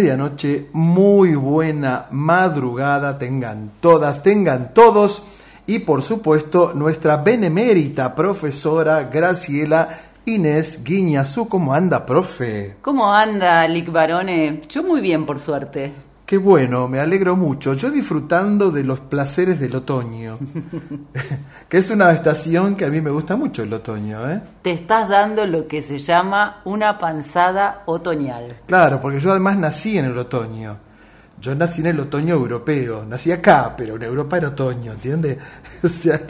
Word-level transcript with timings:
medianoche, 0.00 0.68
muy 0.72 1.34
buena 1.34 2.06
madrugada, 2.10 3.18
tengan 3.18 3.72
todas, 3.82 4.22
tengan 4.22 4.72
todos 4.72 5.22
y 5.66 5.80
por 5.80 6.02
supuesto 6.02 6.72
nuestra 6.74 7.18
benemérita 7.18 8.14
profesora 8.14 9.02
Graciela 9.12 10.00
Inés 10.24 10.82
Guiñazú. 10.82 11.48
¿Cómo 11.48 11.74
anda, 11.74 12.06
profe? 12.06 12.76
¿Cómo 12.80 13.12
anda, 13.12 13.68
Lick 13.68 13.92
Barone? 13.92 14.62
Yo 14.70 14.82
muy 14.82 15.02
bien, 15.02 15.26
por 15.26 15.38
suerte. 15.38 15.92
Qué 16.30 16.38
bueno, 16.38 16.86
me 16.86 17.00
alegro 17.00 17.34
mucho. 17.34 17.74
Yo 17.74 17.90
disfrutando 17.90 18.70
de 18.70 18.84
los 18.84 19.00
placeres 19.00 19.58
del 19.58 19.74
otoño, 19.74 20.38
que 21.68 21.78
es 21.78 21.90
una 21.90 22.12
estación 22.12 22.76
que 22.76 22.84
a 22.84 22.88
mí 22.88 23.00
me 23.00 23.10
gusta 23.10 23.34
mucho 23.34 23.64
el 23.64 23.72
otoño, 23.72 24.30
¿eh? 24.30 24.40
Te 24.62 24.70
estás 24.70 25.08
dando 25.08 25.44
lo 25.44 25.66
que 25.66 25.82
se 25.82 25.98
llama 25.98 26.60
una 26.64 27.00
panzada 27.00 27.82
otoñal. 27.86 28.58
Claro, 28.66 29.00
porque 29.00 29.18
yo 29.18 29.32
además 29.32 29.58
nací 29.58 29.98
en 29.98 30.04
el 30.04 30.16
otoño. 30.16 30.76
Yo 31.40 31.52
nací 31.56 31.80
en 31.80 31.88
el 31.88 31.98
otoño 31.98 32.36
europeo. 32.36 33.04
Nací 33.04 33.32
acá, 33.32 33.74
pero 33.76 33.96
en 33.96 34.04
Europa 34.04 34.36
era 34.36 34.50
otoño, 34.50 34.92
¿entiendes? 34.92 35.36
O 35.82 35.88
sea, 35.88 36.20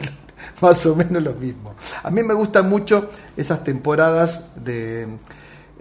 más 0.62 0.86
o 0.86 0.96
menos 0.96 1.22
lo 1.22 1.34
mismo. 1.34 1.74
A 2.02 2.08
mí 2.08 2.22
me 2.22 2.32
gustan 2.32 2.70
mucho 2.70 3.10
esas 3.36 3.62
temporadas 3.62 4.46
de 4.56 5.08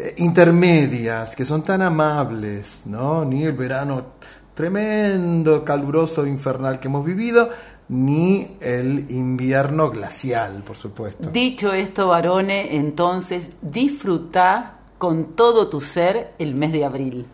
eh, 0.01 0.13
intermedias 0.19 1.35
que 1.35 1.43
son 1.43 1.61
tan 1.61 1.81
amables, 1.81 2.83
¿no? 2.85 3.25
Ni 3.25 3.43
el 3.43 3.51
verano 3.51 4.05
tremendo, 4.53 5.65
caluroso, 5.65 6.25
infernal 6.25 6.79
que 6.79 6.87
hemos 6.87 7.03
vivido, 7.03 7.49
ni 7.89 8.55
el 8.61 9.11
invierno 9.11 9.89
glacial, 9.89 10.63
por 10.65 10.77
supuesto. 10.77 11.29
Dicho 11.29 11.73
esto, 11.73 12.07
Barone, 12.07 12.77
entonces 12.77 13.49
disfruta 13.61 14.77
con 14.97 15.33
todo 15.35 15.67
tu 15.67 15.81
ser 15.81 16.33
el 16.39 16.55
mes 16.55 16.71
de 16.71 16.85
abril. 16.85 17.25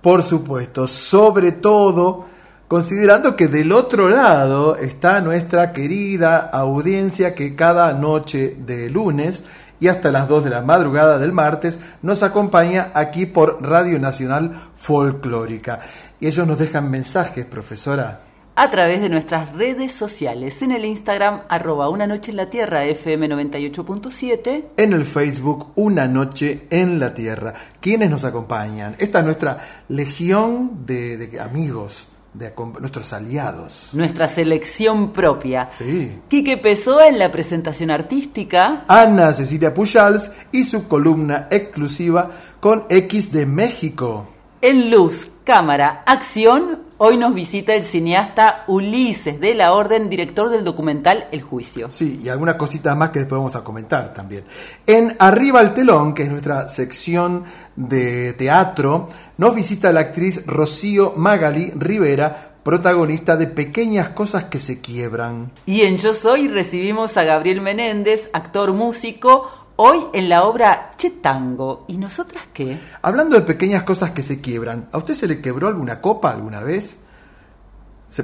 Por 0.00 0.24
supuesto, 0.24 0.88
sobre 0.88 1.52
todo 1.52 2.26
considerando 2.66 3.36
que 3.36 3.46
del 3.46 3.70
otro 3.70 4.08
lado 4.08 4.74
está 4.74 5.20
nuestra 5.20 5.72
querida 5.72 6.50
audiencia 6.52 7.32
que 7.36 7.54
cada 7.54 7.92
noche 7.92 8.56
de 8.58 8.90
lunes 8.90 9.44
y 9.80 9.88
hasta 9.88 10.12
las 10.12 10.28
2 10.28 10.44
de 10.44 10.50
la 10.50 10.62
madrugada 10.62 11.18
del 11.18 11.32
martes 11.32 11.78
nos 12.02 12.22
acompaña 12.22 12.90
aquí 12.94 13.26
por 13.26 13.62
Radio 13.62 13.98
Nacional 13.98 14.70
Folclórica. 14.76 15.80
Y 16.20 16.26
ellos 16.26 16.46
nos 16.46 16.58
dejan 16.58 16.90
mensajes, 16.90 17.44
profesora. 17.44 18.22
A 18.60 18.70
través 18.70 19.00
de 19.00 19.08
nuestras 19.08 19.52
redes 19.52 19.92
sociales, 19.92 20.62
en 20.62 20.72
el 20.72 20.84
Instagram, 20.84 21.42
arroba 21.48 21.88
una 21.88 22.08
noche 22.08 22.32
en 22.32 22.38
la 22.38 22.50
tierra, 22.50 22.84
FM 22.86 23.28
98.7. 23.28 24.64
En 24.76 24.92
el 24.92 25.04
Facebook, 25.04 25.68
Una 25.76 26.08
Noche 26.08 26.66
en 26.68 26.98
la 26.98 27.14
Tierra. 27.14 27.54
¿Quiénes 27.80 28.10
nos 28.10 28.24
acompañan? 28.24 28.96
Esta 28.98 29.20
es 29.20 29.24
nuestra 29.24 29.58
legión 29.88 30.84
de, 30.86 31.18
de 31.18 31.40
amigos, 31.40 32.08
de 32.38 32.52
nuestros 32.80 33.12
aliados. 33.12 33.90
Nuestra 33.92 34.28
selección 34.28 35.12
propia. 35.12 35.68
Sí. 35.70 36.20
Quique 36.28 36.56
Pessoa 36.56 37.08
en 37.08 37.18
la 37.18 37.32
presentación 37.32 37.90
artística. 37.90 38.84
Ana 38.88 39.32
Cecilia 39.32 39.74
Pujals 39.74 40.32
y 40.52 40.64
su 40.64 40.86
columna 40.86 41.48
exclusiva 41.50 42.30
con 42.60 42.84
X 42.88 43.32
de 43.32 43.44
México. 43.46 44.28
En 44.60 44.90
luz, 44.90 45.28
cámara, 45.44 46.02
acción, 46.06 46.87
hoy 46.98 47.16
nos 47.16 47.34
visita 47.34 47.74
el 47.74 47.84
cineasta 47.84 48.64
Ulises 48.66 49.40
de 49.40 49.54
la 49.54 49.72
Orden, 49.72 50.10
director 50.10 50.50
del 50.50 50.64
documental 50.64 51.26
El 51.32 51.42
Juicio. 51.42 51.90
Sí, 51.90 52.20
y 52.22 52.28
algunas 52.28 52.56
cositas 52.56 52.96
más 52.96 53.10
que 53.10 53.20
después 53.20 53.38
vamos 53.38 53.56
a 53.56 53.64
comentar 53.64 54.12
también. 54.12 54.44
En 54.86 55.16
Arriba 55.18 55.60
al 55.60 55.74
Telón, 55.74 56.12
que 56.12 56.24
es 56.24 56.30
nuestra 56.30 56.68
sección 56.68 57.44
de 57.76 58.32
teatro, 58.34 59.08
nos 59.36 59.54
visita 59.54 59.92
la 59.92 60.00
actriz 60.00 60.44
Rocío 60.46 61.14
Magali 61.16 61.72
Rivera, 61.74 62.48
protagonista 62.62 63.36
de 63.36 63.46
Pequeñas 63.46 64.10
Cosas 64.10 64.44
que 64.44 64.58
se 64.58 64.80
quiebran. 64.80 65.52
Y 65.64 65.82
en 65.82 65.96
Yo 65.96 66.12
Soy 66.12 66.48
recibimos 66.48 67.16
a 67.16 67.24
Gabriel 67.24 67.62
Menéndez, 67.62 68.28
actor 68.32 68.72
músico, 68.72 69.50
hoy 69.80 70.06
en 70.12 70.28
la 70.28 70.44
obra 70.44 70.90
Chetango. 70.96 71.84
¿Y 71.88 71.96
nosotras 71.96 72.44
qué? 72.52 72.78
Hablando 73.02 73.36
de 73.36 73.42
pequeñas 73.42 73.84
cosas 73.84 74.10
que 74.10 74.22
se 74.22 74.40
quiebran, 74.40 74.88
¿a 74.92 74.98
usted 74.98 75.14
se 75.14 75.26
le 75.26 75.40
quebró 75.40 75.68
alguna 75.68 76.00
copa 76.00 76.30
alguna 76.30 76.60
vez? 76.62 76.98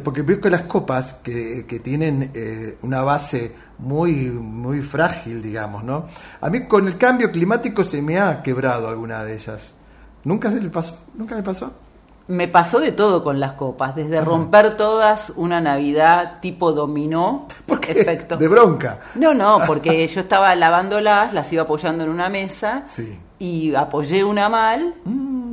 Porque 0.03 0.23
veo 0.23 0.41
que 0.41 0.51
las 0.51 0.63
copas 0.63 1.15
que, 1.15 1.67
que 1.67 1.79
tienen 1.79 2.31
eh, 2.35 2.79
una 2.83 3.03
base 3.03 3.55
muy, 3.79 4.31
muy 4.31 4.81
frágil, 4.81 5.43
digamos, 5.43 5.85
¿no? 5.85 6.07
A 6.41 6.51
mí 6.51 6.67
con 6.67 6.89
el 6.89 6.97
cambio 6.97 7.31
climático 7.31 7.85
se 7.85 8.03
me 8.03 8.19
ha 8.19 8.43
quebrado 8.43 8.89
alguna 8.89 9.23
de 9.23 9.35
ellas. 9.35 9.73
¿Nunca 10.25 10.51
se 10.51 10.61
le 10.61 10.71
pasó? 10.71 10.99
¿Nunca 11.15 11.37
le 11.37 11.43
pasó? 11.43 11.73
Me 12.27 12.49
pasó 12.49 12.81
de 12.81 12.93
todo 12.93 13.23
con 13.23 13.39
las 13.39 13.53
copas, 13.53 13.95
desde 13.95 14.23
romper 14.23 14.79
todas 14.79 15.31
una 15.37 15.61
Navidad 15.61 16.39
tipo 16.41 16.73
dominó, 16.73 17.47
¿Por 17.67 17.81
qué? 17.81 17.93
efecto. 17.93 18.37
De 18.39 18.49
bronca. 18.49 18.99
No, 19.15 19.35
no, 19.35 19.59
porque 19.67 20.07
yo 20.15 20.21
estaba 20.23 20.55
lavándolas, 20.55 21.35
las 21.35 21.53
iba 21.53 21.65
apoyando 21.65 22.05
en 22.05 22.11
una 22.11 22.29
mesa 22.31 22.85
Sí. 22.87 23.19
Y 23.39 23.75
apoyé 23.75 24.25
una 24.25 24.49
mal 24.49 24.95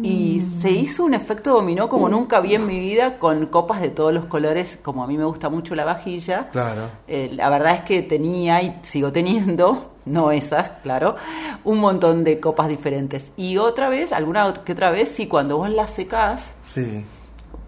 y 0.03 0.41
se 0.41 0.71
hizo 0.71 1.03
un 1.03 1.13
efecto 1.13 1.51
dominó 1.53 1.87
como 1.87 2.09
nunca 2.09 2.39
vi 2.39 2.55
en 2.55 2.65
mi 2.65 2.79
vida 2.79 3.19
con 3.19 3.45
copas 3.47 3.81
de 3.81 3.89
todos 3.89 4.11
los 4.13 4.25
colores, 4.25 4.79
como 4.81 5.03
a 5.03 5.07
mí 5.07 5.17
me 5.17 5.25
gusta 5.25 5.49
mucho 5.49 5.75
la 5.75 5.85
vajilla. 5.85 6.49
Claro. 6.51 6.89
Eh, 7.07 7.29
la 7.33 7.49
verdad 7.49 7.75
es 7.75 7.81
que 7.81 8.01
tenía 8.01 8.61
y 8.63 8.79
sigo 8.83 9.11
teniendo, 9.11 9.91
no 10.05 10.31
esas, 10.31 10.69
claro, 10.83 11.15
un 11.63 11.79
montón 11.79 12.23
de 12.23 12.39
copas 12.39 12.67
diferentes. 12.67 13.31
Y 13.37 13.57
otra 13.57 13.89
vez, 13.89 14.11
alguna 14.11 14.53
que 14.65 14.71
otra 14.73 14.89
vez, 14.89 15.09
sí, 15.09 15.27
cuando 15.27 15.57
vos 15.57 15.69
las 15.69 15.91
secás, 15.91 16.51
Sí. 16.63 17.05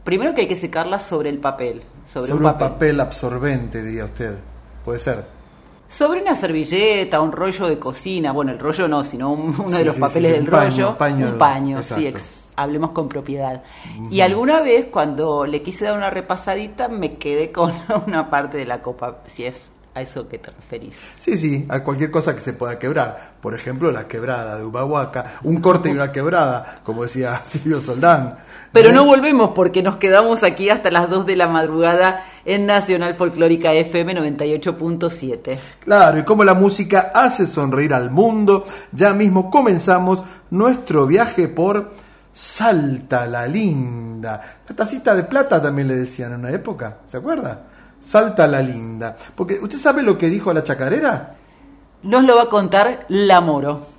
primero 0.03 0.33
que 0.33 0.41
hay 0.41 0.47
que 0.47 0.55
secarlas 0.55 1.03
sobre 1.03 1.29
el 1.29 1.37
papel, 1.39 1.83
sobre, 2.11 2.27
Sobre, 2.29 2.45
un 2.45 2.51
un 2.51 2.57
papel 2.57 2.99
absorbente, 2.99 3.83
diría 3.83 4.05
usted. 4.05 4.37
Puede 4.83 4.99
ser. 4.99 5.25
Sobre 5.93 6.21
una 6.21 6.35
servilleta, 6.35 7.21
un 7.21 7.31
rollo 7.31 7.67
de 7.67 7.77
cocina, 7.77 8.31
bueno, 8.31 8.51
el 8.51 8.59
rollo 8.59 8.87
no, 8.87 9.03
sino 9.03 9.31
un- 9.31 9.55
uno 9.59 9.77
de 9.77 9.85
los 9.85 9.95
sí, 9.95 10.01
papeles 10.01 10.31
sí, 10.31 10.37
del 10.37 10.45
un 10.45 10.49
paño, 10.51 10.69
rollo, 10.71 10.97
paño, 10.97 11.27
un 11.27 11.37
paño, 11.37 11.77
exacto. 11.79 12.01
sí, 12.01 12.07
ex- 12.07 12.47
hablemos 12.55 12.91
con 12.91 13.07
propiedad. 13.09 13.61
Y 14.09 14.21
alguna 14.21 14.61
vez 14.61 14.87
cuando 14.91 15.45
le 15.45 15.61
quise 15.61 15.85
dar 15.85 15.95
una 15.97 16.09
repasadita 16.09 16.87
me 16.87 17.17
quedé 17.17 17.51
con 17.51 17.71
una 18.07 18.29
parte 18.29 18.57
de 18.57 18.65
la 18.65 18.81
copa, 18.81 19.19
si 19.27 19.45
es 19.45 19.71
a 19.95 20.01
eso 20.01 20.27
que 20.27 20.39
te 20.39 20.49
referís. 20.51 20.95
Sí, 21.17 21.37
sí, 21.37 21.65
a 21.69 21.83
cualquier 21.83 22.09
cosa 22.09 22.33
que 22.33 22.41
se 22.41 22.53
pueda 22.53 22.79
quebrar. 22.79 23.33
Por 23.41 23.53
ejemplo, 23.53 23.91
la 23.91 24.07
quebrada 24.07 24.57
de 24.57 24.65
Ubahuaca, 24.65 25.39
un 25.43 25.61
corte 25.61 25.89
y 25.89 25.91
una 25.91 26.11
quebrada, 26.11 26.79
como 26.83 27.03
decía 27.03 27.41
Silvio 27.45 27.79
Soldán. 27.79 28.37
Pero 28.71 28.91
no 28.91 29.05
volvemos 29.05 29.51
porque 29.53 29.83
nos 29.83 29.97
quedamos 29.97 30.43
aquí 30.43 30.69
hasta 30.69 30.89
las 30.89 31.09
2 31.09 31.27
de 31.27 31.35
la 31.35 31.47
madrugada 31.47 32.25
en 32.43 32.65
Nacional 32.65 33.13
Folclórica 33.13 33.71
FM 33.71 34.15
98.7. 34.15 35.57
Claro, 35.81 36.19
y 36.19 36.23
como 36.23 36.43
la 36.43 36.55
música 36.55 37.11
hace 37.13 37.45
sonreír 37.45 37.93
al 37.93 38.09
mundo, 38.09 38.65
ya 38.91 39.13
mismo 39.13 39.51
comenzamos 39.51 40.23
nuestro 40.49 41.05
viaje 41.05 41.47
por 41.47 41.91
Salta 42.33 43.27
la 43.27 43.45
Linda. 43.45 44.59
La 44.67 44.75
tacita 44.75 45.13
de 45.13 45.23
plata 45.23 45.61
también 45.61 45.87
le 45.87 45.95
decían 45.95 46.33
en 46.33 46.39
una 46.39 46.49
época, 46.49 46.97
¿se 47.05 47.17
acuerda? 47.17 47.72
Salta 48.03 48.47
la 48.47 48.61
Linda. 48.61 49.15
Porque, 49.33 49.59
¿usted 49.61 49.77
sabe 49.77 50.03
lo 50.03 50.17
que 50.17 50.29
dijo 50.29 50.53
la 50.53 50.61
chacarera? 50.61 51.35
Nos 52.03 52.25
lo 52.25 52.35
va 52.35 52.43
a 52.43 52.49
contar 52.49 53.05
La 53.07 53.39
Moro. 53.39 53.92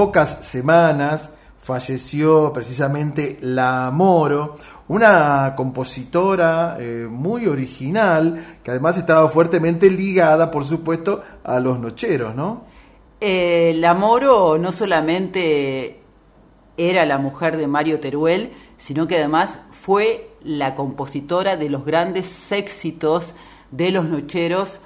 Pocas 0.00 0.46
semanas 0.46 1.30
falleció 1.58 2.54
precisamente 2.54 3.36
La 3.42 3.90
Moro, 3.92 4.56
una 4.88 5.52
compositora 5.54 6.78
eh, 6.80 7.06
muy 7.06 7.46
original 7.46 8.58
que 8.64 8.70
además 8.70 8.96
estaba 8.96 9.28
fuertemente 9.28 9.90
ligada, 9.90 10.50
por 10.50 10.64
supuesto, 10.64 11.22
a 11.44 11.60
los 11.60 11.78
nocheros, 11.78 12.34
¿no? 12.34 12.64
Eh, 13.20 13.74
la 13.76 13.92
Moro 13.92 14.56
no 14.56 14.72
solamente 14.72 16.00
era 16.78 17.04
la 17.04 17.18
mujer 17.18 17.58
de 17.58 17.66
Mario 17.66 18.00
Teruel, 18.00 18.54
sino 18.78 19.06
que 19.06 19.18
además 19.18 19.58
fue 19.70 20.30
la 20.42 20.74
compositora 20.74 21.58
de 21.58 21.68
los 21.68 21.84
grandes 21.84 22.50
éxitos 22.52 23.34
de 23.70 23.90
los 23.90 24.06
nocheros. 24.06 24.80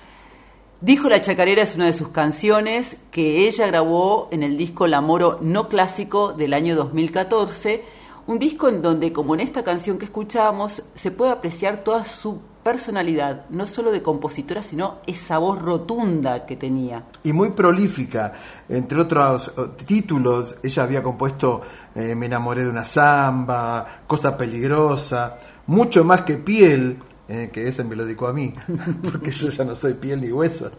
Dijo 0.81 1.09
la 1.09 1.23
Chacarera 1.23 1.63
es 1.63 1.77
una 1.77 1.87
de 1.87 1.93
sus 1.93 2.09
canciones 2.09 2.97
que 3.11 3.49
ella 3.49 3.67
grabó 3.67 4.29
en 4.33 4.43
el 4.43 4.57
disco 4.57 4.87
La 4.87 5.01
Moro 5.01 5.39
no 5.41 5.69
clásico 5.69 6.33
del 6.33 6.53
año 6.53 6.75
2014, 6.77 7.85
un 8.27 8.39
disco 8.39 8.69
en 8.69 8.83
donde, 8.83 9.13
como 9.13 9.35
en 9.35 9.41
esta 9.41 9.65
canción 9.65 9.99
que 9.99 10.07
escuchamos, 10.07 10.83
se 10.95 11.11
puede 11.11 11.33
apreciar 11.33 11.79
toda 11.85 12.05
su 12.05 12.39
personalidad, 12.63 13.45
no 13.51 13.67
solo 13.67 13.93
de 13.93 14.03
compositora, 14.03 14.63
sino 14.63 14.97
esa 15.07 15.39
voz 15.39 15.61
rotunda 15.61 16.45
que 16.45 16.57
tenía. 16.57 17.05
Y 17.23 17.33
muy 17.33 17.51
prolífica, 17.51 18.33
entre 18.69 19.01
otros 19.01 19.53
eh, 19.57 19.85
títulos, 19.85 20.57
ella 20.63 20.83
había 20.83 21.03
compuesto 21.03 21.61
eh, 21.95 22.15
Me 22.15 22.27
enamoré 22.27 22.65
de 22.65 22.71
una 22.71 22.85
samba, 22.85 24.03
Cosa 24.07 24.37
peligrosa, 24.37 25.39
mucho 25.67 26.05
más 26.05 26.23
que 26.23 26.39
piel, 26.39 26.99
eh, 27.29 27.51
que 27.53 27.69
ese 27.69 27.85
me 27.85 27.97
lo 27.97 28.05
dedicó 28.05 28.29
a 28.29 28.33
mí, 28.33 28.55
porque 29.03 29.31
yo 29.31 29.51
ya 29.51 29.65
no 29.65 29.75
soy 29.77 29.95
piel 29.95 30.21
ni 30.21 30.31
hueso. 30.31 30.71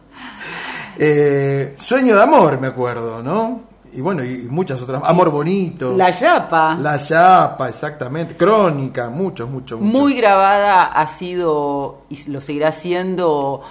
Sueño 0.97 2.15
de 2.15 2.21
amor, 2.21 2.59
me 2.59 2.67
acuerdo, 2.67 3.21
¿no? 3.21 3.75
y 3.95 4.01
bueno, 4.01 4.25
y 4.25 4.47
muchas 4.49 4.81
otras. 4.81 5.01
Amor 5.05 5.31
Bonito. 5.31 5.95
La 5.95 6.11
Yapa. 6.11 6.75
La 6.75 6.97
Yapa, 6.97 7.69
exactamente. 7.69 8.35
Crónica, 8.35 9.09
muchos, 9.09 9.49
muchos. 9.49 9.79
Mucho. 9.79 9.99
Muy 9.99 10.15
grabada 10.15 10.83
ha 10.83 11.07
sido, 11.07 12.01
y 12.09 12.29
lo 12.29 12.41
seguirá 12.41 12.73
siendo, 12.73 13.61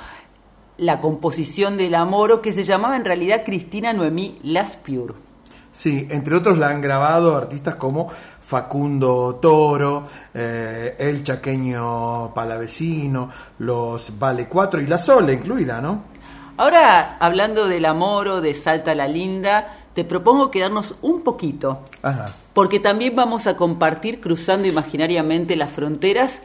la 0.79 1.01
composición 1.01 1.77
del 1.77 1.95
Amoro, 1.95 2.41
que 2.41 2.53
se 2.53 2.65
llamaba 2.65 2.97
en 2.97 3.05
realidad 3.05 3.43
Cristina 3.45 3.93
Noemí 3.93 4.39
Laspiur. 4.43 5.15
Sí, 5.73 6.07
entre 6.11 6.37
otros 6.37 6.57
la 6.57 6.69
han 6.69 6.81
grabado 6.81 7.37
artistas 7.37 7.75
como 7.75 8.09
Facundo 8.47 9.39
Toro, 9.41 10.07
eh, 10.35 10.97
El 10.99 11.23
Chaqueño 11.23 12.33
Palavecino, 12.35 13.31
los 13.61 14.19
Vale 14.19 14.49
4 14.49 14.83
y 14.83 14.87
La 14.87 14.99
Sola 14.99 15.33
incluida, 15.33 15.81
¿no? 15.81 16.05
Ahora, 16.59 17.17
hablando 17.19 17.67
del 17.67 17.87
Amoro, 17.87 18.41
de 18.41 18.55
Salta 18.55 18.95
la 18.95 19.09
Linda, 19.09 19.79
te 19.95 20.05
propongo 20.05 20.51
quedarnos 20.51 20.95
un 21.01 21.23
poquito, 21.23 21.81
porque 22.53 22.81
también 22.81 23.17
vamos 23.17 23.47
a 23.47 23.57
compartir 23.57 24.21
cruzando 24.21 24.69
imaginariamente 24.69 25.57
las 25.57 25.71
fronteras 25.71 26.41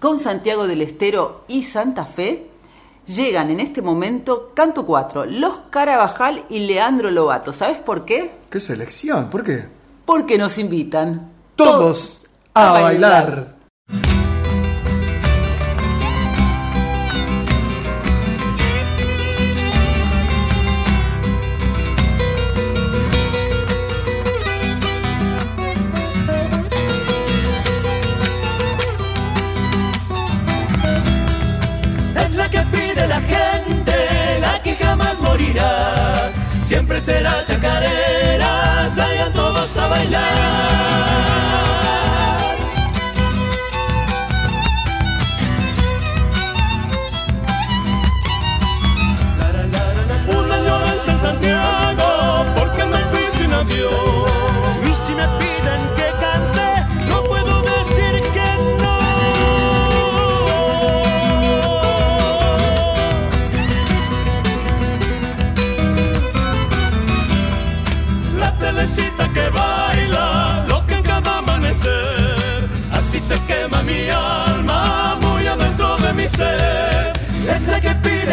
con 0.00 0.18
Santiago 0.18 0.66
del 0.66 0.82
Estero 0.82 1.44
y 1.48 1.62
Santa 1.62 2.04
Fe. 2.04 2.48
Llegan 3.06 3.50
en 3.50 3.60
este 3.60 3.80
momento 3.80 4.52
Canto 4.54 4.84
4, 4.84 5.26
Los 5.26 5.60
Carabajal 5.70 6.44
y 6.48 6.60
Leandro 6.60 7.10
Lobato. 7.10 7.52
¿Sabes 7.52 7.78
por 7.78 8.04
qué? 8.04 8.32
¿Qué 8.50 8.60
selección? 8.60 9.30
¿Por 9.30 9.44
qué? 9.44 9.81
Porque 10.04 10.38
nos 10.38 10.58
invitan 10.58 11.30
todos, 11.56 12.26
a, 12.54 12.72
bailar. 12.72 13.56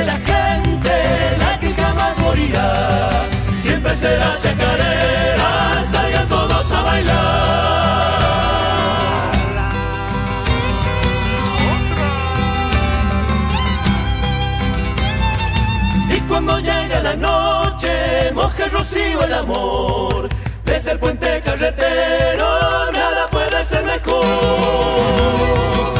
La 0.06 0.18
gente, 0.18 1.38
la 1.38 1.60
que 1.60 1.74
jamás 1.74 2.18
morirá, 2.20 3.25
siempre 3.62 3.94
será 3.96 4.38
chacarera, 4.41 5.84
salgan 5.91 6.27
todos 6.27 6.72
a 6.72 6.84
bailar. 6.84 7.20
Y 16.15 16.20
cuando 16.22 16.60
llega 16.60 17.00
la 17.01 17.15
noche, 17.15 18.32
moja 18.34 18.65
el 18.65 18.72
rocío 18.72 19.24
el 19.24 19.34
amor. 19.34 20.29
Desde 20.65 20.91
el 20.91 21.00
puente 21.00 21.41
carretero, 21.41 22.91
nada 22.91 23.27
puede 23.29 23.63
ser 23.63 23.84
mejor. 23.86 25.99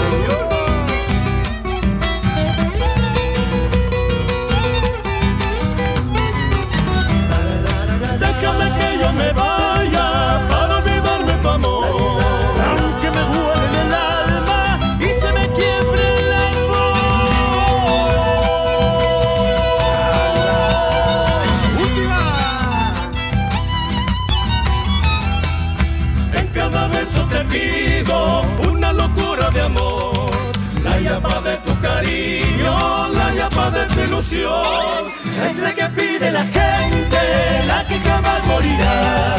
Es 34.22 35.60
la 35.62 35.74
que 35.74 35.86
pide 35.96 36.30
la 36.30 36.44
gente, 36.44 37.64
la 37.68 37.88
que 37.88 37.96
jamás 38.00 38.46
morirá. 38.48 39.36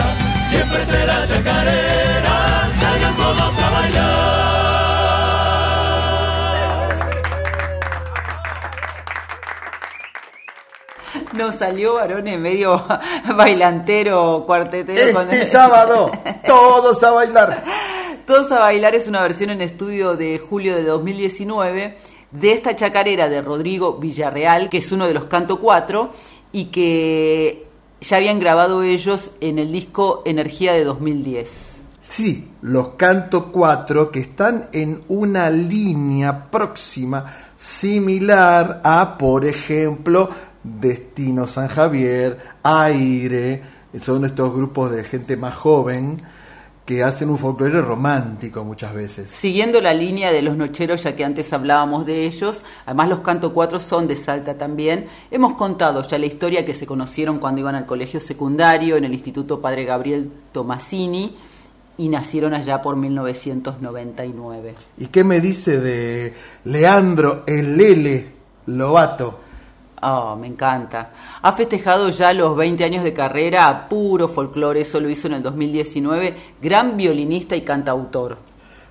Siempre 0.48 0.86
será 0.86 1.26
chacarera, 1.28 2.68
salgan 2.80 3.14
todos 3.16 3.58
a 3.62 3.70
bailar. 3.70 4.10
Nos 11.34 11.56
salió 11.56 11.94
varones 11.94 12.40
medio 12.40 12.82
bailantero, 13.36 14.44
cuartetero. 14.46 15.12
con- 15.12 15.30
Este 15.30 15.44
sábado, 15.46 16.10
todos 16.46 17.02
a 17.02 17.10
bailar. 17.10 17.62
Todos 18.26 18.50
a 18.52 18.60
bailar 18.60 18.94
es 18.94 19.08
una 19.08 19.22
versión 19.22 19.50
en 19.50 19.60
estudio 19.60 20.16
de 20.16 20.38
julio 20.38 20.76
de 20.76 20.84
2019 20.84 21.98
de 22.30 22.52
esta 22.52 22.76
chacarera 22.76 23.28
de 23.28 23.42
Rodrigo 23.42 23.98
Villarreal, 23.98 24.68
que 24.68 24.78
es 24.78 24.92
uno 24.92 25.06
de 25.06 25.14
los 25.14 25.24
Canto 25.24 25.58
4 25.58 26.12
y 26.52 26.66
que 26.66 27.66
ya 28.00 28.16
habían 28.16 28.38
grabado 28.38 28.82
ellos 28.82 29.32
en 29.40 29.58
el 29.58 29.72
disco 29.72 30.22
Energía 30.24 30.72
de 30.72 30.84
2010. 30.84 31.76
Sí, 32.02 32.48
los 32.62 32.88
canto 32.96 33.52
4 33.52 34.10
que 34.10 34.18
están 34.18 34.68
en 34.72 35.02
una 35.06 35.48
línea 35.48 36.50
próxima 36.50 37.24
similar 37.56 38.80
a, 38.82 39.16
por 39.16 39.44
ejemplo, 39.44 40.28
Destino 40.62 41.46
San 41.46 41.68
Javier, 41.68 42.36
Aire, 42.64 43.62
son 44.00 44.24
estos 44.24 44.52
grupos 44.52 44.90
de 44.90 45.04
gente 45.04 45.36
más 45.36 45.54
joven 45.54 46.20
que 46.84 47.04
hacen 47.04 47.30
un 47.30 47.38
folclore 47.38 47.80
romántico 47.82 48.64
muchas 48.64 48.92
veces. 48.94 49.30
Siguiendo 49.30 49.80
la 49.80 49.94
línea 49.94 50.32
de 50.32 50.42
los 50.42 50.56
nocheros, 50.56 51.04
ya 51.04 51.14
que 51.14 51.24
antes 51.24 51.52
hablábamos 51.52 52.04
de 52.06 52.26
ellos, 52.26 52.62
además 52.86 53.08
los 53.08 53.20
canto 53.20 53.52
cuatro 53.52 53.80
son 53.80 54.08
de 54.08 54.16
Salta 54.16 54.58
también, 54.58 55.06
hemos 55.30 55.54
contado 55.54 56.02
ya 56.02 56.18
la 56.18 56.26
historia 56.26 56.66
que 56.66 56.74
se 56.74 56.86
conocieron 56.86 57.38
cuando 57.38 57.60
iban 57.60 57.74
al 57.74 57.86
colegio 57.86 58.20
secundario 58.20 58.96
en 58.96 59.04
el 59.04 59.12
Instituto 59.12 59.60
Padre 59.60 59.84
Gabriel 59.84 60.30
Tomasini 60.52 61.36
y 61.98 62.08
nacieron 62.08 62.54
allá 62.54 62.80
por 62.80 62.96
1999. 62.96 64.74
¿Y 64.98 65.06
qué 65.06 65.22
me 65.22 65.40
dice 65.40 65.78
de 65.78 66.34
Leandro 66.64 67.44
el 67.46 67.76
Lele 67.76 68.32
Lobato? 68.66 69.49
Oh, 70.02 70.34
me 70.34 70.46
encanta. 70.46 71.10
Ha 71.42 71.52
festejado 71.52 72.08
ya 72.08 72.32
los 72.32 72.56
20 72.56 72.84
años 72.84 73.04
de 73.04 73.12
carrera 73.12 73.68
a 73.68 73.88
puro 73.88 74.28
folclore, 74.28 74.80
eso 74.80 74.98
lo 74.98 75.10
hizo 75.10 75.26
en 75.26 75.34
el 75.34 75.42
2019, 75.42 76.36
gran 76.62 76.96
violinista 76.96 77.54
y 77.54 77.62
cantautor. 77.62 78.38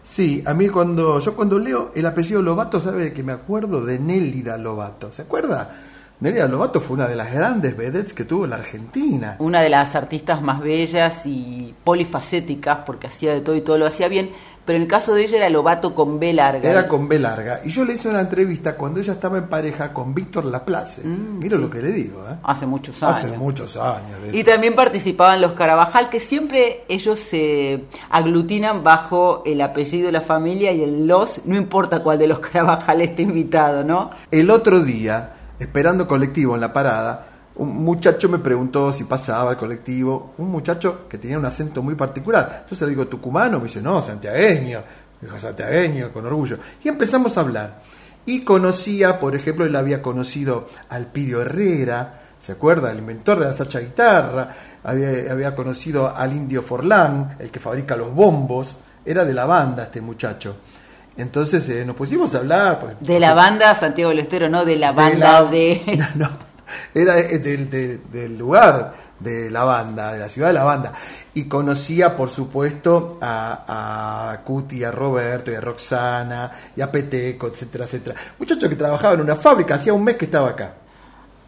Sí, 0.03 0.43
a 0.45 0.53
mí 0.53 0.69
cuando 0.69 1.19
yo 1.19 1.35
cuando 1.35 1.59
leo 1.59 1.91
el 1.95 2.05
apellido 2.05 2.41
Lobato, 2.41 2.79
sabe 2.79 3.11
que 3.11 3.23
me 3.23 3.31
acuerdo 3.31 3.85
de 3.85 3.99
Nélida 3.99 4.57
Lobato, 4.57 5.11
¿se 5.11 5.23
acuerda? 5.23 5.69
Nélida 6.19 6.47
Lobato 6.47 6.81
fue 6.81 6.95
una 6.95 7.07
de 7.07 7.15
las 7.15 7.31
grandes 7.31 7.77
vedettes 7.77 8.13
que 8.13 8.25
tuvo 8.25 8.45
la 8.45 8.57
Argentina. 8.57 9.37
Una 9.39 9.61
de 9.61 9.69
las 9.69 9.95
artistas 9.95 10.41
más 10.41 10.59
bellas 10.59 11.25
y 11.25 11.73
polifacéticas, 11.83 12.79
porque 12.85 13.07
hacía 13.07 13.33
de 13.33 13.41
todo 13.41 13.55
y 13.55 13.61
todo 13.61 13.77
lo 13.77 13.87
hacía 13.87 14.09
bien, 14.09 14.31
pero 14.69 14.77
en 14.77 14.83
el 14.83 14.87
caso 14.87 15.15
de 15.15 15.23
ella 15.23 15.37
era 15.37 15.49
Lobato 15.49 15.95
con 15.95 16.19
B 16.19 16.31
larga. 16.31 16.69
Era 16.69 16.87
con 16.87 17.07
B 17.07 17.17
larga. 17.17 17.61
Y 17.65 17.69
yo 17.69 17.83
le 17.83 17.93
hice 17.93 18.07
una 18.07 18.19
entrevista 18.19 18.77
cuando 18.77 18.99
ella 18.99 19.13
estaba 19.13 19.39
en 19.39 19.47
pareja 19.47 19.91
con 19.91 20.13
Víctor 20.13 20.45
Laplace. 20.45 21.07
Mm, 21.07 21.39
Mira 21.39 21.55
sí. 21.55 21.63
lo 21.63 21.71
que 21.71 21.81
le 21.81 21.91
digo, 21.91 22.23
¿eh? 22.29 22.35
Hace 22.43 22.67
muchos 22.67 23.01
años. 23.01 23.17
Hace 23.17 23.35
muchos 23.35 23.75
años. 23.77 24.19
Y 24.31 24.43
también 24.43 24.75
participaban 24.75 25.41
los 25.41 25.53
Carabajal, 25.53 26.11
que 26.11 26.19
siempre 26.19 26.83
ellos 26.87 27.19
se 27.19 27.85
aglutinan 28.11 28.83
bajo 28.83 29.41
el 29.43 29.59
apellido 29.61 30.05
de 30.05 30.11
la 30.11 30.21
familia 30.21 30.71
y 30.71 30.83
el 30.83 31.07
los, 31.07 31.43
no 31.45 31.57
importa 31.57 32.03
cuál 32.03 32.19
de 32.19 32.27
los 32.27 32.37
Carabajal 32.51 33.01
esté 33.01 33.23
invitado, 33.23 33.83
¿no? 33.83 34.11
El 34.29 34.51
otro 34.51 34.81
día, 34.81 35.33
esperando 35.57 36.05
colectivo 36.05 36.53
en 36.53 36.61
la 36.61 36.71
parada, 36.71 37.25
un 37.59 37.83
muchacho 37.83 38.27
me 38.29 38.39
preguntó 38.39 38.91
si 38.91 39.03
pasaba 39.05 39.51
el 39.51 39.57
colectivo, 39.57 40.33
un 40.37 40.49
muchacho 40.49 41.07
que 41.07 41.17
tenía 41.17 41.37
un 41.37 41.45
acento 41.45 41.81
muy 41.83 41.95
particular. 41.95 42.59
Entonces 42.63 42.81
le 42.87 42.89
digo, 42.95 43.07
tucumano, 43.07 43.59
me 43.59 43.65
dice, 43.65 43.81
no, 43.81 44.01
santiagueño. 44.01 44.81
Dijo, 45.21 45.39
santiagueño, 45.39 46.11
con 46.11 46.25
orgullo. 46.25 46.57
Y 46.83 46.87
empezamos 46.89 47.37
a 47.37 47.41
hablar. 47.41 47.81
Y 48.25 48.43
conocía, 48.43 49.19
por 49.19 49.35
ejemplo, 49.35 49.65
él 49.65 49.75
había 49.75 50.01
conocido 50.01 50.67
al 50.89 51.07
Pidio 51.07 51.41
Herrera, 51.41 52.21
¿se 52.39 52.51
acuerda? 52.53 52.91
El 52.91 52.99
inventor 52.99 53.39
de 53.39 53.45
la 53.45 53.53
sacha 53.53 53.79
guitarra. 53.79 54.49
Había, 54.83 55.31
había 55.31 55.53
conocido 55.55 56.15
al 56.15 56.31
Indio 56.33 56.61
Forlán, 56.63 57.35
el 57.39 57.49
que 57.51 57.59
fabrica 57.59 57.95
los 57.97 58.13
bombos. 58.13 58.77
Era 59.05 59.25
de 59.25 59.33
la 59.33 59.45
banda 59.45 59.83
este 59.83 59.99
muchacho. 60.01 60.55
Entonces 61.17 61.67
eh, 61.69 61.83
nos 61.85 61.95
pusimos 61.95 62.33
a 62.35 62.37
hablar. 62.37 62.79
pues, 62.79 62.93
De 63.01 63.19
la 63.19 63.33
banda 63.33 63.75
Santiago 63.75 64.09
del 64.11 64.19
Estero, 64.19 64.47
no 64.47 64.63
de 64.63 64.77
la 64.77 64.91
banda 64.93 65.43
de... 65.43 65.81
la- 65.97 66.11
No, 66.15 66.29
era 66.93 67.19
eh, 67.19 67.39
del, 67.39 68.37
lugar 68.37 68.93
de 69.19 69.49
la 69.49 69.63
banda, 69.63 70.13
de 70.13 70.19
la 70.19 70.29
ciudad 70.29 70.47
de 70.47 70.53
la 70.53 70.63
banda. 70.63 70.93
Y 71.33 71.47
conocía, 71.47 72.15
por 72.15 72.29
supuesto, 72.29 73.17
a, 73.21 74.31
a 74.31 74.41
Cuti, 74.43 74.83
a 74.83 74.91
Roberto, 74.91 75.51
y 75.51 75.55
a 75.55 75.61
Roxana, 75.61 76.51
y 76.75 76.81
a 76.81 76.91
Peteco, 76.91 77.47
etcétera, 77.47 77.85
etcétera. 77.85 78.15
Muchacho 78.37 78.69
que 78.69 78.75
trabajaba 78.75 79.13
en 79.13 79.21
una 79.21 79.35
fábrica, 79.35 79.75
hacía 79.75 79.93
un 79.93 80.03
mes 80.03 80.15
que 80.15 80.25
estaba 80.25 80.49
acá. 80.49 80.73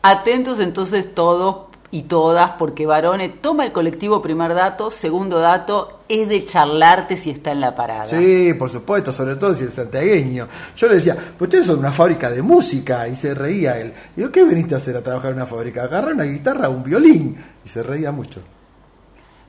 Atentos 0.04 0.60
entonces 0.60 1.14
todos 1.14 1.71
y 1.94 2.04
todas, 2.04 2.52
porque 2.58 2.86
Barone 2.86 3.28
toma 3.30 3.66
el 3.66 3.74
colectivo 3.74 4.22
primer 4.22 4.54
dato, 4.54 4.90
segundo 4.90 5.40
dato 5.40 6.00
es 6.08 6.28
de 6.30 6.46
charlarte 6.46 7.18
si 7.18 7.32
está 7.32 7.52
en 7.52 7.60
la 7.62 7.76
parada. 7.76 8.06
Sí, 8.06 8.54
por 8.54 8.70
supuesto, 8.70 9.12
sobre 9.12 9.36
todo 9.36 9.54
si 9.54 9.66
es 9.66 9.74
santiagueño. 9.74 10.48
Yo 10.76 10.88
le 10.88 10.96
decía, 10.96 11.16
pues 11.16 11.48
ustedes 11.50 11.66
son 11.68 11.80
una 11.80 11.92
fábrica 11.92 12.30
de 12.30 12.42
música, 12.42 13.08
y 13.08 13.16
se 13.16 13.34
reía 13.34 13.78
él. 13.80 13.94
Y 14.16 14.22
yo, 14.22 14.32
¿qué 14.32 14.44
veniste 14.46 14.74
a 14.74 14.78
hacer 14.78 14.96
a 14.96 15.02
trabajar 15.02 15.32
en 15.32 15.38
una 15.38 15.46
fábrica? 15.46 15.84
Agarrar 15.84 16.14
una 16.14 16.24
guitarra, 16.24 16.70
un 16.70 16.82
violín, 16.84 17.38
y 17.66 17.68
se 17.68 17.84
reía 17.84 18.12
mucho. 18.12 18.40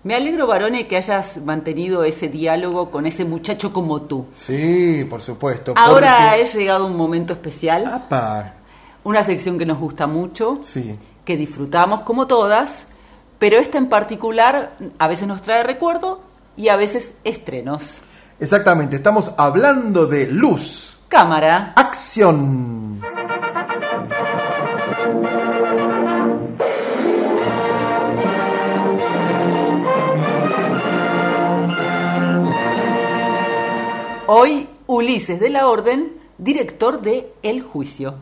Me 0.05 0.17
alegro, 0.17 0.49
Barone, 0.49 0.89
que 0.89 0.97
hayas 0.97 1.37
mantenido 1.45 2.03
ese 2.03 2.29
diálogo 2.29 2.91
con 2.91 3.07
ese 3.07 3.25
muchacho 3.25 3.73
como 3.73 4.03
tú. 4.03 4.27
Sí, 4.35 5.07
por 5.09 5.21
supuesto. 5.23 5.75
Ahora 5.77 6.31
porque- 6.31 6.43
he 6.43 6.59
llegado 6.59 6.87
un 6.87 6.97
momento 6.97 7.33
especial, 7.35 7.87
Apa, 7.87 8.55
una 9.05 9.23
sección 9.23 9.59
que 9.59 9.67
nos 9.67 9.79
gusta 9.79 10.09
mucho, 10.09 10.59
sí. 10.63 10.97
Que 11.25 11.37
disfrutamos 11.37 12.03
como 12.03 12.27
todas, 12.27 12.85
pero 13.39 13.59
esta 13.59 13.79
en 13.79 13.89
particular 13.89 14.77
a 14.99 15.09
veces 15.09 15.27
nos 15.29 15.43
trae 15.43 15.63
recuerdo 15.63 16.21
y 16.57 16.69
a 16.69 16.77
veces 16.77 17.15
estrenos. 17.25 17.99
Exactamente, 18.41 18.97
estamos 18.97 19.33
hablando 19.37 20.07
de 20.07 20.27
luz. 20.27 20.99
Cámara. 21.09 21.73
Acción. 21.77 23.01
Hoy 34.27 34.67
Ulises 34.87 35.39
de 35.39 35.51
la 35.51 35.67
Orden, 35.67 36.15
director 36.39 37.03
de 37.03 37.33
El 37.43 37.61
Juicio. 37.61 38.15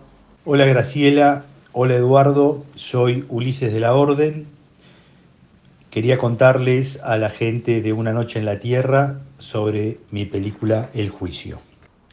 Hola 0.44 0.64
Graciela, 0.64 1.44
hola 1.72 1.94
Eduardo, 1.94 2.64
soy 2.74 3.24
Ulises 3.28 3.72
de 3.72 3.78
la 3.78 3.94
Orden. 3.94 4.46
Quería 5.90 6.18
contarles 6.18 6.98
a 7.02 7.16
la 7.16 7.30
gente 7.30 7.80
de 7.80 7.92
Una 7.92 8.12
Noche 8.12 8.40
en 8.40 8.44
la 8.44 8.58
Tierra 8.58 9.20
sobre 9.38 9.98
mi 10.10 10.24
película 10.24 10.90
El 10.94 11.10
Juicio. 11.10 11.60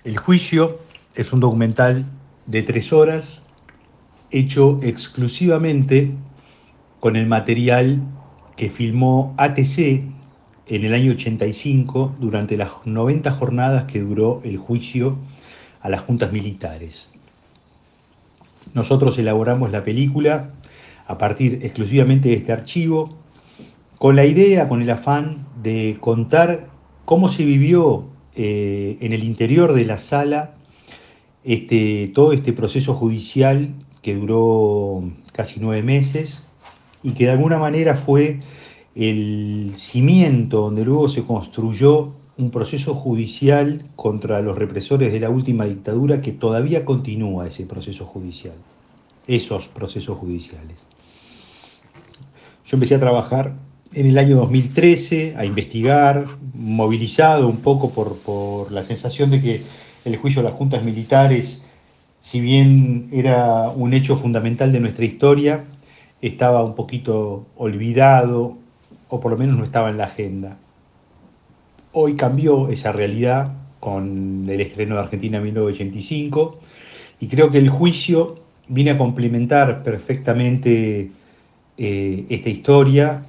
El 0.04 0.18
Juicio 0.18 0.78
es 1.16 1.34
un 1.34 1.40
documental 1.40 2.06
de 2.46 2.62
tres 2.62 2.94
horas 2.94 3.42
hecho 4.30 4.80
exclusivamente 4.84 6.12
con 7.00 7.16
el 7.16 7.26
material 7.26 8.02
que 8.56 8.70
filmó 8.70 9.34
ATC 9.38 10.04
en 10.68 10.84
el 10.86 10.94
año 10.94 11.14
85 11.14 12.16
durante 12.20 12.58
las 12.58 12.70
90 12.86 13.32
jornadas 13.32 13.86
que 13.86 14.02
duró 14.02 14.42
el 14.44 14.58
juicio 14.58 15.18
a 15.82 15.90
las 15.90 16.02
juntas 16.02 16.32
militares. 16.32 17.17
Nosotros 18.78 19.18
elaboramos 19.18 19.72
la 19.72 19.84
película 19.84 20.52
a 21.08 21.18
partir 21.18 21.62
exclusivamente 21.64 22.30
de 22.30 22.36
este 22.36 22.52
archivo, 22.52 23.18
con 23.98 24.16
la 24.16 24.24
idea, 24.24 24.70
con 24.70 24.84
el 24.84 24.90
afán 24.92 25.48
de 25.64 25.98
contar 26.00 26.68
cómo 27.04 27.28
se 27.28 27.44
vivió 27.44 28.06
eh, 28.36 29.00
en 29.02 29.14
el 29.14 29.24
interior 29.24 29.74
de 29.74 29.84
la 29.84 29.98
sala 29.98 30.54
este, 31.44 32.12
todo 32.14 32.34
este 32.34 32.54
proceso 32.54 32.94
judicial 32.94 33.74
que 34.04 34.14
duró 34.14 35.10
casi 35.32 35.60
nueve 35.60 35.82
meses 35.82 36.46
y 37.02 37.14
que 37.14 37.26
de 37.26 37.32
alguna 37.32 37.58
manera 37.58 37.96
fue 37.96 38.42
el 38.94 39.72
cimiento 39.76 40.62
donde 40.62 40.86
luego 40.86 41.10
se 41.10 41.24
construyó 41.24 42.14
un 42.38 42.52
proceso 42.52 42.94
judicial 42.94 43.84
contra 43.96 44.42
los 44.42 44.58
represores 44.58 45.12
de 45.12 45.20
la 45.20 45.30
última 45.30 45.66
dictadura 45.66 46.22
que 46.22 46.32
todavía 46.32 46.86
continúa 46.86 47.48
ese 47.48 47.66
proceso 47.66 48.06
judicial, 48.06 48.56
esos 49.28 49.68
procesos 49.68 50.18
judiciales. 50.18 50.86
Yo 52.66 52.76
empecé 52.76 52.96
a 52.96 53.00
trabajar 53.00 53.54
en 53.94 54.08
el 54.08 54.18
año 54.18 54.36
2013, 54.36 55.36
a 55.38 55.46
investigar, 55.46 56.26
movilizado 56.54 57.48
un 57.48 57.58
poco 57.58 57.90
por, 57.90 58.18
por 58.18 58.72
la 58.72 58.84
sensación 58.84 59.32
de 59.32 59.42
que 59.42 59.62
el 60.06 60.18
juicio 60.18 60.42
a 60.42 60.44
las 60.44 60.54
juntas 60.54 60.84
militares, 60.84 61.64
si 62.22 62.40
bien 62.40 63.10
era 63.12 63.70
un 63.70 63.94
hecho 63.94 64.16
fundamental 64.16 64.72
de 64.72 64.80
nuestra 64.80 65.06
historia, 65.06 65.66
estaba 66.22 66.64
un 66.64 66.76
poquito 66.76 67.48
olvidado 67.56 68.58
o 69.10 69.20
por 69.20 69.32
lo 69.32 69.38
menos 69.38 69.58
no 69.58 69.64
estaba 69.64 69.90
en 69.90 69.98
la 69.98 70.06
agenda. 70.06 70.58
Hoy 71.94 72.16
cambió 72.16 72.70
esa 72.70 72.92
realidad 72.92 73.54
con 73.80 74.48
el 74.50 74.62
estreno 74.62 74.96
de 74.96 75.02
Argentina 75.02 75.38
en 75.38 75.44
1985 75.44 76.60
y 77.20 77.28
creo 77.28 77.50
que 77.50 77.58
el 77.58 77.70
juicio 77.70 78.40
viene 78.68 78.92
a 78.92 78.98
complementar 78.98 79.84
perfectamente 79.84 81.12
eh, 81.78 82.26
esta 82.30 82.50
historia, 82.50 83.26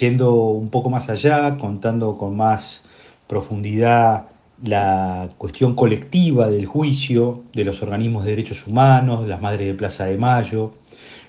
yendo 0.00 0.34
un 0.34 0.70
poco 0.70 0.90
más 0.90 1.08
allá, 1.08 1.56
contando 1.58 2.18
con 2.18 2.36
más 2.36 2.84
profundidad 3.26 4.26
la 4.62 5.28
cuestión 5.36 5.74
colectiva 5.74 6.48
del 6.48 6.66
juicio, 6.66 7.42
de 7.52 7.64
los 7.64 7.82
organismos 7.82 8.24
de 8.24 8.30
derechos 8.30 8.66
humanos, 8.66 9.26
las 9.28 9.40
madres 9.40 9.66
de 9.66 9.74
Plaza 9.74 10.06
de 10.06 10.16
Mayo, 10.16 10.72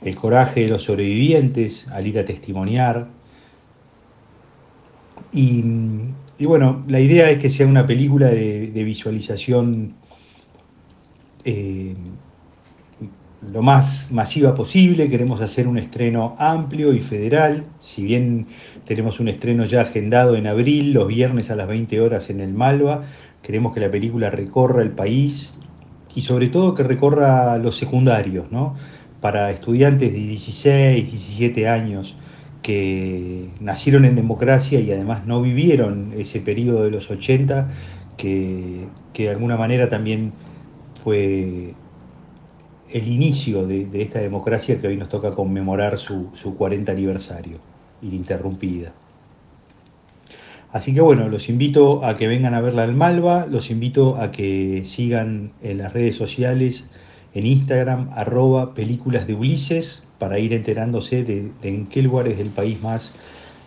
el 0.02 0.16
coraje 0.16 0.62
de 0.62 0.70
los 0.70 0.84
sobrevivientes 0.84 1.88
al 1.90 2.08
ir 2.08 2.20
a 2.20 2.26
testimoniar. 2.26 3.08
Y, 5.34 5.64
y 6.40 6.46
bueno, 6.46 6.84
la 6.88 7.00
idea 7.00 7.30
es 7.32 7.40
que 7.40 7.50
sea 7.50 7.66
una 7.66 7.86
película 7.86 8.28
de, 8.28 8.84
visualización 8.84 9.94
eh, 11.44 11.96
lo 13.52 13.62
más 13.62 14.12
masiva 14.12 14.54
posible, 14.54 15.10
queremos 15.10 15.42
hacer 15.42 15.68
un 15.68 15.78
estreno 15.78 16.36
amplio 16.38 16.94
y 16.94 17.00
federal, 17.00 17.66
si 17.80 18.04
bien 18.04 18.48
tenemos 18.86 19.20
un 19.20 19.30
estreno 19.30 19.66
ya 19.66 19.82
agendado 19.82 20.36
en 20.36 20.48
abril, 20.48 20.94
los 20.94 21.08
viernes 21.08 21.50
a 21.50 21.56
las 21.56 21.68
20 21.68 22.02
horas 22.02 22.30
en 22.30 22.42
el 22.42 22.54
Malva, 22.54 23.04
queremos 23.42 23.74
que 23.74 23.80
la 23.80 23.90
película 23.90 24.30
recorra 24.30 24.82
el 24.82 24.92
país 24.92 25.58
y 26.14 26.22
sobre 26.22 26.50
todo 26.50 26.74
que 26.74 26.84
recorra 26.84 27.58
los 27.58 27.78
secundarios, 27.78 28.52
¿no? 28.52 28.76
para 29.22 29.52
estudiantes 29.52 30.14
de 30.14 30.20
16, 30.20 31.12
17 31.12 31.68
años 31.68 32.16
que 32.62 33.50
nacieron 33.60 34.06
en 34.06 34.16
democracia 34.16 34.80
y 34.80 34.92
además 34.92 35.26
no 35.26 35.42
vivieron 35.42 36.14
ese 36.18 36.40
periodo 36.40 36.84
de 36.84 36.92
los 36.92 37.10
80, 37.10 37.70
que, 38.18 38.88
de 39.14 39.30
alguna 39.30 39.58
manera 39.58 39.90
también 39.90 40.34
fue 41.04 41.74
el 42.90 43.08
inicio 43.08 43.66
de, 43.68 43.88
esta 44.02 44.20
democracia 44.20 44.80
que 44.80 44.88
hoy 44.88 44.98
nos 44.98 45.10
toca 45.10 45.34
conmemorar 45.34 45.98
su, 45.98 46.30
su 46.34 46.56
40 46.56 46.92
aniversario, 46.92 47.60
ininterrumpida. 48.02 48.94
Así 50.72 50.94
que 50.94 51.02
bueno, 51.02 51.30
los 51.30 51.48
invito 51.50 52.06
a 52.06 52.16
que 52.16 52.28
vengan 52.28 52.54
a 52.54 52.62
verla 52.62 52.84
al 52.84 52.94
Malva, 52.94 53.46
los 53.50 53.72
invito 53.72 54.18
a 54.18 54.32
que 54.32 54.82
sigan 54.84 55.54
en 55.62 55.78
las 55.78 55.94
redes 55.94 56.16
sociales, 56.16 56.90
en 57.34 57.46
Instagram, 57.46 58.10
arroba 58.14 58.74
películas 58.74 59.28
de 59.28 59.34
Ulises, 59.34 60.07
para 60.20 60.40
ir 60.40 60.54
enterándose 60.54 61.24
de, 61.24 61.52
en 61.64 61.88
qué 61.88 62.02
lugares 62.02 62.38
del 62.38 62.50
país 62.50 62.82
más 62.82 63.16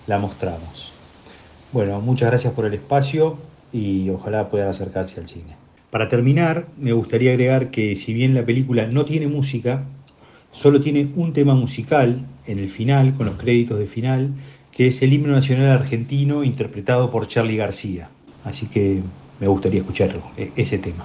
la 0.07 0.19
mostramos. 0.19 0.93
Bueno, 1.73 2.01
muchas 2.01 2.31
gracias 2.31 2.53
por 2.53 2.67
el 2.67 2.75
espacio 2.75 3.39
y 3.73 4.11
ojalá 4.11 4.49
puedan 4.49 4.69
acercarse 4.69 5.21
al 5.21 5.29
cine. 5.29 5.57
Para 5.91 6.09
terminar, 6.09 6.67
me 6.77 6.93
gustaría 6.93 7.33
agregar 7.33 7.71
que 7.71 7.97
si 7.97 8.13
bien 8.13 8.35
la 8.35 8.45
película 8.45 8.87
no 8.87 9.05
tiene 9.05 9.27
música, 9.27 9.85
solo 10.53 10.81
tiene 10.81 11.11
un 11.15 11.33
tema 11.33 11.55
musical 11.55 12.25
en 12.47 12.59
el 12.59 12.69
final, 12.69 13.15
con 13.15 13.27
los 13.27 13.37
créditos 13.37 13.79
de 13.79 13.87
final, 13.87 14.31
que 14.73 14.89
es 14.89 15.03
el 15.03 15.13
himno 15.13 15.33
nacional 15.33 15.69
argentino 15.69 16.43
interpretado 16.45 17.11
por 17.11 17.27
Charlie 17.27 17.57
García. 17.57 18.09
Así 18.45 18.67
que 18.67 19.01
me 19.41 19.49
gustaría 19.49 19.81
escucharlo, 19.81 20.23
ese 20.57 20.79
tema. 20.79 21.05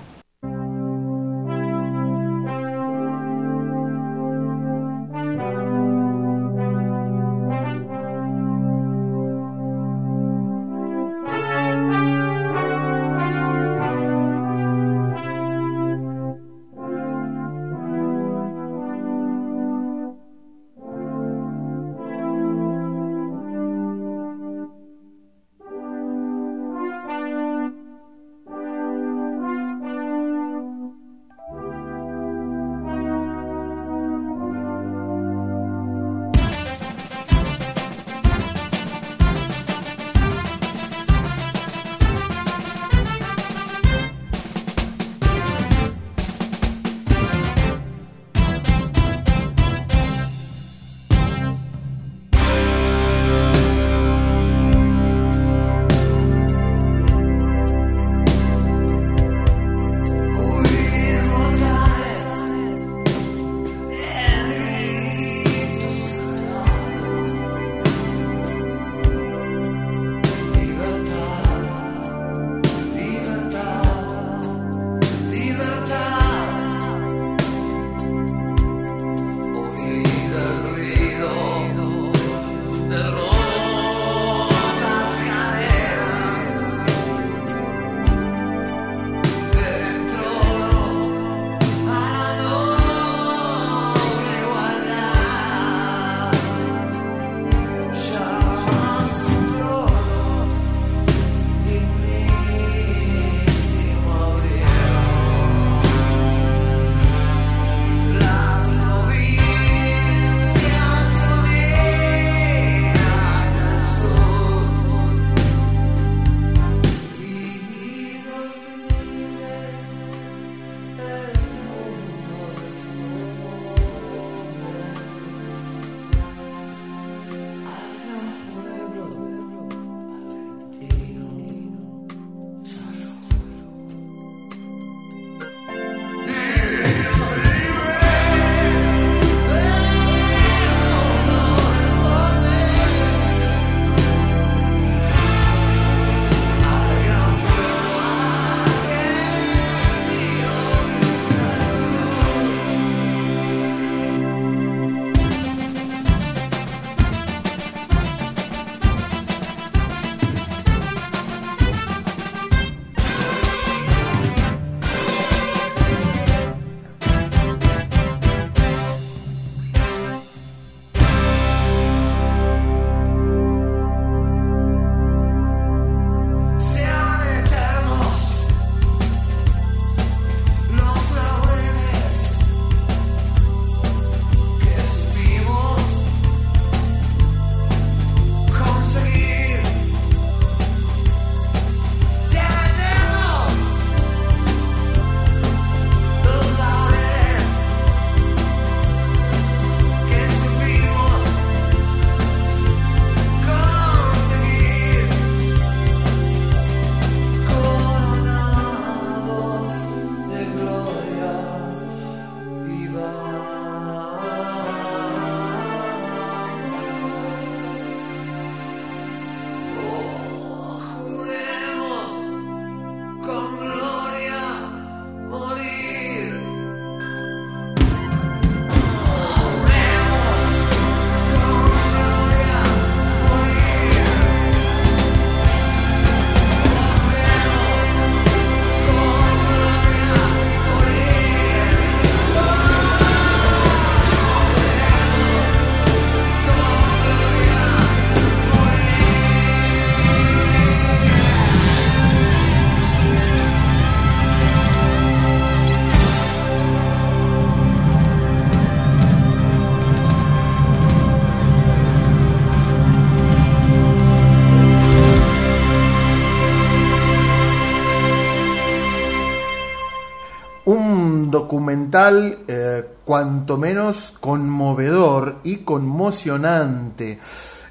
Documental 271.66 272.38
eh, 272.48 272.84
cuanto 273.04 273.58
menos 273.58 274.14
conmovedor 274.20 275.40
y 275.44 275.58
conmocionante. 275.58 277.18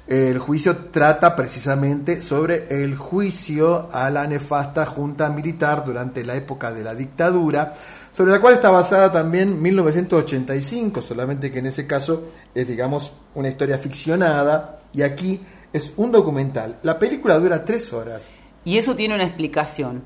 El 0.05 0.37
juicio 0.37 0.75
trata 0.91 1.33
precisamente 1.33 2.21
sobre 2.21 2.67
el 2.69 2.97
juicio 2.97 3.87
a 3.93 4.09
la 4.09 4.27
nefasta 4.27 4.85
junta 4.85 5.29
militar 5.29 5.85
durante 5.85 6.25
la 6.25 6.35
época 6.35 6.73
de 6.73 6.83
la 6.83 6.93
dictadura, 6.93 7.73
sobre 8.11 8.33
la 8.33 8.41
cual 8.41 8.55
está 8.55 8.69
basada 8.69 9.13
también 9.13 9.61
1985, 9.61 11.01
solamente 11.01 11.49
que 11.49 11.59
en 11.59 11.67
ese 11.67 11.87
caso 11.87 12.23
es, 12.53 12.67
digamos, 12.67 13.13
una 13.33 13.47
historia 13.47 13.77
ficcionada 13.77 14.75
y 14.91 15.03
aquí 15.03 15.41
es 15.71 15.93
un 15.95 16.11
documental. 16.11 16.79
La 16.83 16.99
película 16.99 17.39
dura 17.39 17.63
tres 17.63 17.93
horas. 17.93 18.29
Y 18.65 18.77
eso 18.77 18.93
tiene 18.97 19.15
una 19.15 19.23
explicación, 19.23 20.03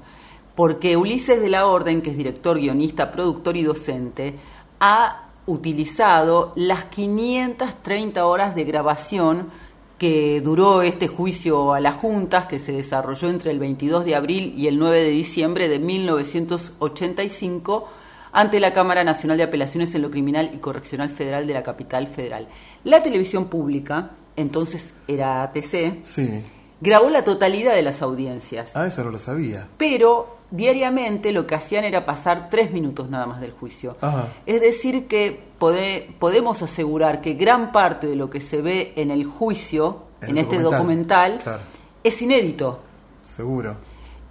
porque 0.60 0.98
Ulises 0.98 1.40
de 1.40 1.48
la 1.48 1.68
Orden, 1.68 2.02
que 2.02 2.10
es 2.10 2.18
director, 2.18 2.60
guionista, 2.60 3.12
productor 3.12 3.56
y 3.56 3.64
docente, 3.64 4.36
ha 4.82 5.30
utilizado 5.46 6.52
las 6.58 6.84
530 6.84 8.26
horas 8.26 8.56
de 8.56 8.66
grabación 8.66 9.52
que 9.98 10.42
duró 10.42 10.82
este 10.82 11.08
juicio 11.08 11.74
a 11.74 11.80
las 11.80 11.96
juntas, 11.96 12.48
que 12.48 12.60
se 12.60 12.74
desarrolló 12.74 13.30
entre 13.30 13.52
el 13.52 13.60
22 13.60 14.04
de 14.04 14.16
abril 14.16 14.54
y 14.58 14.68
el 14.68 14.80
9 14.80 15.02
de 15.02 15.12
diciembre 15.12 15.70
de 15.70 15.80
1985 15.80 17.88
ante 18.34 18.60
la 18.60 18.74
Cámara 18.74 19.06
Nacional 19.06 19.38
de 19.38 19.44
Apelaciones 19.44 19.96
en 19.96 20.02
lo 20.02 20.12
Criminal 20.12 20.52
y 20.54 20.58
Correccional 20.58 21.10
Federal 21.10 21.48
de 21.48 21.54
la 21.54 21.64
Capital 21.64 22.08
Federal. 22.08 22.50
La 22.84 23.02
televisión 23.02 23.46
pública, 23.46 24.12
entonces 24.36 24.92
era 25.08 25.42
ATC, 25.42 26.04
Sí. 26.04 26.44
Grabó 26.82 27.10
la 27.10 27.24
totalidad 27.24 27.74
de 27.74 27.82
las 27.82 28.02
audiencias, 28.02 28.72
Ah, 28.76 28.88
eso 28.88 29.04
no 29.04 29.12
lo 29.12 29.20
sabía. 29.20 29.68
pero 29.78 30.38
diariamente 30.52 31.32
lo 31.32 31.46
que 31.46 31.56
hacían 31.56 31.84
era 31.86 32.06
pasar 32.06 32.50
tres 32.50 32.72
minutos 32.72 33.10
nada 33.10 33.26
más 33.28 33.40
del 33.42 33.52
juicio. 33.52 33.98
Ajá. 34.02 34.28
Es 34.46 34.62
decir, 34.62 35.08
que 35.08 35.40
pode- 35.60 36.10
podemos 36.20 36.62
asegurar 36.62 37.22
que 37.22 37.34
gran 37.34 37.72
parte 37.72 38.08
de 38.08 38.16
lo 38.16 38.30
que 38.30 38.42
se 38.42 38.62
ve 38.62 38.94
en 38.96 39.12
el 39.12 39.26
juicio, 39.26 40.04
En 40.22 40.30
en, 40.32 40.38
el 40.38 40.44
este 40.46 40.60
documental, 40.60 41.34
documental, 41.34 41.40
claro. 41.44 41.62
es 42.04 42.22
inédito. 42.22 42.80
Seguro. 43.26 43.76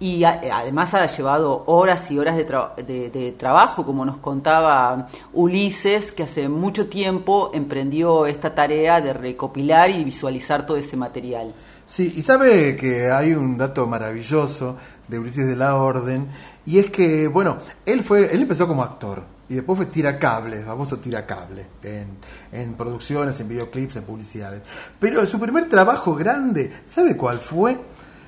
Y 0.01 0.23
a- 0.23 0.41
además 0.53 0.93
ha 0.93 1.05
llevado 1.07 1.63
horas 1.67 2.09
y 2.11 2.17
horas 2.19 2.37
de, 2.37 2.47
tra- 2.47 2.75
de- 2.75 3.09
de 3.09 3.31
trabajo, 3.33 3.85
como 3.85 4.05
nos 4.05 4.17
contaba 4.17 5.07
Ulises, 5.33 6.11
que 6.11 6.23
hace 6.23 6.47
mucho 6.49 6.87
tiempo 6.87 7.51
emprendió 7.53 8.25
esta 8.25 8.53
tarea 8.55 9.01
de 9.01 9.13
recopilar 9.13 9.89
y 9.89 10.03
visualizar 10.03 10.65
todo 10.65 10.77
ese 10.77 10.95
material. 10.97 11.53
Sí, 11.89 12.13
y 12.17 12.21
sabe 12.21 12.75
que 12.75 13.09
hay 13.09 13.33
un 13.33 13.57
dato 13.57 13.87
maravilloso 13.87 14.77
de 15.07 15.17
Ulises 15.17 15.47
de 15.47 15.55
la 15.55 15.75
Orden, 15.75 16.27
y 16.63 16.77
es 16.77 16.91
que, 16.91 17.27
bueno, 17.27 17.57
él 17.83 18.03
fue, 18.03 18.31
él 18.31 18.43
empezó 18.43 18.67
como 18.67 18.83
actor, 18.83 19.23
y 19.49 19.55
después 19.55 19.75
fue 19.75 19.85
tiracable, 19.87 20.63
famoso 20.63 20.97
tiracable, 20.97 21.65
en, 21.81 22.09
en 22.51 22.75
producciones, 22.75 23.39
en 23.39 23.47
videoclips, 23.49 23.95
en 23.95 24.03
publicidades. 24.03 24.61
Pero 24.99 25.25
su 25.25 25.39
primer 25.39 25.67
trabajo 25.67 26.13
grande, 26.13 26.71
¿sabe 26.85 27.17
cuál 27.17 27.39
fue? 27.39 27.75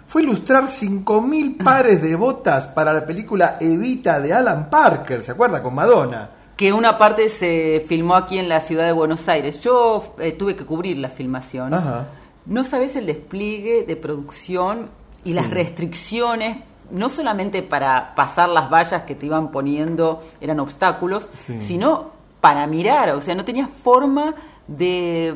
Fue 0.07 0.23
ilustrar 0.23 0.63
5.000 0.63 1.57
pares 1.63 2.01
de 2.01 2.15
botas 2.15 2.65
para 2.65 2.91
la 2.91 3.05
película 3.05 3.57
Evita 3.61 4.19
de 4.19 4.33
Alan 4.33 4.71
Parker, 4.71 5.21
¿se 5.21 5.33
acuerda? 5.33 5.61
Con 5.61 5.75
Madonna. 5.75 6.31
Que 6.57 6.73
una 6.73 6.97
parte 6.97 7.29
se 7.29 7.85
filmó 7.87 8.15
aquí 8.15 8.39
en 8.39 8.49
la 8.49 8.59
ciudad 8.59 8.87
de 8.87 8.91
Buenos 8.91 9.29
Aires. 9.29 9.61
Yo 9.61 10.15
eh, 10.17 10.31
tuve 10.31 10.55
que 10.55 10.65
cubrir 10.65 10.97
la 10.97 11.09
filmación. 11.09 11.75
Ajá. 11.75 12.07
No 12.45 12.63
sabes 12.63 12.95
el 12.95 13.05
despliegue 13.05 13.83
de 13.83 13.95
producción 13.95 14.89
y 15.23 15.29
Sí. 15.29 15.35
las 15.35 15.49
restricciones, 15.51 16.57
no 16.91 17.09
solamente 17.09 17.61
para 17.63 18.15
pasar 18.15 18.49
las 18.49 18.69
vallas 18.71 19.03
que 19.03 19.15
te 19.15 19.25
iban 19.27 19.51
poniendo, 19.51 20.23
eran 20.41 20.59
obstáculos, 20.59 21.29
Sí. 21.33 21.59
sino 21.63 22.11
para 22.41 22.65
mirar. 22.67 23.11
O 23.11 23.21
sea, 23.21 23.35
no 23.35 23.45
tenías 23.45 23.69
forma 23.83 24.33
de, 24.67 25.35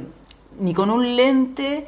ni 0.59 0.73
con 0.73 0.89
un 0.89 1.15
lente 1.15 1.87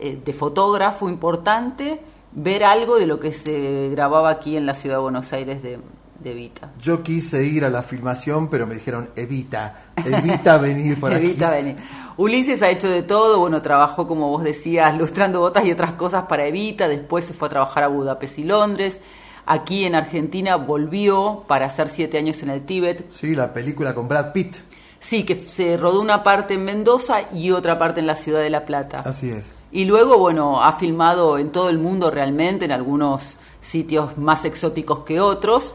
eh, 0.00 0.20
de 0.24 0.32
fotógrafo 0.32 1.08
importante, 1.08 2.00
ver 2.32 2.62
algo 2.64 2.98
de 2.98 3.06
lo 3.06 3.18
que 3.18 3.32
se 3.32 3.88
grababa 3.90 4.30
aquí 4.30 4.56
en 4.56 4.64
la 4.66 4.74
ciudad 4.74 4.96
de 4.96 5.02
Buenos 5.02 5.32
Aires 5.32 5.60
de, 5.62 5.78
de 6.20 6.34
Vita. 6.34 6.70
Yo 6.80 7.02
quise 7.02 7.44
ir 7.44 7.64
a 7.64 7.70
la 7.70 7.82
filmación, 7.82 8.48
pero 8.48 8.66
me 8.66 8.74
dijeron, 8.74 9.08
evita, 9.16 9.86
evita 10.04 10.58
venir 10.58 11.00
por 11.00 11.12
aquí. 11.12 11.24
Evita 11.26 11.50
venir. 11.50 11.76
Ulises 12.18 12.62
ha 12.62 12.70
hecho 12.70 12.90
de 12.90 13.04
todo, 13.04 13.38
bueno, 13.38 13.62
trabajó 13.62 14.08
como 14.08 14.28
vos 14.28 14.42
decías, 14.42 14.98
lustrando 14.98 15.38
botas 15.38 15.64
y 15.64 15.70
otras 15.70 15.92
cosas 15.92 16.24
para 16.24 16.46
Evita, 16.46 16.88
después 16.88 17.24
se 17.24 17.32
fue 17.32 17.46
a 17.46 17.50
trabajar 17.50 17.84
a 17.84 17.86
Budapest 17.88 18.40
y 18.40 18.44
Londres, 18.44 19.00
aquí 19.46 19.84
en 19.84 19.94
Argentina 19.94 20.56
volvió 20.56 21.44
para 21.46 21.66
hacer 21.66 21.88
siete 21.90 22.18
años 22.18 22.42
en 22.42 22.50
el 22.50 22.66
Tíbet, 22.66 23.06
Sí, 23.12 23.36
la 23.36 23.52
película 23.52 23.94
con 23.94 24.08
Brad 24.08 24.32
Pitt. 24.32 24.56
sí, 24.98 25.22
que 25.24 25.48
se 25.48 25.76
rodó 25.76 26.00
una 26.00 26.24
parte 26.24 26.54
en 26.54 26.64
Mendoza 26.64 27.32
y 27.32 27.52
otra 27.52 27.78
parte 27.78 28.00
en 28.00 28.08
la 28.08 28.16
ciudad 28.16 28.40
de 28.40 28.50
La 28.50 28.66
Plata. 28.66 29.02
Así 29.06 29.30
es. 29.30 29.54
Y 29.70 29.84
luego, 29.84 30.18
bueno, 30.18 30.64
ha 30.64 30.72
filmado 30.72 31.38
en 31.38 31.52
todo 31.52 31.70
el 31.70 31.78
mundo 31.78 32.10
realmente, 32.10 32.64
en 32.64 32.72
algunos 32.72 33.36
sitios 33.62 34.18
más 34.18 34.44
exóticos 34.44 35.04
que 35.04 35.20
otros, 35.20 35.72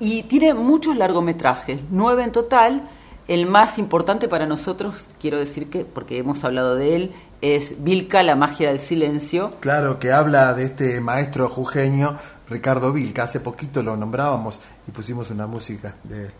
y 0.00 0.24
tiene 0.24 0.52
muchos 0.52 0.96
largometrajes, 0.96 1.80
nueve 1.92 2.24
en 2.24 2.32
total. 2.32 2.88
El 3.30 3.46
más 3.46 3.78
importante 3.78 4.26
para 4.26 4.44
nosotros, 4.44 5.04
quiero 5.20 5.38
decir 5.38 5.70
que, 5.70 5.84
porque 5.84 6.18
hemos 6.18 6.42
hablado 6.42 6.74
de 6.74 6.96
él, 6.96 7.12
es 7.40 7.80
Vilca, 7.80 8.24
la 8.24 8.34
magia 8.34 8.70
del 8.70 8.80
silencio. 8.80 9.52
Claro, 9.60 10.00
que 10.00 10.10
habla 10.10 10.52
de 10.52 10.64
este 10.64 11.00
maestro 11.00 11.48
jujeño, 11.48 12.16
Ricardo 12.48 12.92
Vilca. 12.92 13.22
Hace 13.22 13.38
poquito 13.38 13.84
lo 13.84 13.96
nombrábamos 13.96 14.60
y 14.88 14.90
pusimos 14.90 15.30
una 15.30 15.46
música 15.46 15.94
de 16.02 16.24
él. 16.24 16.32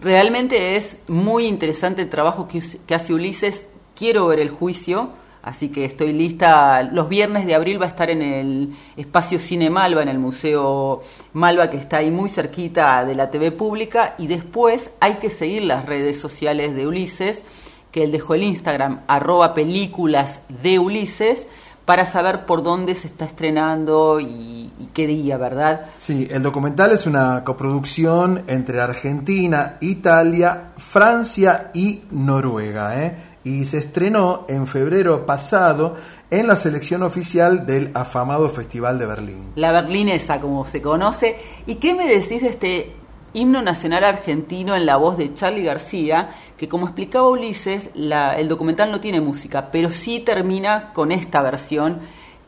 Realmente 0.00 0.76
es 0.76 0.96
muy 1.08 1.44
interesante 1.44 2.00
el 2.00 2.08
trabajo 2.08 2.48
que, 2.48 2.62
que 2.86 2.94
hace 2.94 3.12
Ulises. 3.12 3.66
Quiero 3.94 4.26
ver 4.28 4.40
el 4.40 4.48
juicio, 4.48 5.10
así 5.42 5.68
que 5.68 5.84
estoy 5.84 6.12
lista. 6.12 6.82
Los 6.82 7.08
viernes 7.08 7.46
de 7.46 7.54
abril 7.54 7.80
va 7.80 7.86
a 7.86 7.88
estar 7.88 8.10
en 8.10 8.22
el 8.22 8.76
espacio 8.96 9.38
Cine 9.38 9.70
Malva, 9.70 10.02
en 10.02 10.08
el 10.08 10.18
Museo 10.18 11.02
Malva, 11.32 11.70
que 11.70 11.76
está 11.76 11.98
ahí 11.98 12.10
muy 12.10 12.28
cerquita 12.28 13.04
de 13.04 13.14
la 13.14 13.30
TV 13.30 13.52
pública. 13.52 14.14
Y 14.18 14.26
después 14.26 14.90
hay 15.00 15.14
que 15.14 15.30
seguir 15.30 15.64
las 15.64 15.86
redes 15.86 16.20
sociales 16.20 16.74
de 16.74 16.86
Ulises, 16.86 17.42
que 17.90 18.04
él 18.04 18.12
dejó 18.12 18.34
el 18.34 18.44
Instagram, 18.44 19.00
arroba 19.06 19.54
películas 19.54 20.42
de 20.62 20.78
Ulises, 20.78 21.46
para 21.84 22.06
saber 22.06 22.46
por 22.46 22.62
dónde 22.62 22.94
se 22.94 23.08
está 23.08 23.24
estrenando 23.24 24.20
y, 24.20 24.70
y 24.78 24.90
qué 24.94 25.08
día, 25.08 25.36
¿verdad? 25.38 25.86
Sí, 25.96 26.28
el 26.30 26.42
documental 26.42 26.92
es 26.92 27.04
una 27.04 27.42
coproducción 27.42 28.44
entre 28.46 28.80
Argentina, 28.80 29.76
Italia, 29.80 30.72
Francia 30.76 31.70
y 31.74 32.02
Noruega, 32.12 33.04
¿eh? 33.04 33.29
Y 33.42 33.64
se 33.64 33.78
estrenó 33.78 34.44
en 34.48 34.66
febrero 34.66 35.24
pasado 35.24 35.96
en 36.30 36.46
la 36.46 36.56
selección 36.56 37.02
oficial 37.02 37.66
del 37.66 37.90
afamado 37.94 38.48
Festival 38.50 38.98
de 38.98 39.06
Berlín. 39.06 39.52
La 39.56 39.72
berlinesa, 39.72 40.38
como 40.38 40.64
se 40.66 40.82
conoce. 40.82 41.38
¿Y 41.66 41.76
qué 41.76 41.94
me 41.94 42.06
decís 42.06 42.42
de 42.42 42.48
este 42.48 42.92
himno 43.32 43.62
nacional 43.62 44.04
argentino 44.04 44.76
en 44.76 44.86
la 44.86 44.96
voz 44.96 45.16
de 45.16 45.32
Charlie 45.32 45.64
García? 45.64 46.30
Que 46.56 46.68
como 46.68 46.86
explicaba 46.86 47.28
Ulises, 47.28 47.88
el 47.94 48.48
documental 48.48 48.92
no 48.92 49.00
tiene 49.00 49.20
música, 49.20 49.70
pero 49.72 49.90
sí 49.90 50.20
termina 50.20 50.92
con 50.92 51.10
esta 51.10 51.40
versión 51.40 52.00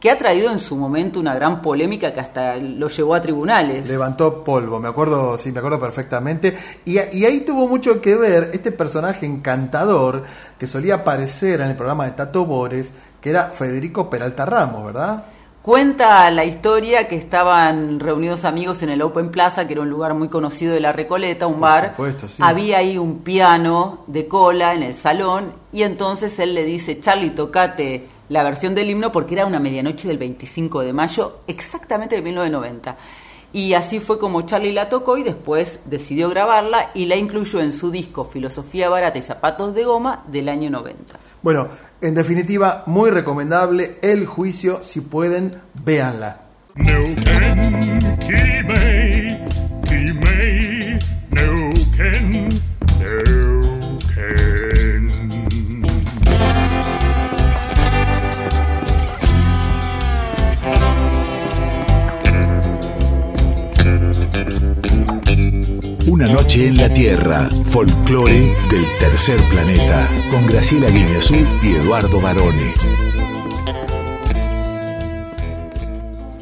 que 0.03 0.11
ha 0.11 0.19
traído 0.19 0.51
en 0.51 0.59
su 0.59 0.75
momento 0.77 1.21
una 1.21 1.33
gran 1.33 1.63
polémica 1.63 2.13
que 2.13 2.19
hasta 2.19 2.57
lo 2.57 2.89
llevó 2.89 3.15
a 3.15 3.23
tribunales. 3.23 3.87
Levantó 3.87 4.43
polvo, 4.43 4.81
me 4.81 4.89
acuerdo, 4.89 5.39
sí, 5.39 5.53
me 5.53 5.61
acuerdo 5.61 5.79
perfectamente. 5.79 6.57
Y, 6.85 6.99
y 6.99 7.25
ahí 7.25 7.43
tuvo 7.43 7.69
mucho 7.69 8.01
que 8.01 8.17
ver 8.17 8.51
este 8.53 8.73
personaje 8.73 9.27
encantador 9.27 10.25
que 10.59 10.67
solía 10.67 10.97
aparecer 10.97 11.61
en 11.61 11.69
el 11.69 11.77
programa 11.77 12.07
de 12.07 12.11
Tato 12.11 12.45
Bores, 12.45 12.91
que 13.21 13.31
era 13.31 13.51
Federico 13.51 14.11
Peralta 14.11 14.45
Ramos, 14.45 14.85
¿verdad? 14.87 15.25
Cuenta 15.63 16.29
la 16.33 16.45
historia 16.45 17.07
que 17.07 17.15
estaban 17.15 18.01
reunidos 18.01 18.45
amigos 18.45 18.83
en 18.83 18.89
el 18.91 19.03
Open 19.03 19.31
Plaza, 19.31 19.69
que 19.69 19.75
era 19.75 19.83
un 19.83 19.91
lugar 19.91 20.15
muy 20.15 20.27
conocido 20.27 20.75
de 20.75 20.81
la 20.81 20.91
Recoleta, 20.91 21.47
un 21.47 21.53
Por 21.55 21.63
bar. 21.63 21.91
supuesto, 21.91 22.27
sí. 22.27 22.43
Había 22.45 22.79
ahí 22.79 22.99
un 22.99 23.21
piano 23.21 24.03
de 24.09 24.27
cola 24.27 24.75
en 24.75 24.83
el 24.83 24.97
salón 24.97 25.53
y 25.73 25.85
entonces 25.85 26.37
él 26.41 26.55
le 26.55 26.65
dice, 26.65 26.99
Charlie, 27.01 27.31
tocate 27.31 28.09
la 28.33 28.43
versión 28.43 28.75
del 28.75 28.89
himno 28.89 29.13
porque 29.13 29.35
era 29.35 29.45
una 29.45 29.61
medianoche 29.61 30.09
del 30.09 30.17
25 30.17 30.81
de 30.81 30.93
mayo, 30.95 31.41
exactamente 31.47 32.17
de 32.17 32.23
1990. 32.23 32.97
Y 33.53 33.75
así 33.75 34.01
fue 34.01 34.19
como 34.19 34.41
Charlie 34.43 34.73
la 34.73 34.89
tocó 34.89 35.19
y 35.19 35.23
después 35.23 35.81
decidió 35.85 36.31
grabarla 36.31 36.91
y 36.95 37.05
la 37.05 37.17
incluyó 37.17 37.61
en 37.61 37.75
su 37.75 37.91
disco 37.91 38.25
Filosofía 38.25 38.89
Barata 38.89 39.19
y 39.19 39.23
Zapatos 39.23 39.75
de 39.75 39.85
Goma 39.85 40.25
del 40.29 40.49
año 40.49 40.71
90. 40.71 41.19
Bueno, 41.43 41.69
en 42.01 42.15
definitiva, 42.15 42.85
muy 42.87 43.11
recomendable 43.11 43.99
el 44.01 44.25
juicio, 44.25 44.83
si 44.83 45.03
pueden, 45.03 45.55
véanla. 45.85 46.41
Una 66.13 66.29
noche 66.29 66.67
en 66.67 66.77
la 66.77 66.93
Tierra, 66.93 67.49
folclore 67.65 68.55
del 68.69 68.85
tercer 68.99 69.41
planeta, 69.49 70.11
con 70.31 70.45
Graciela 70.45 70.91
Guineazú 70.91 71.37
y 71.63 71.75
Eduardo 71.75 72.21
Barone. 72.21 72.75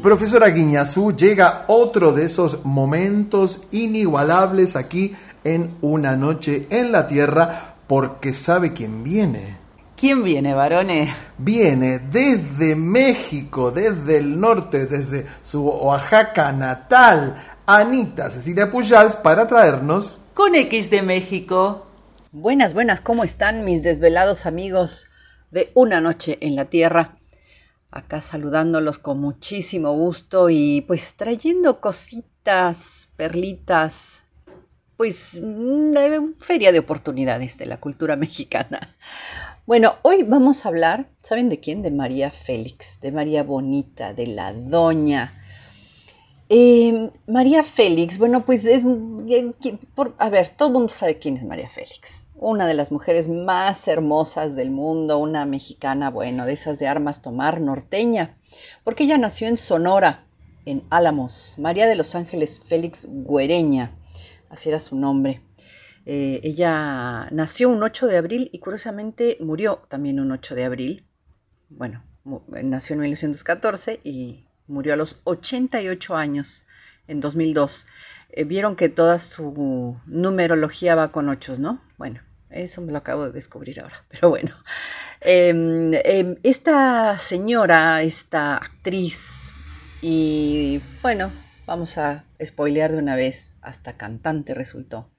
Profesora 0.01 0.49
Guiñazú, 0.49 1.15
llega 1.15 1.63
otro 1.67 2.11
de 2.11 2.25
esos 2.25 2.65
momentos 2.65 3.61
inigualables 3.71 4.75
aquí 4.75 5.15
en 5.45 5.77
Una 5.79 6.17
Noche 6.17 6.67
en 6.69 6.91
la 6.91 7.07
Tierra, 7.07 7.75
porque 7.87 8.33
sabe 8.33 8.73
quién 8.73 9.05
viene. 9.05 9.61
¿Quién 10.01 10.23
viene, 10.23 10.55
varones? 10.55 11.11
Viene 11.37 11.99
desde 11.99 12.75
México, 12.75 13.69
desde 13.69 14.17
el 14.17 14.39
norte, 14.39 14.87
desde 14.87 15.27
su 15.43 15.63
Oaxaca 15.63 16.51
natal, 16.51 17.35
Anita 17.77 18.29
Cecilia 18.29 18.69
Pujals, 18.69 19.15
para 19.15 19.47
traernos... 19.47 20.17
Con 20.33 20.55
X 20.55 20.89
de 20.89 21.01
México. 21.01 21.87
Buenas, 22.31 22.73
buenas, 22.73 23.01
¿cómo 23.01 23.23
están 23.23 23.63
mis 23.65 23.83
desvelados 23.83 24.45
amigos 24.45 25.07
de 25.51 25.71
Una 25.73 26.01
Noche 26.01 26.37
en 26.41 26.55
la 26.55 26.65
Tierra? 26.65 27.17
acá 27.91 28.21
saludándolos 28.21 28.99
con 28.99 29.19
muchísimo 29.19 29.91
gusto 29.93 30.49
y 30.49 30.81
pues 30.81 31.15
trayendo 31.15 31.81
cositas, 31.81 33.09
perlitas, 33.17 34.23
pues 34.95 35.33
de 35.33 36.33
feria 36.39 36.71
de 36.71 36.79
oportunidades 36.79 37.57
de 37.57 37.65
la 37.65 37.79
cultura 37.79 38.15
mexicana. 38.15 38.95
Bueno, 39.65 39.95
hoy 40.01 40.23
vamos 40.23 40.65
a 40.65 40.69
hablar, 40.69 41.09
¿saben 41.21 41.49
de 41.49 41.59
quién? 41.59 41.81
De 41.81 41.91
María 41.91 42.31
Félix, 42.31 42.99
de 43.01 43.11
María 43.11 43.43
Bonita, 43.43 44.13
de 44.13 44.27
la 44.27 44.53
Doña. 44.53 45.40
Eh, 46.53 47.11
María 47.27 47.63
Félix, 47.63 48.17
bueno, 48.17 48.43
pues 48.43 48.65
es, 48.65 48.83
a 50.17 50.29
ver, 50.29 50.49
todo 50.49 50.67
el 50.67 50.73
mundo 50.73 50.89
sabe 50.89 51.17
quién 51.17 51.37
es 51.37 51.45
María 51.45 51.69
Félix 51.69 52.27
una 52.41 52.65
de 52.65 52.73
las 52.73 52.91
mujeres 52.91 53.29
más 53.29 53.87
hermosas 53.87 54.55
del 54.55 54.71
mundo, 54.71 55.19
una 55.19 55.45
mexicana, 55.45 56.09
bueno, 56.09 56.47
de 56.47 56.53
esas 56.53 56.79
de 56.79 56.87
armas 56.87 57.21
tomar, 57.21 57.61
norteña, 57.61 58.35
porque 58.83 59.03
ella 59.03 59.19
nació 59.19 59.47
en 59.47 59.57
Sonora, 59.57 60.25
en 60.65 60.83
Álamos, 60.89 61.55
María 61.59 61.85
de 61.85 61.95
los 61.95 62.15
Ángeles 62.15 62.59
Félix 62.59 63.07
Güereña, 63.07 63.95
así 64.49 64.69
era 64.69 64.79
su 64.79 64.95
nombre. 64.95 65.43
Eh, 66.07 66.39
ella 66.41 67.27
nació 67.29 67.69
un 67.69 67.83
8 67.83 68.07
de 68.07 68.17
abril 68.17 68.49
y 68.51 68.57
curiosamente 68.57 69.37
murió 69.39 69.83
también 69.87 70.19
un 70.19 70.31
8 70.31 70.55
de 70.55 70.63
abril. 70.63 71.05
Bueno, 71.69 72.03
nació 72.63 72.95
en 72.95 73.01
1914 73.01 73.99
y 74.03 74.45
murió 74.71 74.93
a 74.93 74.97
los 74.97 75.21
88 75.25 76.15
años 76.15 76.65
en 77.07 77.21
2002. 77.21 77.87
Eh, 78.29 78.43
vieron 78.45 78.75
que 78.75 78.89
toda 78.89 79.19
su 79.19 79.99
numerología 80.05 80.95
va 80.95 81.11
con 81.11 81.29
ochos, 81.29 81.59
¿no? 81.59 81.81
Bueno, 81.97 82.21
eso 82.49 82.81
me 82.81 82.91
lo 82.91 82.97
acabo 82.97 83.25
de 83.25 83.31
descubrir 83.31 83.81
ahora, 83.81 84.03
pero 84.09 84.29
bueno. 84.29 84.55
Em, 85.21 85.93
em, 86.03 86.35
esta 86.43 87.17
señora, 87.19 88.01
esta 88.01 88.57
actriz, 88.57 89.53
y 90.01 90.81
bueno, 91.01 91.31
vamos 91.67 91.97
a 91.97 92.25
spoilear 92.43 92.91
de 92.91 92.97
una 92.97 93.15
vez, 93.15 93.53
hasta 93.61 93.97
cantante 93.97 94.53
resultó. 94.53 95.09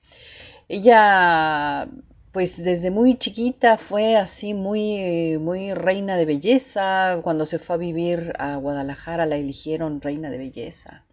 Ella, 0.69 1.89
pues 2.33 2.65
desde 2.65 2.91
muy 2.91 3.17
chiquita 3.19 3.79
fue 3.79 4.17
así 4.17 4.55
muy, 4.55 5.39
muy 5.39 5.75
reina 5.75 6.17
de 6.17 6.25
belleza. 6.25 7.21
Cuando 7.23 7.47
se 7.47 7.59
fue 7.59 7.77
a 7.77 7.79
vivir 7.79 8.33
a 8.39 8.57
Guadalajara 8.57 9.27
la 9.27 9.37
eligieron 9.37 10.01
reina 10.01 10.31
de 10.31 10.39
belleza 10.39 11.05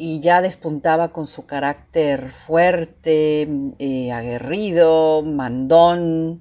y 0.00 0.20
ya 0.20 0.40
despuntaba 0.42 1.08
con 1.12 1.26
su 1.26 1.44
carácter 1.44 2.30
fuerte, 2.30 3.48
eh, 3.80 4.12
aguerrido, 4.12 5.22
mandón, 5.22 6.40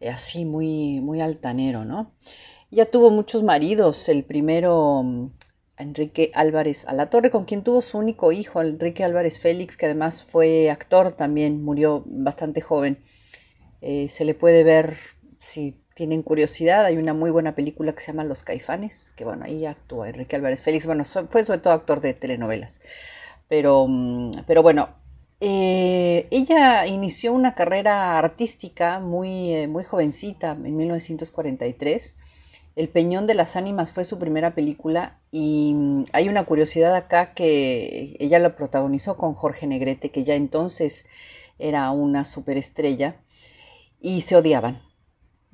eh, 0.00 0.08
así 0.08 0.46
muy, 0.46 1.00
muy 1.02 1.20
altanero, 1.20 1.84
¿no? 1.84 2.12
Ya 2.70 2.86
tuvo 2.86 3.10
muchos 3.10 3.42
maridos, 3.42 4.08
el 4.08 4.24
primero 4.24 5.02
mm, 5.04 5.30
Enrique 5.76 6.30
Álvarez 6.34 6.86
Alatorre, 6.86 7.30
con 7.30 7.44
quien 7.44 7.62
tuvo 7.62 7.82
su 7.82 7.98
único 7.98 8.32
hijo, 8.32 8.62
Enrique 8.62 9.04
Álvarez 9.04 9.38
Félix, 9.38 9.76
que 9.76 9.86
además 9.86 10.24
fue 10.24 10.70
actor 10.70 11.12
también, 11.12 11.62
murió 11.62 12.04
bastante 12.06 12.62
joven. 12.62 12.98
Eh, 13.86 14.08
se 14.08 14.24
le 14.24 14.32
puede 14.32 14.64
ver, 14.64 14.96
si 15.40 15.76
tienen 15.94 16.22
curiosidad, 16.22 16.86
hay 16.86 16.96
una 16.96 17.12
muy 17.12 17.30
buena 17.30 17.54
película 17.54 17.92
que 17.92 18.00
se 18.00 18.12
llama 18.12 18.24
Los 18.24 18.42
Caifanes, 18.42 19.12
que 19.14 19.24
bueno, 19.24 19.44
ahí 19.44 19.66
actúa 19.66 20.08
Enrique 20.08 20.36
Álvarez 20.36 20.62
Félix, 20.62 20.86
bueno, 20.86 21.04
fue 21.04 21.44
sobre 21.44 21.60
todo 21.60 21.74
actor 21.74 22.00
de 22.00 22.14
telenovelas, 22.14 22.80
pero, 23.46 23.86
mm, 23.86 24.30
pero 24.46 24.62
bueno, 24.62 24.88
eh, 25.40 26.28
ella 26.30 26.86
inició 26.86 27.34
una 27.34 27.54
carrera 27.54 28.18
artística 28.18 29.00
muy, 29.00 29.52
eh, 29.52 29.68
muy 29.68 29.84
jovencita, 29.84 30.52
en 30.52 30.76
1943. 30.78 32.16
El 32.76 32.88
Peñón 32.88 33.26
de 33.26 33.34
las 33.34 33.54
Ánimas 33.54 33.92
fue 33.92 34.04
su 34.04 34.18
primera 34.18 34.54
película 34.54 35.20
y 35.30 35.74
mm, 35.74 36.04
hay 36.14 36.30
una 36.30 36.44
curiosidad 36.46 36.94
acá 36.94 37.34
que 37.34 38.16
ella 38.18 38.38
la 38.38 38.56
protagonizó 38.56 39.18
con 39.18 39.34
Jorge 39.34 39.66
Negrete, 39.66 40.10
que 40.10 40.24
ya 40.24 40.36
entonces 40.36 41.04
era 41.58 41.90
una 41.90 42.24
superestrella, 42.24 43.20
y 44.04 44.20
se 44.20 44.36
odiaban 44.36 44.82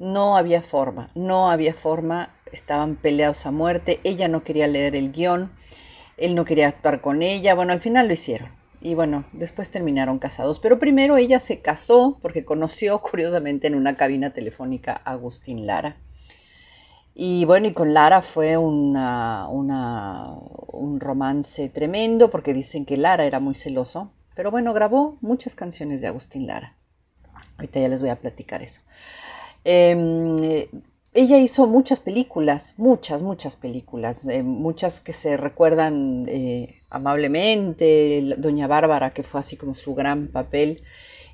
no 0.01 0.37
había 0.37 0.63
forma, 0.63 1.11
no 1.15 1.51
había 1.51 1.75
forma, 1.75 2.35
estaban 2.53 2.97
peleados 2.97 3.45
a 3.45 3.51
muerte, 3.51 4.01
ella 4.03 4.29
no 4.29 4.43
quería 4.43 4.67
leer 4.67 4.97
el 4.97 5.13
guion, 5.13 5.53
él 6.17 6.35
no 6.35 6.47
quería 6.47 6.69
actuar 6.69 7.03
con 7.03 7.23
ella, 7.23 7.55
bueno, 7.55 7.73
al 7.73 7.83
final 7.83 8.09
lo 8.09 8.15
hicieron. 8.15 8.49
Y 8.81 8.95
bueno, 8.95 9.27
después 9.33 9.71
terminaron 9.71 10.19
casados. 10.19 10.59
Pero 10.59 10.79
primero 10.79 11.19
ella 11.19 11.39
se 11.39 11.61
casó 11.61 12.19
porque 12.23 12.47
conoció 12.47 12.99
curiosamente 13.03 13.67
en 13.67 13.75
una 13.75 13.95
cabina 13.95 14.33
telefónica 14.33 15.03
a 15.05 15.13
Agustín 15.13 15.67
Lara. 15.67 15.99
Y 17.15 17.45
bueno, 17.45 17.67
y 17.67 17.75
con 17.75 17.93
Lara 17.93 18.23
fue 18.23 18.57
un 18.57 18.95
romance 20.99 21.69
tremendo 21.69 22.31
porque 22.31 22.55
dicen 22.55 22.87
que 22.87 22.97
Lara 22.97 23.27
era 23.27 23.39
muy 23.39 23.55
celoso. 23.55 24.11
Pero 24.35 24.51
bueno, 24.51 24.73
grabó 24.73 25.19
muchas 25.21 25.55
canciones 25.55 26.01
de 26.01 26.09
Agustín 26.09 26.47
Lara. 26.47 26.80
Ahorita 27.61 27.79
ya 27.79 27.89
les 27.89 28.01
voy 28.01 28.09
a 28.09 28.17
platicar 28.17 28.63
eso. 28.63 28.81
Em, 29.65 30.39
ella 31.13 31.39
hizo 31.39 31.67
muchas 31.67 32.01
películas, 32.01 32.75
muchas, 32.79 33.21
muchas 33.21 33.55
películas, 33.55 34.27
eh, 34.27 34.43
muchas 34.43 35.01
que 35.03 35.13
se 35.13 35.37
recuerdan 35.37 36.25
eh, 36.29 36.81
amablemente, 36.89 38.35
Doña 38.39 38.67
Bárbara, 38.67 39.13
que 39.13 39.23
fue 39.23 39.41
así 39.41 39.59
como 39.59 39.75
su 39.75 39.95
gran 39.95 40.29
papel, 40.29 40.83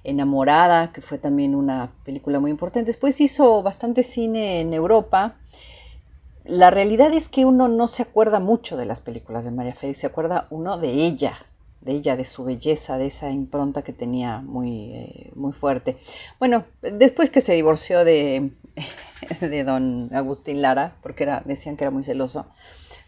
Enamorada, 0.02 0.92
que 0.92 1.00
fue 1.00 1.18
también 1.18 1.54
una 1.54 1.92
película 2.04 2.40
muy 2.40 2.50
importante. 2.50 2.86
Después 2.86 3.20
hizo 3.20 3.62
bastante 3.62 4.02
cine 4.02 4.60
en 4.60 4.74
Europa. 4.74 5.38
La 6.44 6.70
realidad 6.70 7.14
es 7.14 7.28
que 7.28 7.44
uno 7.44 7.68
no 7.68 7.86
se 7.86 8.02
acuerda 8.02 8.40
mucho 8.40 8.76
de 8.76 8.84
las 8.84 9.00
películas 9.00 9.44
de 9.44 9.52
María 9.52 9.74
Félix, 9.76 9.98
se 10.00 10.06
acuerda 10.08 10.48
uno 10.50 10.76
de 10.76 10.90
ella, 10.90 11.34
de 11.86 11.92
ella, 11.92 12.16
de 12.16 12.24
su 12.24 12.44
belleza, 12.44 12.98
de 12.98 13.06
esa 13.06 13.30
impronta 13.30 13.82
que 13.82 13.92
tenía 13.92 14.40
muy, 14.40 14.92
eh, 14.92 15.32
muy 15.34 15.52
fuerte. 15.52 15.96
Bueno, 16.38 16.66
después 16.82 17.30
que 17.30 17.40
se 17.40 17.54
divorció 17.54 18.04
de, 18.04 18.52
de 19.40 19.64
don 19.64 20.14
Agustín 20.14 20.60
Lara, 20.60 20.98
porque 21.00 21.22
era, 21.22 21.42
decían 21.46 21.76
que 21.76 21.84
era 21.84 21.92
muy 21.92 22.02
celoso, 22.02 22.48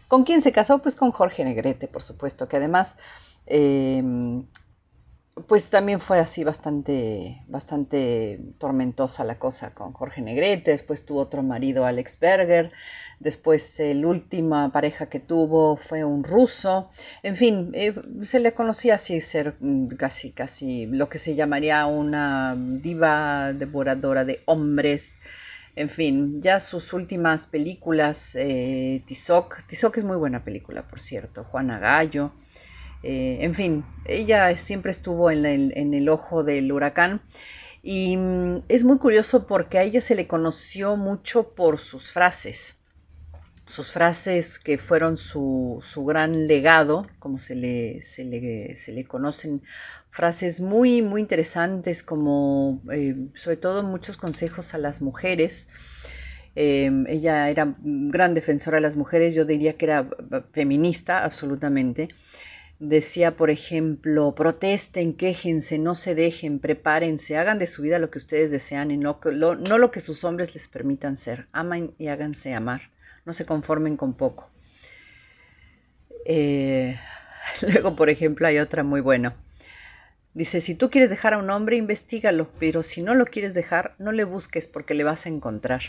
¿con 0.07 0.23
quién 0.23 0.41
se 0.41 0.53
casó? 0.53 0.79
Pues 0.79 0.95
con 0.95 1.11
Jorge 1.11 1.43
Negrete, 1.43 1.87
por 1.87 2.01
supuesto, 2.01 2.47
que 2.47 2.57
además... 2.57 2.97
Eh, 3.45 4.01
pues 5.47 5.69
también 5.69 5.99
fue 5.99 6.19
así 6.19 6.43
bastante, 6.43 7.43
bastante 7.47 8.39
tormentosa 8.57 9.23
la 9.23 9.39
cosa 9.39 9.73
con 9.73 9.93
Jorge 9.93 10.21
Negrete, 10.21 10.71
después 10.71 11.05
tuvo 11.05 11.21
otro 11.21 11.43
marido, 11.43 11.85
Alex 11.85 12.19
Berger, 12.19 12.71
después 13.19 13.79
la 13.79 14.07
última 14.07 14.71
pareja 14.71 15.09
que 15.09 15.19
tuvo 15.19 15.75
fue 15.75 16.03
un 16.03 16.23
ruso, 16.23 16.89
en 17.23 17.35
fin, 17.35 17.71
eh, 17.73 17.93
se 18.23 18.39
le 18.39 18.53
conocía 18.53 18.95
así 18.95 19.19
ser 19.21 19.55
mm, 19.59 19.87
casi, 19.97 20.31
casi 20.31 20.85
lo 20.87 21.09
que 21.09 21.17
se 21.17 21.35
llamaría 21.35 21.85
una 21.85 22.55
diva 22.57 23.53
devoradora 23.53 24.25
de 24.25 24.41
hombres, 24.45 25.19
en 25.75 25.89
fin, 25.89 26.41
ya 26.41 26.59
sus 26.59 26.93
últimas 26.93 27.47
películas, 27.47 28.35
eh, 28.35 29.03
Tizoc, 29.05 29.63
Tizoc 29.67 29.97
es 29.97 30.03
muy 30.03 30.17
buena 30.17 30.43
película, 30.43 30.87
por 30.87 30.99
cierto, 30.99 31.43
Juana 31.43 31.79
Gallo, 31.79 32.33
eh, 33.03 33.37
en 33.41 33.53
fin, 33.53 33.85
ella 34.05 34.55
siempre 34.57 34.91
estuvo 34.91 35.31
en, 35.31 35.45
el 35.45 36.09
ojo 36.09 36.43
del 36.43 36.71
huracán. 36.71 37.21
Y 37.81 38.17
mm, 38.17 38.63
es 38.67 38.83
muy 38.83 38.97
curioso 38.97 39.47
porque 39.47 39.77
a 39.77 39.83
ella 39.83 40.01
se 40.01 40.15
le 40.15 40.27
conoció 40.27 40.97
mucho 40.97 41.53
por 41.55 41.77
sus 41.77 42.11
frases, 42.11 42.78
sus 43.69 43.91
frases 43.91 44.57
que 44.57 44.79
fueron 44.79 45.15
su, 45.15 45.79
gran 46.07 46.47
legado, 46.47 47.07
como 47.19 47.37
se 47.37 47.55
le, 47.55 48.01
se 48.01 48.25
le, 48.25 49.05
conocen, 49.05 49.61
frases 50.09 50.59
muy, 50.59 51.03
muy 51.03 51.21
interesantes, 51.21 52.01
como 52.01 52.81
eh, 52.91 53.15
sobre 53.35 53.57
todo 53.57 53.83
muchos 53.83 54.17
consejos 54.17 54.73
a 54.73 54.79
las 54.79 55.01
mujeres. 55.03 55.67
Eh, 56.55 56.89
ella 57.09 57.47
era 57.51 57.75
gran 57.83 58.33
defensora 58.33 58.77
de 58.77 58.81
las 58.81 58.95
mujeres, 58.95 59.35
yo 59.35 59.45
diría 59.45 59.77
que 59.77 59.85
era 59.85 60.09
feminista 60.51 61.23
absolutamente. 61.23 62.07
Decía, 62.79 63.35
por 63.35 63.51
ejemplo, 63.51 64.33
protesten, 64.33 65.13
quéjense, 65.13 65.77
no 65.77 65.93
se 65.93 66.15
dejen, 66.15 66.57
prepárense, 66.57 67.37
hagan 67.37 67.59
de 67.59 67.67
su 67.67 67.83
vida 67.83 67.99
lo 67.99 68.09
que 68.09 68.17
ustedes 68.17 68.49
desean 68.49 68.89
y 68.89 68.97
no 68.97 69.19
lo, 69.25 69.55
no 69.55 69.77
lo 69.77 69.91
que 69.91 69.99
sus 69.99 70.23
hombres 70.23 70.55
les 70.55 70.67
permitan 70.67 71.17
ser. 71.17 71.47
Amen 71.51 71.93
y 71.99 72.07
háganse 72.07 72.55
amar. 72.55 72.81
No 73.29 73.33
se 73.33 73.45
conformen 73.45 73.95
con 73.95 74.15
poco. 74.15 74.49
Eh, 76.25 76.99
luego, 77.61 77.95
por 77.95 78.09
ejemplo, 78.09 78.47
hay 78.47 78.57
otra 78.57 78.81
muy 78.81 79.01
buena. 79.01 79.35
Dice, 80.33 80.61
si 80.61 80.73
tú 80.73 80.89
quieres 80.89 81.11
dejar 81.11 81.35
a 81.35 81.37
un 81.37 81.51
hombre, 81.51 81.77
investigalo, 81.77 82.51
pero 82.57 82.81
si 82.81 83.03
no 83.03 83.13
lo 83.13 83.25
quieres 83.25 83.53
dejar, 83.53 83.93
no 83.99 84.11
le 84.11 84.23
busques 84.23 84.65
porque 84.65 84.95
le 84.95 85.03
vas 85.03 85.27
a 85.27 85.29
encontrar. 85.29 85.81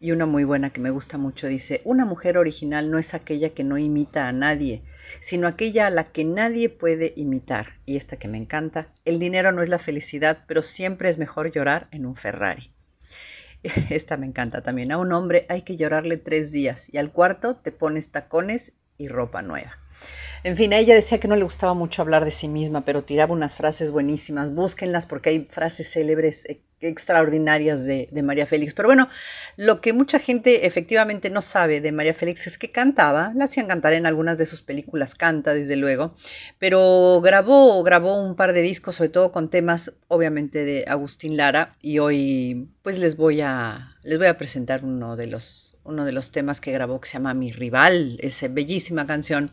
Y 0.00 0.12
una 0.12 0.26
muy 0.26 0.44
buena 0.44 0.70
que 0.70 0.82
me 0.82 0.90
gusta 0.90 1.16
mucho 1.16 1.46
dice, 1.46 1.80
una 1.86 2.04
mujer 2.04 2.36
original 2.36 2.90
no 2.90 2.98
es 2.98 3.14
aquella 3.14 3.48
que 3.48 3.64
no 3.64 3.78
imita 3.78 4.28
a 4.28 4.32
nadie, 4.32 4.82
sino 5.18 5.46
aquella 5.46 5.86
a 5.86 5.90
la 5.90 6.12
que 6.12 6.26
nadie 6.26 6.68
puede 6.68 7.14
imitar. 7.16 7.80
Y 7.86 7.96
esta 7.96 8.18
que 8.18 8.28
me 8.28 8.36
encanta, 8.36 8.92
el 9.06 9.18
dinero 9.18 9.50
no 9.50 9.62
es 9.62 9.70
la 9.70 9.78
felicidad, 9.78 10.44
pero 10.46 10.62
siempre 10.62 11.08
es 11.08 11.16
mejor 11.16 11.52
llorar 11.52 11.88
en 11.90 12.04
un 12.04 12.16
Ferrari. 12.16 12.71
Esta 13.90 14.16
me 14.16 14.26
encanta 14.26 14.62
también. 14.62 14.92
A 14.92 14.98
un 14.98 15.12
hombre 15.12 15.46
hay 15.48 15.62
que 15.62 15.76
llorarle 15.76 16.16
tres 16.16 16.52
días 16.52 16.92
y 16.92 16.98
al 16.98 17.12
cuarto 17.12 17.56
te 17.56 17.72
pones 17.72 18.10
tacones 18.10 18.74
y 19.02 19.08
ropa 19.08 19.42
nueva. 19.42 19.78
En 20.44 20.56
fin, 20.56 20.72
ella 20.72 20.94
decía 20.94 21.20
que 21.20 21.28
no 21.28 21.36
le 21.36 21.44
gustaba 21.44 21.72
mucho 21.72 22.02
hablar 22.02 22.24
de 22.24 22.32
sí 22.32 22.48
misma, 22.48 22.84
pero 22.84 23.04
tiraba 23.04 23.32
unas 23.32 23.56
frases 23.56 23.92
buenísimas. 23.92 24.52
Búsquenlas 24.52 25.06
porque 25.06 25.30
hay 25.30 25.46
frases 25.46 25.92
célebres 25.92 26.44
eh, 26.48 26.60
extraordinarias 26.80 27.84
de, 27.84 28.08
María 28.24 28.46
Félix. 28.46 28.74
Pero 28.74 28.88
bueno, 28.88 29.08
lo 29.56 29.80
que 29.80 29.92
mucha 29.92 30.18
gente 30.18 30.66
efectivamente 30.66 31.30
no 31.30 31.42
sabe 31.42 31.80
de 31.80 31.92
María 31.92 32.12
Félix 32.12 32.48
es 32.48 32.58
que 32.58 32.72
cantaba, 32.72 33.32
la 33.36 33.44
hacían 33.44 33.68
cantar 33.68 33.92
en 33.92 34.04
algunas 34.04 34.36
de 34.36 34.46
sus 34.46 34.62
películas, 34.62 35.14
canta 35.14 35.54
desde 35.54 35.76
luego, 35.76 36.12
pero 36.58 37.20
grabó, 37.22 37.80
grabó 37.84 38.20
un 38.20 38.34
par 38.34 38.52
de 38.52 38.62
discos, 38.62 38.96
sobre 38.96 39.10
todo 39.10 39.30
con 39.30 39.48
temas 39.48 39.92
obviamente 40.08 40.64
de 40.64 40.84
Agustín 40.88 41.36
Lara, 41.36 41.76
y 41.80 42.00
hoy 42.00 42.68
pues 42.82 42.98
les 42.98 43.16
voy 43.16 43.42
a, 43.42 43.96
les 44.02 44.18
voy 44.18 44.26
a 44.26 44.38
presentar 44.38 44.84
uno 44.84 45.14
de 45.14 45.28
los 45.28 45.71
uno 45.84 46.04
de 46.04 46.12
los 46.12 46.32
temas 46.32 46.60
que 46.60 46.72
grabó 46.72 47.00
que 47.00 47.08
se 47.08 47.14
llama 47.14 47.34
Mi 47.34 47.52
Rival, 47.52 48.18
esa 48.20 48.48
bellísima 48.48 49.06
canción. 49.06 49.50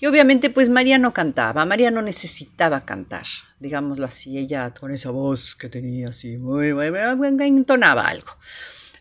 Y 0.00 0.06
obviamente 0.06 0.50
pues 0.50 0.68
María 0.68 0.98
no 0.98 1.12
cantaba, 1.12 1.64
María 1.64 1.90
no 1.90 2.02
necesitaba 2.02 2.84
cantar, 2.84 3.26
digámoslo 3.60 4.06
así, 4.06 4.38
ella 4.38 4.72
con 4.74 4.92
esa 4.92 5.10
voz 5.10 5.54
que 5.54 5.68
tenía 5.68 6.08
así, 6.08 6.36
muy, 6.36 6.72
muy, 6.72 6.88
entonaba 7.46 8.08
algo. 8.08 8.36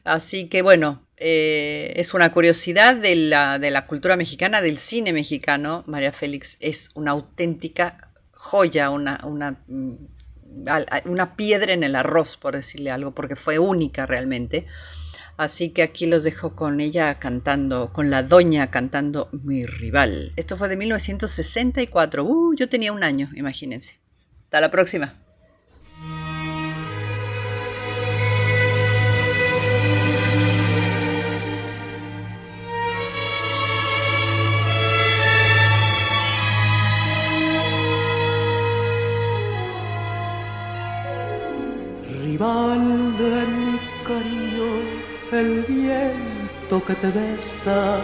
Así 0.03 0.47
que 0.47 0.61
bueno, 0.61 1.07
eh, 1.17 1.93
es 1.95 2.13
una 2.13 2.31
curiosidad 2.31 2.95
de 2.95 3.15
la, 3.15 3.59
de 3.59 3.71
la 3.71 3.87
cultura 3.87 4.15
mexicana, 4.15 4.61
del 4.61 4.77
cine 4.77 5.11
mexicano. 5.13 5.83
María 5.87 6.11
Félix 6.11 6.57
es 6.59 6.91
una 6.93 7.11
auténtica 7.11 8.11
joya, 8.31 8.91
una, 8.91 9.19
una, 9.23 9.59
mm, 9.67 9.95
una 11.05 11.35
piedra 11.35 11.73
en 11.73 11.83
el 11.83 11.95
arroz, 11.95 12.37
por 12.37 12.55
decirle 12.55 12.91
algo, 12.91 13.11
porque 13.11 13.35
fue 13.35 13.59
única 13.59 14.05
realmente. 14.05 14.67
Así 15.37 15.69
que 15.69 15.83
aquí 15.83 16.07
los 16.07 16.23
dejo 16.23 16.55
con 16.55 16.79
ella 16.79 17.19
cantando, 17.19 17.93
con 17.93 18.09
la 18.09 18.23
doña 18.23 18.71
cantando 18.71 19.29
Mi 19.31 19.67
rival. 19.67 20.33
Esto 20.35 20.57
fue 20.57 20.67
de 20.67 20.77
1964. 20.77 22.23
Uh, 22.23 22.55
yo 22.55 22.67
tenía 22.67 22.91
un 22.91 23.03
año, 23.03 23.29
imagínense. 23.35 23.99
Hasta 24.45 24.61
la 24.61 24.71
próxima. 24.71 25.15
Rival 42.23 43.17
de 43.19 43.56
el 45.31 45.61
viento 45.63 46.83
que 46.85 46.93
te 46.95 47.07
besa, 47.07 47.99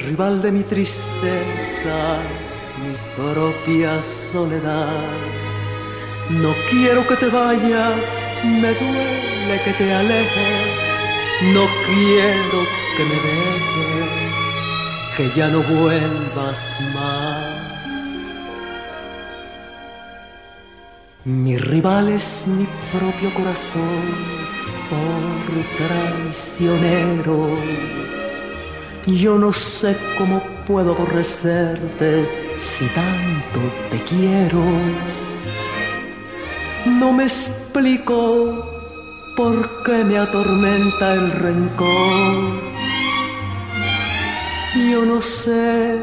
rival 0.00 0.40
de 0.40 0.52
mi 0.52 0.62
tristeza, 0.62 2.18
mi 2.82 2.96
propia 3.16 4.02
soledad. 4.32 4.88
No 6.30 6.54
quiero 6.70 7.06
que 7.06 7.16
te 7.16 7.28
vayas, 7.28 7.96
me 8.44 8.72
duele 8.74 9.60
que 9.64 9.72
te 9.72 9.94
alejes, 9.94 10.66
no 11.54 11.64
quiero 11.86 12.58
que 12.96 13.04
me 13.04 13.16
dejes, 13.26 14.10
que 15.16 15.38
ya 15.38 15.48
no 15.48 15.60
vuelvas 15.62 16.80
más. 16.94 17.66
Mi 21.24 21.58
rival 21.58 22.08
es 22.08 22.44
mi 22.46 22.66
propio 22.92 23.34
corazón 23.34 24.45
por 24.90 25.86
traicionero. 25.86 27.48
Yo 29.06 29.38
no 29.38 29.52
sé 29.52 29.96
cómo 30.18 30.42
puedo 30.66 30.92
aborrecerte 30.92 32.28
si 32.58 32.86
tanto 32.88 33.60
te 33.90 33.98
quiero. 34.02 34.62
No 36.86 37.12
me 37.12 37.24
explico 37.24 38.66
por 39.36 39.82
qué 39.84 40.04
me 40.04 40.18
atormenta 40.18 41.14
el 41.14 41.30
rencor. 41.30 42.66
Yo 44.90 45.04
no 45.04 45.20
sé 45.22 45.98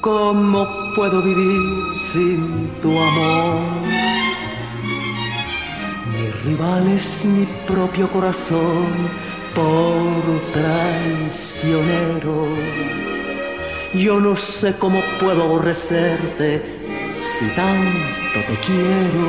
cómo 0.00 0.66
puedo 0.96 1.22
vivir 1.22 1.60
sin 2.12 2.70
tu 2.80 2.90
amor 2.90 3.91
rival 6.44 6.88
es 6.88 7.24
mi 7.24 7.46
propio 7.66 8.10
corazón 8.10 8.86
por 9.54 10.40
traicionero. 10.52 12.46
Yo 13.94 14.20
no 14.20 14.34
sé 14.34 14.76
cómo 14.78 15.00
puedo 15.20 15.42
aborrecerte 15.42 16.62
si 17.16 17.46
tanto 17.48 18.38
te 18.48 18.56
quiero. 18.66 19.28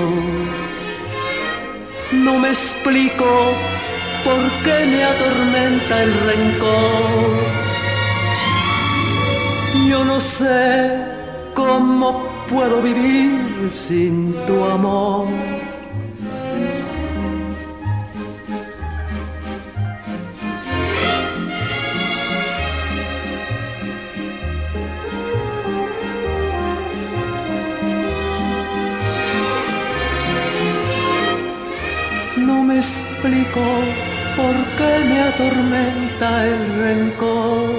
No 2.11 2.39
me 2.39 2.49
explico 2.49 3.53
por 4.23 4.39
qué 4.63 4.85
me 4.85 5.03
atormenta 5.03 6.03
el 6.03 6.13
rencor. 6.13 7.63
Yo 9.89 10.05
no 10.05 10.19
sé 10.19 11.01
cómo 11.53 12.25
puedo 12.49 12.81
vivir 12.81 13.69
sin 13.69 14.33
tu 14.47 14.63
amor. 14.63 15.27
Explico 33.23 33.61
por 34.35 34.55
qué 34.77 35.05
me 35.07 35.19
atormenta 35.21 36.45
el 36.45 36.75
rencor. 36.75 37.69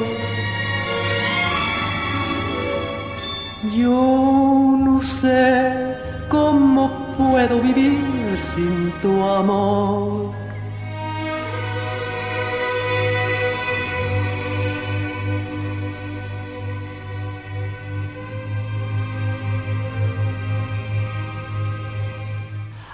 Yo 3.76 4.76
no 4.78 5.02
sé 5.02 5.96
cómo 6.30 6.90
puedo 7.18 7.60
vivir 7.60 8.00
sin 8.38 8.90
tu 9.02 9.22
amor. 9.22 10.32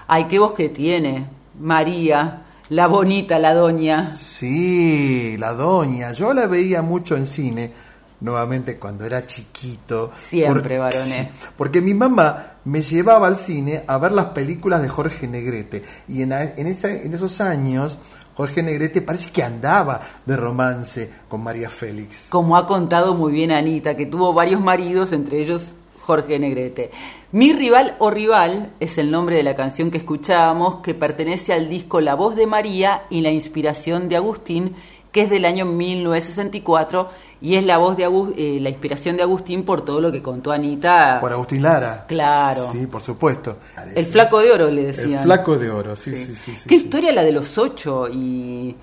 Ay, 0.09 0.25
qué 0.25 0.41
voz 0.41 0.55
que 0.55 0.69
tiene. 0.69 1.39
María, 1.61 2.43
la 2.71 2.87
bonita, 2.87 3.39
la 3.39 3.55
doña. 3.55 4.13
Sí, 4.13 5.37
la 5.39 5.53
doña. 5.53 6.13
Yo 6.13 6.33
la 6.33 6.47
veía 6.47 6.83
mucho 6.83 7.17
en 7.17 7.27
cine, 7.27 7.73
nuevamente 8.21 8.77
cuando 8.79 9.05
era 9.05 9.25
chiquito. 9.27 10.13
Siempre, 10.17 10.79
varones. 10.79 11.29
porque 11.57 11.81
mi 11.81 11.95
mamá 11.95 12.55
me 12.65 12.83
llevaba 12.83 13.27
al 13.27 13.37
cine 13.37 13.85
a 13.87 13.99
ver 13.99 14.13
las 14.13 14.27
películas 14.27 14.83
de 14.83 14.89
Jorge 14.89 15.29
Negrete. 15.29 15.83
Y 16.09 16.23
en, 16.23 16.33
en, 16.33 16.53
en 16.57 17.15
esos 17.15 17.41
años... 17.41 17.99
Jorge 18.33 18.63
Negrete 18.63 19.03
parece 19.03 19.31
que 19.31 19.43
andaba 19.43 20.01
de 20.25 20.35
romance 20.35 21.11
con 21.29 21.43
María 21.43 21.69
Félix. 21.69 22.29
Como 22.31 22.57
ha 22.57 22.67
contado 22.67 23.15
muy 23.15 23.33
bien 23.33 23.53
Anita, 23.53 23.95
que 23.99 24.07
tuvo 24.07 24.33
varios 24.33 24.63
maridos, 24.63 25.13
entre 25.13 25.43
ellos 25.43 25.75
Jorge 26.01 26.39
Negrete. 26.39 26.91
Mi 27.33 27.53
rival 27.53 27.95
o 28.01 28.11
rival 28.11 28.72
es 28.81 28.99
el 28.99 29.11
nombre 29.11 29.37
de 29.37 29.45
la 29.45 29.55
canción 29.55 29.91
que 29.91 29.99
escuchábamos, 29.99 30.81
que 30.83 30.95
pertenece 30.95 31.53
al 31.53 31.68
disco 31.68 32.01
La 32.01 32.14
voz 32.14 32.35
de 32.35 32.47
María 32.47 33.03
y 33.09 33.20
la 33.20 33.31
inspiración 33.31 34.09
de 34.09 34.16
Agustín, 34.16 34.74
que 35.12 35.22
es 35.22 35.31
del 35.31 35.45
año 35.45 35.64
1964 35.64 37.09
Y 37.43 37.55
es 37.55 37.64
la 37.64 37.78
voz 37.78 37.97
de 37.97 38.05
Agus- 38.05 38.35
eh, 38.37 38.59
la 38.61 38.68
inspiración 38.68 39.16
de 39.16 39.22
Agustín 39.22 39.64
por 39.64 39.83
todo 39.83 40.01
lo 40.01 40.12
que 40.12 40.20
contó 40.20 40.53
Anita. 40.53 41.18
Por 41.22 41.33
Agustín 41.33 41.62
Lara. 41.62 42.05
Claro. 42.07 42.68
Sí, 42.70 42.87
por 42.87 43.01
supuesto. 43.01 43.57
El 43.95 44.05
flaco 44.05 44.41
de 44.41 44.53
oro 44.53 44.70
le 44.70 44.91
El 44.91 44.97
decían. 44.97 45.22
flaco 45.22 45.57
de 45.57 45.70
oro, 45.70 45.97
sí, 45.97 46.14
sí, 46.14 46.35
sí. 46.35 46.53
sí, 46.55 46.68
Qué 46.68 46.76
sí. 46.78 46.85
historia 46.85 47.12
la 47.12 47.22
de 47.22 47.33
los 47.33 47.57
ocho 47.57 48.09
y, 48.12 48.74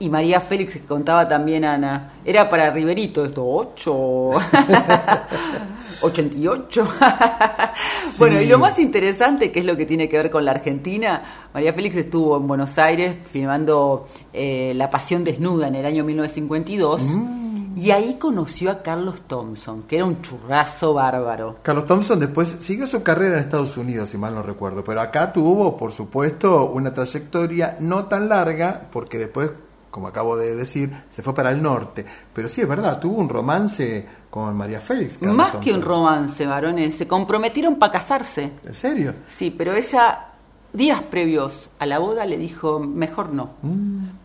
y 0.00 0.08
María 0.08 0.40
Félix 0.40 0.72
que 0.72 0.80
contaba 0.80 1.28
también 1.28 1.64
Ana. 1.64 2.14
Era 2.24 2.50
para 2.50 2.70
Riverito 2.70 3.24
esto, 3.24 3.46
ocho. 3.46 4.30
88. 6.02 6.88
Bueno, 8.18 8.40
y 8.40 8.46
lo 8.46 8.58
más 8.58 8.78
interesante, 8.78 9.52
que 9.52 9.60
es 9.60 9.64
lo 9.64 9.76
que 9.76 9.86
tiene 9.86 10.08
que 10.08 10.16
ver 10.16 10.30
con 10.30 10.44
la 10.44 10.50
Argentina, 10.50 11.22
María 11.54 11.72
Félix 11.72 11.96
estuvo 11.96 12.36
en 12.36 12.46
Buenos 12.46 12.76
Aires 12.78 13.16
filmando 13.30 14.08
eh, 14.32 14.72
La 14.74 14.90
Pasión 14.90 15.22
Desnuda 15.22 15.68
en 15.68 15.76
el 15.76 15.86
año 15.86 16.04
1952 16.04 17.02
y 17.76 17.90
ahí 17.92 18.16
conoció 18.18 18.70
a 18.70 18.82
Carlos 18.82 19.22
Thompson, 19.26 19.84
que 19.84 19.96
era 19.96 20.04
un 20.04 20.20
churrazo 20.22 20.94
bárbaro. 20.94 21.56
Carlos 21.62 21.86
Thompson 21.86 22.18
después 22.18 22.56
siguió 22.60 22.86
su 22.86 23.02
carrera 23.02 23.34
en 23.34 23.40
Estados 23.40 23.76
Unidos, 23.76 24.10
si 24.10 24.18
mal 24.18 24.34
no 24.34 24.42
recuerdo, 24.42 24.82
pero 24.82 25.00
acá 25.00 25.32
tuvo, 25.32 25.76
por 25.76 25.92
supuesto, 25.92 26.66
una 26.66 26.92
trayectoria 26.92 27.76
no 27.80 28.06
tan 28.06 28.28
larga, 28.28 28.88
porque 28.90 29.18
después, 29.18 29.50
como 29.90 30.08
acabo 30.08 30.36
de 30.36 30.54
decir, 30.54 30.90
se 31.08 31.22
fue 31.22 31.34
para 31.34 31.50
el 31.50 31.62
norte. 31.62 32.04
Pero 32.32 32.48
sí, 32.48 32.60
es 32.60 32.68
verdad, 32.68 32.98
tuvo 33.00 33.20
un 33.20 33.28
romance 33.28 34.06
con 34.30 34.56
María 34.56 34.80
Félix. 34.80 35.18
Carlos 35.18 35.36
Más 35.36 35.56
que 35.56 35.72
un 35.72 35.82
romance, 35.82 36.46
varones, 36.46 36.96
se 36.96 37.08
comprometieron 37.08 37.78
para 37.78 37.92
casarse. 37.92 38.52
¿En 38.64 38.74
serio? 38.74 39.14
Sí, 39.28 39.50
pero 39.50 39.74
ella, 39.74 40.29
días 40.72 41.02
previos 41.02 41.70
a 41.78 41.86
la 41.86 41.98
boda, 41.98 42.24
le 42.26 42.38
dijo, 42.38 42.78
mejor 42.78 43.32
no, 43.32 43.50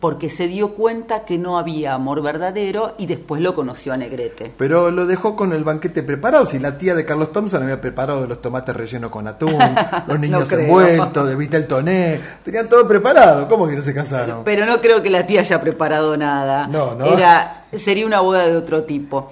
porque 0.00 0.30
se 0.30 0.46
dio 0.46 0.74
cuenta 0.74 1.24
que 1.24 1.38
no 1.38 1.58
había 1.58 1.94
amor 1.94 2.22
verdadero 2.22 2.94
y 2.98 3.06
después 3.06 3.42
lo 3.42 3.54
conoció 3.54 3.92
a 3.92 3.96
Negrete. 3.96 4.52
Pero 4.56 4.90
lo 4.90 5.06
dejó 5.06 5.34
con 5.34 5.52
el 5.52 5.64
banquete 5.64 6.02
preparado. 6.02 6.46
Si 6.46 6.58
la 6.58 6.78
tía 6.78 6.94
de 6.94 7.04
Carlos 7.04 7.32
Thompson 7.32 7.62
había 7.62 7.80
preparado 7.80 8.26
los 8.26 8.40
tomates 8.40 8.76
rellenos 8.76 9.10
con 9.10 9.26
atún, 9.26 9.58
los 10.06 10.20
niños 10.20 10.48
creo. 10.48 10.60
envueltos, 10.60 11.28
de 11.28 11.34
Vitel 11.34 11.66
Toné, 11.66 12.20
tenían 12.44 12.68
todo 12.68 12.86
preparado. 12.86 13.48
¿Cómo 13.48 13.66
que 13.66 13.76
no 13.76 13.82
se 13.82 13.94
casaron? 13.94 14.44
Pero 14.44 14.66
no 14.66 14.80
creo 14.80 15.02
que 15.02 15.10
la 15.10 15.26
tía 15.26 15.40
haya 15.40 15.60
preparado 15.60 16.16
nada. 16.16 16.66
No, 16.68 16.94
no. 16.94 17.06
Era, 17.06 17.64
sería 17.76 18.06
una 18.06 18.20
boda 18.20 18.46
de 18.46 18.56
otro 18.56 18.84
tipo. 18.84 19.30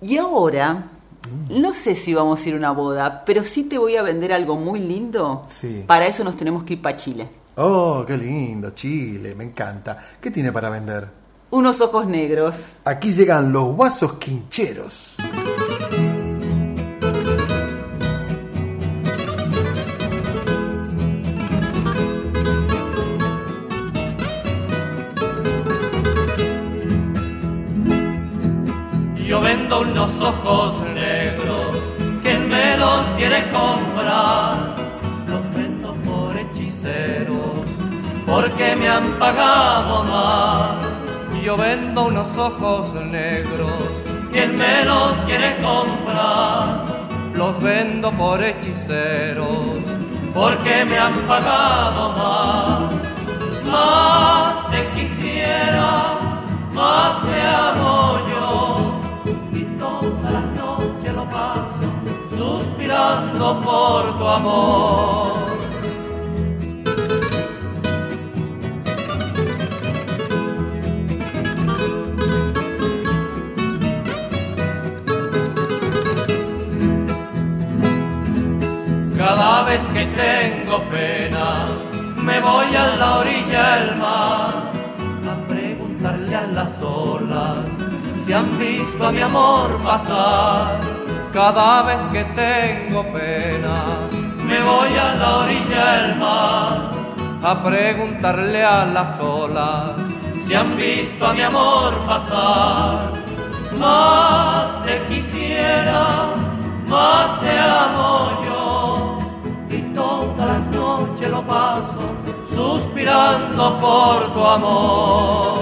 Y 0.00 0.16
ahora, 0.16 0.84
no 1.50 1.72
sé 1.72 1.94
si 1.94 2.14
vamos 2.14 2.44
a 2.44 2.48
ir 2.48 2.54
a 2.54 2.58
una 2.58 2.70
boda, 2.72 3.24
pero 3.24 3.44
sí 3.44 3.64
te 3.64 3.78
voy 3.78 3.96
a 3.96 4.02
vender 4.02 4.32
algo 4.32 4.56
muy 4.56 4.80
lindo. 4.80 5.44
Sí. 5.48 5.84
Para 5.86 6.06
eso 6.06 6.24
nos 6.24 6.36
tenemos 6.36 6.64
que 6.64 6.74
ir 6.74 6.82
para 6.82 6.96
Chile. 6.96 7.28
Oh, 7.56 8.04
qué 8.06 8.16
lindo, 8.16 8.70
Chile, 8.70 9.34
me 9.34 9.44
encanta. 9.44 9.98
¿Qué 10.20 10.30
tiene 10.30 10.52
para 10.52 10.70
vender? 10.70 11.08
Unos 11.50 11.80
ojos 11.80 12.06
negros. 12.06 12.54
Aquí 12.84 13.12
llegan 13.12 13.52
los 13.52 13.74
guasos 13.74 14.14
quincheros. 14.14 15.16
Me 38.88 38.94
han 38.94 39.18
pagado 39.18 40.04
mal. 40.04 40.78
Yo 41.44 41.56
vendo 41.56 42.06
unos 42.06 42.36
ojos 42.38 42.94
negros, 42.94 43.90
quien 44.32 44.56
me 44.56 44.84
los 44.84 45.12
quiere 45.26 45.56
comprar, 45.56 46.84
los 47.34 47.60
vendo 47.60 48.10
por 48.12 48.42
hechiceros, 48.42 49.80
porque 50.34 50.84
me 50.86 50.98
han 50.98 51.14
pagado 51.32 52.12
mal. 52.22 52.88
Más 53.70 54.70
te 54.70 54.80
quisiera, 54.96 56.18
más 56.72 57.12
te 57.26 57.38
amo 57.70 58.18
yo 58.32 59.00
y 59.52 59.64
toda 59.82 60.30
la 60.30 60.44
noche 60.60 61.12
lo 61.14 61.24
paso 61.28 61.88
suspirando 62.36 63.60
por 63.60 64.18
tu 64.18 64.26
amor. 64.26 65.47
Cada 79.18 79.64
vez 79.64 79.82
que 79.92 80.06
tengo 80.06 80.88
pena, 80.88 81.66
me 82.22 82.40
voy 82.40 82.76
a 82.76 82.86
la 82.96 83.18
orilla 83.18 83.76
del 83.78 83.96
mar 83.96 84.70
a 85.32 85.48
preguntarle 85.48 86.36
a 86.36 86.46
las 86.46 86.80
olas 86.80 87.66
si 88.24 88.32
han 88.32 88.56
visto 88.56 89.04
a 89.04 89.10
mi 89.10 89.20
amor 89.20 89.82
pasar. 89.82 90.78
Cada 91.32 91.82
vez 91.82 92.00
que 92.12 92.22
tengo 92.26 93.02
pena, 93.12 93.76
me 94.46 94.60
voy 94.60 94.96
a 94.96 95.14
la 95.16 95.36
orilla 95.38 95.84
del 95.96 96.16
mar 96.16 96.90
a 97.42 97.62
preguntarle 97.64 98.64
a 98.64 98.86
las 98.86 99.18
olas 99.18 99.90
si 100.46 100.54
han 100.54 100.76
visto 100.76 101.26
a 101.26 101.32
mi 101.34 101.42
amor 101.42 101.92
pasar. 102.06 103.14
Más 103.80 104.80
te 104.84 105.04
quisiera, 105.06 106.36
más 106.86 107.40
te 107.40 107.58
amo 107.58 108.42
yo 108.44 108.57
noches 111.18 111.30
lo 111.30 111.46
paso 111.46 112.14
suspirando 112.48 113.78
por 113.78 114.32
tu 114.32 114.44
amor. 114.44 115.58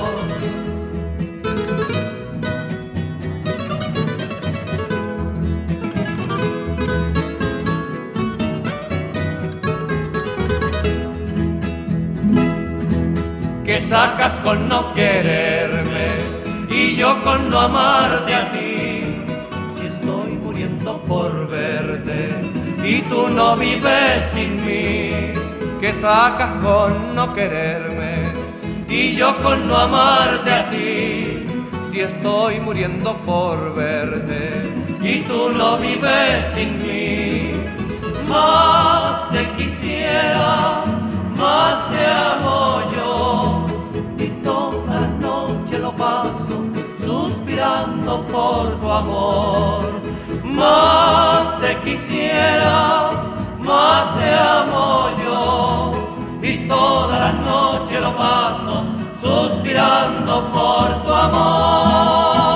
que 13.64 13.80
sacas 13.80 14.38
con 14.40 14.68
no 14.68 14.94
quererme 14.94 16.06
y 16.70 16.94
yo 16.96 17.20
con 17.24 17.50
no 17.50 17.60
amarte 17.60 18.34
a 18.34 18.50
ti. 18.52 19.24
Si 19.76 19.86
estoy 19.86 20.32
muriendo 20.42 21.02
por 21.02 21.48
verte 21.48 22.30
y 22.84 23.00
tú 23.02 23.28
no 23.28 23.56
vives 23.56 24.24
sin 24.32 24.64
mí, 24.64 25.45
que 25.80 25.92
sacas 25.92 26.52
con 26.62 27.14
no 27.14 27.34
quererme 27.34 28.32
y 28.88 29.14
yo 29.16 29.36
con 29.42 29.66
no 29.68 29.76
amarte 29.76 30.50
a 30.52 30.70
ti. 30.70 31.44
Si 31.90 32.00
estoy 32.00 32.60
muriendo 32.60 33.16
por 33.18 33.74
verte 33.74 34.70
y 35.02 35.22
tú 35.22 35.50
no 35.50 35.78
vives 35.78 36.46
sin 36.54 36.78
mí, 36.78 37.52
más 38.28 39.30
te 39.30 39.50
quisiera, 39.52 40.84
más 41.36 41.88
te 41.90 42.06
amo 42.06 42.82
yo 42.94 43.66
y 44.18 44.28
toda 44.42 45.00
la 45.00 45.06
noche 45.08 45.78
lo 45.78 45.94
paso 45.94 46.64
suspirando 47.04 48.24
por 48.26 48.80
tu 48.80 48.90
amor. 48.90 50.02
Más 50.44 51.60
te 51.60 51.76
quisiera, 51.84 53.35
más 53.66 54.16
te 54.16 54.30
amo 54.32 55.10
yo 55.24 55.92
y 56.40 56.68
toda 56.68 57.18
la 57.18 57.32
noche 57.32 58.00
lo 58.00 58.16
paso 58.16 58.84
suspirando 59.20 60.52
por 60.52 61.02
tu 61.02 61.12
amor. 61.12 62.46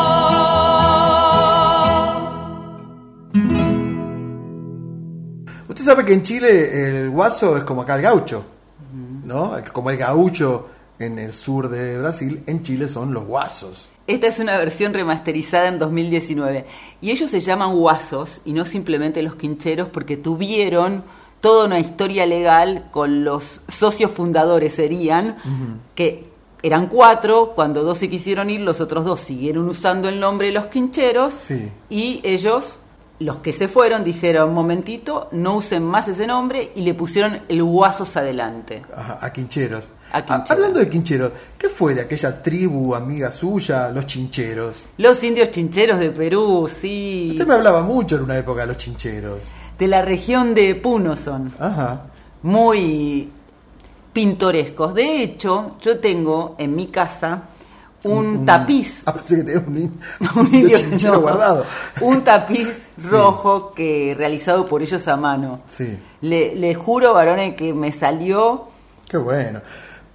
Usted 5.68 5.84
sabe 5.84 6.04
que 6.04 6.12
en 6.12 6.22
Chile 6.22 7.02
el 7.02 7.10
guaso 7.10 7.56
es 7.56 7.64
como 7.64 7.82
acá 7.82 7.96
el 7.96 8.02
gaucho, 8.02 8.44
¿no? 9.24 9.56
Como 9.72 9.90
el 9.90 9.96
gaucho 9.96 10.68
en 10.98 11.18
el 11.18 11.32
sur 11.32 11.68
de 11.68 11.98
Brasil, 11.98 12.44
en 12.46 12.62
Chile 12.62 12.88
son 12.88 13.12
los 13.12 13.24
guasos. 13.24 13.88
Esta 14.10 14.26
es 14.26 14.38
una 14.40 14.56
versión 14.58 14.92
remasterizada 14.92 15.68
en 15.68 15.78
2019 15.78 16.66
y 17.00 17.10
ellos 17.10 17.30
se 17.30 17.40
llaman 17.40 17.76
guasos 17.76 18.40
y 18.44 18.52
no 18.52 18.64
simplemente 18.64 19.22
los 19.22 19.36
quincheros 19.36 19.88
porque 19.88 20.16
tuvieron 20.16 21.04
toda 21.40 21.66
una 21.66 21.78
historia 21.78 22.26
legal 22.26 22.86
con 22.90 23.24
los 23.24 23.60
socios 23.68 24.10
fundadores 24.10 24.74
serían 24.74 25.36
que 25.94 26.28
eran 26.62 26.88
cuatro, 26.88 27.52
cuando 27.54 27.82
dos 27.82 27.98
se 27.98 28.10
quisieron 28.10 28.50
ir, 28.50 28.60
los 28.60 28.80
otros 28.82 29.04
dos 29.06 29.20
siguieron 29.20 29.66
usando 29.68 30.08
el 30.08 30.20
nombre 30.20 30.48
de 30.48 30.52
los 30.54 30.66
quincheros 30.66 31.32
Sí. 31.32 31.70
y 31.88 32.20
ellos 32.24 32.76
los 33.20 33.36
que 33.38 33.52
se 33.52 33.68
fueron 33.68 34.02
dijeron, 34.02 34.52
momentito, 34.54 35.28
no 35.32 35.56
usen 35.56 35.84
más 35.84 36.08
ese 36.08 36.26
nombre 36.26 36.72
y 36.74 36.82
le 36.82 36.94
pusieron 36.94 37.40
el 37.48 37.62
Guasos 37.62 38.16
adelante. 38.16 38.82
Ajá, 38.96 39.18
a 39.20 39.30
Quincheros. 39.32 39.88
A 40.12 40.18
Ah, 40.28 40.44
hablando 40.48 40.80
de 40.80 40.88
Quincheros, 40.88 41.32
¿qué 41.56 41.68
fue 41.68 41.94
de 41.94 42.00
aquella 42.02 42.42
tribu 42.42 42.94
amiga 42.94 43.30
suya, 43.30 43.90
los 43.90 44.06
Chincheros? 44.06 44.84
Los 44.98 45.22
indios 45.22 45.50
chincheros 45.50 45.98
de 46.00 46.10
Perú, 46.10 46.68
sí. 46.68 47.28
Usted 47.32 47.46
me 47.46 47.54
hablaba 47.54 47.82
mucho 47.82 48.16
en 48.16 48.22
una 48.22 48.36
época 48.38 48.62
de 48.62 48.66
los 48.68 48.76
Chincheros. 48.76 49.38
De 49.78 49.86
la 49.88 50.02
región 50.02 50.52
de 50.54 50.74
Puno 50.74 51.16
son. 51.16 51.52
Ajá. 51.58 52.02
Muy 52.42 53.30
pintorescos. 54.12 54.94
De 54.94 55.22
hecho, 55.22 55.76
yo 55.80 55.98
tengo 55.98 56.54
en 56.58 56.74
mi 56.74 56.88
casa 56.88 57.42
un 58.02 58.44
tapiz. 58.46 59.02
Ah, 59.06 59.12
pensé 59.12 59.36
que 59.36 59.42
tenía 59.44 59.60
un, 59.66 59.78
in- 59.78 60.00
un 60.20 60.38
un 60.46 60.54
indio- 60.54 60.76
chinchero 60.78 61.12
no, 61.16 61.20
guardado. 61.20 61.64
Un 62.00 62.22
tapiz 62.22 62.82
rojo 63.10 63.72
que 63.74 64.14
realizado 64.16 64.66
por 64.66 64.82
ellos 64.82 65.06
a 65.06 65.16
mano. 65.16 65.60
Sí, 65.66 65.98
Le, 66.22 66.54
le 66.56 66.74
juro, 66.74 67.14
varones, 67.14 67.54
que 67.54 67.72
me 67.72 67.92
salió 67.92 68.68
qué 69.08 69.16
bueno. 69.16 69.60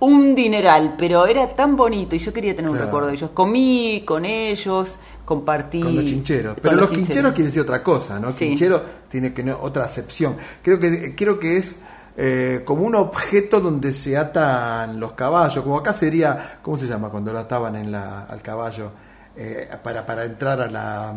Un 0.06 0.36
dineral, 0.36 0.96
pero 0.98 1.26
era 1.28 1.48
tan 1.50 1.76
bonito 1.76 2.16
y 2.16 2.20
yo 2.20 2.32
quería 2.34 2.56
tener 2.56 2.70
un 2.70 2.76
Claro. 2.76 2.88
recuerdo 2.88 3.08
de 3.10 3.14
ellos. 3.16 3.30
Comí 3.34 4.04
con 4.06 4.26
ellos, 4.26 4.96
compartí. 5.26 5.82
Con 5.82 5.96
los 5.96 6.06
chincheros. 6.06 6.56
Pero 6.62 6.76
los, 6.76 6.86
chincheros. 6.90 7.08
quincheros 7.08 7.34
quiere 7.34 7.46
decir 7.48 7.62
otra 7.62 7.82
cosa, 7.84 8.20
¿no? 8.20 8.32
Sí. 8.32 8.48
Quinchero 8.50 8.82
tiene 9.10 9.34
que 9.34 9.44
no- 9.44 9.58
otra 9.62 9.86
acepción. 9.86 10.36
Creo 10.62 10.80
que, 10.80 11.16
creo 11.16 11.40
que 11.40 11.58
es 11.58 11.78
eh, 12.18 12.62
como 12.64 12.84
un 12.86 12.96
objeto 12.96 13.60
donde 13.60 13.92
se 13.94 14.16
atan 14.18 15.00
los 15.00 15.14
caballos. 15.14 15.64
Como 15.64 15.78
acá 15.78 15.92
sería, 15.94 16.60
¿cómo 16.62 16.78
se 16.78 16.88
llama? 16.88 17.10
Cuando 17.10 17.34
lo 17.34 17.40
ataban 17.40 17.76
en 17.76 17.92
la, 17.92 18.22
al 18.26 18.42
caballo 18.42 18.92
eh, 19.36 19.68
para, 19.84 20.06
para 20.06 20.24
entrar 20.26 20.62
a 20.62 20.70
la. 20.70 21.14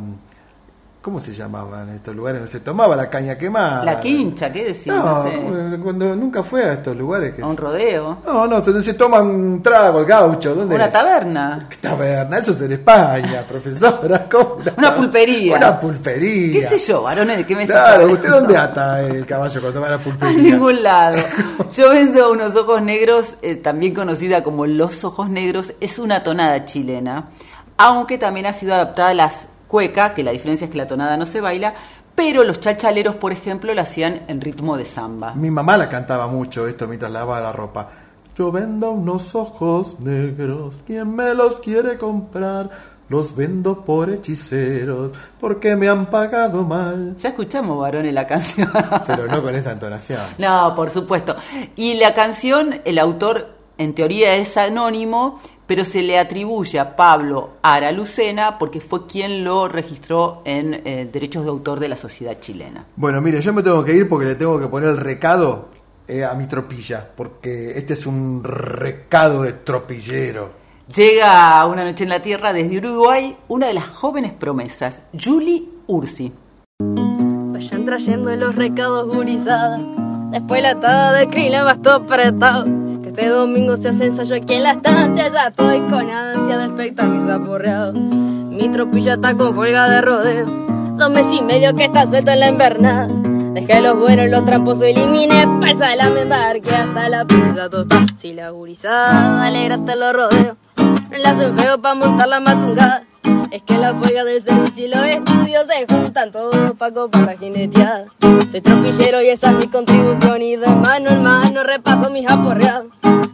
¿Cómo 1.08 1.20
se 1.20 1.32
llamaban 1.32 1.88
estos 1.88 2.14
lugares 2.14 2.40
donde 2.40 2.52
se 2.52 2.60
tomaba 2.60 2.94
la 2.94 3.08
caña 3.08 3.38
quemada? 3.38 3.82
La 3.82 3.98
quincha, 3.98 4.52
¿qué 4.52 4.62
decís? 4.66 4.88
No, 4.88 5.02
No, 5.02 5.22
sé. 5.24 5.78
cuando 5.82 6.14
nunca 6.14 6.42
fue 6.42 6.62
a 6.64 6.74
estos 6.74 6.94
lugares. 6.94 7.32
Que 7.32 7.40
A 7.40 7.46
un 7.46 7.56
rodeo. 7.56 8.18
no, 8.26 8.46
no, 8.46 8.60
donde 8.60 8.82
se 8.82 8.92
toman 8.92 9.24
un 9.26 9.62
trago, 9.62 10.00
el 10.00 10.04
gaucho. 10.04 10.54
¿dónde 10.54 10.74
Una 10.74 10.84
es? 10.84 10.92
taberna. 10.92 11.66
¿Qué 11.70 11.76
taberna? 11.78 12.36
Eso 12.36 12.50
es 12.50 12.60
en 12.60 12.72
España, 12.72 13.42
profesora. 13.48 14.28
¿Cómo? 14.30 14.58
Una 14.76 14.94
pulpería. 14.94 15.56
Una 15.56 15.80
pulpería. 15.80 16.52
¿Qué 16.52 16.60
sé 16.60 16.78
yo, 16.78 17.02
varones? 17.04 17.38
¿De 17.38 17.46
qué 17.46 17.56
me 17.56 17.66
Claro? 17.66 18.06
¿usted 18.12 18.28
dónde 18.28 18.58
ata 18.58 19.00
el 19.00 19.24
caballo 19.24 19.60
cuando 19.62 19.80
va 19.80 19.86
a 19.86 19.90
la 19.92 19.96
A 20.00 20.04
pulpería? 20.04 20.42
ningún 20.52 20.82
lado. 20.82 21.16
Yo 21.74 21.88
vendo 21.88 22.30
unos 22.32 22.54
ojos 22.54 22.82
negros, 22.82 23.36
eh, 23.40 23.54
también 23.56 23.94
conocida 23.94 24.44
como 24.44 24.66
los 24.66 25.04
ojos 25.04 25.30
negros, 25.30 25.72
es 25.80 25.98
una 25.98 26.22
tonada 26.22 26.66
chilena, 26.66 27.30
aunque 27.78 28.18
también 28.18 28.44
ha 28.44 28.52
sido 28.52 28.74
adaptada 28.74 29.08
a 29.08 29.14
las 29.14 29.46
cuecas, 29.68 30.12
que 30.12 30.24
la 30.24 30.32
diferencia 30.32 30.64
es 30.64 30.70
que 30.70 30.78
la 30.78 30.86
tonada 30.86 31.16
no 31.16 31.26
se 31.26 31.40
baila, 31.40 31.74
pero 32.14 32.42
los 32.42 32.60
chalchaleros, 32.60 33.14
por 33.14 33.30
ejemplo, 33.30 33.72
la 33.74 33.82
hacían 33.82 34.22
en 34.26 34.40
ritmo 34.40 34.76
de 34.76 34.84
samba. 34.84 35.34
Mi 35.34 35.52
mamá 35.52 35.76
la 35.76 35.88
cantaba 35.88 36.26
mucho 36.26 36.66
esto 36.66 36.88
mientras 36.88 37.12
lavaba 37.12 37.40
la 37.40 37.52
ropa. 37.52 37.88
Yo 38.36 38.50
vendo 38.50 38.90
unos 38.90 39.34
ojos 39.34 40.00
negros, 40.00 40.78
¿quién 40.86 41.14
me 41.14 41.34
los 41.34 41.56
quiere 41.56 41.96
comprar? 41.96 42.70
Los 43.08 43.34
vendo 43.34 43.84
por 43.84 44.10
hechiceros, 44.10 45.12
porque 45.40 45.76
me 45.76 45.88
han 45.88 46.06
pagado 46.06 46.64
mal. 46.64 47.16
Ya 47.16 47.30
escuchamos, 47.30 47.78
varones, 47.80 48.12
la 48.12 48.26
canción. 48.26 48.70
Pero 49.06 49.26
no 49.28 49.42
con 49.42 49.54
esta 49.54 49.72
entonación. 49.72 50.20
No, 50.38 50.74
por 50.74 50.90
supuesto. 50.90 51.36
Y 51.76 51.94
la 51.94 52.14
canción, 52.14 52.80
el 52.84 52.98
autor 52.98 53.54
en 53.78 53.94
teoría 53.94 54.34
es 54.34 54.56
anónimo, 54.56 55.40
pero 55.68 55.84
se 55.84 56.02
le 56.02 56.18
atribuye 56.18 56.80
a 56.80 56.96
Pablo 56.96 57.50
Ara 57.62 57.92
Lucena 57.92 58.58
porque 58.58 58.80
fue 58.80 59.06
quien 59.06 59.44
lo 59.44 59.68
registró 59.68 60.40
en 60.46 60.72
eh, 60.72 61.08
derechos 61.12 61.44
de 61.44 61.50
autor 61.50 61.78
de 61.78 61.90
la 61.90 61.96
sociedad 61.96 62.40
chilena. 62.40 62.86
Bueno, 62.96 63.20
mire, 63.20 63.42
yo 63.42 63.52
me 63.52 63.62
tengo 63.62 63.84
que 63.84 63.94
ir 63.94 64.08
porque 64.08 64.24
le 64.24 64.34
tengo 64.34 64.58
que 64.58 64.66
poner 64.66 64.88
el 64.88 64.96
recado 64.96 65.68
eh, 66.08 66.24
a 66.24 66.32
mi 66.32 66.46
tropilla, 66.46 67.06
porque 67.14 67.72
este 67.76 67.92
es 67.92 68.06
un 68.06 68.42
recado 68.42 69.42
de 69.42 69.52
tropillero. 69.52 70.48
Llega 70.96 71.60
a 71.60 71.66
una 71.66 71.84
noche 71.84 72.04
en 72.04 72.10
la 72.10 72.22
Tierra 72.22 72.54
desde 72.54 72.78
Uruguay 72.78 73.36
una 73.48 73.66
de 73.66 73.74
las 73.74 73.88
jóvenes 73.88 74.32
promesas, 74.32 75.02
Julie 75.12 75.68
Ursi. 75.86 76.32
Vayan 76.78 77.84
trayendo 77.84 78.34
los 78.36 78.54
recados 78.54 79.14
gurizadas. 79.14 79.82
Después 80.30 80.62
la 80.62 80.70
atada 80.70 81.12
de 81.12 81.28
krill 81.28 81.52
la 81.52 81.64
bastó 81.64 81.92
apretado. 81.92 82.87
Este 83.18 83.30
domingo 83.30 83.76
se 83.76 83.88
hace 83.88 84.06
ensayo 84.06 84.36
aquí 84.36 84.54
en 84.54 84.62
la 84.62 84.70
estancia. 84.70 85.28
Ya 85.28 85.48
estoy 85.48 85.80
con 85.80 86.08
ansia 86.08 86.56
de 86.56 86.66
expectar 86.66 87.08
mis 87.08 87.28
aporreados. 87.28 87.98
Mi 87.98 88.68
tropilla 88.68 89.14
está 89.14 89.34
con 89.34 89.56
folga 89.56 89.88
de 89.88 90.00
rodeo. 90.02 90.46
Dos 90.46 91.10
meses 91.10 91.32
y 91.32 91.42
medio 91.42 91.74
que 91.74 91.82
está 91.82 92.06
suelto 92.06 92.30
en 92.30 92.38
la 92.38 92.48
invernada. 92.48 93.08
Dejé 93.54 93.80
los 93.80 93.98
buenos, 93.98 94.30
los 94.30 94.44
tramposos 94.44 94.84
eliminé. 94.84 95.48
Pasa 95.60 95.96
la 95.96 96.10
me 96.10 96.20
embarque 96.20 96.70
hasta 96.70 97.08
la 97.08 97.24
pizza 97.24 97.68
total. 97.68 98.06
Si 98.16 98.34
la 98.34 98.50
gurizada 98.50 99.44
alegrate 99.44 99.96
los 99.96 100.12
rodeos. 100.12 100.56
No 100.76 101.18
la 101.18 101.30
hacen 101.30 101.58
feo 101.58 101.76
pa' 101.82 101.96
montar 101.96 102.28
la 102.28 102.38
matungada. 102.38 103.07
Es 103.50 103.62
que 103.62 103.78
la 103.78 103.94
fuega 103.94 104.24
del 104.24 104.42
servicio 104.42 104.84
y 104.84 104.88
los 104.88 105.06
estudios 105.06 105.66
se 105.66 105.86
juntan 105.86 106.30
todos 106.30 106.72
pa' 106.72 106.90
copar 106.90 107.22
la 107.22 107.36
jineteada. 107.36 108.04
Soy 108.50 108.60
tropillero 108.60 109.22
y 109.22 109.28
esa 109.28 109.52
es 109.52 109.56
mi 109.56 109.66
contribución 109.68 110.42
y 110.42 110.56
de 110.56 110.68
mano 110.68 111.08
en 111.10 111.22
mano 111.22 111.62
repaso 111.62 112.10
mis 112.10 112.28
aporreados. 112.28 112.88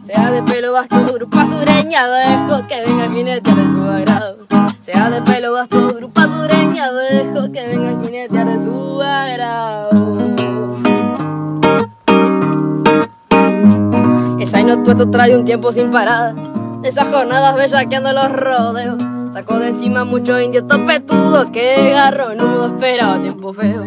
Sea 0.05 0.31
de 0.31 0.41
pelo 0.43 0.71
basto, 0.71 0.95
grupo 1.13 1.37
sureña, 1.45 2.07
dejo 2.07 2.65
que 2.65 2.81
venga 2.85 3.05
el 3.05 3.13
jinete 3.13 3.53
de 3.53 3.67
su 3.67 3.81
agrado. 3.81 4.37
Sea 4.79 5.09
de 5.09 5.21
pelo 5.21 5.51
basto, 5.51 5.93
grupo 5.93 6.21
sureña, 6.21 6.93
dejo 6.93 7.51
que 7.51 7.67
venga 7.67 7.89
el 7.91 8.01
jinete 8.01 8.45
de 8.45 8.63
su 8.63 9.01
agrado. 9.01 9.89
Esa 14.39 14.63
no 14.63 14.81
tuerto 14.81 15.09
trae 15.09 15.35
un 15.35 15.43
tiempo 15.43 15.73
sin 15.73 15.91
parada. 15.91 16.33
Esas 16.83 17.09
jornadas 17.09 17.55
bellaqueando 17.55 18.13
los 18.13 18.31
rodeos. 18.31 19.14
Sacó 19.35 19.59
de 19.59 19.67
encima 19.67 20.05
mucho 20.05 20.39
indio 20.39 20.65
topetudo 20.65 21.51
que 21.51 21.89
garronudo 21.89 22.67
esperaba 22.67 23.21
tiempo 23.21 23.51
feo. 23.51 23.83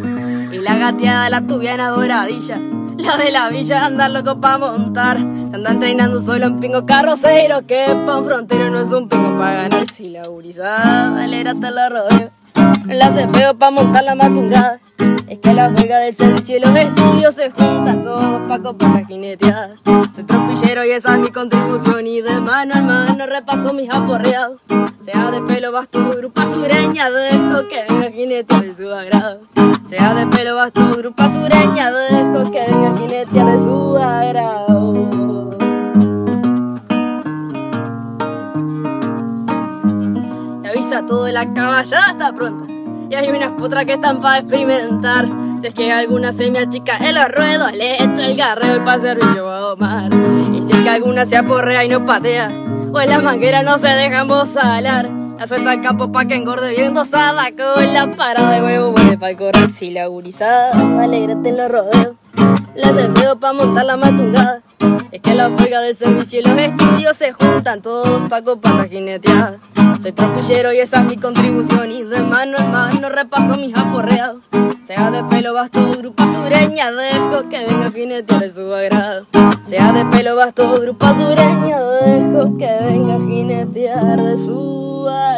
Y 0.52 0.58
la 0.58 0.76
gateada 0.76 1.30
la 1.30 1.40
tuviera 1.40 1.86
adoradilla. 1.86 2.60
La 2.98 3.16
de 3.16 3.30
la 3.30 3.48
villa 3.48 3.86
anda 3.86 4.10
loco 4.10 4.42
pa' 4.42 4.58
montar. 4.58 5.16
Se 5.16 5.56
anda 5.56 5.70
entrenando 5.70 6.20
solo 6.20 6.48
en 6.48 6.60
pingo 6.60 6.84
carrocero. 6.84 7.66
Que 7.66 7.86
pa' 8.04 8.18
un 8.18 8.26
frontero 8.26 8.68
no 8.68 8.80
es 8.80 8.92
un 8.92 9.08
pingo 9.08 9.38
pa' 9.38 9.52
ganar. 9.52 9.86
Si 9.90 10.10
la 10.10 10.26
gurizada 10.26 11.26
le 11.26 11.42
te 11.42 11.70
la 11.70 11.88
rodeo. 11.88 12.37
No 12.86 12.94
la 12.94 13.06
hace 13.06 13.28
feo 13.28 13.56
pa' 13.56 13.70
montar 13.70 14.04
la 14.04 14.14
matungada. 14.14 14.80
Es 15.28 15.38
que 15.38 15.54
la 15.54 15.70
juega 15.70 15.98
del 15.98 16.14
servicio 16.14 16.56
y 16.56 16.60
los 16.60 16.74
estudios 16.74 17.34
se 17.34 17.50
juntan 17.50 18.02
todos 18.02 18.48
pa' 18.48 18.58
copar 18.60 18.90
la 18.90 19.04
jineteada. 19.04 19.76
Soy 20.14 20.24
tropillero 20.24 20.84
y 20.84 20.90
esa 20.90 21.14
es 21.14 21.20
mi 21.20 21.28
contribución 21.28 22.06
y 22.06 22.20
de 22.20 22.40
mano 22.40 22.74
en 22.74 22.86
mano 22.86 23.26
repaso 23.26 23.72
mis 23.72 23.90
aporreados. 23.90 24.60
Sea 25.02 25.30
de 25.30 25.42
pelo 25.42 25.72
basto, 25.72 26.10
grupa 26.16 26.44
sureña, 26.46 27.10
dejo 27.10 27.68
que 27.68 27.84
venga 27.88 28.06
el 28.06 28.12
jinete 28.12 28.60
de 28.60 28.74
su 28.74 28.90
agrado. 28.90 29.40
Sea 29.86 30.14
de 30.14 30.26
pelo 30.26 30.54
basto, 30.54 30.90
grupa 30.96 31.28
sureña, 31.32 31.90
dejo 31.90 32.50
que 32.50 32.66
venga 32.68 32.88
el 32.88 32.98
jinete 32.98 33.44
de 33.44 33.58
su 33.58 33.96
agrado. 33.96 35.57
Todo 41.06 41.24
de 41.24 41.32
la 41.32 41.52
caballada 41.52 42.10
está 42.10 42.32
pronta. 42.32 42.72
Y 43.10 43.14
hay 43.14 43.28
unas 43.30 43.52
potras 43.52 43.84
que 43.84 43.94
están 43.94 44.20
para 44.20 44.38
experimentar. 44.38 45.26
Si 45.60 45.66
es 45.66 45.74
que 45.74 45.92
alguna 45.92 46.32
se 46.32 46.50
me 46.50 46.60
achica 46.60 46.96
en 46.98 47.14
los 47.14 47.28
ruedos, 47.34 47.72
le 47.72 48.02
echo 48.02 48.22
el 48.22 48.36
garreo 48.36 48.74
el 48.74 48.84
pa' 48.84 48.98
servicio 48.98 49.48
a 49.48 49.58
domar. 49.58 50.10
Y 50.52 50.62
si 50.62 50.72
es 50.72 50.78
que 50.78 50.88
alguna 50.90 51.24
se 51.24 51.36
aporrea 51.36 51.84
y 51.84 51.88
no 51.88 52.04
patea, 52.04 52.50
o 52.92 53.00
en 53.00 53.10
la 53.10 53.18
manguera 53.20 53.62
no 53.62 53.78
se 53.78 53.88
dejan 53.88 54.28
bozalar. 54.28 55.10
La 55.38 55.46
suelta 55.46 55.70
al 55.70 55.80
campo 55.80 56.12
pa' 56.12 56.26
que 56.26 56.34
engorde 56.34 56.70
bien 56.70 56.94
dosada, 56.94 57.44
con 57.56 57.92
la 57.92 58.10
parada 58.10 58.50
de 58.52 58.62
huevo 58.62 58.92
vuelve 58.92 59.16
pa'l 59.16 59.36
corral. 59.36 59.70
Si 59.70 59.90
la 59.90 60.06
gurizada, 60.06 60.72
alegrate 61.02 61.48
en 61.48 61.56
los 61.56 61.70
rodeos. 61.70 62.16
La 62.74 62.88
hace 62.88 63.10
feo 63.10 63.38
pa' 63.38 63.52
montar 63.52 63.84
la 63.86 63.96
matungada. 63.96 64.62
Es 65.10 65.20
que 65.20 65.34
la 65.34 65.50
fuega 65.50 65.80
del 65.80 65.96
servicio 65.96 66.40
y 66.40 66.44
los 66.44 66.56
estudios 66.58 67.16
se 67.16 67.32
juntan 67.32 67.82
todos 67.82 68.28
pa' 68.28 68.42
copar 68.42 68.74
la 68.74 68.84
jineteada. 68.84 69.58
Soy 70.00 70.12
tropillero 70.12 70.72
y 70.72 70.78
esa 70.78 71.00
es 71.00 71.04
mi 71.06 71.16
contribución 71.16 71.90
y 71.90 72.04
de 72.04 72.20
mano 72.20 72.58
en 72.58 72.70
mano 72.70 73.08
repaso 73.08 73.56
mis 73.58 73.76
aporreados. 73.76 74.42
Sea 74.86 75.10
de 75.10 75.24
pelo 75.24 75.54
basto, 75.54 75.92
grupa 75.98 76.24
sureña, 76.32 76.90
dejo 76.92 77.48
que 77.48 77.64
venga 77.66 77.86
el 77.86 77.92
jinete 77.92 78.38
de 78.38 78.50
su 78.50 78.72
agrado. 78.72 79.26
Sea 79.64 79.92
de 79.92 80.06
pelo 80.06 80.36
basto, 80.36 80.80
grupa 80.80 81.14
sureña, 81.14 81.80
dejo 81.80 82.56
que 82.56 82.78
venga 82.84 83.18
jinetear 83.18 84.20
de 84.22 84.38
su 84.38 85.06
agrado. 85.08 85.37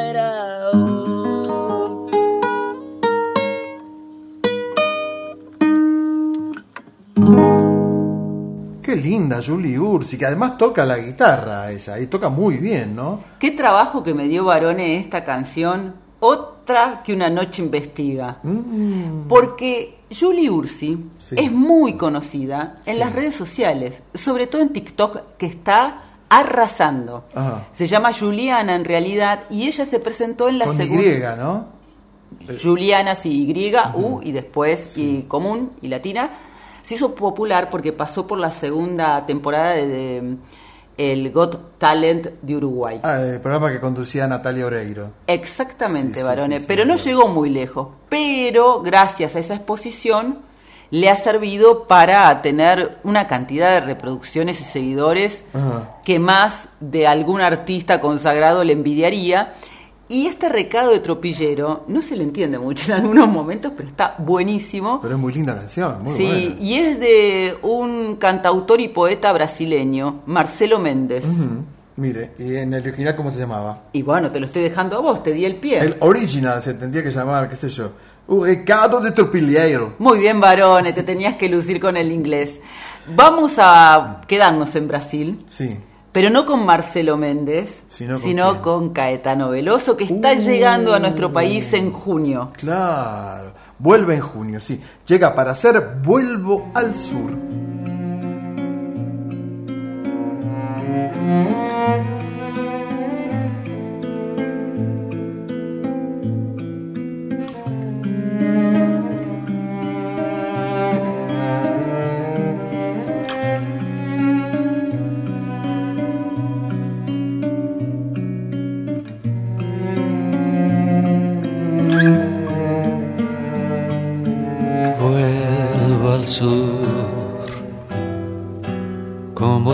Qué 8.90 8.96
linda 8.96 9.40
Julie 9.40 9.78
Ursi, 9.78 10.18
que 10.18 10.26
además 10.26 10.58
toca 10.58 10.84
la 10.84 10.98
guitarra 10.98 11.70
ella, 11.70 11.96
y 12.00 12.08
toca 12.08 12.28
muy 12.28 12.56
bien, 12.56 12.96
¿no? 12.96 13.20
Qué 13.38 13.52
trabajo 13.52 14.02
que 14.02 14.12
me 14.14 14.26
dio 14.26 14.44
Varone 14.46 14.96
esta 14.96 15.24
canción 15.24 15.94
otra 16.18 17.00
que 17.04 17.12
una 17.14 17.30
noche 17.30 17.62
investiga. 17.62 18.38
Mm. 18.42 19.28
Porque 19.28 20.00
Julie 20.10 20.50
Ursi 20.50 21.06
Sí. 21.20 21.36
es 21.38 21.52
muy 21.52 21.94
conocida 21.96 22.78
en 22.84 22.94
Sí. 22.94 22.98
las 22.98 23.12
redes 23.12 23.36
sociales, 23.36 24.02
sobre 24.12 24.48
todo 24.48 24.60
en 24.60 24.70
TikTok, 24.72 25.36
que 25.38 25.46
está 25.46 26.02
arrasando. 26.28 27.26
Ajá. 27.32 27.68
Se 27.70 27.86
llama 27.86 28.12
Juliana 28.12 28.74
en 28.74 28.84
realidad 28.84 29.44
y 29.50 29.68
ella 29.68 29.86
se 29.86 30.00
presentó 30.00 30.48
en 30.48 30.58
la 30.58 30.64
Con 30.64 30.76
segunda. 30.76 31.02
Y, 31.04 31.38
¿no? 31.38 31.66
Juliana, 32.60 33.14
sí, 33.14 33.44
Y, 33.48 33.72
U 33.94 34.20
y 34.20 34.32
después 34.32 34.98
y 34.98 35.22
común 35.28 35.74
y 35.80 35.86
latina. 35.86 36.30
Se 36.90 36.96
hizo 36.96 37.14
popular 37.14 37.70
porque 37.70 37.92
pasó 37.92 38.26
por 38.26 38.36
la 38.40 38.50
segunda 38.50 39.24
temporada 39.24 39.74
de, 39.74 39.86
de, 39.86 40.36
el 40.98 41.30
Got 41.30 41.78
Talent 41.78 42.26
de 42.42 42.56
Uruguay. 42.56 42.98
Ah, 43.04 43.20
el 43.20 43.40
programa 43.40 43.70
que 43.70 43.78
conducía 43.78 44.26
Natalia 44.26 44.66
Oreiro. 44.66 45.12
Exactamente, 45.28 46.18
sí, 46.18 46.26
varones. 46.26 46.58
sí, 46.58 46.64
sí, 46.64 46.66
pero 46.66 46.84
no 46.84 46.96
llegó 46.96 47.28
muy 47.28 47.48
lejos. 47.48 47.90
Pero 48.08 48.82
gracias 48.82 49.36
a 49.36 49.38
esa 49.38 49.54
exposición 49.54 50.40
le 50.90 51.08
ha 51.08 51.14
servido 51.14 51.86
para 51.86 52.42
tener 52.42 52.98
una 53.04 53.28
cantidad 53.28 53.70
de 53.70 53.86
reproducciones 53.86 54.60
y 54.60 54.64
seguidores 54.64 55.44
que 56.04 56.18
más 56.18 56.70
de 56.80 57.06
algún 57.06 57.40
artista 57.40 58.00
consagrado 58.00 58.64
le 58.64 58.72
envidiaría. 58.72 59.54
Y 60.10 60.26
este 60.26 60.48
recado 60.48 60.90
de 60.90 60.98
tropillero 60.98 61.84
no 61.86 62.02
se 62.02 62.16
le 62.16 62.24
entiende 62.24 62.58
mucho 62.58 62.90
en 62.92 62.98
algunos 62.98 63.28
momentos, 63.28 63.70
pero 63.76 63.88
está 63.88 64.16
buenísimo. 64.18 64.98
Pero 65.00 65.14
es 65.14 65.20
muy 65.20 65.32
linda 65.32 65.54
canción, 65.54 66.02
muy 66.02 66.16
sí, 66.16 66.24
buena. 66.24 66.56
y 66.60 66.74
es 66.74 66.98
de 66.98 67.56
un 67.62 68.16
cantautor 68.16 68.80
y 68.80 68.88
poeta 68.88 69.32
brasileño, 69.32 70.22
Marcelo 70.26 70.80
Méndez. 70.80 71.24
Mire, 71.94 72.32
¿y 72.38 72.56
en 72.56 72.74
el 72.74 72.82
original 72.82 73.14
cómo 73.14 73.30
se 73.30 73.38
llamaba? 73.38 73.82
Y 73.92 74.02
bueno, 74.02 74.30
te 74.32 74.40
lo 74.40 74.46
estoy 74.46 74.62
dejando 74.64 74.96
a 74.96 75.00
vos, 75.00 75.22
te 75.22 75.32
di 75.32 75.44
el 75.44 75.56
pie. 75.56 75.78
El 75.78 75.96
original 76.00 76.60
se 76.60 76.74
tendría 76.74 77.04
que 77.04 77.10
llamar, 77.12 77.48
qué 77.48 77.54
sé 77.54 77.68
yo, 77.68 77.92
un 78.26 78.44
recado 78.44 78.98
de 79.00 79.12
tropilleiro. 79.12 79.94
Muy 80.00 80.18
bien, 80.18 80.40
varones, 80.40 80.92
te 80.92 81.04
tenías 81.04 81.36
que 81.36 81.48
lucir 81.48 81.78
con 81.80 81.96
el 81.96 82.10
inglés. 82.10 82.58
Vamos 83.14 83.52
a 83.58 84.22
quedarnos 84.26 84.74
en 84.74 84.88
Brasil, 84.88 85.44
Sí. 85.46 85.76
Pero 86.12 86.28
no 86.30 86.44
con 86.46 86.66
Marcelo 86.66 87.16
Méndez, 87.16 87.82
Sino 87.88 88.14
con 88.14 88.22
sino 88.22 88.50
quién? 88.50 88.62
con 88.62 88.90
Caetano 88.92 89.50
Veloso, 89.50 89.96
que 89.96 90.04
está 90.04 90.34
llegando 90.34 90.94
a 90.94 90.98
nuestro 90.98 91.32
país 91.32 91.72
en 91.72 91.92
junio. 91.92 92.50
Claro, 92.56 93.52
vuelve 93.78 94.14
en 94.16 94.20
junio, 94.20 94.60
sí. 94.60 94.80
Llega 95.06 95.34
para 95.34 95.52
hacer 95.52 95.98
Vuelvo 96.02 96.70
al 96.74 96.94
Sur. 96.94 97.30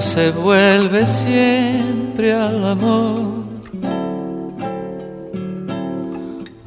Se 0.03 0.31
vuelve 0.31 1.07
siempre 1.07 2.33
al 2.35 2.65
amor. 2.65 3.45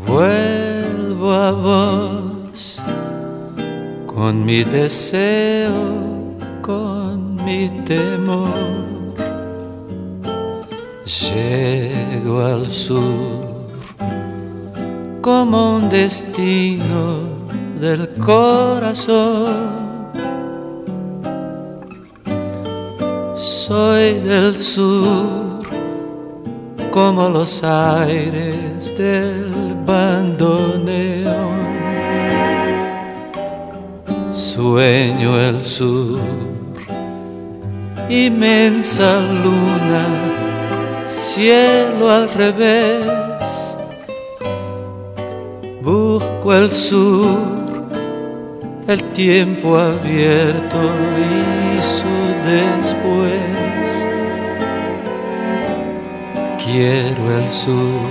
Vuelvo 0.06 1.32
a 1.34 1.52
vos 1.52 2.82
con 4.08 4.46
mi 4.46 4.64
deseo, 4.64 5.72
con 6.62 7.36
mi 7.44 7.70
temor. 7.86 8.54
Llego 11.06 12.42
al 12.44 12.66
sur 12.68 13.50
como 15.22 15.78
un 15.78 15.90
destino 15.90 17.20
del 17.80 18.10
corazón. 18.18 19.89
Soy 23.70 24.14
del 24.22 24.56
sur 24.56 25.62
como 26.90 27.30
los 27.30 27.64
aires 27.64 28.98
del 28.98 29.76
bandoneón. 29.86 31.54
Sueño 34.32 35.40
el 35.40 35.64
sur, 35.64 36.20
inmensa 38.10 39.20
luna, 39.44 40.04
cielo 41.08 42.10
al 42.10 42.28
revés. 42.30 43.78
Busco 45.84 46.56
el 46.56 46.72
sur, 46.72 47.38
el 48.88 49.04
tiempo 49.14 49.78
abierto 49.78 50.80
y 51.78 51.80
su 51.80 52.10
después. 52.50 53.49
Quiero 56.72 57.40
el 57.40 57.50
sur, 57.50 58.10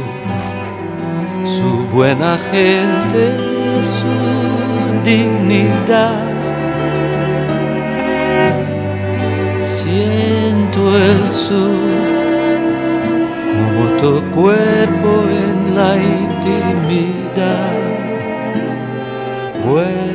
su 1.44 1.86
buena 1.94 2.36
gente, 2.50 3.36
su 3.80 5.08
dignidad. 5.08 6.22
Siento 9.62 10.96
el 10.96 11.30
sur 11.30 12.18
como 13.54 13.82
tu 14.00 14.12
cuerpo 14.32 15.10
en 15.44 15.76
la 15.76 15.96
intimidad. 15.96 17.72
Vuelvo 19.64 20.07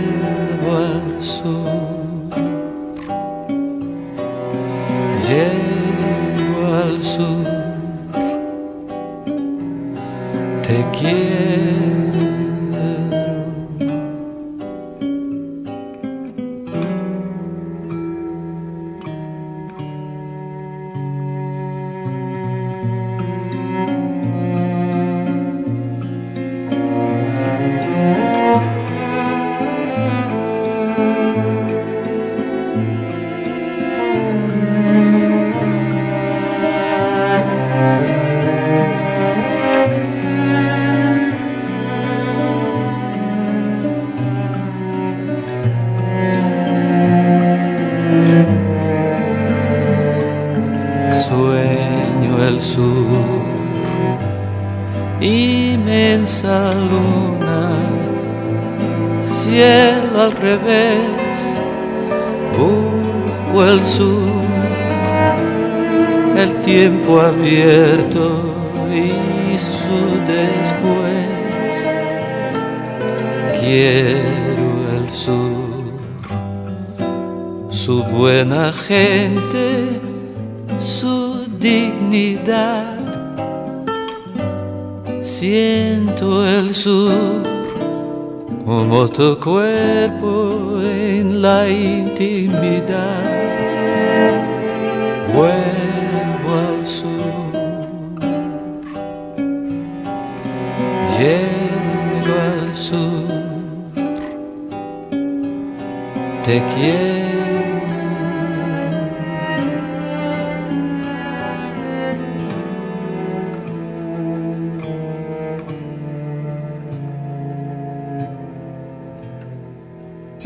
como 89.32 89.62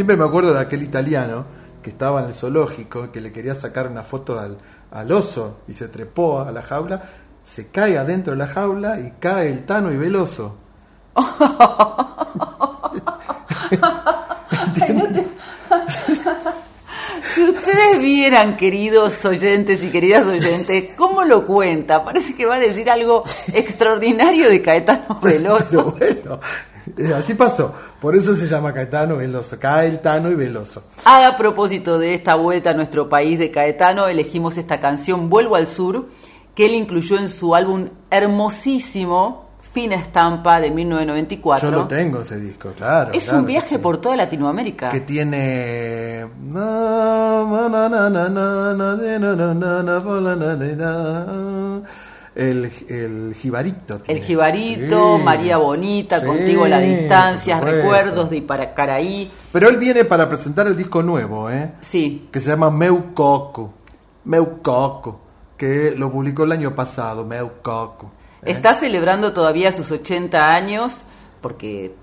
Siempre 0.08 0.24
me 0.24 0.30
acuerdo 0.30 0.54
de 0.54 0.62
aquel 0.62 0.84
italiano 0.84 1.44
que 1.84 1.90
estaba 1.90 2.22
en 2.22 2.28
el 2.28 2.34
zoológico, 2.34 3.12
que 3.12 3.20
le 3.20 3.34
quería 3.34 3.54
sacar 3.54 3.92
una 3.92 4.04
foto 4.04 4.40
al, 4.40 4.58
al 4.90 5.12
oso 5.12 5.58
y 5.68 5.74
se 5.74 5.90
trepó 5.90 6.40
a 6.40 6.50
la 6.54 6.62
jaula, 6.62 7.02
se 7.44 7.68
cae 7.68 7.98
adentro 7.98 8.32
de 8.32 8.38
la 8.38 8.48
jaula 8.48 9.02
y 9.02 9.16
cae 9.20 9.50
el 9.50 9.66
tano 9.66 9.92
y 9.92 9.98
ve 9.98 10.08
el 10.08 10.16
oso. 10.16 10.56
Si 17.38 17.44
ustedes 17.44 18.00
vieran, 18.00 18.58
queridos 18.58 19.24
oyentes 19.24 19.84
y 19.84 19.90
queridas 19.90 20.26
oyentes, 20.26 20.96
cómo 20.96 21.24
lo 21.24 21.46
cuenta, 21.46 22.04
parece 22.04 22.34
que 22.34 22.48
va 22.48 22.56
a 22.56 22.60
decir 22.60 22.90
algo 22.90 23.24
extraordinario 23.54 24.50
de 24.50 24.60
Caetano 24.64 25.20
Veloso. 25.22 25.96
Pero 26.00 26.22
bueno, 26.24 26.40
así 27.16 27.34
pasó. 27.34 27.74
Por 28.00 28.16
eso 28.16 28.36
se 28.36 28.48
llama 28.48 28.74
Caetano 28.74 29.18
Veloso. 29.18 29.58
Cae 29.60 29.88
el 29.88 30.00
tano 30.00 30.30
y 30.30 30.36
Veloso. 30.36 30.84
A 31.06 31.36
propósito 31.38 31.98
de 31.98 32.14
esta 32.14 32.36
vuelta 32.36 32.72
a 32.72 32.74
nuestro 32.74 33.10
país 33.10 33.40
de 33.40 33.52
Caetano, 33.52 34.08
elegimos 34.08 34.58
esta 34.58 34.80
canción 34.80 35.30
Vuelvo 35.30 35.56
al 35.56 35.68
Sur, 35.68 36.08
que 36.54 36.66
él 36.66 36.74
incluyó 36.74 37.18
en 37.18 37.30
su 37.30 37.56
álbum 37.56 37.90
hermosísimo 38.10 39.48
Fina 39.74 39.96
Estampa 39.96 40.60
de 40.60 40.72
1994. 40.72 41.70
Yo 41.70 41.76
lo 41.76 41.88
tengo 41.88 42.22
ese 42.22 42.40
disco, 42.40 42.72
claro. 42.76 43.12
Es 43.14 43.26
claro 43.26 43.40
un 43.40 43.46
viaje 43.46 43.76
sí. 43.76 43.78
por 43.78 44.00
toda 44.00 44.16
Latinoamérica. 44.16 44.90
que 44.90 45.02
tiene 45.02 46.26
el, 52.38 52.72
el 52.90 53.36
jibarito 53.36 53.98
tiene. 53.98 54.20
El 54.20 54.26
Jibarito, 54.26 55.18
Sí. 55.18 55.24
María 55.24 55.58
Bonita, 55.58 56.20
Sí, 56.20 56.26
Contigo 56.28 56.68
la 56.68 56.80
distancia. 56.80 57.60
Recuerdos 57.60 58.30
de 58.30 58.38
Ipacaraí. 58.38 59.32
pero 59.52 59.70
él 59.70 59.78
viene 59.78 60.06
para 60.06 60.30
presentar 60.30 60.68
el 60.68 60.78
disco 60.78 61.02
nuevo 61.02 61.50
eh 61.50 61.74
Sí, 61.82 62.30
que 62.32 62.40
se 62.40 62.50
llama 62.50 62.70
Meu 62.70 63.14
Coco 63.16 63.74
Meu 64.26 64.62
Coco 64.62 65.20
que 65.58 65.92
lo 65.98 66.12
publicó 66.12 66.44
el 66.44 66.52
año 66.52 66.76
pasado 66.76 67.26
Meu 67.26 67.50
Coco 67.64 68.12
¿eh? 68.44 68.52
está 68.52 68.76
celebrando 68.76 69.34
todavía 69.34 69.72
sus 69.72 69.90
80 69.90 70.54
años, 70.54 71.02
porque 71.42 71.96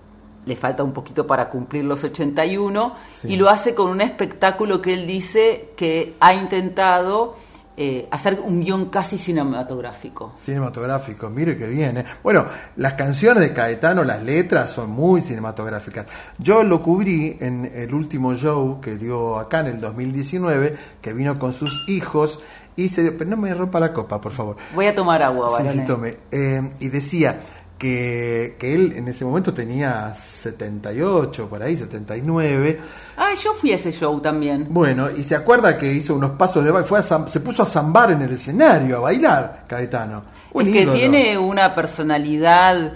le 0.46 0.56
falta 0.56 0.82
un 0.82 0.92
poquito 0.92 1.26
para 1.28 1.48
cumplir 1.48 1.84
los 1.84 2.02
81, 2.04 2.96
Sí. 3.08 3.32
y 3.32 3.36
lo 3.36 3.48
hace 3.48 3.74
con 3.76 3.88
un 3.88 4.00
espectáculo 4.00 4.82
que 4.82 4.92
él 4.94 5.06
dice 5.06 5.70
que 5.76 6.16
ha 6.20 6.34
intentado 6.34 7.36
eh, 7.76 8.06
hacer 8.10 8.38
un 8.40 8.60
guion 8.60 8.86
casi 8.90 9.18
cinematográfico. 9.18 10.32
Cinematográfico, 10.36 11.28
mire 11.30 11.56
que 11.56 11.66
viene. 11.66 12.04
Bueno, 12.22 12.46
las 12.76 12.94
canciones 12.94 13.40
de 13.42 13.52
Caetano, 13.52 14.04
las 14.04 14.22
letras 14.22 14.70
son 14.70 14.90
muy 14.90 15.20
cinematográficas. 15.20 16.06
Yo 16.38 16.62
lo 16.62 16.80
cubrí 16.82 17.36
en 17.40 17.70
el 17.74 17.92
último 17.94 18.34
show 18.34 18.80
que 18.80 18.96
dio 18.96 19.38
acá 19.38 19.60
en 19.60 19.66
el 19.66 19.80
2019, 19.80 20.76
que 21.00 21.12
vino 21.12 21.38
con 21.38 21.52
sus 21.52 21.84
hijos 21.88 22.40
y 22.76 22.88
se... 22.88 23.12
pero 23.12 23.30
no 23.30 23.36
me 23.36 23.52
rompa 23.54 23.78
la 23.80 23.92
copa, 23.92 24.20
por 24.20 24.32
favor. 24.32 24.56
Voy 24.74 24.86
a 24.86 24.94
tomar 24.94 25.22
agua, 25.22 25.48
Sí, 25.58 25.62
sí, 25.62 25.64
varones. 25.64 25.86
tome. 25.86 26.16
Eh, 26.32 26.70
y 26.80 26.88
decía 26.88 27.40
que, 27.78 28.56
que 28.58 28.74
él 28.74 28.92
en 28.96 29.08
ese 29.08 29.24
momento 29.24 29.52
tenía 29.52 30.14
78, 30.14 31.48
por 31.48 31.62
ahí, 31.62 31.76
79. 31.76 32.80
Ah, 33.16 33.32
yo 33.42 33.54
fui 33.54 33.72
a 33.72 33.76
ese 33.76 33.92
show 33.92 34.20
también. 34.20 34.68
Bueno, 34.70 35.10
y 35.10 35.24
se 35.24 35.34
acuerda 35.34 35.76
que 35.76 35.92
hizo 35.92 36.14
unos 36.14 36.32
pasos 36.32 36.64
de 36.64 36.70
baile, 36.70 36.88
fue 36.88 36.98
a 36.98 37.02
se 37.02 37.40
puso 37.40 37.62
a 37.62 37.66
zambar 37.66 38.12
en 38.12 38.22
el 38.22 38.32
escenario, 38.32 38.98
a 38.98 39.00
bailar, 39.00 39.64
Caetano. 39.66 40.22
Un 40.52 40.66
es 40.66 40.72
que 40.72 40.82
ídolo. 40.82 40.98
tiene 40.98 41.38
una 41.38 41.74
personalidad 41.74 42.92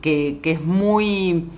que, 0.00 0.40
que 0.42 0.52
es 0.52 0.60
muy 0.60 1.48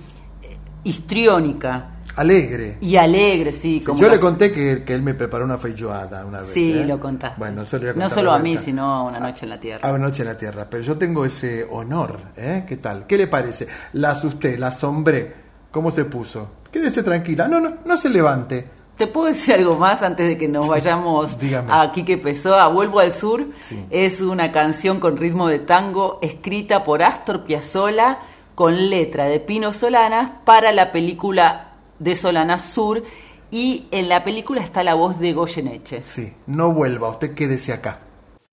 eh, 0.41 0.57
histriónica 0.83 1.90
Alegre. 2.15 2.77
y 2.81 2.95
alegre, 2.95 3.51
sí. 3.51 3.81
Como 3.85 3.99
yo 3.99 4.09
le 4.09 4.19
conté 4.19 4.51
que, 4.51 4.83
que 4.83 4.93
él 4.93 5.01
me 5.01 5.13
preparó 5.13 5.45
una 5.45 5.57
feijoada 5.57 6.25
una 6.25 6.39
vez. 6.41 6.49
Sí, 6.49 6.73
¿eh? 6.73 6.85
lo 6.85 6.99
contaste. 6.99 7.39
Bueno, 7.39 7.61
eso 7.63 7.77
le 7.77 7.93
voy 7.93 8.01
a 8.01 8.03
no 8.03 8.09
solo 8.13 8.31
a 8.31 8.39
mí, 8.39 8.51
vuelta. 8.51 8.65
sino 8.65 8.85
a 8.93 9.03
Una 9.03 9.19
Noche 9.19 9.45
en 9.45 9.49
la 9.49 9.59
Tierra. 9.59 9.87
A 9.87 9.91
una 9.91 10.05
noche 10.05 10.23
en 10.23 10.27
la 10.27 10.37
tierra. 10.37 10.67
Pero 10.69 10.83
yo 10.83 10.97
tengo 10.97 11.25
ese 11.25 11.67
honor, 11.69 12.19
¿eh? 12.35 12.63
¿Qué 12.67 12.77
tal? 12.77 13.05
¿Qué 13.07 13.17
le 13.17 13.27
parece? 13.27 13.67
La 13.93 14.11
asusté, 14.11 14.57
la 14.57 14.67
asombré. 14.67 15.33
¿Cómo 15.71 15.89
se 15.91 16.05
puso? 16.05 16.49
Quédese 16.71 17.03
tranquila. 17.03 17.47
No, 17.47 17.59
no, 17.59 17.73
no 17.85 17.97
se 17.97 18.09
levante. 18.09 18.67
¿Te 18.97 19.07
puedo 19.07 19.27
decir 19.27 19.55
algo 19.55 19.77
más 19.77 20.03
antes 20.03 20.27
de 20.27 20.37
que 20.37 20.47
nos 20.47 20.67
vayamos 20.67 21.35
a 21.69 21.91
Quique 21.91 22.17
Pessoa? 22.17 22.67
Vuelvo 22.67 22.99
al 22.99 23.13
Sur. 23.13 23.47
Sí. 23.59 23.85
Es 23.89 24.21
una 24.21 24.51
canción 24.51 24.99
con 24.99 25.17
ritmo 25.17 25.47
de 25.47 25.59
tango 25.59 26.19
escrita 26.21 26.83
por 26.83 27.01
Astor 27.01 27.43
Piazzolla 27.43 28.19
con 28.53 28.89
letra 28.89 29.25
de 29.25 29.39
Pino 29.39 29.73
Solanas 29.73 30.31
para 30.45 30.71
la 30.71 30.91
película 30.91 31.70
de 32.01 32.15
Solanas 32.15 32.73
Sur 32.73 33.03
y 33.51 33.85
en 33.91 34.09
la 34.09 34.23
película 34.23 34.61
está 34.61 34.83
la 34.83 34.95
voz 34.95 35.19
de 35.19 35.33
Goyeneche. 35.33 36.01
Sí, 36.01 36.33
no 36.47 36.71
vuelva, 36.73 37.09
usted 37.09 37.33
quédese 37.33 37.73
acá. 37.73 37.99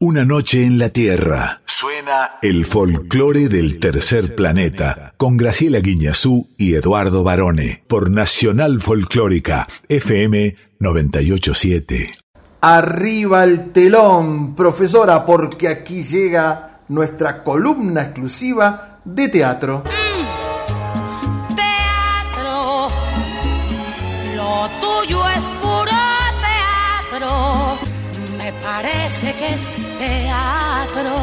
Una 0.00 0.24
noche 0.24 0.62
en 0.62 0.78
la 0.78 0.90
Tierra. 0.90 1.60
Suena 1.64 2.38
el 2.42 2.66
folclore 2.66 3.48
del 3.48 3.80
tercer 3.80 4.34
planeta 4.36 5.14
con 5.16 5.36
Graciela 5.36 5.80
Guiñazú 5.80 6.48
y 6.56 6.74
Eduardo 6.74 7.24
Barone 7.24 7.82
por 7.88 8.10
Nacional 8.10 8.80
Folclórica 8.80 9.66
FM 9.88 10.54
987. 10.78 12.12
Arriba 12.60 13.44
el 13.44 13.72
telón, 13.72 14.54
profesora, 14.54 15.24
porque 15.24 15.68
aquí 15.68 16.02
llega 16.02 16.82
nuestra 16.88 17.42
columna 17.42 18.02
exclusiva 18.02 19.00
de 19.04 19.28
teatro. 19.28 19.82
teatro. 19.84 20.07
Parece 29.20 29.38
que 29.38 29.54
es 29.54 29.86
teatro. 29.98 31.14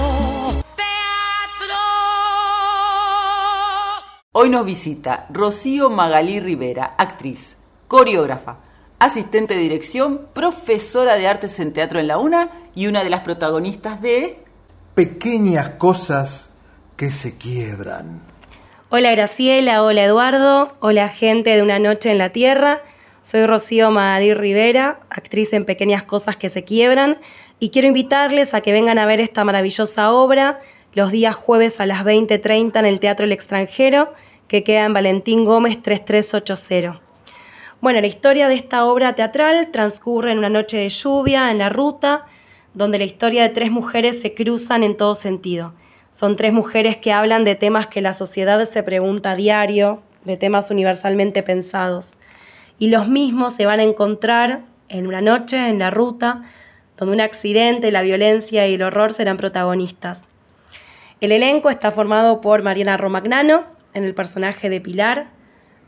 Teatro. 0.76 1.76
Hoy 4.34 4.50
nos 4.50 4.66
visita 4.66 5.28
Rocío 5.30 5.90
Magalí 5.90 6.40
Rivera, 6.40 6.96
actriz, 6.98 7.56
coreógrafa, 7.88 8.58
asistente 9.00 9.54
de 9.54 9.62
dirección, 9.62 10.28
profesora 10.34 11.16
de 11.16 11.28
artes 11.28 11.60
en 11.60 11.72
teatro 11.72 12.00
en 12.00 12.08
la 12.08 12.18
UNA 12.18 12.50
y 12.76 12.88
una 12.88 13.04
de 13.04 13.10
las 13.10 13.22
protagonistas 13.22 14.02
de... 14.02 14.40
Pequeñas 14.94 15.72
cosas 15.72 16.54
que 16.98 17.12
se 17.12 17.38
quiebran. 17.38 18.22
Hola 18.90 19.12
Graciela, 19.12 19.84
hola 19.84 20.04
Eduardo, 20.04 20.76
hola 20.82 21.08
gente 21.10 21.52
de 21.52 21.62
Una 21.62 21.80
Noche 21.80 22.12
en 22.12 22.18
la 22.18 22.32
Tierra. 22.32 22.82
Soy 23.26 23.48
Rocío 23.48 23.90
Magalí 23.90 24.36
Rivera, 24.36 25.00
actriz 25.10 25.52
en 25.54 25.66
Pequeñas 25.66 26.04
Cosas 26.04 26.38
que 26.38 26.50
se 26.50 26.64
Quiebran, 26.64 27.18
y 27.60 27.70
quiero 27.70 27.88
invitarles 27.88 28.54
a 28.54 28.62
que 28.62 28.72
vengan 28.72 29.00
a 29.00 29.06
ver 29.06 29.22
esta 29.22 29.44
maravillosa 29.44 30.12
obra 30.12 30.60
los 30.94 31.12
días 31.12 31.36
jueves 31.36 31.80
a 31.80 31.86
las 31.86 32.04
20.30 32.04 32.80
en 32.80 32.86
el 32.86 33.00
Teatro 33.00 33.26
El 33.26 33.34
Extranjero, 33.34 34.14
que 34.48 34.64
queda 34.64 34.86
en 34.86 34.94
Valentín 34.94 35.44
Gómez 35.44 35.82
3380. 35.82 37.02
Bueno, 37.82 38.00
la 38.00 38.08
historia 38.08 38.48
de 38.48 38.56
esta 38.56 38.86
obra 38.86 39.14
teatral 39.14 39.72
transcurre 39.72 40.32
en 40.32 40.38
una 40.38 40.50
noche 40.50 40.78
de 40.78 40.90
lluvia 40.90 41.52
en 41.52 41.58
la 41.58 41.70
ruta, 41.70 42.26
donde 42.74 42.98
la 42.98 43.04
historia 43.04 43.44
de 43.44 43.50
tres 43.50 43.72
mujeres 43.72 44.22
se 44.22 44.34
cruzan 44.34 44.84
en 44.84 44.96
todo 44.96 45.16
sentido. 45.16 45.74
Son 46.12 46.38
tres 46.38 46.54
mujeres 46.54 46.98
que 46.98 47.12
hablan 47.12 47.44
de 47.44 47.56
temas 47.56 47.88
que 47.88 48.02
la 48.02 48.14
sociedad 48.14 48.64
se 48.64 48.82
pregunta 48.82 49.32
a 49.32 49.36
diario, 49.36 50.02
de 50.24 50.38
temas 50.38 50.72
universalmente 50.72 51.44
pensados. 51.44 52.16
Y 52.80 52.88
los 52.90 53.08
mismos 53.08 53.54
se 53.54 53.66
van 53.66 53.82
a 53.82 53.84
encontrar 53.84 54.64
en 54.88 55.08
una 55.08 55.22
noche 55.22 55.68
en 55.68 55.80
la 55.80 55.92
ruta, 55.92 56.44
donde 56.98 57.16
un 57.16 57.22
accidente, 57.22 57.92
la 57.92 58.02
violencia 58.02 58.68
y 58.68 58.76
el 58.76 58.84
horror 58.84 59.12
serán 59.12 59.38
protagonistas. 59.38 60.24
El 61.22 61.32
elenco 61.32 61.70
está 61.70 61.92
formado 61.92 62.42
por 62.42 62.64
Mariana 62.64 62.98
Romagnano 62.98 63.66
en 63.94 64.04
el 64.04 64.14
personaje 64.14 64.70
de 64.70 64.82
Pilar, 64.82 65.28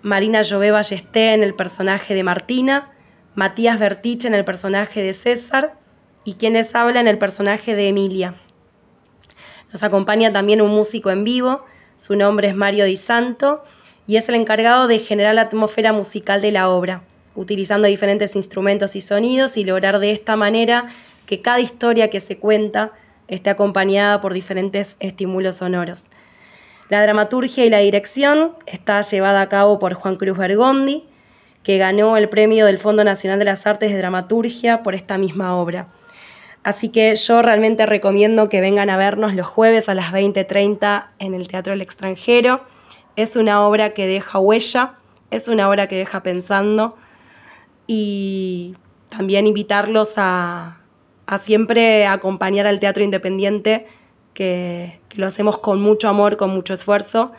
Marina 0.02 0.42
Jové 0.44 0.72
Ballesté 0.72 1.34
en 1.34 1.44
el 1.44 1.54
personaje 1.54 2.14
de 2.14 2.24
Martina, 2.24 2.92
Matías 3.36 3.80
Bertiche 3.80 4.28
en 4.28 4.34
el 4.34 4.46
personaje 4.46 5.04
de 5.04 5.14
César 5.14 5.76
y 6.24 6.34
quienes 6.34 6.74
hablan 6.76 7.08
en 7.08 7.14
el 7.14 7.18
personaje 7.18 7.76
de 7.76 7.90
Emilia. 7.90 8.36
Nos 9.72 9.84
acompaña 9.84 10.32
también 10.32 10.62
un 10.62 10.72
músico 10.72 11.10
en 11.12 11.24
vivo, 11.24 11.66
su 11.98 12.16
nombre 12.16 12.48
es 12.48 12.56
Mario 12.56 12.86
Di 12.86 12.98
Santo 12.98 13.64
y 14.08 14.16
es 14.16 14.30
el 14.30 14.36
encargado 14.36 14.88
de 14.88 15.00
generar 15.00 15.36
la 15.36 15.42
atmósfera 15.42 15.92
musical 15.94 16.42
de 16.42 16.52
la 16.52 16.70
obra, 16.70 17.04
utilizando 17.38 17.88
diferentes 17.88 18.36
instrumentos 18.36 18.96
y 18.96 19.02
sonidos 19.02 19.56
y 19.56 19.64
lograr 19.64 20.00
de 20.00 20.12
esta 20.12 20.36
manera 20.36 20.88
que 21.26 21.42
cada 21.42 21.60
historia 21.60 22.10
que 22.10 22.20
se 22.20 22.38
cuenta 22.38 22.92
esté 23.28 23.52
acompañada 23.52 24.20
por 24.20 24.34
diferentes 24.34 24.98
estímulos 25.00 25.58
sonoros. 25.58 26.08
La 26.90 27.02
dramaturgia 27.02 27.64
y 27.66 27.70
la 27.70 27.80
dirección 27.80 28.54
está 28.66 29.02
llevada 29.02 29.42
a 29.42 29.50
cabo 29.50 29.78
por 29.78 29.94
Juan 29.94 30.16
Cruz 30.16 30.38
Bergondi, 30.38 31.06
que 31.64 31.78
ganó 31.78 32.18
el 32.18 32.28
premio 32.28 32.66
del 32.66 32.80
Fondo 32.80 33.04
Nacional 33.04 33.40
de 33.40 33.46
las 33.46 33.68
Artes 33.68 33.92
de 33.92 33.98
Dramaturgia 33.98 34.82
por 34.84 34.96
esta 34.96 35.18
misma 35.18 35.56
obra. 35.58 35.88
Así 36.64 36.90
que 36.90 37.16
yo 37.16 37.42
realmente 37.42 37.86
recomiendo 37.86 38.50
que 38.50 38.62
vengan 38.62 38.90
a 38.90 38.98
vernos 38.98 39.36
los 39.36 39.48
jueves 39.48 39.90
a 39.90 39.94
las 39.94 40.12
20.30 40.12 41.08
en 41.20 41.34
el 41.34 41.48
Teatro 41.48 41.72
del 41.72 41.82
Extranjero. 41.82 42.62
Es 43.16 43.36
una 43.36 43.62
obra 43.68 43.94
que 43.94 44.08
deja 44.08 44.40
huella, 44.40 44.96
es 45.30 45.50
una 45.50 45.70
obra 45.70 45.88
que 45.88 45.98
deja 45.98 46.24
pensando 46.24 46.98
y 47.88 48.76
también 49.10 49.48
invitarlos 49.48 50.14
a, 50.18 50.78
a 51.28 51.38
siempre 51.38 52.08
acompañar 52.08 52.68
al 52.68 52.80
teatro 52.80 53.04
independiente, 53.04 53.86
que, 54.34 55.00
lo 55.16 55.26
hacemos 55.26 55.58
con 55.58 55.82
mucho 55.82 56.10
amor, 56.10 56.38
con 56.38 56.52
mucho 56.52 56.74
esfuerzo. 56.76 57.32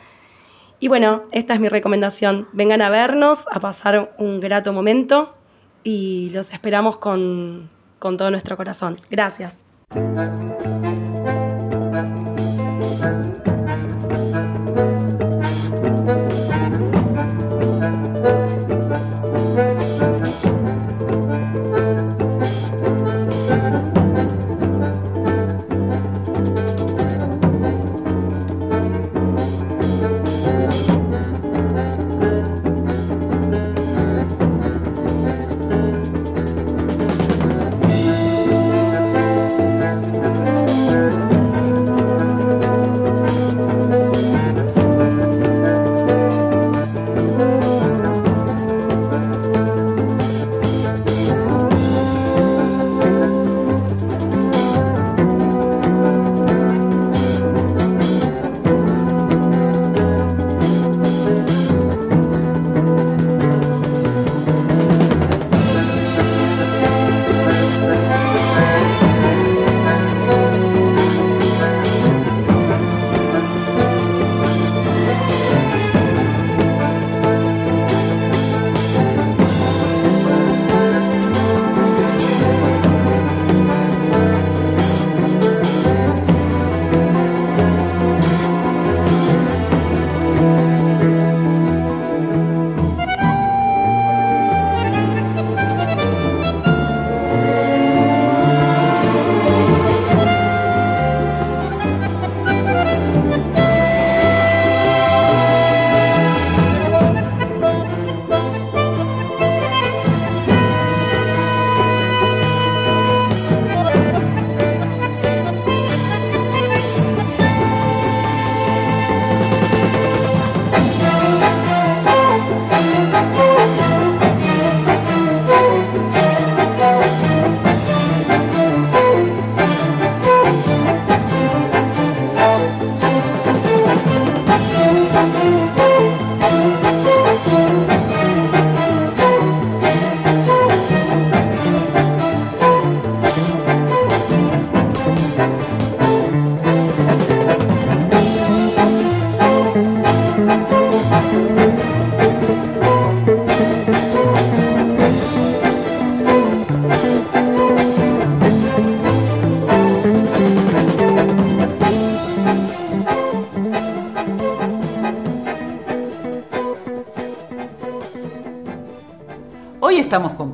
Y 0.81 0.89
bueno, 0.89 1.23
esta 1.31 1.55
es 1.55 1.61
mi 1.61 1.69
recomendación. 1.69 2.49
Vengan 2.53 2.83
a 2.83 2.91
vernos, 2.91 3.47
a 3.53 3.61
pasar 3.61 4.15
un 4.19 4.41
grato 4.41 4.73
momento 4.73 5.35
y 5.85 6.31
los 6.31 6.53
esperamos 6.53 6.97
con, 6.97 7.71
con 8.01 8.17
todo 8.17 8.31
nuestro 8.31 8.57
corazón. 8.57 9.01
Gracias. 9.11 9.57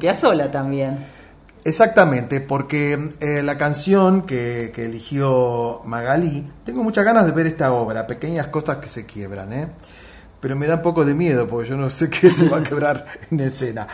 Piazzolla 0.05 0.51
también. 0.51 0.99
Exactamente, 1.65 2.43
porque 2.43 3.15
eh, 3.21 3.43
la 3.43 3.57
canción 3.57 4.27
que, 4.27 4.71
que, 4.75 4.85
eligió 4.85 5.81
Magalí, 5.87 6.45
tengo 6.63 6.83
muchas 6.83 7.07
ganas 7.07 7.25
de 7.25 7.33
ver 7.33 7.47
esta 7.47 7.73
obra, 7.73 8.07
pequeñas 8.07 8.49
cosas 8.49 8.77
que 8.77 8.87
se 8.87 9.07
quiebran, 9.07 9.51
¿eh? 9.55 9.69
pero 10.45 10.57
me 10.57 10.67
da 10.67 10.75
un 10.75 10.83
poco 10.83 11.07
de 11.07 11.15
miedo 11.15 11.49
porque 11.49 11.71
yo 11.71 11.79
no 11.79 11.89
sé 11.89 12.11
qué 12.21 12.29
se 12.29 12.51
va 12.51 12.59
a 12.59 12.63
quebrar 12.63 13.07
en 13.31 13.41
escena. 13.41 13.89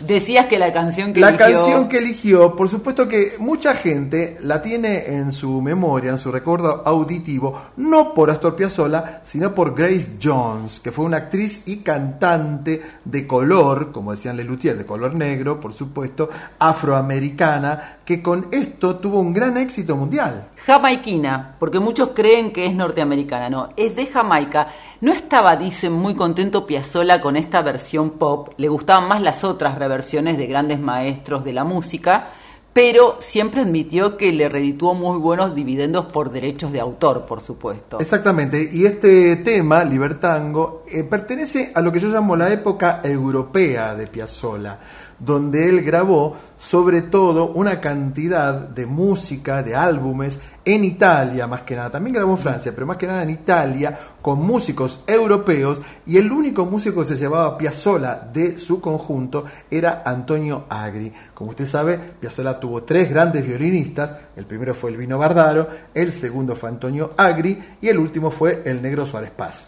Decías 0.00 0.46
que 0.46 0.58
la 0.58 0.72
canción 0.72 1.12
que 1.12 1.20
la 1.20 1.30
eligió... 1.30 1.46
canción 1.46 1.88
que 1.88 1.98
eligió, 1.98 2.54
por 2.54 2.68
supuesto 2.68 3.08
que 3.08 3.34
mucha 3.38 3.74
gente 3.74 4.38
la 4.42 4.62
tiene 4.62 5.06
en 5.06 5.32
su 5.32 5.60
memoria, 5.60 6.10
en 6.10 6.18
su 6.18 6.30
recuerdo 6.30 6.82
auditivo, 6.86 7.60
no 7.76 8.14
por 8.14 8.30
Astor 8.30 8.54
Piazzolla, 8.54 9.20
sino 9.24 9.54
por 9.54 9.74
Grace 9.74 10.12
Jones, 10.22 10.80
que 10.80 10.92
fue 10.92 11.04
una 11.04 11.18
actriz 11.18 11.66
y 11.66 11.78
cantante 11.78 12.80
de 13.04 13.26
color, 13.26 13.92
como 13.92 14.12
decían 14.12 14.36
Lelutier, 14.36 14.76
de 14.78 14.84
color 14.84 15.14
negro, 15.14 15.58
por 15.58 15.72
supuesto, 15.72 16.28
afroamericana, 16.58 17.98
que 18.04 18.22
con 18.22 18.48
esto 18.50 18.96
tuvo 18.96 19.20
un 19.20 19.32
gran 19.32 19.56
éxito 19.56 19.96
mundial. 19.96 20.48
Jamaiquina, 20.66 21.56
porque 21.58 21.78
muchos 21.78 22.10
creen 22.14 22.52
que 22.52 22.66
es 22.66 22.74
norteamericana, 22.74 23.48
no, 23.48 23.70
es 23.76 23.94
de 23.96 24.06
Jamaica. 24.06 24.68
No 25.00 25.12
estaba, 25.12 25.56
dicen, 25.56 25.92
muy 25.92 26.14
contento 26.14 26.66
Piazzolla 26.66 27.20
con 27.20 27.36
esta 27.36 27.62
versión 27.62 28.10
pop, 28.10 28.50
le 28.56 28.68
gustaban 28.68 29.08
más 29.08 29.22
las 29.22 29.44
otras 29.44 29.78
reversiones 29.78 30.36
de 30.36 30.46
grandes 30.46 30.80
maestros 30.80 31.44
de 31.44 31.52
la 31.52 31.64
música, 31.64 32.28
pero 32.72 33.16
siempre 33.18 33.62
admitió 33.62 34.16
que 34.16 34.30
le 34.30 34.48
redituó 34.48 34.94
muy 34.94 35.18
buenos 35.18 35.54
dividendos 35.54 36.06
por 36.06 36.30
derechos 36.30 36.70
de 36.70 36.80
autor, 36.80 37.26
por 37.26 37.40
supuesto. 37.40 37.98
Exactamente, 37.98 38.70
y 38.72 38.86
este 38.86 39.36
tema, 39.36 39.82
Libertango, 39.84 40.82
eh, 40.90 41.02
pertenece 41.04 41.72
a 41.74 41.80
lo 41.80 41.90
que 41.90 41.98
yo 41.98 42.08
llamo 42.08 42.36
la 42.36 42.52
época 42.52 43.00
europea 43.02 43.94
de 43.94 44.06
Piazzolla 44.06 44.78
donde 45.18 45.68
él 45.68 45.82
grabó 45.82 46.36
sobre 46.56 47.02
todo 47.02 47.52
una 47.52 47.80
cantidad 47.80 48.54
de 48.54 48.86
música, 48.86 49.62
de 49.62 49.74
álbumes 49.74 50.38
en 50.64 50.84
Italia 50.84 51.46
más 51.46 51.62
que 51.62 51.74
nada, 51.74 51.90
también 51.90 52.14
grabó 52.14 52.32
en 52.32 52.38
Francia, 52.38 52.72
pero 52.74 52.86
más 52.86 52.96
que 52.96 53.06
nada 53.06 53.22
en 53.22 53.30
Italia 53.30 53.96
con 54.20 54.40
músicos 54.40 55.02
europeos 55.06 55.80
y 56.06 56.16
el 56.16 56.30
único 56.30 56.66
músico 56.66 57.00
que 57.00 57.08
se 57.08 57.16
llevaba 57.16 57.56
Piazzolla 57.56 58.16
de 58.32 58.58
su 58.58 58.80
conjunto 58.80 59.44
era 59.70 60.02
Antonio 60.04 60.66
Agri. 60.68 61.12
Como 61.32 61.50
usted 61.50 61.66
sabe, 61.66 61.98
Piazzolla 62.20 62.60
tuvo 62.60 62.82
tres 62.82 63.08
grandes 63.08 63.46
violinistas, 63.46 64.14
el 64.36 64.44
primero 64.44 64.74
fue 64.74 64.90
el 64.90 64.96
Vino 64.96 65.18
Bardaro, 65.18 65.68
el 65.94 66.12
segundo 66.12 66.54
fue 66.54 66.68
Antonio 66.68 67.12
Agri 67.16 67.58
y 67.80 67.88
el 67.88 67.98
último 67.98 68.30
fue 68.30 68.62
el 68.66 68.82
Negro 68.82 69.06
Suárez 69.06 69.30
Paz. 69.30 69.66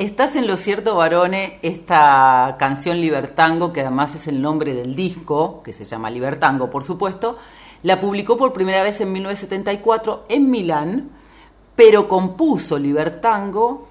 Estás 0.00 0.34
en 0.34 0.46
lo 0.46 0.56
cierto, 0.56 0.94
Barone, 0.94 1.58
esta 1.60 2.56
canción 2.58 3.02
Libertango, 3.02 3.70
que 3.70 3.82
además 3.82 4.14
es 4.14 4.28
el 4.28 4.40
nombre 4.40 4.72
del 4.72 4.96
disco, 4.96 5.62
que 5.62 5.74
se 5.74 5.84
llama 5.84 6.08
Libertango, 6.08 6.70
por 6.70 6.84
supuesto, 6.84 7.36
la 7.82 8.00
publicó 8.00 8.38
por 8.38 8.54
primera 8.54 8.82
vez 8.82 8.98
en 9.02 9.12
1974 9.12 10.24
en 10.30 10.50
Milán, 10.50 11.10
pero 11.76 12.08
compuso 12.08 12.78
Libertango 12.78 13.90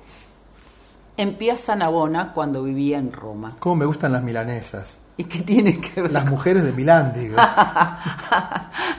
en 1.16 1.36
Piazza 1.36 1.76
Navona 1.76 2.34
cuando 2.34 2.64
vivía 2.64 2.98
en 2.98 3.14
Roma. 3.14 3.56
¿Cómo 3.60 3.76
me 3.76 3.86
gustan 3.86 4.12
las 4.12 4.24
milanesas? 4.24 4.98
¿Y 5.16 5.26
qué 5.26 5.44
tiene 5.44 5.80
que 5.80 6.02
ver? 6.02 6.12
Las 6.12 6.26
mujeres 6.26 6.64
de 6.64 6.72
Milán, 6.72 7.14
digo. 7.14 7.38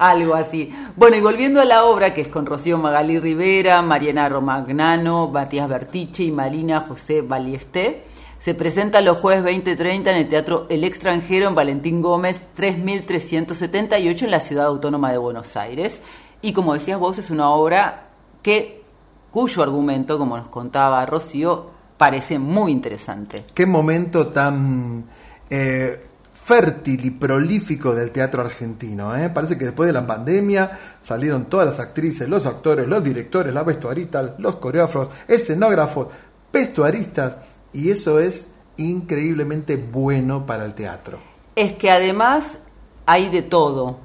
Algo 0.00 0.34
así. 0.34 0.74
Bueno, 0.96 1.18
y 1.18 1.20
volviendo 1.20 1.60
a 1.60 1.66
la 1.66 1.84
obra, 1.84 2.14
que 2.14 2.22
es 2.22 2.28
con 2.28 2.46
Rocío 2.46 2.78
Magalí 2.78 3.18
Rivera, 3.18 3.82
Mariana 3.82 4.30
Romagnano, 4.30 5.28
Matías 5.28 5.68
Bertiche 5.68 6.24
y 6.24 6.32
Marina 6.32 6.86
José 6.88 7.20
Baliesté, 7.20 8.04
Se 8.38 8.54
presenta 8.54 9.02
los 9.02 9.18
jueves 9.18 9.44
20.30 9.44 10.08
en 10.08 10.16
el 10.16 10.26
Teatro 10.26 10.66
El 10.70 10.84
Extranjero 10.84 11.48
en 11.48 11.54
Valentín 11.54 12.00
Gómez 12.00 12.40
3378 12.54 14.24
en 14.24 14.30
la 14.30 14.40
Ciudad 14.40 14.64
Autónoma 14.64 15.12
de 15.12 15.18
Buenos 15.18 15.54
Aires. 15.58 16.00
Y 16.40 16.54
como 16.54 16.72
decías 16.72 16.98
vos, 16.98 17.18
es 17.18 17.28
una 17.28 17.50
obra 17.50 18.06
que 18.40 18.82
cuyo 19.30 19.62
argumento, 19.62 20.16
como 20.16 20.38
nos 20.38 20.48
contaba 20.48 21.04
Rocío, 21.04 21.66
parece 21.98 22.38
muy 22.38 22.72
interesante. 22.72 23.44
Qué 23.52 23.66
momento 23.66 24.28
tan 24.28 25.04
eh, 25.50 26.00
fértil 26.42 27.04
y 27.04 27.10
prolífico 27.10 27.94
del 27.94 28.10
teatro 28.10 28.42
argentino. 28.42 29.14
¿eh? 29.14 29.28
Parece 29.28 29.58
que 29.58 29.66
después 29.66 29.86
de 29.86 29.92
la 29.92 30.06
pandemia 30.06 30.78
salieron 31.02 31.44
todas 31.44 31.66
las 31.66 31.80
actrices, 31.80 32.28
los 32.28 32.46
actores, 32.46 32.88
los 32.88 33.04
directores, 33.04 33.52
las 33.52 33.64
vestuaristas, 33.64 34.32
los 34.38 34.56
coreógrafos, 34.56 35.10
escenógrafos, 35.28 36.08
vestuaristas, 36.52 37.36
y 37.72 37.90
eso 37.90 38.18
es 38.18 38.48
increíblemente 38.78 39.76
bueno 39.76 40.46
para 40.46 40.64
el 40.64 40.74
teatro. 40.74 41.20
Es 41.54 41.74
que 41.74 41.90
además 41.90 42.58
hay 43.06 43.28
de 43.28 43.42
todo, 43.42 43.98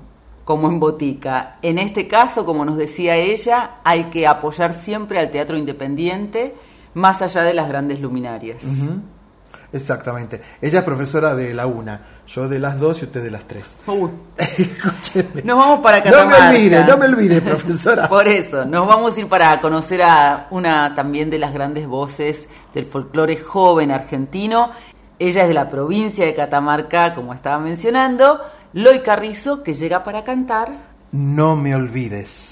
como 0.43 0.67
en 0.67 0.79
botica. 0.79 1.57
En 1.61 1.79
este 1.79 2.07
caso, 2.07 2.45
como 2.45 2.65
nos 2.65 2.77
decía 2.77 3.15
ella, 3.15 3.77
hay 3.83 4.05
que 4.05 4.27
apoyar 4.27 4.73
siempre 4.73 5.19
al 5.19 5.31
teatro 5.31 5.57
independiente, 5.57 6.53
más 6.93 7.21
allá 7.21 7.41
de 7.43 7.53
las 7.53 7.67
grandes 7.67 7.99
luminarias. 7.99 8.63
Exactamente. 9.71 10.41
Ella 10.61 10.79
es 10.79 10.85
profesora 10.85 11.35
de 11.35 11.53
la 11.53 11.65
una, 11.65 12.01
yo 12.27 12.47
de 12.49 12.59
las 12.59 12.79
dos 12.79 13.01
y 13.01 13.05
usted 13.05 13.23
de 13.23 13.31
las 13.31 13.43
tres. 13.45 13.77
Escúcheme. 14.37 15.41
Nos 15.43 15.57
vamos 15.57 15.79
para 15.81 15.97
No 15.99 16.03
me 16.05 16.11
Catamarca. 16.11 16.49
olvide, 16.49 16.83
no 16.85 16.97
me 16.97 17.05
olvide, 17.05 17.41
profesora. 17.41 18.07
Por 18.09 18.27
eso, 18.27 18.65
nos 18.65 18.87
vamos 18.87 19.15
a 19.15 19.19
ir 19.19 19.27
para 19.27 19.59
conocer 19.61 20.01
a 20.01 20.47
una 20.51 20.93
también 20.95 21.29
de 21.29 21.39
las 21.39 21.53
grandes 21.53 21.87
voces 21.87 22.47
del 22.73 22.85
folclore 22.87 23.37
joven 23.37 23.91
argentino. 23.91 24.71
Ella 25.19 25.43
es 25.43 25.47
de 25.47 25.53
la 25.53 25.69
provincia 25.69 26.25
de 26.25 26.35
Catamarca, 26.35 27.13
como 27.13 27.33
estaba 27.33 27.59
mencionando, 27.59 28.41
Loy 28.73 28.99
Carrizo, 28.99 29.63
que 29.63 29.73
llega 29.73 30.03
para 30.03 30.23
cantar. 30.25 30.69
No 31.11 31.55
me 31.55 31.73
olvides. 31.73 32.44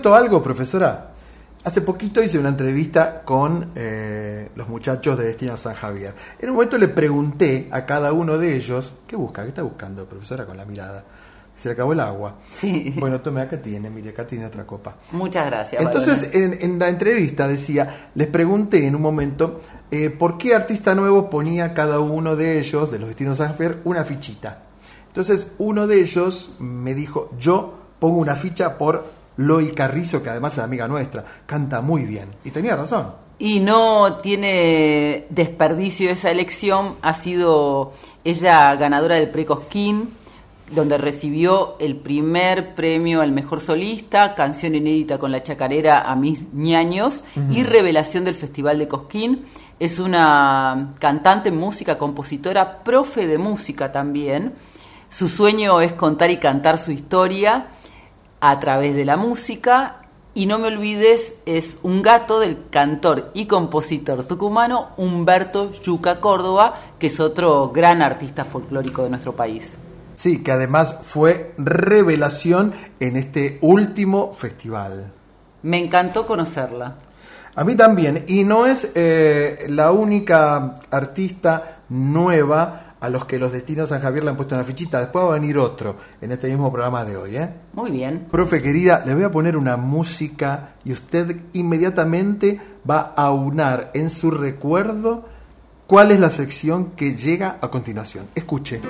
Cuento 0.00 0.14
algo, 0.14 0.42
profesora. 0.42 1.10
Hace 1.62 1.82
poquito 1.82 2.22
hice 2.22 2.38
una 2.38 2.48
entrevista 2.48 3.20
con 3.22 3.72
eh, 3.74 4.48
los 4.56 4.66
muchachos 4.66 5.18
de 5.18 5.24
Destino 5.24 5.58
San 5.58 5.74
Javier. 5.74 6.14
En 6.38 6.48
un 6.48 6.54
momento 6.54 6.78
le 6.78 6.88
pregunté 6.88 7.68
a 7.70 7.84
cada 7.84 8.14
uno 8.14 8.38
de 8.38 8.56
ellos, 8.56 8.94
¿qué 9.06 9.14
busca? 9.14 9.42
¿Qué 9.42 9.48
está 9.48 9.60
buscando, 9.60 10.06
profesora, 10.06 10.46
con 10.46 10.56
la 10.56 10.64
mirada? 10.64 11.04
Se 11.54 11.68
le 11.68 11.74
acabó 11.74 11.92
el 11.92 12.00
agua. 12.00 12.36
Sí. 12.50 12.94
Bueno, 12.98 13.20
tome, 13.20 13.42
acá 13.42 13.60
tiene, 13.60 13.90
mire, 13.90 14.08
acá 14.08 14.26
tiene 14.26 14.46
otra 14.46 14.66
copa. 14.66 14.96
Muchas 15.12 15.44
gracias. 15.44 15.82
Entonces, 15.82 16.30
en, 16.32 16.56
en 16.62 16.78
la 16.78 16.88
entrevista 16.88 17.46
decía, 17.46 18.08
les 18.14 18.28
pregunté 18.28 18.86
en 18.86 18.94
un 18.94 19.02
momento 19.02 19.60
eh, 19.90 20.08
por 20.08 20.38
qué 20.38 20.54
artista 20.54 20.94
nuevo 20.94 21.28
ponía 21.28 21.74
cada 21.74 22.00
uno 22.00 22.36
de 22.36 22.58
ellos, 22.58 22.90
de 22.90 23.00
los 23.00 23.08
destinos 23.08 23.36
San 23.36 23.52
Javier, 23.52 23.80
una 23.84 24.04
fichita. 24.04 24.62
Entonces, 25.08 25.48
uno 25.58 25.86
de 25.86 26.00
ellos 26.00 26.52
me 26.58 26.94
dijo, 26.94 27.32
yo 27.38 27.74
pongo 27.98 28.16
una 28.16 28.36
ficha 28.36 28.78
por 28.78 29.19
Loy 29.40 29.72
Carrizo, 29.72 30.22
que 30.22 30.28
además 30.28 30.52
es 30.52 30.58
amiga 30.58 30.86
nuestra, 30.86 31.24
canta 31.46 31.80
muy 31.80 32.04
bien. 32.04 32.28
Y 32.44 32.50
tenía 32.50 32.76
razón. 32.76 33.14
Y 33.38 33.60
no 33.60 34.18
tiene 34.22 35.26
desperdicio 35.30 36.10
esa 36.10 36.30
elección. 36.30 36.96
Ha 37.00 37.14
sido 37.14 37.94
ella 38.22 38.76
ganadora 38.76 39.14
del 39.14 39.30
Precosquín, 39.30 40.10
donde 40.70 40.98
recibió 40.98 41.76
el 41.80 41.96
primer 41.96 42.74
premio 42.74 43.22
al 43.22 43.32
mejor 43.32 43.62
solista, 43.62 44.34
canción 44.34 44.74
inédita 44.74 45.18
con 45.18 45.32
la 45.32 45.42
chacarera 45.42 46.00
a 46.02 46.14
mis 46.16 46.52
ñaños 46.52 47.24
y 47.50 47.62
revelación 47.62 48.24
del 48.24 48.34
Festival 48.34 48.78
de 48.78 48.88
Cosquín. 48.88 49.46
Es 49.80 49.98
una 49.98 50.92
cantante, 50.98 51.50
música, 51.50 51.96
compositora, 51.96 52.84
profe 52.84 53.26
de 53.26 53.38
música 53.38 53.90
también. 53.90 54.52
Su 55.08 55.28
sueño 55.28 55.80
es 55.80 55.94
contar 55.94 56.30
y 56.30 56.36
cantar 56.36 56.76
su 56.76 56.92
historia 56.92 57.68
a 58.40 58.58
través 58.60 58.94
de 58.94 59.04
la 59.04 59.16
música. 59.16 59.96
Y 60.32 60.46
no 60.46 60.58
me 60.58 60.68
olvides, 60.68 61.34
es 61.44 61.78
un 61.82 62.02
gato 62.02 62.38
del 62.38 62.56
cantor 62.70 63.30
y 63.34 63.46
compositor 63.46 64.24
tucumano 64.24 64.90
Humberto 64.96 65.72
Yuca 65.72 66.20
Córdoba, 66.20 66.74
que 66.98 67.08
es 67.08 67.18
otro 67.18 67.70
gran 67.70 68.00
artista 68.00 68.44
folclórico 68.44 69.02
de 69.02 69.10
nuestro 69.10 69.34
país. 69.34 69.76
Sí, 70.14 70.42
que 70.42 70.52
además 70.52 70.98
fue 71.02 71.54
revelación 71.58 72.74
en 73.00 73.16
este 73.16 73.58
último 73.62 74.34
festival. 74.34 75.10
Me 75.62 75.82
encantó 75.82 76.26
conocerla. 76.26 76.96
A 77.56 77.64
mí 77.64 77.74
también, 77.74 78.24
y 78.28 78.44
no 78.44 78.66
es 78.66 78.92
eh, 78.94 79.66
la 79.68 79.90
única 79.90 80.80
artista 80.90 81.80
nueva 81.88 82.89
a 83.00 83.08
los 83.08 83.24
que 83.24 83.38
los 83.38 83.52
destinos 83.52 83.88
San 83.88 84.00
Javier 84.00 84.24
le 84.24 84.30
han 84.30 84.36
puesto 84.36 84.54
una 84.54 84.64
fichita. 84.64 85.00
Después 85.00 85.24
va 85.24 85.30
a 85.30 85.34
venir 85.34 85.58
otro 85.58 85.96
en 86.20 86.32
este 86.32 86.48
mismo 86.48 86.70
programa 86.70 87.04
de 87.04 87.16
hoy. 87.16 87.36
¿eh? 87.36 87.48
Muy 87.72 87.90
bien. 87.90 88.26
Profe 88.30 88.62
querida, 88.62 89.02
le 89.04 89.14
voy 89.14 89.24
a 89.24 89.30
poner 89.30 89.56
una 89.56 89.76
música 89.76 90.74
y 90.84 90.92
usted 90.92 91.36
inmediatamente 91.54 92.60
va 92.88 93.14
a 93.16 93.30
unar 93.30 93.90
en 93.94 94.10
su 94.10 94.30
recuerdo 94.30 95.24
cuál 95.86 96.12
es 96.12 96.20
la 96.20 96.30
sección 96.30 96.92
que 96.92 97.16
llega 97.16 97.58
a 97.60 97.68
continuación. 97.68 98.26
Escuche. 98.34 98.80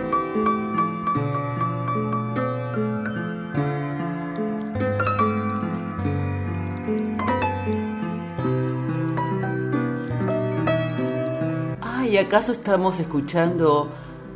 Acaso 12.18 12.52
estamos 12.52 12.98
escuchando 13.00 13.90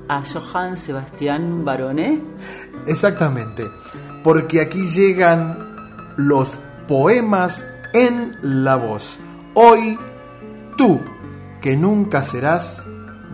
a 0.09 0.23
Johann 0.23 0.77
Sebastián 0.77 1.65
Barone? 1.65 2.23
Exactamente, 2.87 3.65
porque 4.23 4.61
aquí 4.61 4.83
llegan 4.83 6.13
los 6.17 6.51
poemas 6.87 7.67
en 7.93 8.37
la 8.43 8.77
voz. 8.77 9.19
Hoy, 9.55 9.99
tú, 10.77 11.01
que 11.61 11.77
nunca 11.77 12.23
serás, 12.23 12.85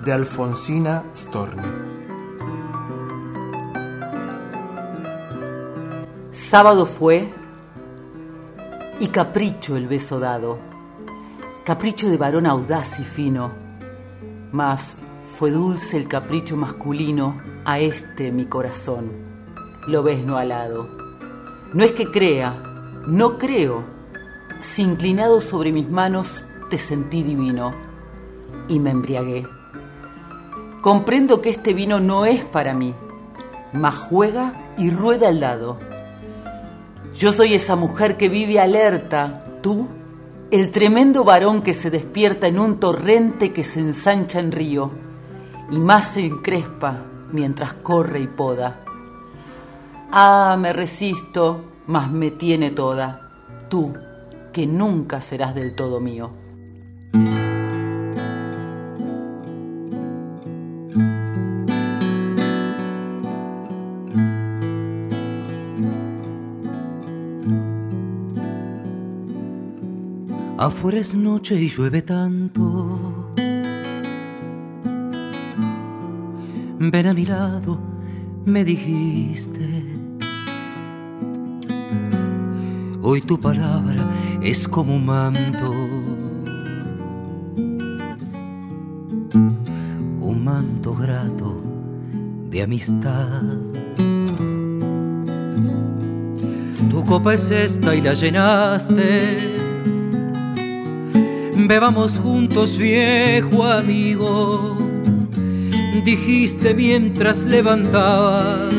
de 0.05 0.13
Alfonsina 0.13 1.05
Storni. 1.15 1.69
Sábado 6.31 6.87
fue 6.87 7.33
y 8.99 9.09
capricho 9.09 9.77
el 9.77 9.89
beso 9.89 10.21
dado, 10.21 10.59
capricho 11.65 12.09
de 12.09 12.17
varón 12.17 12.47
audaz 12.47 12.99
y 13.01 13.05
fino, 13.05 13.60
mas 14.53 14.97
fue 15.39 15.51
dulce 15.51 15.97
el 15.97 16.09
capricho 16.09 16.57
masculino 16.57 17.41
a 17.65 17.79
este 17.79 18.33
mi 18.33 18.47
corazón. 18.47 19.11
Lo 19.87 20.03
ves 20.03 20.25
no 20.25 20.37
alado. 20.37 20.89
No 21.73 21.85
es 21.85 21.93
que 21.93 22.11
crea, 22.11 22.63
no 23.07 23.39
creo. 23.39 23.85
Si 24.61 24.83
inclinado 24.83 25.41
sobre 25.41 25.73
mis 25.73 25.89
manos 25.89 26.45
te 26.69 26.79
sentí 26.79 27.23
divino 27.23 27.73
y 28.69 28.79
me 28.79 28.91
embriagué. 28.91 29.47
Comprendo 30.81 31.43
que 31.43 31.51
este 31.51 31.75
vino 31.75 32.01
no 32.01 32.27
es 32.27 32.45
para 32.45 32.75
mí, 32.75 32.95
mas 33.73 33.97
juega 33.97 34.75
y 34.79 34.91
rueda 34.91 35.29
al 35.29 35.41
lado. 35.41 35.79
Yo 37.15 37.33
soy 37.33 37.55
esa 37.55 37.77
mujer 37.77 38.17
que 38.17 38.29
vive 38.29 38.61
alerta, 38.61 39.61
tú, 39.63 39.89
el 40.51 40.73
tremendo 40.73 41.23
varón 41.25 41.63
que 41.63 41.75
se 41.75 41.91
despierta 41.91 42.49
en 42.49 42.59
un 42.59 42.81
torrente 42.81 43.53
que 43.53 43.63
se 43.63 43.81
ensancha 43.81 44.41
en 44.41 44.51
río 44.51 44.91
y 45.71 45.79
más 45.79 46.13
se 46.13 46.25
encrespa 46.25 47.05
mientras 47.33 47.75
corre 47.75 48.21
y 48.21 48.27
poda. 48.27 48.85
Ah, 50.11 50.57
me 50.59 50.73
resisto, 50.73 51.65
mas 51.87 52.11
me 52.11 52.33
tiene 52.33 52.73
toda, 52.73 53.31
tú, 53.69 53.95
que 54.53 54.67
nunca 54.67 55.21
serás 55.21 55.55
del 55.55 55.77
todo 55.77 56.01
mío. 56.01 56.33
Afuera 70.61 70.99
es 70.99 71.15
noche 71.15 71.59
y 71.59 71.69
llueve 71.71 72.03
tanto. 72.03 73.33
Ven 76.79 77.07
a 77.07 77.15
mi 77.15 77.25
lado, 77.25 77.81
me 78.45 78.63
dijiste. 78.63 79.87
Hoy 83.01 83.23
tu 83.23 83.41
palabra 83.41 84.07
es 84.43 84.69
como 84.69 84.97
un 84.97 85.07
manto. 85.07 85.71
Un 90.21 90.45
manto 90.45 90.95
grato 90.95 91.63
de 92.51 92.63
amistad. 92.63 93.45
Tu 96.91 97.05
copa 97.07 97.33
es 97.33 97.51
esta 97.51 97.95
y 97.95 98.03
la 98.03 98.13
llenaste 98.13 99.60
Bebamos 101.71 102.19
juntos, 102.19 102.77
viejo 102.77 103.63
amigo, 103.63 104.77
dijiste 106.05 106.75
mientras 106.75 107.45
levantabas 107.45 108.75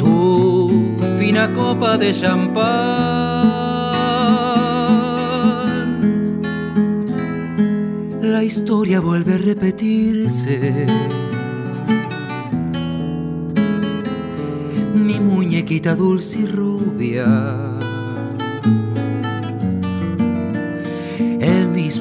tu 0.00 0.96
fina 1.20 1.54
copa 1.54 1.96
de 1.96 2.12
champán. 2.12 2.66
La 8.20 8.42
historia 8.42 8.98
vuelve 8.98 9.34
a 9.34 9.38
repetirse. 9.38 10.86
Mi 14.92 15.20
muñequita 15.20 15.94
dulce 15.94 16.40
y 16.40 16.46
rubia 16.46 17.67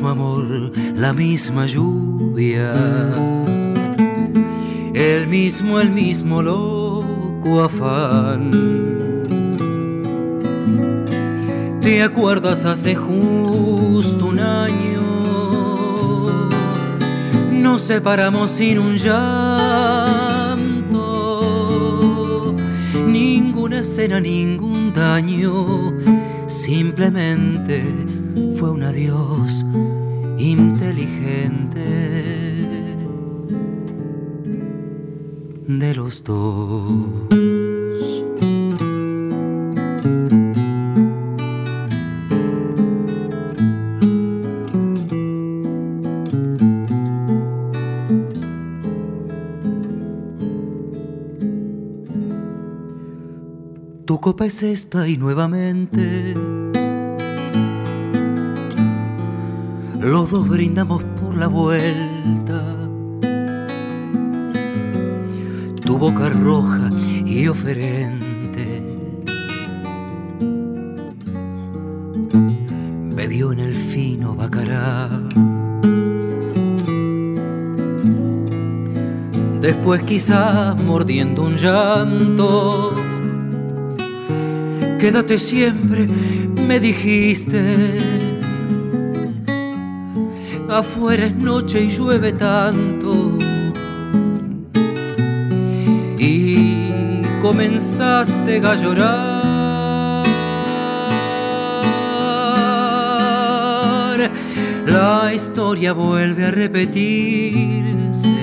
amor, 0.09 0.71
la 0.95 1.13
misma 1.13 1.65
lluvia, 1.65 2.73
el 4.93 5.27
mismo, 5.27 5.79
el 5.79 5.89
mismo 5.89 6.41
loco 6.41 7.63
afán. 7.63 8.51
¿Te 11.81 12.03
acuerdas 12.03 12.65
hace 12.65 12.95
justo 12.95 14.25
un 14.27 14.39
año? 14.39 15.01
Nos 17.51 17.83
separamos 17.83 18.51
sin 18.51 18.79
un 18.79 18.97
llanto, 18.97 19.35
ninguna 23.05 23.79
escena, 23.79 24.19
ningún 24.19 24.91
daño, 24.93 25.93
simplemente 26.47 27.83
fue 28.57 28.71
un 28.71 28.83
adiós 28.83 29.65
de 35.67 35.93
los 35.93 36.23
dos. 36.23 37.09
Tu 54.05 54.21
copa 54.21 54.45
es 54.45 54.63
esta 54.63 55.05
y 55.07 55.17
nuevamente 55.17 56.33
los 59.99 60.31
dos 60.31 60.47
brindamos 60.47 61.03
por 61.21 61.35
la 61.35 61.47
vuelta. 61.47 62.46
Boca 65.99 66.29
roja 66.29 66.91
y 67.25 67.47
oferente 67.47 68.81
bebió 73.15 73.51
en 73.51 73.59
el 73.59 73.75
fino 73.75 74.35
bacará. 74.35 75.09
Después 79.59 80.03
quizá 80.03 80.75
mordiendo 80.75 81.43
un 81.43 81.55
llanto, 81.57 82.93
quédate 84.99 85.39
siempre, 85.39 86.07
me 86.07 86.79
dijiste 86.79 88.17
afuera 90.69 91.25
es 91.25 91.35
noche 91.35 91.83
y 91.83 91.89
llueve 91.89 92.33
tanto. 92.33 92.96
Comenzaste 97.47 98.53
a 98.71 98.75
llorar. 98.75 100.27
La 104.85 105.33
historia 105.33 105.93
vuelve 105.93 106.45
a 106.45 106.51
repetirse. 106.51 108.35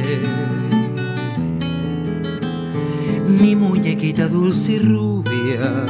Mi 3.41 3.55
muñequita 3.55 4.29
dulce 4.29 4.73
y 4.73 4.79
rubia. 4.79 5.85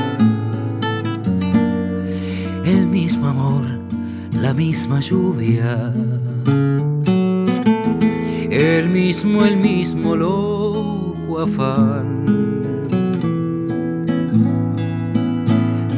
El 2.64 2.86
mismo 2.86 3.28
amor, 3.28 3.66
la 4.32 4.52
misma 4.54 4.98
lluvia 4.98 5.92
el 8.54 8.88
mismo, 8.88 9.44
el 9.44 9.56
mismo 9.56 10.14
loco 10.14 11.40
afán. 11.40 12.13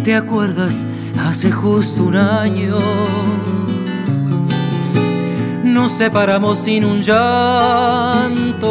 ¿Te 0.07 0.15
acuerdas 0.15 0.87
hace 1.19 1.51
justo 1.51 2.05
un 2.05 2.15
año? 2.15 2.79
Nos 5.65 5.95
separamos 5.95 6.61
sin 6.61 6.85
un 6.85 7.03
llanto, 7.03 8.63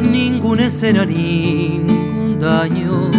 ninguna 0.00 0.66
escena, 0.66 1.04
ningún 1.04 2.38
daño, 2.38 3.10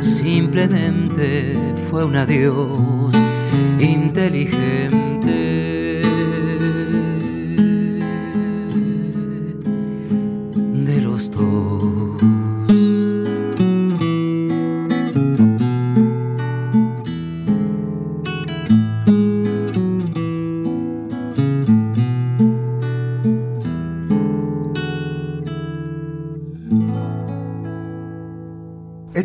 simplemente 0.00 1.56
fue 1.88 2.04
un 2.04 2.16
adiós 2.16 3.14
inteligente. 3.78 5.01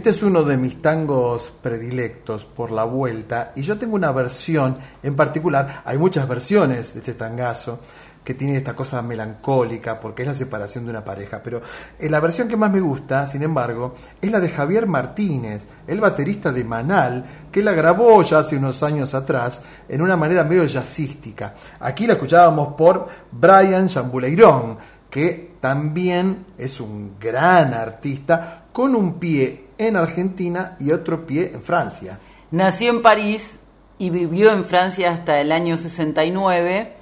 Este 0.08 0.20
es 0.20 0.24
uno 0.24 0.44
de 0.44 0.56
mis 0.56 0.82
tangos 0.82 1.52
predilectos 1.62 2.46
por 2.46 2.72
la 2.72 2.86
vuelta 2.86 3.52
y 3.58 3.62
yo 3.62 3.78
tengo 3.78 3.96
una 3.96 4.14
versión 4.14 4.78
en 5.04 5.18
particular, 5.18 5.82
hay 5.84 5.98
muchas 5.98 6.26
versiones 6.30 6.94
de 6.94 7.02
este 7.02 7.14
tangazo 7.14 7.82
que 8.24 8.34
tiene 8.34 8.56
esta 8.56 8.74
cosa 8.74 9.02
melancólica 9.02 10.00
porque 10.00 10.22
es 10.22 10.30
la 10.30 10.34
separación 10.34 10.86
de 10.86 10.92
una 10.92 11.04
pareja, 11.04 11.42
pero 11.44 11.62
eh, 12.00 12.10
la 12.10 12.22
versión 12.22 12.48
que 12.48 12.56
más 12.56 12.72
me 12.72 12.80
gusta, 12.80 13.26
sin 13.26 13.44
embargo, 13.44 13.96
es 14.22 14.32
la 14.32 14.40
de 14.40 14.48
Javier 14.48 14.88
Martínez, 14.88 15.68
el 15.86 16.00
baterista 16.00 16.54
de 16.54 16.64
Manal, 16.64 17.26
que 17.52 17.62
la 17.62 17.74
grabó 17.74 18.24
ya 18.24 18.40
hace 18.40 18.56
unos 18.56 18.84
años 18.84 19.14
atrás 19.14 19.62
en 19.90 20.02
una 20.02 20.16
manera 20.16 20.46
medio 20.46 20.64
jazzística. 20.64 21.54
Aquí 21.82 22.08
la 22.08 22.14
escuchábamos 22.14 22.76
por 22.76 23.10
Brian 23.30 23.90
Chambuleirón, 23.90 24.78
que 25.10 25.56
también 25.60 26.46
es 26.58 26.80
un 26.80 27.16
gran 27.20 27.74
artista 27.74 28.68
con 28.72 28.96
un 28.96 29.16
pie 29.16 29.67
en 29.78 29.96
Argentina 29.96 30.76
y 30.80 30.92
otro 30.92 31.26
pie 31.26 31.52
en 31.54 31.62
Francia. 31.62 32.20
Nació 32.52 32.92
en 32.92 33.02
París 33.02 33.58
y 33.98 34.10
vivió 34.10 34.52
en 34.52 34.64
Francia 34.64 35.12
hasta 35.12 35.42
el 35.42 35.52
año 35.52 35.78
69, 35.78 36.94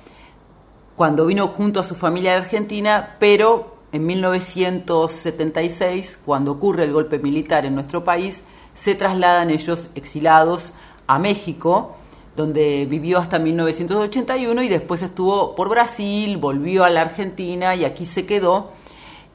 cuando 0.95 1.26
vino 1.26 1.47
junto 1.49 1.81
a 1.81 1.84
su 1.84 1.95
familia 1.95 2.31
de 2.31 2.38
Argentina, 2.38 3.18
pero 3.19 3.76
en 3.91 4.06
1976, 4.06 6.19
cuando 6.26 6.53
ocurre 6.53 6.84
el 6.84 6.93
golpe 6.93 7.19
militar 7.19 7.65
en 7.65 7.76
nuestro 7.76 8.03
país, 8.03 8.41
se 8.73 8.95
trasladan 8.95 9.52
ellos 9.52 9.89
exilados 9.95 10.73
a 11.07 11.19
México, 11.19 11.95
donde 12.35 12.85
vivió 12.85 13.19
hasta 13.19 13.39
1981 13.39 14.64
y 14.64 14.68
después 14.68 15.02
estuvo 15.02 15.56
por 15.56 15.69
Brasil, 15.69 16.35
volvió 16.38 16.84
a 16.84 16.89
la 16.89 17.02
Argentina 17.02 17.76
y 17.76 17.85
aquí 17.85 18.06
se 18.06 18.26
quedó 18.26 18.72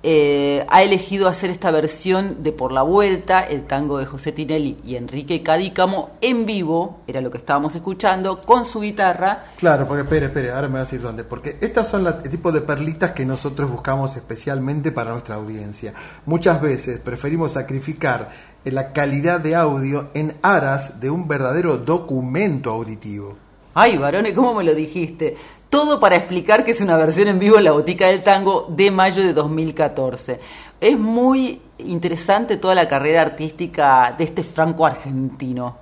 eh, 0.02 0.64
ha 0.70 0.82
elegido 0.82 1.28
hacer 1.28 1.50
esta 1.50 1.70
versión 1.70 2.42
de 2.42 2.52
Por 2.52 2.72
la 2.72 2.80
Vuelta, 2.82 3.40
el 3.42 3.66
tango 3.66 3.98
de 3.98 4.06
José 4.06 4.32
Tinelli 4.32 4.78
y 4.84 4.96
Enrique 4.96 5.42
Cadícamo 5.42 6.12
en 6.22 6.46
vivo, 6.46 7.00
era 7.06 7.20
lo 7.20 7.30
que 7.30 7.36
estábamos 7.38 7.74
escuchando, 7.74 8.38
con 8.38 8.64
su 8.64 8.80
guitarra. 8.80 9.44
Claro, 9.58 9.86
porque 9.86 10.02
espere, 10.04 10.26
espere, 10.26 10.52
ahora 10.52 10.68
me 10.68 10.78
vas 10.78 10.88
a 10.88 10.90
decir 10.92 11.02
dónde. 11.02 11.24
Porque 11.24 11.58
estas 11.60 11.88
son 11.88 12.04
la- 12.04 12.20
el 12.24 12.30
tipo 12.30 12.50
de 12.50 12.62
perlitas 12.62 13.10
que 13.10 13.26
nosotros 13.26 13.70
buscamos 13.70 14.16
especialmente 14.16 14.90
para 14.90 15.10
nuestra 15.12 15.34
audiencia. 15.34 15.92
Muchas 16.24 16.62
veces 16.62 16.98
preferimos 17.00 17.52
sacrificar 17.52 18.30
la 18.64 18.92
calidad 18.92 19.40
de 19.40 19.54
audio 19.54 20.10
en 20.14 20.36
aras 20.42 21.00
de 21.00 21.10
un 21.10 21.28
verdadero 21.28 21.76
documento 21.76 22.70
auditivo. 22.70 23.36
Ay, 23.74 23.96
varones, 23.98 24.34
¿cómo 24.34 24.52
me 24.54 24.64
lo 24.64 24.74
dijiste? 24.74 25.36
Todo 25.70 26.00
para 26.00 26.16
explicar 26.16 26.64
que 26.64 26.72
es 26.72 26.80
una 26.80 26.96
versión 26.96 27.28
en 27.28 27.38
vivo 27.38 27.56
en 27.56 27.62
la 27.62 27.70
Botica 27.70 28.08
del 28.08 28.24
Tango 28.24 28.66
de 28.68 28.90
mayo 28.90 29.22
de 29.22 29.32
2014. 29.32 30.40
Es 30.80 30.98
muy 30.98 31.62
interesante 31.78 32.56
toda 32.56 32.74
la 32.74 32.88
carrera 32.88 33.20
artística 33.20 34.12
de 34.18 34.24
este 34.24 34.42
franco 34.42 34.84
argentino. 34.84 35.76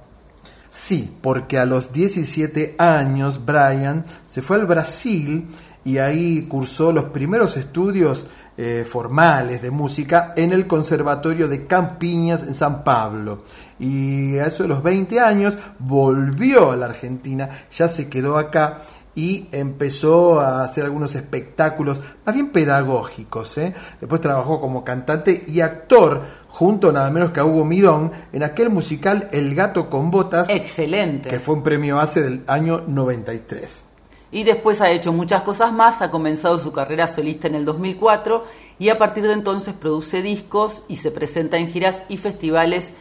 Sí, 0.69 1.17
porque 1.23 1.59
a 1.59 1.65
los 1.65 1.91
17 1.91 2.77
años 2.79 3.47
Brian 3.47 4.05
se 4.27 4.43
fue 4.43 4.59
al 4.59 4.67
Brasil 4.67 5.49
y 5.87 5.97
ahí 5.97 6.43
cursó 6.43 6.93
los 6.93 7.05
primeros 7.05 7.57
estudios 7.57 8.27
eh, 8.59 8.85
formales 8.87 9.63
de 9.63 9.71
música 9.71 10.35
en 10.37 10.53
el 10.53 10.67
Conservatorio 10.67 11.49
de 11.49 11.67
Campiñas 11.67 12.43
en 12.43 12.53
San 12.53 12.85
Pablo. 12.85 13.45
Y 13.79 14.37
a 14.37 14.47
eso 14.47 14.65
de 14.65 14.69
los 14.69 14.83
20 14.83 15.19
años 15.21 15.55
volvió 15.79 16.73
a 16.73 16.77
la 16.77 16.87
Argentina, 16.87 17.49
ya 17.75 17.89
se 17.89 18.11
quedó 18.11 18.37
acá 18.37 18.83
y 19.19 19.49
empezó 19.51 20.39
a 20.39 20.63
hacer 20.63 20.85
algunos 20.85 21.17
espectáculos 21.17 22.01
más 22.25 22.33
bien 22.37 22.53
pedagógicos. 22.53 23.59
¿eh? 23.59 23.75
Después 24.01 24.21
trabajó 24.21 24.61
como 24.61 24.85
cantante 24.85 25.43
y 25.49 25.61
actor 25.61 26.23
junto 26.47 26.93
nada 26.93 27.11
menos 27.11 27.33
que 27.33 27.41
a 27.41 27.45
Hugo 27.45 27.65
Midón 27.65 28.13
en 28.33 28.45
aquel 28.45 28.71
musical 28.71 29.29
El 29.33 29.57
gato 29.57 29.91
con 29.91 30.13
botas. 30.13 30.49
Excelente. 30.49 31.29
Que 31.29 31.41
fue 31.41 31.57
un 31.57 31.65
premio 31.65 31.99
hace 31.99 32.23
del 32.23 32.45
año 32.47 32.85
93. 32.87 33.87
Y 34.31 34.45
después 34.45 34.81
ha 34.81 34.91
hecho 34.93 35.13
muchas 35.13 35.43
cosas 35.43 35.73
más, 35.73 36.01
ha 36.01 36.13
comenzado 36.13 36.61
su 36.61 36.71
carrera 36.71 37.09
solista 37.09 37.49
en 37.49 37.57
el 37.57 37.65
2004 37.65 38.45
y 38.79 38.91
a 38.91 38.99
partir 38.99 39.27
de 39.27 39.33
entonces 39.33 39.75
produce 39.75 40.23
discos 40.23 40.85
y 40.87 40.99
se 40.99 41.11
presenta 41.11 41.59
en 41.59 41.73
giras 41.73 42.05
y 42.09 42.19
festivales 42.19 42.93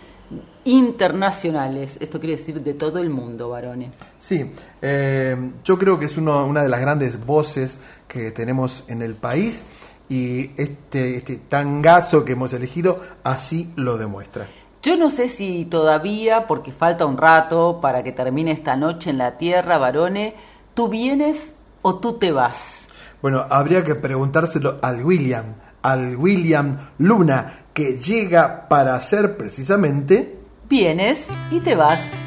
internacionales. 0.65 1.97
Esto 1.99 2.19
quiere 2.19 2.37
decir 2.37 2.61
de 2.61 2.73
todo 2.73 2.99
el 2.99 3.09
mundo, 3.09 3.49
varones. 3.49 3.91
Sí, 4.17 4.51
eh, 4.81 5.35
yo 5.63 5.77
creo 5.77 5.97
que 5.99 6.05
es 6.05 6.17
uno- 6.17 6.45
una 6.45 6.61
de 6.63 6.69
las 6.69 6.79
grandes 6.79 7.25
voces 7.25 7.77
que 8.07 8.31
tenemos 8.31 8.83
en 8.87 9.01
el 9.01 9.15
país 9.15 9.65
y 10.09 10.51
este, 10.61 11.17
este 11.17 11.37
tangazo 11.37 12.23
que 12.25 12.33
hemos 12.33 12.53
elegido 12.53 13.01
así 13.23 13.71
lo 13.75 13.97
demuestra. 13.97 14.47
Yo 14.83 14.95
no 14.95 15.09
sé 15.09 15.27
si 15.29 15.65
todavía, 15.65 16.47
porque 16.47 16.71
falta 16.71 17.05
un 17.05 17.17
rato 17.17 17.79
para 17.81 18.03
que 18.03 18.11
termine 18.11 18.51
esta 18.51 18.75
noche 18.75 19.09
en 19.09 19.17
la 19.17 19.37
Tierra, 19.37 19.77
varones, 19.77 20.33
¿tú 20.73 20.87
vienes 20.87 21.55
o 21.81 21.95
tú 21.95 22.13
te 22.13 22.31
vas? 22.31 22.87
Bueno, 23.21 23.45
habría 23.49 23.83
que 23.83 23.95
preguntárselo 23.95 24.77
al 24.81 25.03
William, 25.03 25.55
al 25.81 26.15
William 26.15 26.77
Luna, 26.99 27.65
que 27.77 27.95
llega 27.95 28.67
para 28.67 28.95
hacer 28.95 29.37
precisamente... 29.37 30.39
Vienes 30.67 31.27
y 31.51 31.59
te 31.59 31.75
vas. 31.75 32.26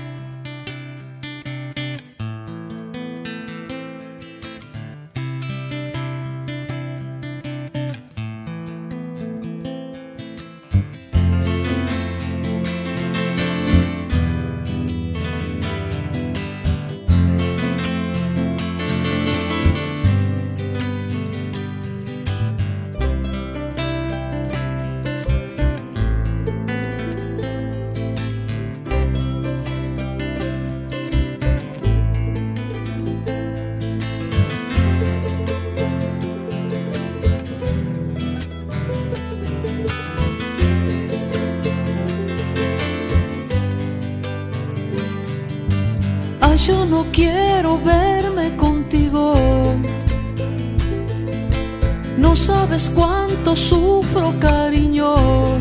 Sabes 52.70 52.90
cuánto 52.90 53.56
sufro, 53.56 54.32
cariño. 54.38 55.58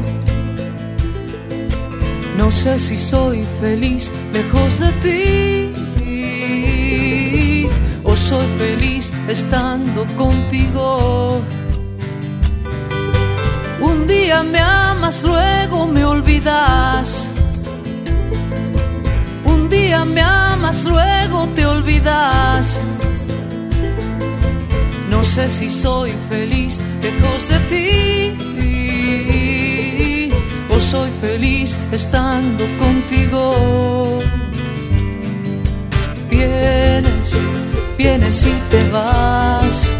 No 2.37 2.51
sé 2.51 2.77
si 2.77 2.99
soy 2.99 3.43
feliz 3.59 4.13
lejos 4.31 4.79
de 4.79 4.91
ti. 5.03 5.73
O 8.03 8.15
soy 8.15 8.45
feliz 8.59 9.11
estando 9.27 10.05
contigo. 10.15 11.41
Un 13.81 14.05
día 14.05 14.43
me 14.43 14.59
amas, 14.59 15.23
luego 15.23 15.87
me 15.87 16.05
olvidas. 16.05 17.31
Un 19.45 19.67
día 19.67 20.05
me 20.05 20.21
amas, 20.21 20.85
luego 20.85 21.47
te 21.55 21.65
olvidas. 21.65 22.79
No 25.19 25.25
sé 25.25 25.49
si 25.49 25.69
soy 25.69 26.13
feliz 26.29 26.79
lejos 27.01 27.49
de 27.49 27.59
ti 27.67 28.37
o 30.69 30.79
soy 30.79 31.09
feliz 31.19 31.77
estando 31.91 32.63
contigo. 32.77 34.21
Vienes, 36.29 37.45
vienes 37.97 38.45
y 38.45 38.53
te 38.71 38.81
vas. 38.91 39.91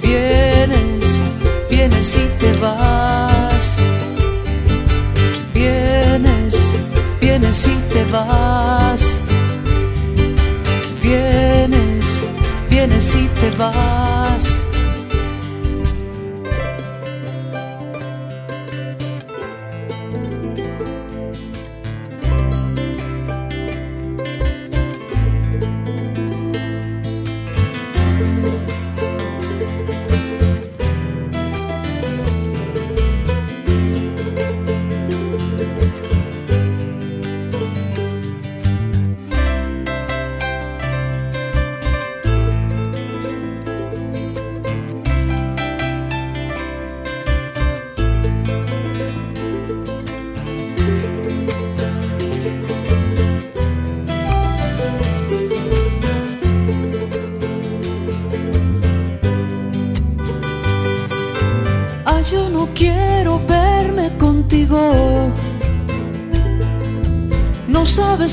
Vienes, 0.00 1.20
vienes 1.68 2.16
y 2.16 2.28
te 2.38 2.52
vas. 2.60 3.80
Vienes, 5.52 6.76
vienes 7.20 7.66
y 7.66 7.74
te 7.92 8.04
vas. 8.12 9.18
Vienes, 11.02 11.93
vienes 12.74 13.14
y 13.14 13.28
te 13.28 13.50
vas. 13.56 14.13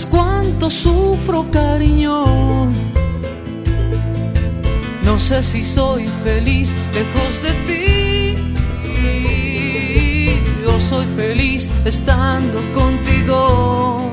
Cuánto 0.09 0.69
sufro, 0.69 1.51
cariño. 1.51 2.71
No 5.03 5.19
sé 5.19 5.43
si 5.43 5.65
soy 5.65 6.09
feliz 6.23 6.73
lejos 6.93 7.43
de 7.43 7.51
ti. 7.67 8.37
Yo 10.61 10.79
soy 10.79 11.05
feliz 11.17 11.69
estando 11.83 12.59
contigo. 12.73 14.09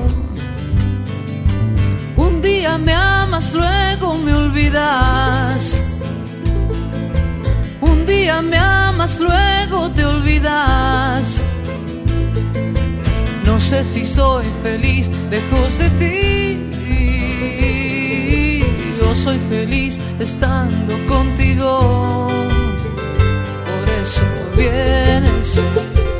Un 2.17 2.41
día 2.41 2.77
me 2.77 2.93
amas, 2.93 3.53
luego 3.53 4.17
me 4.17 4.33
olvidas. 4.33 5.81
Un 7.79 8.05
día 8.05 8.41
me 8.41 8.57
amas, 8.57 9.17
luego 9.19 9.89
te 9.91 10.03
olvidas. 10.05 11.41
No 13.49 13.59
sé 13.59 13.83
si 13.83 14.05
soy 14.05 14.45
feliz 14.61 15.09
lejos 15.31 15.79
de 15.79 15.89
ti. 16.01 16.59
Yo 18.99 19.15
soy 19.15 19.39
feliz 19.49 19.99
estando 20.19 20.93
contigo. 21.07 22.27
Por 23.65 23.89
eso 23.89 24.21
vienes, 24.55 25.63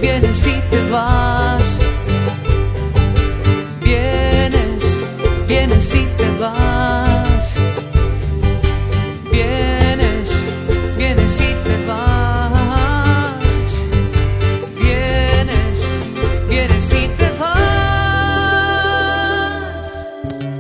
vienes 0.02 0.48
y 0.48 0.60
te 0.72 0.90
vas. 0.90 1.82
Vienes, 3.84 5.06
vienes 5.48 5.94
y 5.94 6.08
te 6.18 6.30
vas. 6.40 7.56
Eso. 20.30 20.59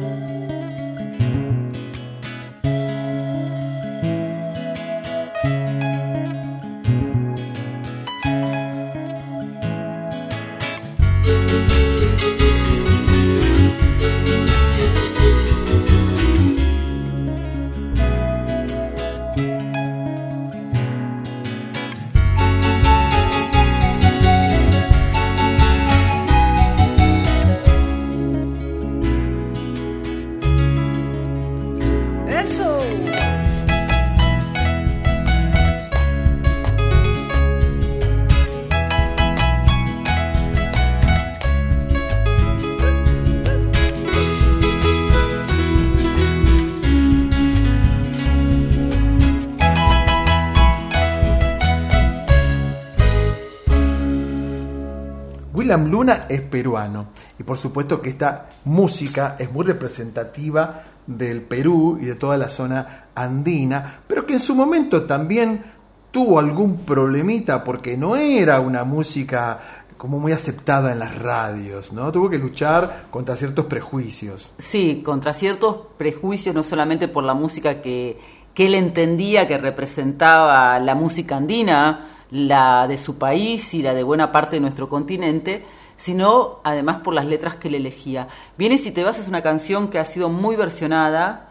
Luna 55.99 56.27
es 56.29 56.39
peruano 56.39 57.07
y 57.37 57.43
por 57.43 57.57
supuesto 57.57 58.01
que 58.01 58.11
esta 58.11 58.47
música 58.63 59.35
es 59.37 59.51
muy 59.51 59.65
representativa 59.65 60.83
del 61.05 61.41
Perú 61.41 61.99
y 62.01 62.05
de 62.05 62.15
toda 62.15 62.37
la 62.37 62.47
zona 62.47 63.07
andina, 63.13 63.99
pero 64.07 64.25
que 64.25 64.31
en 64.31 64.39
su 64.39 64.55
momento 64.55 65.03
también 65.03 65.61
tuvo 66.09 66.39
algún 66.39 66.85
problemita 66.85 67.65
porque 67.65 67.97
no 67.97 68.15
era 68.15 68.61
una 68.61 68.85
música 68.85 69.59
como 69.97 70.19
muy 70.19 70.31
aceptada 70.31 70.93
en 70.93 70.99
las 70.99 71.19
radios, 71.19 71.91
¿no? 71.91 72.09
Tuvo 72.13 72.29
que 72.29 72.37
luchar 72.37 73.07
contra 73.11 73.35
ciertos 73.35 73.65
prejuicios. 73.65 74.53
Sí, 74.57 75.01
contra 75.03 75.33
ciertos 75.33 75.79
prejuicios, 75.97 76.55
no 76.55 76.63
solamente 76.63 77.09
por 77.09 77.25
la 77.25 77.33
música 77.33 77.81
que, 77.81 78.17
que 78.53 78.67
él 78.67 78.75
entendía 78.75 79.45
que 79.49 79.57
representaba 79.57 80.79
la 80.79 80.95
música 80.95 81.35
andina, 81.35 82.05
la 82.31 82.87
de 82.87 82.97
su 82.97 83.17
país 83.17 83.73
y 83.73 83.81
la 83.81 83.93
de 83.93 84.03
buena 84.03 84.31
parte 84.31 84.55
de 84.55 84.61
nuestro 84.61 84.87
continente, 84.87 85.65
sino 85.99 86.59
además 86.63 87.01
por 87.01 87.13
las 87.13 87.25
letras 87.25 87.57
que 87.57 87.67
él 87.67 87.75
elegía. 87.75 88.29
Vienes 88.57 88.85
y 88.85 88.91
te 88.91 89.03
vas 89.03 89.19
es 89.19 89.27
una 89.27 89.43
canción 89.43 89.89
que 89.89 89.99
ha 89.99 90.05
sido 90.05 90.29
muy 90.29 90.55
versionada 90.55 91.49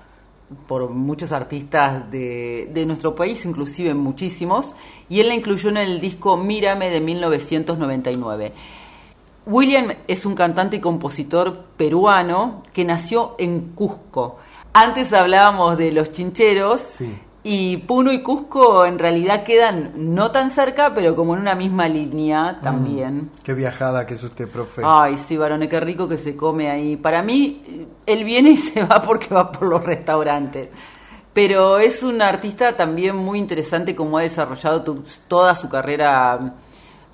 por 0.67 0.89
muchos 0.89 1.33
artistas 1.33 2.11
de, 2.11 2.71
de 2.73 2.87
nuestro 2.87 3.15
país, 3.15 3.45
inclusive 3.45 3.93
muchísimos, 3.93 4.75
y 5.11 5.21
él 5.21 5.29
la 5.29 5.35
incluyó 5.35 5.69
en 5.69 5.77
el 5.77 6.01
disco 6.01 6.39
Mírame 6.39 6.89
de 6.89 7.01
1999. 7.01 8.53
William 9.45 9.93
es 10.07 10.27
un 10.27 10.35
cantante 10.35 10.77
y 10.77 10.81
compositor 10.81 11.65
peruano 11.77 12.63
que 12.73 12.85
nació 12.85 13.35
en 13.39 13.73
Cusco. 13.75 14.39
Antes 14.73 15.13
hablábamos 15.13 15.77
de 15.77 15.93
los 15.93 16.13
chincheros 16.13 17.01
y 17.45 17.79
Puno 17.79 18.13
y 18.13 18.23
Cusco 18.23 18.85
en 18.85 18.99
realidad 18.99 19.45
quedan 19.45 19.93
no 19.97 20.31
tan 20.31 20.51
cerca, 20.51 20.93
pero 20.95 21.15
como 21.15 21.35
en 21.35 21.41
una 21.41 21.55
misma 21.55 21.89
línea 21.89 22.59
también. 22.63 23.17
Mm, 23.17 23.31
qué 23.43 23.55
viajada 23.55 24.05
que 24.07 24.15
es 24.15 24.23
usted, 24.23 24.49
profe. 24.49 24.83
Ay, 24.85 25.17
sí, 25.17 25.37
varone, 25.37 25.69
qué 25.69 25.81
rico 25.81 26.09
que 26.09 26.19
se 26.19 26.37
come 26.37 26.71
ahí. 26.71 26.97
Para 26.97 27.23
mí, 27.23 27.87
él 28.07 28.25
viene 28.25 28.51
y 28.51 28.57
se 28.59 28.83
va 28.83 29.03
porque 29.03 29.35
va 29.35 29.53
por 29.53 29.69
los 29.69 29.83
restaurantes. 29.85 30.69
Pero 31.33 31.79
es 31.79 32.03
un 32.03 32.21
artista 32.21 32.77
también 32.77 33.15
muy 33.15 33.39
interesante 33.39 33.95
como 33.95 34.19
ha 34.19 34.23
desarrollado 34.23 34.83
toda 35.29 35.55
su 35.55 35.69
carrera 35.69 36.57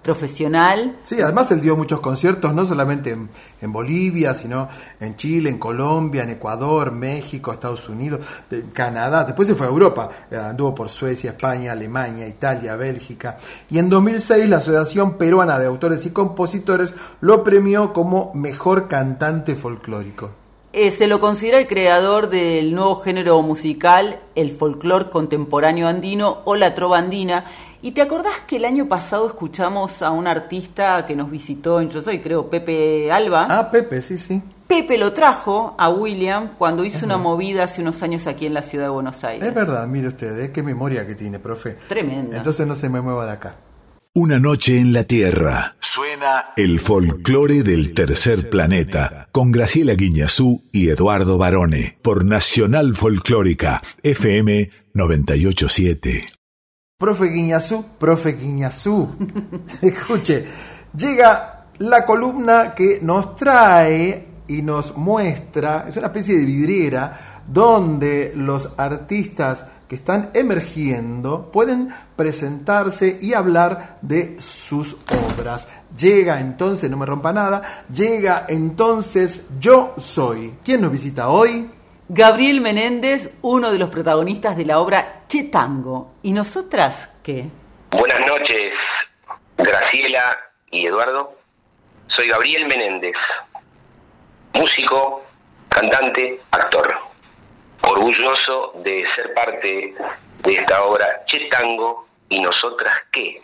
profesional. 0.04 0.96
Sí, 1.02 1.20
además 1.20 1.50
él 1.50 1.60
dio 1.60 1.76
muchos 1.76 1.98
conciertos, 1.98 2.54
no 2.54 2.64
solamente 2.64 3.10
en, 3.10 3.28
en 3.60 3.72
Bolivia, 3.72 4.34
sino 4.34 4.68
en 5.00 5.16
Chile, 5.16 5.50
en 5.50 5.58
Colombia, 5.58 6.22
en 6.22 6.30
Ecuador, 6.30 6.92
México, 6.92 7.52
Estados 7.52 7.88
Unidos, 7.88 8.20
de- 8.48 8.62
Canadá. 8.72 9.24
Después 9.24 9.48
se 9.48 9.54
fue 9.56 9.66
a 9.66 9.70
Europa, 9.70 10.08
eh, 10.30 10.36
anduvo 10.36 10.72
por 10.74 10.88
Suecia, 10.88 11.30
España, 11.30 11.72
Alemania, 11.72 12.28
Italia, 12.28 12.76
Bélgica. 12.76 13.38
Y 13.70 13.78
en 13.78 13.88
2006 13.88 14.48
la 14.48 14.58
Asociación 14.58 15.14
Peruana 15.18 15.58
de 15.58 15.66
Autores 15.66 16.06
y 16.06 16.10
Compositores 16.10 16.94
lo 17.20 17.42
premió 17.42 17.92
como 17.92 18.30
mejor 18.34 18.86
cantante 18.86 19.56
folclórico. 19.56 20.30
Eh, 20.76 20.90
se 20.90 21.06
lo 21.06 21.20
considera 21.20 21.58
el 21.60 21.68
creador 21.68 22.28
del 22.30 22.74
nuevo 22.74 22.96
género 22.96 23.40
musical, 23.42 24.18
el 24.34 24.50
folclore 24.56 25.08
contemporáneo 25.08 25.86
andino 25.86 26.40
o 26.44 26.56
la 26.56 26.74
trova 26.74 26.98
andina. 26.98 27.44
¿Y 27.84 27.92
te 27.92 28.00
acordás 28.00 28.36
que 28.46 28.56
el 28.56 28.64
año 28.64 28.88
pasado 28.88 29.28
escuchamos 29.28 30.00
a 30.00 30.10
un 30.10 30.26
artista 30.26 31.04
que 31.04 31.14
nos 31.14 31.30
visitó 31.30 31.82
en 31.82 31.90
Yo 31.90 32.00
Soy, 32.00 32.20
creo, 32.20 32.48
Pepe 32.48 33.12
Alba? 33.12 33.46
Ah, 33.50 33.70
Pepe, 33.70 34.00
sí, 34.00 34.16
sí. 34.16 34.42
Pepe 34.66 34.96
lo 34.96 35.12
trajo 35.12 35.74
a 35.76 35.90
William 35.90 36.54
cuando 36.56 36.82
hizo 36.82 37.04
una 37.04 37.18
movida 37.18 37.64
hace 37.64 37.82
unos 37.82 38.02
años 38.02 38.26
aquí 38.26 38.46
en 38.46 38.54
la 38.54 38.62
ciudad 38.62 38.86
de 38.86 38.90
Buenos 38.90 39.22
Aires. 39.22 39.46
Es 39.46 39.54
verdad, 39.54 39.86
mire 39.86 40.08
usted, 40.08 40.44
eh, 40.44 40.50
qué 40.50 40.62
memoria 40.62 41.06
que 41.06 41.14
tiene, 41.14 41.38
profe. 41.38 41.76
Tremenda. 41.86 42.38
Entonces 42.38 42.66
no 42.66 42.74
se 42.74 42.88
me 42.88 43.02
mueva 43.02 43.26
de 43.26 43.32
acá. 43.32 43.56
Una 44.14 44.38
noche 44.40 44.78
en 44.78 44.94
la 44.94 45.04
Tierra. 45.04 45.76
Suena 45.78 46.54
el 46.56 46.80
folclore 46.80 47.64
del 47.64 47.92
tercer 47.92 48.48
planeta 48.48 49.28
con 49.30 49.52
Graciela 49.52 49.92
Guiñazú 49.92 50.62
y 50.72 50.88
Eduardo 50.88 51.36
Barone 51.36 51.98
por 52.00 52.24
Nacional 52.24 52.94
Folclórica 52.94 53.82
FM 54.02 54.70
987. 54.94 56.43
Profe 56.96 57.26
Guiñazú, 57.26 57.84
profe 57.98 58.34
Guiñazú. 58.34 59.08
Escuche, 59.82 60.46
llega 60.96 61.66
la 61.78 62.04
columna 62.04 62.72
que 62.72 63.00
nos 63.02 63.34
trae 63.34 64.28
y 64.46 64.62
nos 64.62 64.96
muestra, 64.96 65.86
es 65.88 65.96
una 65.96 66.06
especie 66.06 66.38
de 66.38 66.44
vidriera 66.44 67.42
donde 67.48 68.32
los 68.36 68.70
artistas 68.76 69.66
que 69.88 69.96
están 69.96 70.30
emergiendo 70.34 71.50
pueden 71.50 71.88
presentarse 72.14 73.18
y 73.20 73.34
hablar 73.34 73.98
de 74.00 74.36
sus 74.38 74.96
obras. 75.32 75.66
Llega 75.98 76.38
entonces, 76.38 76.88
no 76.88 76.96
me 76.96 77.06
rompa 77.06 77.32
nada, 77.32 77.84
llega 77.92 78.46
entonces 78.48 79.42
Yo 79.58 79.94
Soy. 79.98 80.58
¿Quién 80.62 80.82
nos 80.82 80.92
visita 80.92 81.28
hoy? 81.28 81.73
Gabriel 82.08 82.60
Menéndez, 82.60 83.30
uno 83.40 83.72
de 83.72 83.78
los 83.78 83.88
protagonistas 83.88 84.58
de 84.58 84.66
la 84.66 84.78
obra 84.78 85.22
Che 85.26 85.44
Tango. 85.44 86.12
¿Y 86.22 86.32
nosotras 86.32 87.08
qué? 87.22 87.46
Buenas 87.92 88.20
noches, 88.26 88.74
Graciela 89.56 90.36
y 90.70 90.84
Eduardo. 90.86 91.38
Soy 92.06 92.28
Gabriel 92.28 92.66
Menéndez, 92.66 93.14
músico, 94.52 95.24
cantante, 95.70 96.40
actor. 96.50 96.94
Orgulloso 97.80 98.74
de 98.84 99.06
ser 99.14 99.32
parte 99.32 99.94
de 100.42 100.52
esta 100.52 100.84
obra 100.84 101.24
Che 101.24 101.48
Tango 101.48 102.06
y 102.28 102.38
Nosotras 102.40 102.94
qué. 103.12 103.42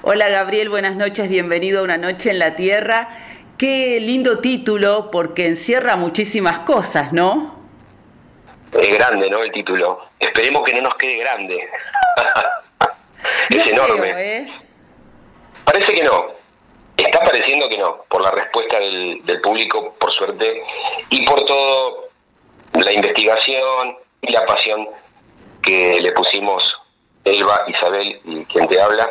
Hola 0.00 0.30
Gabriel, 0.30 0.70
buenas 0.70 0.96
noches, 0.96 1.28
bienvenido 1.28 1.80
a 1.80 1.82
Una 1.82 1.98
Noche 1.98 2.30
en 2.30 2.38
la 2.38 2.56
Tierra. 2.56 3.27
Qué 3.58 3.98
lindo 3.98 4.38
título 4.38 5.10
porque 5.10 5.46
encierra 5.46 5.96
muchísimas 5.96 6.60
cosas, 6.60 7.12
¿no? 7.12 7.56
Es 8.72 8.96
grande, 8.96 9.28
¿no? 9.28 9.42
El 9.42 9.50
título. 9.50 9.98
Esperemos 10.20 10.62
que 10.62 10.74
no 10.74 10.82
nos 10.82 10.94
quede 10.94 11.16
grande. 11.16 11.68
es 13.50 13.66
enorme. 13.66 14.12
¿eh? 14.16 14.52
Parece 15.64 15.92
que 15.92 16.04
no. 16.04 16.26
Está 16.96 17.18
pareciendo 17.18 17.68
que 17.68 17.78
no, 17.78 18.04
por 18.08 18.22
la 18.22 18.30
respuesta 18.30 18.78
del, 18.78 19.22
del 19.24 19.40
público, 19.40 19.92
por 19.98 20.12
suerte, 20.12 20.62
y 21.10 21.26
por 21.26 21.44
todo 21.44 22.10
la 22.74 22.92
investigación 22.92 23.96
y 24.22 24.30
la 24.30 24.46
pasión 24.46 24.88
que 25.62 26.00
le 26.00 26.12
pusimos 26.12 26.76
Elba, 27.24 27.64
Isabel 27.66 28.20
y 28.24 28.44
quien 28.44 28.68
te 28.68 28.80
habla 28.80 29.10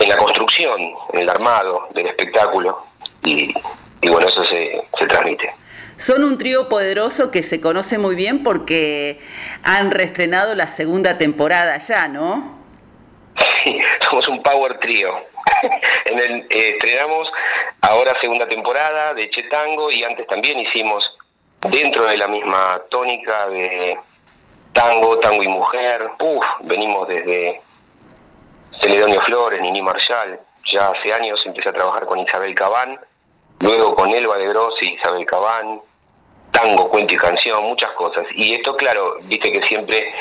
en 0.00 0.08
la 0.08 0.16
construcción, 0.16 0.80
en 1.12 1.20
el 1.20 1.30
armado 1.30 1.88
del 1.94 2.08
espectáculo 2.08 2.89
y, 3.24 3.54
y 4.02 4.08
bueno, 4.08 4.26
eso 4.26 4.44
se, 4.44 4.82
se 4.98 5.06
transmite. 5.06 5.52
Son 5.96 6.24
un 6.24 6.38
trío 6.38 6.68
poderoso 6.70 7.30
que 7.30 7.42
se 7.42 7.60
conoce 7.60 7.98
muy 7.98 8.14
bien 8.14 8.42
porque 8.42 9.20
han 9.62 9.90
reestrenado 9.90 10.54
la 10.54 10.66
segunda 10.66 11.18
temporada 11.18 11.76
ya, 11.76 12.08
¿no? 12.08 12.58
Sí, 13.62 13.78
somos 14.08 14.26
un 14.28 14.42
power 14.42 14.78
trío. 14.78 15.14
en 16.06 16.18
el, 16.18 16.46
eh, 16.48 16.70
estrenamos 16.70 17.30
ahora 17.82 18.18
segunda 18.20 18.48
temporada 18.48 19.12
de 19.12 19.28
Chetango 19.30 19.90
y 19.90 20.02
antes 20.02 20.26
también 20.26 20.58
hicimos 20.58 21.18
dentro 21.68 22.04
de 22.04 22.16
la 22.16 22.28
misma 22.28 22.80
tónica 22.88 23.48
de 23.48 23.98
tango, 24.72 25.18
tango 25.18 25.42
y 25.42 25.48
mujer. 25.48 26.10
Uf, 26.18 26.46
venimos 26.62 27.08
desde 27.08 27.60
Celedonio 28.80 29.20
Flores, 29.22 29.60
Nini 29.60 29.82
Marshall. 29.82 30.40
Ya 30.72 30.88
hace 30.88 31.12
años 31.12 31.42
empecé 31.44 31.68
a 31.68 31.72
trabajar 31.72 32.06
con 32.06 32.18
Isabel 32.18 32.54
Cabán, 32.54 32.98
luego 33.60 33.94
con 33.94 34.10
Elba 34.10 34.36
de 34.38 34.48
Grossi, 34.48 34.94
Isabel 34.94 35.24
Cabán, 35.26 35.80
tango, 36.50 36.88
cuento 36.88 37.14
y 37.14 37.16
canción, 37.16 37.64
muchas 37.64 37.90
cosas. 37.92 38.26
Y 38.34 38.54
esto, 38.54 38.76
claro, 38.76 39.18
viste 39.22 39.52
que 39.52 39.62
siempre 39.66 40.12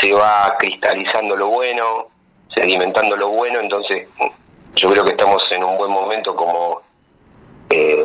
se 0.00 0.12
va 0.12 0.56
cristalizando 0.58 1.36
lo 1.36 1.48
bueno, 1.48 2.08
sedimentando 2.48 3.16
lo 3.16 3.28
bueno, 3.28 3.60
entonces 3.60 4.08
yo 4.74 4.90
creo 4.90 5.04
que 5.04 5.12
estamos 5.12 5.42
en 5.50 5.64
un 5.64 5.76
buen 5.76 5.90
momento 5.90 6.34
como 6.34 6.82
eh, 7.70 8.04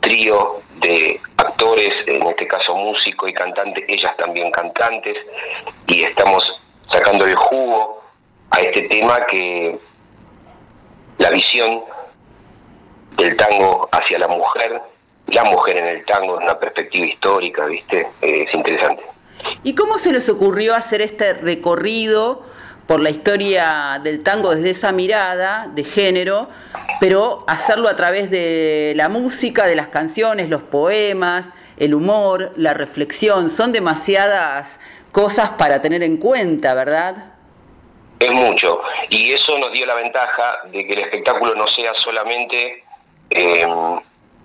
trío 0.00 0.60
de 0.80 1.20
actores, 1.36 1.92
en 2.06 2.26
este 2.26 2.46
caso 2.46 2.74
músico 2.74 3.28
y 3.28 3.32
cantante, 3.32 3.84
ellas 3.88 4.16
también 4.16 4.50
cantantes, 4.50 5.16
y 5.86 6.02
estamos 6.02 6.60
sacando 6.90 7.26
el 7.26 7.36
jugo 7.36 8.02
a 8.50 8.58
este 8.60 8.82
tema 8.82 9.24
que 9.26 9.78
la 11.18 11.30
visión 11.30 11.84
del 13.16 13.36
tango 13.36 13.88
hacia 13.92 14.18
la 14.18 14.28
mujer, 14.28 14.80
la 15.28 15.44
mujer 15.44 15.76
en 15.76 15.86
el 15.86 16.04
tango 16.04 16.38
en 16.38 16.44
una 16.44 16.58
perspectiva 16.58 17.06
histórica, 17.06 17.66
¿viste? 17.66 18.06
Eh, 18.22 18.44
es 18.48 18.54
interesante. 18.54 19.02
¿Y 19.62 19.74
cómo 19.74 19.98
se 19.98 20.12
les 20.12 20.28
ocurrió 20.28 20.74
hacer 20.74 21.02
este 21.02 21.34
recorrido 21.34 22.44
por 22.86 23.00
la 23.00 23.10
historia 23.10 24.00
del 24.02 24.22
tango 24.22 24.54
desde 24.54 24.70
esa 24.70 24.92
mirada 24.92 25.68
de 25.72 25.84
género, 25.84 26.48
pero 26.98 27.44
hacerlo 27.46 27.88
a 27.88 27.94
través 27.94 28.30
de 28.30 28.94
la 28.96 29.08
música, 29.08 29.66
de 29.66 29.76
las 29.76 29.88
canciones, 29.88 30.48
los 30.48 30.64
poemas, 30.64 31.46
el 31.76 31.94
humor, 31.94 32.52
la 32.56 32.74
reflexión? 32.74 33.48
Son 33.48 33.72
demasiadas 33.72 34.80
cosas 35.12 35.50
para 35.50 35.80
tener 35.82 36.02
en 36.02 36.16
cuenta, 36.16 36.74
¿verdad? 36.74 37.34
Es 38.18 38.32
mucho. 38.32 38.82
Y 39.08 39.32
eso 39.32 39.56
nos 39.58 39.72
dio 39.72 39.86
la 39.86 39.94
ventaja 39.94 40.58
de 40.72 40.86
que 40.86 40.92
el 40.92 40.98
espectáculo 40.98 41.54
no 41.54 41.66
sea 41.68 41.94
solamente 41.94 42.84
eh, 43.30 43.66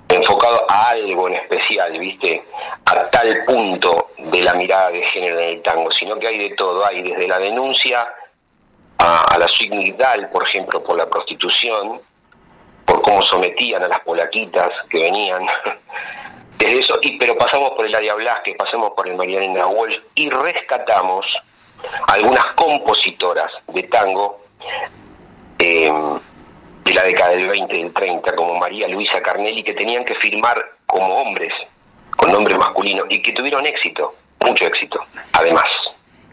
enfocado 0.07 0.65
a 0.69 0.89
algo 0.89 1.27
en 1.27 1.35
especial, 1.35 1.97
¿viste? 1.97 2.43
A 2.85 3.09
tal 3.09 3.43
punto 3.45 4.11
de 4.17 4.41
la 4.41 4.53
mirada 4.53 4.91
de 4.91 5.03
género 5.03 5.39
en 5.39 5.49
el 5.49 5.61
tango, 5.61 5.91
sino 5.91 6.17
que 6.19 6.27
hay 6.27 6.37
de 6.37 6.55
todo. 6.55 6.85
Hay 6.85 7.01
desde 7.01 7.27
la 7.27 7.39
denuncia 7.39 8.07
a, 8.97 9.37
la 9.37 9.47
suicidal, 9.47 10.29
por 10.29 10.43
ejemplo, 10.43 10.83
por 10.83 10.97
la 10.97 11.09
prostitución, 11.09 12.01
por 12.85 13.01
cómo 13.01 13.23
sometían 13.23 13.83
a 13.83 13.87
las 13.87 13.99
polaquitas 14.01 14.71
que 14.89 14.99
venían. 14.99 15.45
Desde 16.57 16.79
eso, 16.79 16.97
y, 17.01 17.17
pero 17.17 17.37
pasamos 17.37 17.71
por 17.71 17.85
el 17.85 17.93
Aria 17.93 18.13
Blasque, 18.13 18.55
pasamos 18.55 18.91
por 18.91 19.05
el 19.09 19.17
Mariana 19.17 19.67
Walsh 19.67 19.99
y 20.15 20.29
rescatamos 20.29 21.25
algunas 22.07 22.45
compositoras 22.55 23.51
de 23.67 23.83
tango 23.83 24.39
eh, 25.59 25.91
de 26.85 26.93
la 26.93 27.03
década 27.03 27.31
del 27.31 27.47
20 27.47 27.75
y 27.75 27.83
del 27.83 27.93
30, 27.93 28.35
como 28.35 28.55
María 28.55 28.87
Luisa 28.87 29.21
Carnelli, 29.21 29.63
que 29.63 29.73
tenían 29.73 30.05
que 30.05 30.15
firmar 30.15 30.63
como 30.85 31.07
hombres, 31.15 31.51
con 32.15 32.31
nombre 32.31 32.55
masculino, 32.57 33.03
y 33.09 33.21
que 33.21 33.33
tuvieron 33.33 33.65
éxito, 33.65 34.15
mucho 34.39 34.65
éxito, 34.65 35.03
además. 35.33 35.65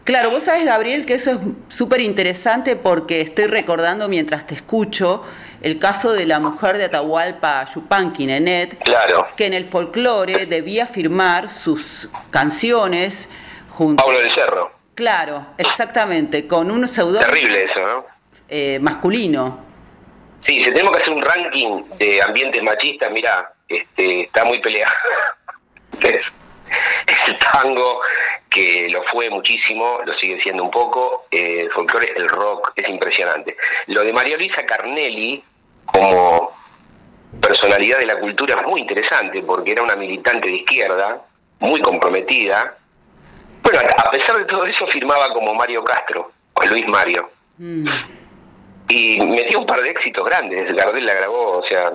Claro, 0.03 0.29
vos 0.29 0.43
sabes, 0.43 0.65
Gabriel, 0.65 1.05
que 1.05 1.15
eso 1.15 1.31
es 1.31 1.37
súper 1.75 2.01
interesante 2.01 2.75
porque 2.75 3.21
estoy 3.21 3.45
recordando 3.47 4.07
mientras 4.09 4.45
te 4.45 4.53
escucho 4.53 5.23
el 5.61 5.79
caso 5.79 6.11
de 6.11 6.25
la 6.25 6.39
mujer 6.39 6.77
de 6.77 6.85
Atahualpa 6.85 7.65
Yupanqui, 7.73 8.25
Nenet, 8.25 8.83
claro. 8.83 9.27
que 9.37 9.45
en 9.45 9.53
el 9.53 9.65
folclore 9.65 10.45
debía 10.45 10.87
firmar 10.87 11.49
sus 11.49 12.09
canciones 12.31 13.29
junto... 13.69 14.03
Pablo 14.03 14.19
del 14.19 14.33
Cerro. 14.33 14.71
Claro, 14.93 15.47
exactamente, 15.57 16.47
con 16.47 16.69
un 16.69 16.87
seudónimo 16.87 17.31
Terrible 17.31 17.63
eso, 17.63 17.79
¿no? 17.79 18.05
eh, 18.49 18.77
masculino. 18.79 19.72
Sí, 20.45 20.61
si 20.63 20.71
tenemos 20.71 20.91
que 20.91 21.01
hacer 21.01 21.13
un 21.13 21.21
ranking 21.21 21.83
de 21.97 22.21
ambientes 22.21 22.61
machistas, 22.61 23.11
mira, 23.11 23.53
este, 23.67 24.21
está 24.21 24.43
muy 24.43 24.59
peleado. 24.59 24.93
es, 26.01 26.21
el 27.27 27.37
tango 27.39 28.01
que 28.49 28.89
lo 28.89 29.03
fue 29.03 29.29
muchísimo, 29.29 29.99
lo 30.05 30.17
sigue 30.17 30.41
siendo 30.41 30.63
un 30.63 30.71
poco, 30.71 31.27
eh, 31.31 31.61
el 31.61 31.71
folclore, 31.71 32.13
el 32.15 32.27
rock, 32.27 32.71
es 32.75 32.89
impresionante. 32.89 33.55
Lo 33.87 34.03
de 34.03 34.11
María 34.11 34.37
Luisa 34.37 34.65
Carnelli, 34.65 35.43
como 35.85 36.51
personalidad 37.41 37.99
de 37.99 38.05
la 38.05 38.19
cultura, 38.19 38.55
es 38.59 38.67
muy 38.67 38.81
interesante, 38.81 39.41
porque 39.43 39.71
era 39.71 39.81
una 39.81 39.95
militante 39.95 40.47
de 40.47 40.55
izquierda, 40.55 41.21
muy 41.59 41.81
comprometida. 41.81 42.77
Bueno, 43.61 43.79
a 43.79 44.11
pesar 44.11 44.37
de 44.37 44.45
todo 44.45 44.65
eso, 44.65 44.85
firmaba 44.87 45.33
como 45.33 45.53
Mario 45.55 45.83
Castro, 45.83 46.31
o 46.53 46.65
Luis 46.65 46.87
Mario. 46.87 47.29
Mm. 47.57 47.87
Y 48.89 49.19
metió 49.19 49.59
un 49.59 49.65
par 49.65 49.81
de 49.81 49.89
éxitos 49.89 50.25
grandes, 50.25 50.73
Gardel 50.75 51.05
la 51.05 51.13
grabó, 51.13 51.59
o 51.59 51.63
sea... 51.65 51.93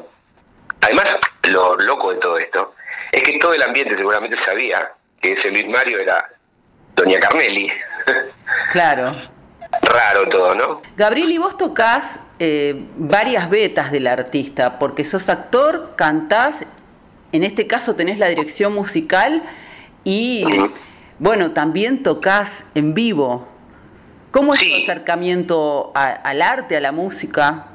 Además, 0.80 1.06
lo 1.48 1.76
loco 1.76 2.12
de 2.12 2.20
todo 2.20 2.38
esto 2.38 2.74
es 3.12 3.22
que 3.22 3.38
todo 3.38 3.52
el 3.52 3.62
ambiente 3.62 3.96
seguramente 3.96 4.36
sabía 4.44 4.92
que 5.20 5.32
ese 5.32 5.50
Luis 5.50 5.66
Mario 5.68 5.98
era 5.98 6.28
Doña 6.94 7.18
Carnelli. 7.20 7.70
Claro. 8.72 9.14
Raro 9.82 10.28
todo, 10.30 10.54
¿no? 10.54 10.82
Gabriel, 10.96 11.30
y 11.30 11.38
vos 11.38 11.56
tocas 11.58 12.18
eh, 12.38 12.86
varias 12.96 13.50
vetas 13.50 13.92
del 13.92 14.06
artista, 14.06 14.78
porque 14.78 15.04
sos 15.04 15.28
actor, 15.28 15.94
cantás, 15.96 16.64
en 17.32 17.44
este 17.44 17.66
caso 17.66 17.94
tenés 17.94 18.18
la 18.18 18.28
dirección 18.28 18.74
musical 18.74 19.42
y, 20.04 20.44
bueno, 21.18 21.52
también 21.52 22.02
tocas 22.02 22.64
en 22.74 22.94
vivo. 22.94 23.46
¿Cómo 24.30 24.54
es 24.54 24.60
tu 24.60 24.74
acercamiento 24.82 25.92
a- 25.94 26.06
al 26.22 26.42
arte, 26.42 26.76
a 26.76 26.80
la 26.80 26.92
música? 26.92 27.66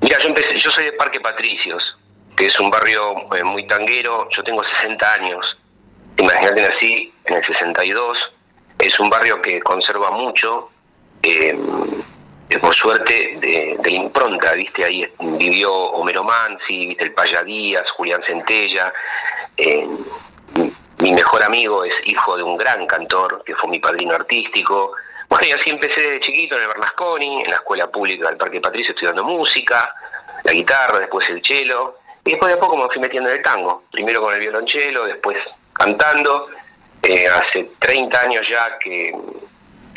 Mira, 0.00 0.18
yo 0.20 0.28
empecé, 0.28 0.58
yo 0.58 0.70
soy 0.70 0.84
de 0.86 0.92
Parque 0.92 1.20
Patricios, 1.20 1.96
que 2.36 2.46
es 2.46 2.58
un 2.58 2.70
barrio 2.70 3.34
eh, 3.34 3.44
muy 3.44 3.66
tanguero, 3.66 4.28
yo 4.30 4.42
tengo 4.42 4.62
60 4.64 5.12
años, 5.14 5.56
imagínate 6.16 6.62
nací 6.62 7.12
en 7.24 7.34
el 7.36 7.44
62, 7.44 8.18
es 8.78 8.98
un 9.00 9.08
barrio 9.10 9.40
que 9.40 9.60
conserva 9.60 10.10
mucho, 10.10 10.70
eh, 11.22 11.56
eh, 12.50 12.58
por 12.58 12.74
suerte 12.74 13.36
de, 13.40 13.76
de 13.80 13.90
la 13.90 13.96
impronta, 13.96 14.52
viste, 14.54 14.84
ahí 14.84 15.06
vivió 15.20 15.72
Homero 15.72 16.24
Mansi, 16.24 16.86
viste, 16.88 17.04
el 17.04 17.12
Paya 17.12 17.42
Díaz, 17.42 17.90
Julián 17.92 18.22
Centella, 18.26 18.92
eh, 19.56 19.86
mi- 20.56 20.72
mi 21.00 21.12
mejor 21.12 21.42
amigo 21.42 21.84
es 21.84 21.94
hijo 22.04 22.36
de 22.36 22.42
un 22.42 22.56
gran 22.56 22.86
cantor, 22.86 23.42
que 23.44 23.54
fue 23.54 23.70
mi 23.70 23.78
padrino 23.78 24.14
artístico, 24.14 24.92
bueno, 25.34 25.48
y 25.48 25.52
así 25.60 25.70
empecé 25.70 26.00
de 26.00 26.20
chiquito 26.20 26.54
en 26.54 26.62
el 26.62 26.68
Bernasconi, 26.68 27.42
en 27.42 27.50
la 27.50 27.56
escuela 27.56 27.88
pública 27.88 28.28
del 28.28 28.36
Parque 28.36 28.60
Patricio, 28.60 28.94
estudiando 28.94 29.24
música, 29.24 29.92
la 30.44 30.52
guitarra, 30.52 31.00
después 31.00 31.28
el 31.28 31.42
cello, 31.44 31.98
y 32.24 32.30
después 32.30 32.52
de 32.52 32.58
a 32.58 32.60
poco 32.60 32.76
me 32.76 32.86
fui 32.86 33.00
metiendo 33.00 33.30
en 33.30 33.36
el 33.36 33.42
tango, 33.42 33.82
primero 33.90 34.20
con 34.20 34.32
el 34.32 34.40
violonchelo, 34.40 35.06
después 35.06 35.36
cantando, 35.72 36.48
Eh, 37.06 37.26
hace 37.28 37.68
30 37.80 38.18
años 38.18 38.48
ya 38.48 38.78
que, 38.78 39.12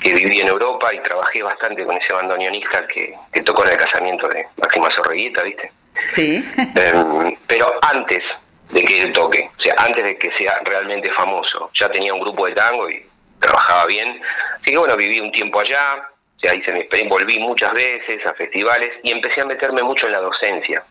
que 0.02 0.14
viví 0.14 0.42
en 0.42 0.50
Europa 0.50 0.94
y 0.94 1.00
trabajé 1.00 1.42
bastante 1.42 1.86
con 1.86 1.96
ese 1.96 2.12
bandoneonista 2.12 2.86
que, 2.86 3.16
que 3.32 3.42
tocó 3.44 3.64
en 3.64 3.72
el 3.72 3.78
casamiento 3.78 4.28
de 4.28 4.46
Máxima 4.58 4.90
Zorreguita, 4.94 5.42
¿viste? 5.44 5.72
Sí. 6.14 6.44
Em, 6.58 7.38
pero 7.48 7.80
antes 7.82 8.24
de 8.72 8.84
que 8.84 9.04
él 9.04 9.14
toque, 9.14 9.50
o 9.58 9.62
sea, 9.62 9.76
antes 9.78 10.04
de 10.04 10.18
que 10.18 10.32
sea 10.38 10.60
realmente 10.66 11.10
famoso, 11.14 11.72
ya 11.74 11.88
tenía 11.90 12.14
un 12.14 12.20
grupo 12.20 12.46
de 12.46 12.52
tango 12.52 12.90
y 12.90 13.06
trabajaba 13.48 13.86
bien. 13.86 14.22
Así 14.56 14.72
que 14.72 14.78
bueno, 14.78 14.96
viví 14.98 15.20
un 15.20 15.32
tiempo 15.32 15.60
allá, 15.60 16.10
sea, 16.40 16.56
hice 16.56 16.72
mi 16.72 16.80
experiencia, 16.82 17.18
volví 17.18 17.40
muchas 17.40 17.74
veces 17.74 18.26
a 18.26 18.34
festivales 18.34 18.92
y 19.04 19.12
empecé 19.12 19.42
a 19.42 19.46
meterme 19.46 19.82
mucho 19.84 20.06
en 20.06 20.12
la 20.12 20.20
docencia. 20.20 20.84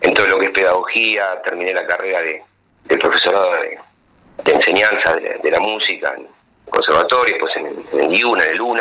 En 0.00 0.14
todo 0.14 0.26
lo 0.26 0.38
que 0.38 0.46
es 0.46 0.50
pedagogía, 0.50 1.40
terminé 1.42 1.72
la 1.72 1.86
carrera 1.86 2.20
de, 2.20 2.42
profesorado 2.98 3.52
de, 3.54 3.78
enseñanza 4.52 5.14
de, 5.16 5.50
la 5.50 5.60
música 5.60 6.14
en 6.16 6.26
conservatorio, 6.68 7.36
pues 7.38 7.56
en, 7.56 7.66
en 7.66 8.10
el 8.10 8.14
IUNA, 8.14 8.44
en 8.44 8.50
el 8.50 8.80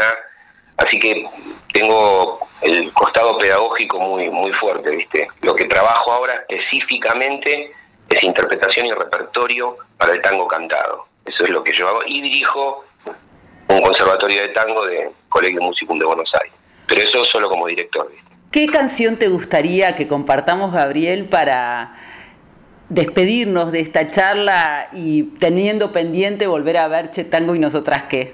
así 0.78 1.00
que 1.00 1.26
tengo 1.72 2.48
el 2.62 2.92
costado 2.94 3.38
pedagógico 3.38 4.00
muy 4.00 4.30
muy 4.30 4.52
fuerte, 4.54 4.90
¿viste? 4.90 5.28
Lo 5.42 5.56
que 5.56 5.66
trabajo 5.66 6.12
ahora 6.12 6.46
específicamente 6.48 7.72
es 8.10 8.24
interpretación 8.24 8.88
y 8.88 8.92
repertorio 8.92 9.78
para 9.98 10.14
el 10.14 10.22
tango 10.22 10.48
cantado. 10.48 11.11
Eso 11.26 11.46
es 11.46 11.50
lo 11.50 11.64
que 11.64 11.74
yo 11.74 11.88
hago 11.88 12.02
y 12.06 12.22
dirijo 12.22 12.86
un 13.68 13.82
conservatorio 13.82 14.42
de 14.42 14.50
tango 14.50 14.86
de 14.86 15.12
Colegio 15.30 15.62
Musicum 15.62 15.98
de 15.98 16.06
Buenos 16.06 16.32
Aires. 16.42 16.54
Pero 16.88 17.02
eso 17.02 17.24
solo 17.26 17.50
como 17.50 17.68
director, 17.68 18.10
¿viste? 18.12 18.32
¿Qué 18.52 18.68
canción 18.68 19.18
te 19.18 19.30
gustaría 19.30 19.96
que 19.96 20.10
compartamos, 20.10 20.74
Gabriel, 20.74 21.26
para 21.26 21.96
despedirnos 22.90 23.72
de 23.72 23.80
esta 23.80 24.12
charla 24.12 24.90
y 24.92 25.24
teniendo 25.40 25.94
pendiente 25.94 26.48
volver 26.48 26.78
a 26.78 26.90
ver 26.90 27.12
Che 27.12 27.24
Tango 27.24 27.56
y 27.56 27.60
nosotras 27.60 28.04
qué? 28.10 28.34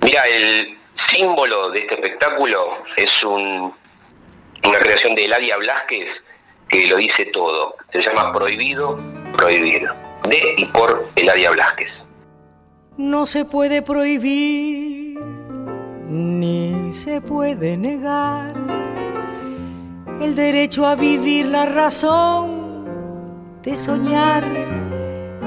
Mira, 0.00 0.22
el 0.28 0.78
símbolo 1.12 1.70
de 1.70 1.80
este 1.80 1.94
espectáculo 1.94 2.84
es 2.96 3.24
un, 3.24 3.74
una 4.64 4.78
creación 4.78 5.16
de 5.16 5.24
Eladia 5.24 5.56
Blasquez 5.56 6.06
que 6.68 6.86
lo 6.86 6.96
dice 6.98 7.24
todo. 7.26 7.74
Se 7.90 8.00
llama 8.00 8.32
Prohibido 8.32 9.00
Prohibir, 9.36 9.88
de 10.28 10.54
y 10.56 10.64
por 10.66 11.08
Eladia 11.16 11.50
Blasquez. 11.50 11.90
No 12.96 13.26
se 13.26 13.44
puede 13.44 13.82
prohibir 13.82 15.18
ni 16.08 16.92
se 16.92 17.20
puede 17.20 17.76
negar 17.76 18.54
el 20.20 20.34
derecho 20.34 20.86
a 20.86 20.94
vivir 20.94 21.46
la 21.46 21.66
razón 21.66 22.84
de 23.62 23.76
soñar. 23.76 24.46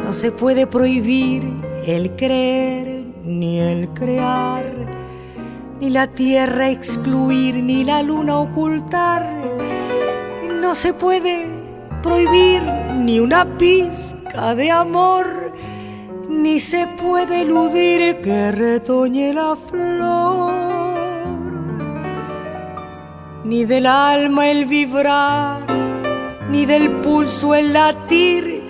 No 0.04 0.14
se 0.14 0.32
puede 0.32 0.68
prohibir 0.68 1.44
el 1.86 2.16
creer 2.16 3.06
ni 3.24 3.60
el 3.60 3.90
crear, 3.90 4.66
ni 5.80 5.90
la 5.90 6.08
tierra 6.08 6.70
excluir, 6.70 7.56
ni 7.56 7.84
la 7.84 8.04
luna 8.04 8.38
ocultar. 8.38 9.28
No 10.62 10.76
se 10.76 10.94
puede 10.94 11.46
prohibir 12.04 12.62
ni 12.96 13.20
una 13.20 13.58
de 14.34 14.72
amor, 14.72 15.54
ni 16.30 16.60
se 16.60 16.88
puede 16.88 17.42
eludir 17.42 18.22
que 18.22 18.52
retoñe 18.52 19.34
la 19.34 19.56
flor, 19.56 20.54
ni 23.44 23.66
del 23.66 23.86
alma 23.86 24.50
el 24.50 24.66
vibrar, 24.66 25.66
ni 26.52 26.66
del 26.66 26.92
pulso 27.02 27.56
el 27.56 27.74
latir, 27.74 28.64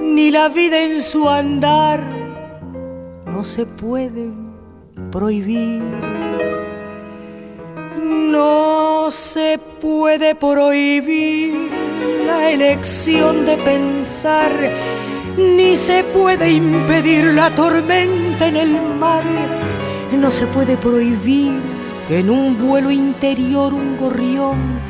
ni 0.00 0.30
la 0.30 0.48
vida 0.48 0.80
en 0.82 1.00
su 1.00 1.28
andar, 1.28 2.02
no 3.26 3.44
se 3.44 3.66
puede 3.66 4.30
prohibir. 5.10 5.82
No 8.02 9.10
se 9.10 9.60
puede 9.80 10.34
prohibir 10.34 11.81
la 12.26 12.50
elección 12.50 13.44
de 13.46 13.56
pensar, 13.58 14.52
ni 15.36 15.76
se 15.76 16.04
puede 16.04 16.52
impedir 16.52 17.24
la 17.34 17.50
tormenta 17.54 18.46
en 18.46 18.56
el 18.56 18.80
mar. 18.98 19.24
No 20.18 20.30
se 20.30 20.46
puede 20.46 20.76
prohibir 20.76 21.52
que 22.06 22.18
en 22.18 22.30
un 22.30 22.58
vuelo 22.58 22.90
interior 22.90 23.72
un 23.74 23.96
gorrión 23.96 24.80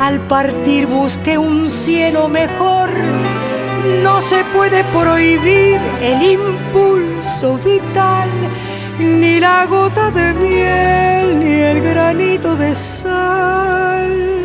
al 0.00 0.20
partir 0.26 0.86
busque 0.86 1.38
un 1.38 1.70
cielo 1.70 2.28
mejor. 2.28 2.90
No 4.02 4.20
se 4.20 4.44
puede 4.46 4.84
prohibir 4.84 5.80
el 6.00 6.22
impulso 6.22 7.58
vital, 7.58 8.28
ni 8.98 9.40
la 9.40 9.66
gota 9.66 10.10
de 10.10 10.34
miel, 10.34 11.38
ni 11.40 11.54
el 11.60 11.80
granito 11.80 12.56
de 12.56 12.74
sal, 12.74 14.35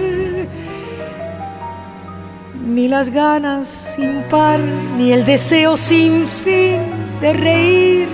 ni 2.76 2.88
las 2.88 3.10
ganas 3.10 3.68
sin 3.68 4.24
par, 4.30 4.60
ni 4.98 5.12
el 5.12 5.26
deseo 5.26 5.76
sin 5.76 6.26
fin 6.26 6.80
de 7.20 7.34
reír, 7.34 8.10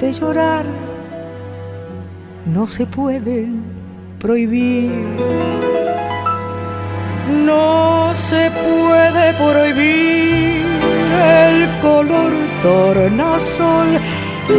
de 0.00 0.12
llorar. 0.12 0.66
No 2.46 2.66
se 2.66 2.86
pueden 2.86 3.62
prohibir. 4.18 4.90
No 7.44 8.12
se 8.12 8.50
puede 8.50 9.32
prohibir 9.34 10.62
el 11.40 11.68
color 11.80 12.32
tornasol 12.62 13.88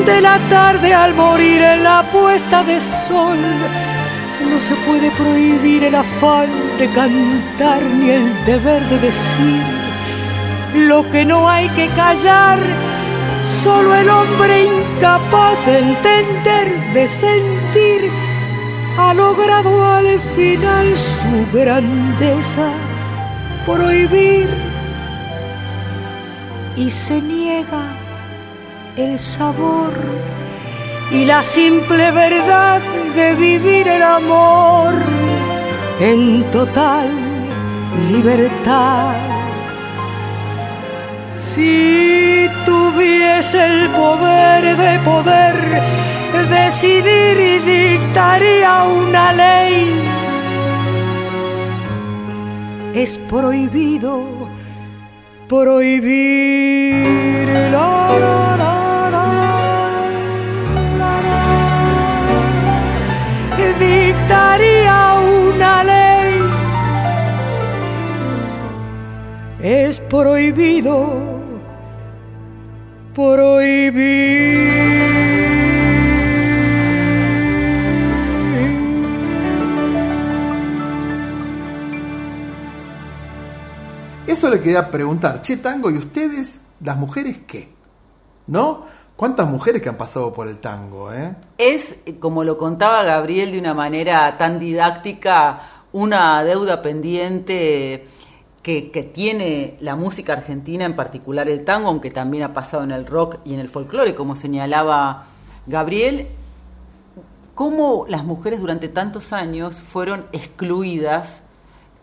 de 0.06 0.22
la 0.22 0.40
tarde 0.50 0.94
al 0.94 1.14
morir 1.14 1.62
en 1.62 1.84
la 1.84 2.04
puesta 2.12 2.64
de 2.64 2.80
sol. 2.80 3.38
No 4.50 4.62
se 4.62 4.76
puede 4.88 5.12
prohibir 5.12 5.84
el 5.84 5.96
afán 5.96 6.50
de 6.78 6.88
cantar 6.90 7.82
ni 7.84 8.10
el 8.10 8.46
deber 8.46 8.82
de 8.90 9.00
decir 9.00 9.64
lo 10.76 11.10
que 11.10 11.26
no 11.26 11.50
hay 11.50 11.68
que 11.70 11.88
callar. 11.90 12.60
Solo 13.64 13.96
el 13.96 14.10
hombre 14.10 14.66
incapaz 14.66 15.64
de 15.66 15.80
entender, 15.80 16.94
de 16.94 17.08
sentir, 17.08 18.12
ha 18.98 19.14
logrado 19.14 19.86
al 19.86 20.20
final 20.36 20.96
su 20.98 21.58
grandeza 21.58 22.70
prohibir 23.66 24.48
y 26.76 26.90
se 26.90 27.22
niega 27.22 27.84
el 28.98 29.18
sabor 29.20 29.94
y 31.12 31.26
la 31.26 31.44
simple 31.44 32.12
verdad 32.12 32.82
de 33.16 33.36
vivir 33.36 33.88
el 33.88 34.02
amor 34.02 34.94
en 36.00 36.44
total 36.52 37.10
libertad. 38.12 39.16
Si 41.38 42.50
tuviese 42.66 43.66
el 43.66 43.90
poder 43.90 44.76
de 44.78 45.00
poder 45.00 45.56
decidir 46.50 47.40
y 47.40 47.60
dictaría 47.60 48.84
una 48.84 49.34
ley, 49.34 50.02
es 52.94 53.18
prohibido 53.18 54.24
prohibir 55.48 57.06
la, 57.72 58.18
la, 58.20 58.45
prohibido 70.10 71.36
prohibir 73.14 74.66
Eso 84.28 84.50
le 84.50 84.60
quería 84.60 84.92
preguntar, 84.92 85.42
che 85.42 85.56
tango, 85.58 85.90
¿y 85.90 85.98
ustedes, 85.98 86.60
las 86.82 86.98
mujeres 86.98 87.38
qué? 87.48 87.70
¿No? 88.48 88.84
¿Cuántas 89.16 89.48
mujeres 89.48 89.82
que 89.82 89.88
han 89.88 89.96
pasado 89.96 90.34
por 90.34 90.50
el 90.50 90.58
tango, 90.58 91.14
eh? 91.14 91.36
Es, 91.58 92.00
como 92.20 92.44
lo 92.44 92.58
contaba 92.58 93.04
Gabriel 93.04 93.54
de 93.54 93.60
una 93.60 93.74
manera 93.74 94.38
tan 94.38 94.60
didáctica, 94.60 95.84
una 95.94 96.44
deuda 96.44 96.82
pendiente 96.82 98.10
que, 98.66 98.90
que 98.90 99.04
tiene 99.04 99.78
la 99.80 99.96
música 99.96 100.34
argentina, 100.34 100.86
en 100.86 100.96
particular 100.96 101.48
el 101.48 101.64
tango, 101.64 101.88
aunque 101.90 102.10
también 102.10 102.42
ha 102.46 102.54
pasado 102.56 102.84
en 102.84 102.90
el 102.90 103.06
rock 103.06 103.38
y 103.46 103.54
en 103.54 103.60
el 103.60 103.70
folclore, 103.70 104.16
como 104.16 104.36
señalaba 104.36 105.28
Gabriel, 105.68 106.30
cómo 107.54 108.08
las 108.10 108.24
mujeres 108.24 108.60
durante 108.60 108.88
tantos 108.88 109.34
años 109.34 109.76
fueron 109.76 110.26
excluidas 110.32 111.42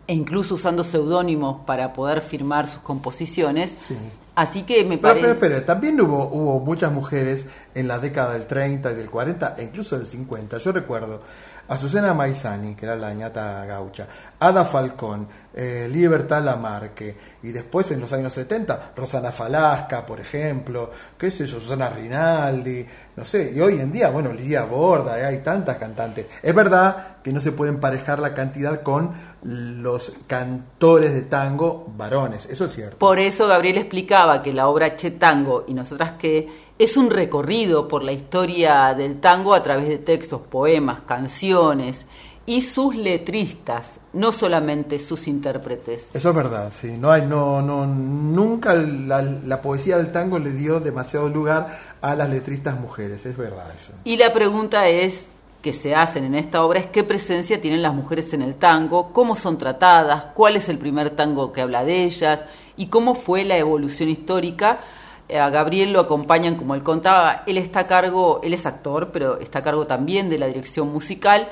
e 0.07 0.13
incluso 0.13 0.55
usando 0.55 0.85
seudónimos 0.85 1.65
para 1.65 1.91
poder 1.91 2.21
firmar 2.21 2.69
sus 2.69 2.81
composiciones. 2.81 3.73
Sí. 3.75 3.97
Así 4.33 4.63
que 4.63 4.85
me 4.85 4.97
Pero, 4.97 5.15
parece... 5.15 5.35
pero, 5.35 5.39
pero 5.39 5.65
también 5.65 5.99
hubo, 5.99 6.29
hubo 6.29 6.61
muchas 6.61 6.93
mujeres 6.93 7.45
en 7.75 7.89
la 7.89 7.99
década 7.99 8.33
del 8.33 8.47
30 8.47 8.89
y 8.89 8.95
del 8.95 9.09
40 9.09 9.55
e 9.57 9.63
incluso 9.63 9.97
del 9.97 10.05
50. 10.05 10.59
Yo 10.59 10.71
recuerdo 10.71 11.21
a 11.67 11.77
Susana 11.77 12.13
Maizani, 12.13 12.75
que 12.75 12.85
era 12.85 12.95
la 12.95 13.13
ñata 13.13 13.65
gaucha, 13.65 14.07
Ada 14.39 14.65
Falcón, 14.65 15.27
eh, 15.53 15.87
Libertad 15.89 16.43
Lamarque, 16.43 17.15
y 17.43 17.51
después 17.51 17.89
en 17.91 18.01
los 18.01 18.11
años 18.11 18.33
70, 18.33 18.91
Rosana 18.95 19.31
Falasca, 19.31 20.05
por 20.05 20.19
ejemplo, 20.19 20.89
qué 21.17 21.31
sé 21.31 21.45
yo, 21.45 21.59
Susana 21.59 21.89
Rinaldi, 21.89 22.85
no 23.15 23.23
sé, 23.23 23.51
y 23.55 23.61
hoy 23.61 23.79
en 23.79 23.91
día, 23.91 24.09
bueno, 24.09 24.33
Lidia 24.33 24.63
Borda, 24.63 25.19
eh, 25.19 25.25
hay 25.25 25.39
tantas 25.39 25.77
cantantes. 25.77 26.27
Es 26.41 26.53
verdad 26.53 27.17
que 27.23 27.31
no 27.31 27.39
se 27.39 27.53
puede 27.53 27.71
emparejar 27.71 28.19
la 28.19 28.33
cantidad 28.33 28.81
con 28.81 29.11
los 29.43 30.13
cantores 30.27 31.13
de 31.13 31.21
tango 31.23 31.85
varones, 31.95 32.45
eso 32.47 32.65
es 32.65 32.73
cierto. 32.73 32.97
Por 32.97 33.19
eso 33.19 33.47
Gabriel 33.47 33.77
explicaba 33.77 34.41
que 34.41 34.51
la 34.51 34.67
obra 34.67 34.97
Che 34.97 35.11
Tango 35.11 35.63
y 35.67 35.73
nosotras 35.73 36.13
que 36.19 36.62
es 36.79 36.97
un 36.97 37.09
recorrido 37.09 37.87
por 37.87 38.03
la 38.03 38.11
historia 38.11 38.93
del 38.93 39.19
tango 39.19 39.53
a 39.53 39.63
través 39.63 39.87
de 39.87 39.97
textos, 39.97 40.41
poemas, 40.41 41.01
canciones 41.01 42.05
y 42.45 42.61
sus 42.61 42.95
letristas, 42.95 43.99
no 44.11 44.31
solamente 44.31 44.99
sus 44.99 45.27
intérpretes. 45.27 46.09
Eso 46.13 46.29
es 46.29 46.35
verdad, 46.35 46.73
sí. 46.75 46.97
No 46.97 47.11
hay, 47.11 47.21
no, 47.21 47.61
no, 47.61 47.85
nunca 47.85 48.73
la, 48.75 49.21
la 49.21 49.61
poesía 49.61 49.97
del 49.97 50.11
tango 50.11 50.39
le 50.39 50.51
dio 50.51 50.79
demasiado 50.79 51.29
lugar 51.29 51.79
a 52.01 52.15
las 52.15 52.29
letristas 52.29 52.77
mujeres, 52.79 53.25
es 53.25 53.37
verdad 53.37 53.67
eso. 53.73 53.93
Y 54.03 54.17
la 54.17 54.33
pregunta 54.33 54.87
es 54.87 55.27
que 55.61 55.73
se 55.73 55.95
hacen 55.95 56.25
en 56.25 56.35
esta 56.35 56.65
obra 56.65 56.81
es 56.81 56.87
qué 56.87 57.05
presencia 57.05 57.61
tienen 57.61 57.81
las 57.81 57.93
mujeres 57.93 58.33
en 58.33 58.41
el 58.41 58.55
tango, 58.55 59.13
cómo 59.13 59.37
son 59.37 59.57
tratadas, 59.57 60.25
cuál 60.33 60.57
es 60.57 60.67
el 60.67 60.77
primer 60.77 61.11
tango 61.11 61.53
que 61.53 61.61
habla 61.61 61.85
de 61.85 62.03
ellas 62.03 62.43
y 62.75 62.87
cómo 62.87 63.15
fue 63.15 63.45
la 63.45 63.55
evolución 63.55 64.09
histórica. 64.09 64.81
Eh, 65.29 65.39
A 65.39 65.49
Gabriel 65.49 65.93
lo 65.93 66.01
acompañan, 66.01 66.55
como 66.55 66.75
él 66.75 66.83
contaba, 66.83 67.43
él 67.47 67.57
está 67.57 67.81
a 67.81 67.87
cargo, 67.87 68.41
él 68.43 68.53
es 68.53 68.65
actor, 68.65 69.11
pero 69.11 69.39
está 69.39 69.59
a 69.59 69.63
cargo 69.63 69.87
también 69.87 70.29
de 70.29 70.37
la 70.37 70.47
dirección 70.47 70.91
musical, 70.91 71.47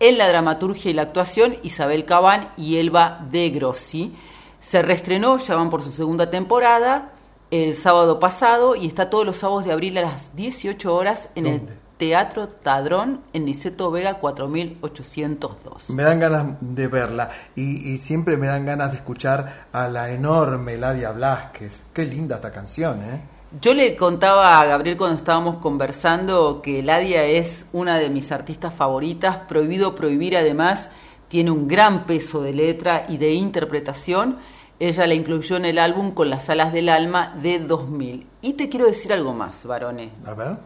en 0.00 0.18
la 0.18 0.28
dramaturgia 0.28 0.90
y 0.90 0.94
la 0.94 1.02
actuación, 1.02 1.56
Isabel 1.62 2.04
Cabán 2.04 2.50
y 2.56 2.76
Elba 2.76 3.26
De 3.30 3.50
Grossi. 3.50 4.14
Se 4.60 4.82
reestrenó, 4.82 5.38
ya 5.38 5.56
van 5.56 5.70
por 5.70 5.82
su 5.82 5.90
segunda 5.90 6.30
temporada, 6.30 7.12
el 7.50 7.74
sábado 7.74 8.20
pasado 8.20 8.76
y 8.76 8.86
está 8.86 9.10
todos 9.10 9.24
los 9.26 9.36
sábados 9.36 9.64
de 9.64 9.72
abril 9.72 9.98
a 9.98 10.02
las 10.02 10.36
18 10.36 10.94
horas 10.94 11.30
en 11.34 11.46
el 11.46 11.62
Teatro 11.98 12.48
Tadrón 12.48 13.20
en 13.32 13.44
Niceto 13.44 13.90
Vega 13.90 14.14
4802. 14.14 15.90
Me 15.90 16.04
dan 16.04 16.20
ganas 16.20 16.46
de 16.60 16.88
verla 16.88 17.30
y, 17.54 17.92
y 17.92 17.98
siempre 17.98 18.36
me 18.36 18.46
dan 18.46 18.64
ganas 18.64 18.92
de 18.92 18.96
escuchar 18.96 19.66
a 19.72 19.88
la 19.88 20.10
enorme 20.10 20.78
Ladia 20.78 21.10
Blasquez. 21.10 21.84
Qué 21.92 22.06
linda 22.06 22.36
esta 22.36 22.50
canción, 22.50 23.02
¿eh? 23.02 23.20
Yo 23.62 23.72
le 23.72 23.96
contaba 23.96 24.60
a 24.60 24.66
Gabriel 24.66 24.98
cuando 24.98 25.16
estábamos 25.16 25.56
conversando 25.56 26.60
que 26.60 26.82
Ladia 26.82 27.24
es 27.24 27.64
una 27.72 27.98
de 27.98 28.10
mis 28.10 28.30
artistas 28.30 28.74
favoritas, 28.74 29.38
Prohibido 29.48 29.94
Prohibir 29.94 30.36
además 30.36 30.90
tiene 31.28 31.50
un 31.50 31.66
gran 31.66 32.04
peso 32.04 32.42
de 32.42 32.52
letra 32.52 33.06
y 33.08 33.16
de 33.16 33.32
interpretación. 33.32 34.36
Ella 34.78 35.06
la 35.06 35.14
incluyó 35.14 35.56
en 35.56 35.64
el 35.64 35.78
álbum 35.78 36.12
Con 36.12 36.30
las 36.30 36.48
alas 36.50 36.72
del 36.72 36.88
alma 36.88 37.34
de 37.42 37.58
2000. 37.58 38.26
Y 38.42 38.52
te 38.52 38.68
quiero 38.68 38.86
decir 38.86 39.12
algo 39.12 39.32
más, 39.32 39.64
varones. 39.64 40.10
A 40.26 40.34
ver. 40.34 40.56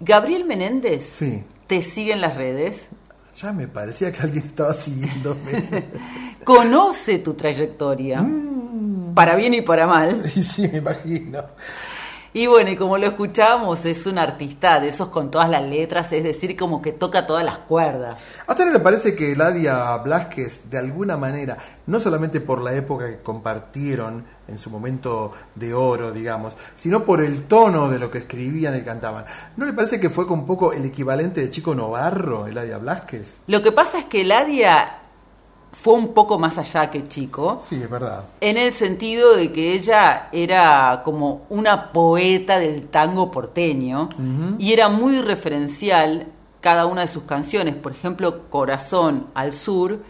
Gabriel 0.00 0.44
Menéndez 0.44 1.06
Sí. 1.08 1.44
te 1.66 1.82
sigue 1.82 2.12
en 2.12 2.20
las 2.20 2.36
redes, 2.36 2.88
Ya 3.36 3.52
me 3.52 3.68
parecía 3.68 4.10
que 4.12 4.20
alguien 4.22 4.44
estaba 4.44 4.72
siguiéndome. 4.72 5.84
conoce 6.44 7.18
tu 7.18 7.34
trayectoria, 7.34 8.24
para 9.14 9.36
bien 9.36 9.54
y 9.54 9.60
para 9.62 9.86
mal. 9.86 10.22
y 10.34 10.42
sí, 10.42 10.68
me 10.68 10.78
imagino. 10.78 11.44
Y 12.34 12.46
bueno, 12.46 12.70
y 12.70 12.76
como 12.76 12.98
lo 12.98 13.06
escuchábamos, 13.06 13.84
es 13.86 14.06
un 14.06 14.18
artista 14.18 14.80
de 14.80 14.88
esos 14.90 15.08
con 15.08 15.30
todas 15.30 15.48
las 15.48 15.62
letras, 15.64 16.12
es 16.12 16.22
decir, 16.22 16.56
como 16.56 16.82
que 16.82 16.92
toca 16.92 17.26
todas 17.26 17.44
las 17.44 17.58
cuerdas. 17.58 18.20
¿A 18.46 18.52
usted 18.52 18.66
no 18.66 18.72
le 18.72 18.80
parece 18.80 19.14
que 19.16 19.34
Ladia 19.34 19.96
Blasquez, 19.96 20.68
de 20.70 20.78
alguna 20.78 21.16
manera, 21.16 21.56
no 21.86 21.98
solamente 22.00 22.40
por 22.40 22.60
la 22.62 22.74
época 22.74 23.08
que 23.08 23.22
compartieron 23.22 24.24
en 24.48 24.58
su 24.58 24.70
momento 24.70 25.30
de 25.54 25.72
oro, 25.74 26.10
digamos, 26.10 26.56
sino 26.74 27.04
por 27.04 27.22
el 27.22 27.44
tono 27.44 27.88
de 27.88 27.98
lo 27.98 28.10
que 28.10 28.18
escribían 28.18 28.76
y 28.76 28.82
cantaban, 28.82 29.24
¿no 29.56 29.66
le 29.66 29.72
parece 29.74 30.00
que 30.00 30.10
fue 30.10 30.26
con 30.26 30.40
un 30.40 30.46
poco 30.46 30.72
el 30.72 30.84
equivalente 30.86 31.40
de 31.42 31.50
Chico 31.50 31.74
Novarro, 31.74 32.48
Ladia 32.48 32.78
Blasquez? 32.78 33.36
Lo 33.46 33.62
que 33.62 33.72
pasa 33.72 33.98
es 33.98 34.04
que 34.06 34.24
Ladia 34.24 34.94
fue 35.70 35.94
un 35.94 36.12
poco 36.14 36.38
más 36.38 36.58
allá 36.58 36.90
que 36.90 37.06
chico, 37.06 37.58
Sí, 37.60 37.76
es 37.80 37.88
verdad. 37.88 38.24
en 38.40 38.56
el 38.56 38.72
sentido 38.72 39.36
de 39.36 39.52
que 39.52 39.74
ella 39.74 40.28
era 40.32 41.02
como 41.04 41.42
una 41.50 41.92
poeta 41.92 42.58
del 42.58 42.88
tango 42.88 43.30
porteño 43.30 44.08
y 44.58 44.72
era 44.72 44.88
muy 44.88 45.20
referencial 45.20 46.26
cada 46.60 46.86
una 46.86 47.02
de 47.02 47.08
sus 47.08 47.22
canciones. 47.24 47.76
Por 47.76 47.92
ejemplo, 47.92 48.48
Corazón 48.50 49.26
al 49.34 49.52
Sur, 49.52 50.00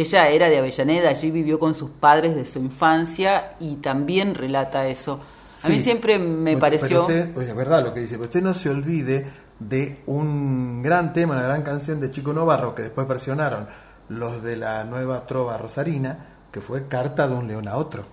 ella 0.00 0.28
era 0.28 0.48
de 0.48 0.58
Avellaneda, 0.58 1.08
allí 1.08 1.30
vivió 1.30 1.58
con 1.58 1.74
sus 1.74 1.90
padres 1.90 2.34
de 2.34 2.46
su 2.46 2.58
infancia 2.58 3.56
y 3.60 3.76
también 3.76 4.34
relata 4.34 4.86
eso. 4.86 5.20
A 5.62 5.68
mí 5.68 5.80
siempre 5.80 6.18
me 6.18 6.56
pareció... 6.56 7.02
Usted, 7.02 7.36
es 7.36 7.54
verdad 7.54 7.82
lo 7.82 7.92
que 7.92 8.00
dice, 8.00 8.14
pero 8.14 8.24
usted 8.24 8.42
no 8.42 8.54
se 8.54 8.70
olvide 8.70 9.26
de 9.58 10.02
un 10.06 10.82
gran 10.82 11.12
tema, 11.12 11.34
una 11.34 11.42
gran 11.42 11.62
canción 11.62 12.00
de 12.00 12.10
Chico 12.10 12.32
Novarro 12.32 12.74
que 12.74 12.82
después 12.82 13.08
versionaron 13.08 13.66
los 14.08 14.42
de 14.42 14.56
la 14.56 14.84
nueva 14.84 15.26
trova 15.26 15.58
rosarina, 15.58 16.26
que 16.52 16.60
fue 16.60 16.86
Carta 16.86 17.28
de 17.28 17.34
un 17.34 17.48
león 17.48 17.68
a 17.68 17.76
otro. 17.76 18.04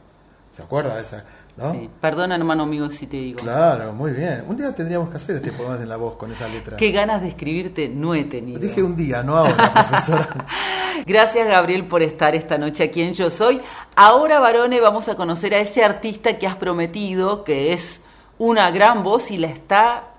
¿Se 0.52 0.64
acuerda 0.64 0.96
de 0.96 1.02
esa? 1.02 1.24
¿No? 1.58 1.72
Sí. 1.72 1.90
Perdona, 2.02 2.36
hermano 2.36 2.66
mío, 2.66 2.90
si 2.90 3.08
te 3.08 3.18
digo. 3.18 3.40
Claro, 3.40 3.94
muy 3.94 4.12
bien. 4.12 4.44
Un 4.48 4.58
día 4.58 4.74
tendríamos 4.74 5.10
que 5.10 5.18
hacer 5.18 5.38
este 5.38 5.52
poema 5.52 5.76
en 5.76 5.88
la 5.88 5.98
voz 5.98 6.16
con 6.16 6.32
esa 6.32 6.48
letra. 6.48 6.78
Qué 6.78 6.92
ganas 6.92 7.22
de 7.22 7.30
escribirte 7.30 7.90
no 7.90 8.14
he 8.14 8.26
tenido. 8.26 8.60
Dije 8.60 8.84
un 8.84 8.96
día, 8.96 9.24
no 9.24 9.38
ahora, 9.38 9.74
profesora. 9.90 10.46
Gracias 11.06 11.48
Gabriel 11.48 11.86
por 11.86 12.02
estar 12.02 12.36
esta 12.36 12.58
noche 12.58 12.84
aquí 12.84 13.02
en 13.02 13.14
Yo 13.14 13.30
Soy. 13.32 13.62
Ahora, 13.96 14.40
varones, 14.40 14.82
vamos 14.82 15.08
a 15.10 15.16
conocer 15.16 15.54
a 15.54 15.60
ese 15.60 15.84
artista 15.84 16.38
que 16.38 16.48
has 16.48 16.56
prometido, 16.56 17.44
que 17.44 17.74
es 17.74 18.02
una 18.38 18.72
gran 18.72 19.04
voz 19.04 19.32
y 19.32 19.38
la 19.38 19.48
está, 19.48 20.10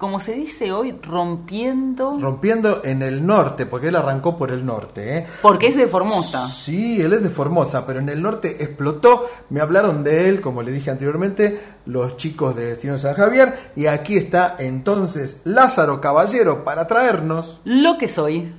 como 0.00 0.18
se 0.18 0.32
dice 0.32 0.72
hoy, 0.72 0.98
rompiendo. 1.02 2.18
Rompiendo 2.18 2.80
en 2.84 3.02
el 3.02 3.26
norte, 3.26 3.66
porque 3.66 3.88
él 3.88 3.96
arrancó 3.96 4.38
por 4.38 4.50
el 4.50 4.64
norte. 4.64 5.18
¿eh? 5.18 5.26
Porque 5.42 5.66
es 5.66 5.76
de 5.76 5.86
Formosa. 5.88 6.48
Sí, 6.48 7.02
él 7.02 7.12
es 7.12 7.22
de 7.22 7.28
Formosa, 7.28 7.84
pero 7.84 7.98
en 7.98 8.08
el 8.08 8.22
norte 8.22 8.64
explotó. 8.64 9.26
Me 9.50 9.60
hablaron 9.60 10.02
de 10.02 10.30
él, 10.30 10.40
como 10.40 10.62
le 10.62 10.72
dije 10.72 10.90
anteriormente, 10.90 11.60
los 11.84 12.16
chicos 12.16 12.56
de 12.56 12.68
Destino 12.68 12.96
San 12.96 13.12
Javier. 13.12 13.72
Y 13.76 13.86
aquí 13.86 14.16
está 14.16 14.56
entonces 14.58 15.42
Lázaro 15.44 16.00
Caballero 16.00 16.64
para 16.64 16.86
traernos. 16.86 17.60
Lo 17.64 17.98
que 17.98 18.08
soy. 18.08 18.50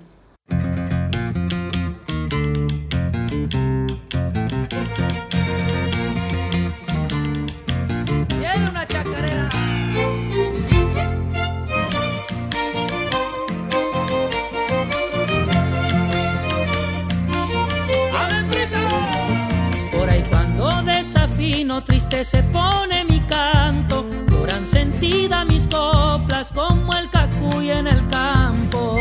Se 22.24 22.44
pone 22.44 23.04
mi 23.04 23.20
canto, 23.22 24.06
lloran 24.30 24.68
sentida 24.68 25.44
mis 25.44 25.66
coplas 25.68 26.52
como 26.52 26.94
el 26.94 27.10
cacuy 27.10 27.72
en 27.72 27.88
el 27.88 28.08
campo. 28.10 28.98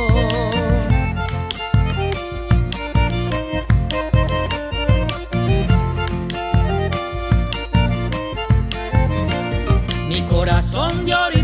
Mi 10.09 10.22
corazón 10.22 11.05
de 11.05 11.14
oro 11.14 11.40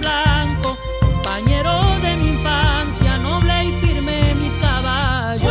blanco, 0.00 0.76
compañero 1.00 1.80
de 2.02 2.16
mi 2.16 2.28
infancia, 2.28 3.18
noble 3.18 3.64
y 3.64 3.72
firme 3.80 4.34
mi 4.34 4.50
caballo. 4.60 5.48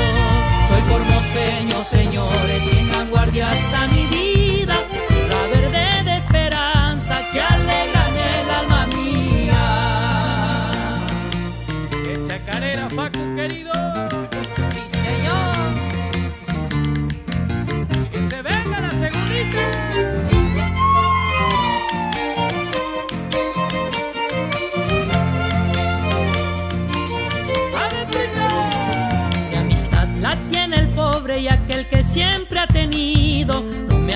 Soy 0.68 0.82
formoseño, 0.90 1.84
señores, 1.84 2.64
y 2.74 2.78
en 2.80 2.92
la 2.92 3.04
guardia 3.06 3.50
hasta 3.52 3.88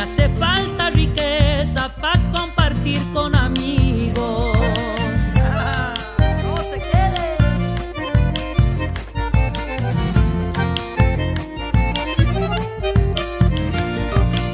hace 0.06 0.30
falta 0.30 0.92
riqueza 0.92 1.90
para 2.00 2.22
compartir 2.32 3.02
con 3.12 3.36
amigos. 3.36 4.56
No 6.44 6.58
se 6.70 6.78
quede. 6.90 7.26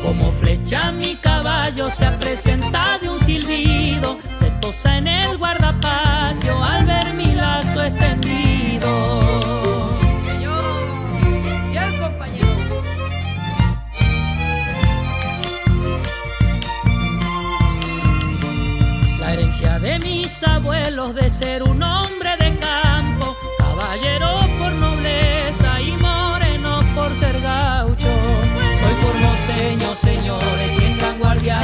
Como 0.01 0.31
flecha 0.39 0.93
mi 0.93 1.17
caballo 1.17 1.91
se 1.91 2.05
ha 2.05 2.17
de 2.99 3.09
un 3.09 3.19
silbido, 3.19 4.19
retosa 4.39 4.97
en 4.99 5.07
el. 5.07 5.10
Ser 21.41 21.63
un 21.63 21.81
hombre 21.81 22.37
de 22.37 22.55
campo, 22.57 23.35
caballero 23.57 24.41
por 24.59 24.71
nobleza 24.73 25.81
y 25.81 25.91
moreno 25.97 26.83
por 26.93 27.15
ser 27.15 27.41
gaucho. 27.41 28.11
Soy 28.81 28.95
formoseño, 29.05 29.95
señores, 29.95 30.79
y 30.79 30.83
en 30.85 30.97
gran 30.99 31.17
guardia 31.17 31.59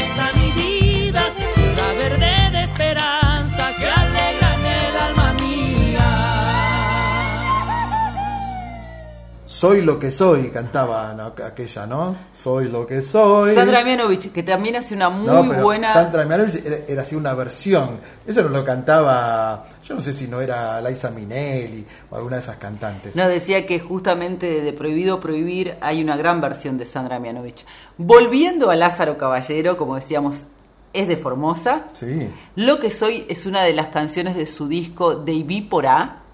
Soy 9.57 9.81
lo 9.81 9.97
que 9.97 10.11
soy, 10.11 10.51
cantaba 10.51 11.15
¿no? 11.15 11.33
aquella, 11.43 11.87
¿no? 11.87 12.15
Soy 12.31 12.69
lo 12.69 12.85
que 12.85 13.01
soy. 13.01 13.55
Sandra 13.55 13.83
Mianovich, 13.83 14.31
que 14.31 14.43
también 14.43 14.75
hace 14.75 14.93
una 14.93 15.09
muy 15.09 15.25
No, 15.25 15.49
pero 15.49 15.63
buena. 15.63 15.93
Sandra 15.93 16.25
Mianovich 16.25 16.63
era, 16.63 16.77
era 16.87 17.01
así 17.01 17.15
una 17.15 17.33
versión. 17.33 17.99
Eso 18.27 18.43
no 18.43 18.49
lo 18.49 18.63
cantaba, 18.63 19.65
yo 19.83 19.95
no 19.95 20.01
sé 20.01 20.13
si 20.13 20.27
no 20.27 20.41
era 20.41 20.79
Liza 20.79 21.09
Minnelli 21.09 21.83
o 22.11 22.15
alguna 22.15 22.35
de 22.35 22.43
esas 22.43 22.57
cantantes. 22.57 23.15
No, 23.15 23.27
decía 23.27 23.65
que 23.65 23.79
justamente 23.79 24.61
de 24.61 24.73
Prohibido 24.73 25.19
Prohibir 25.19 25.75
hay 25.81 26.03
una 26.03 26.15
gran 26.17 26.39
versión 26.39 26.77
de 26.77 26.85
Sandra 26.85 27.19
Mianovich. 27.19 27.65
Volviendo 27.97 28.69
a 28.69 28.75
Lázaro 28.75 29.17
Caballero, 29.17 29.75
como 29.75 29.95
decíamos, 29.95 30.45
es 30.93 31.07
de 31.07 31.17
Formosa. 31.17 31.85
Sí. 31.93 32.31
Lo 32.55 32.79
que 32.79 32.91
soy 32.91 33.25
es 33.27 33.47
una 33.47 33.63
de 33.63 33.73
las 33.73 33.87
canciones 33.87 34.35
de 34.35 34.45
su 34.45 34.67
disco 34.67 35.15
de 35.15 35.33
Ibípora, 35.33 36.26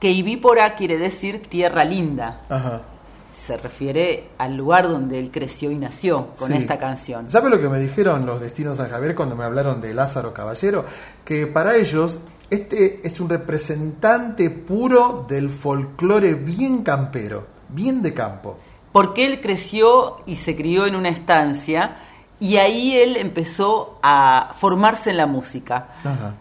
que 0.00 0.10
Ibípora 0.10 0.74
quiere 0.76 0.98
decir 0.98 1.48
tierra 1.48 1.84
linda. 1.84 2.40
Ajá. 2.48 2.82
Se 3.46 3.56
refiere 3.56 4.30
al 4.38 4.56
lugar 4.56 4.88
donde 4.88 5.18
él 5.20 5.30
creció 5.32 5.70
y 5.70 5.76
nació 5.78 6.28
con 6.38 6.48
Sí. 6.48 6.54
esta 6.56 6.78
canción. 6.78 7.30
¿Sabe 7.30 7.48
lo 7.48 7.60
que 7.60 7.68
me 7.68 7.78
dijeron 7.78 8.26
los 8.26 8.40
destinos 8.40 8.78
San 8.78 8.88
Javier 8.90 9.14
cuando 9.14 9.36
me 9.36 9.44
hablaron 9.44 9.80
de 9.80 9.94
Lázaro 9.94 10.34
Caballero? 10.34 10.84
Que 11.24 11.46
para 11.46 11.76
ellos 11.76 12.18
este 12.50 13.06
es 13.06 13.20
un 13.20 13.28
representante 13.28 14.50
puro 14.50 15.24
del 15.28 15.48
folclore 15.50 16.34
bien 16.34 16.82
campero, 16.82 17.46
bien 17.68 18.02
de 18.02 18.12
campo. 18.14 18.58
Porque 18.92 19.26
él 19.26 19.40
creció 19.40 20.22
y 20.26 20.36
se 20.36 20.56
crió 20.56 20.86
en 20.86 20.96
una 20.96 21.10
estancia 21.10 21.98
y 22.40 22.56
ahí 22.56 22.96
él 22.96 23.16
empezó 23.16 23.98
a 24.02 24.54
formarse 24.58 25.10
en 25.10 25.18
la 25.18 25.26
música. 25.26 25.88
Ajá. 26.00 26.34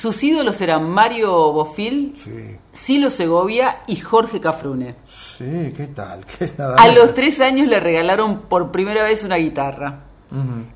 Sus 0.00 0.22
ídolos 0.22 0.60
eran 0.60 0.88
Mario 0.88 1.52
Bofil, 1.52 2.12
Sí. 2.16 2.56
Silo 2.72 3.10
Segovia 3.10 3.78
y 3.86 3.96
Jorge 3.96 4.40
Cafrune. 4.40 4.94
Sí, 5.08 5.72
¿qué 5.76 5.88
tal? 5.94 6.24
¿Qué 6.24 6.44
es 6.44 6.58
nada 6.58 6.76
A 6.78 6.88
los 6.92 7.14
tres 7.14 7.40
años 7.40 7.66
le 7.66 7.80
regalaron 7.80 8.42
por 8.42 8.70
primera 8.70 9.02
vez 9.02 9.24
una 9.24 9.36
guitarra. 9.36 10.04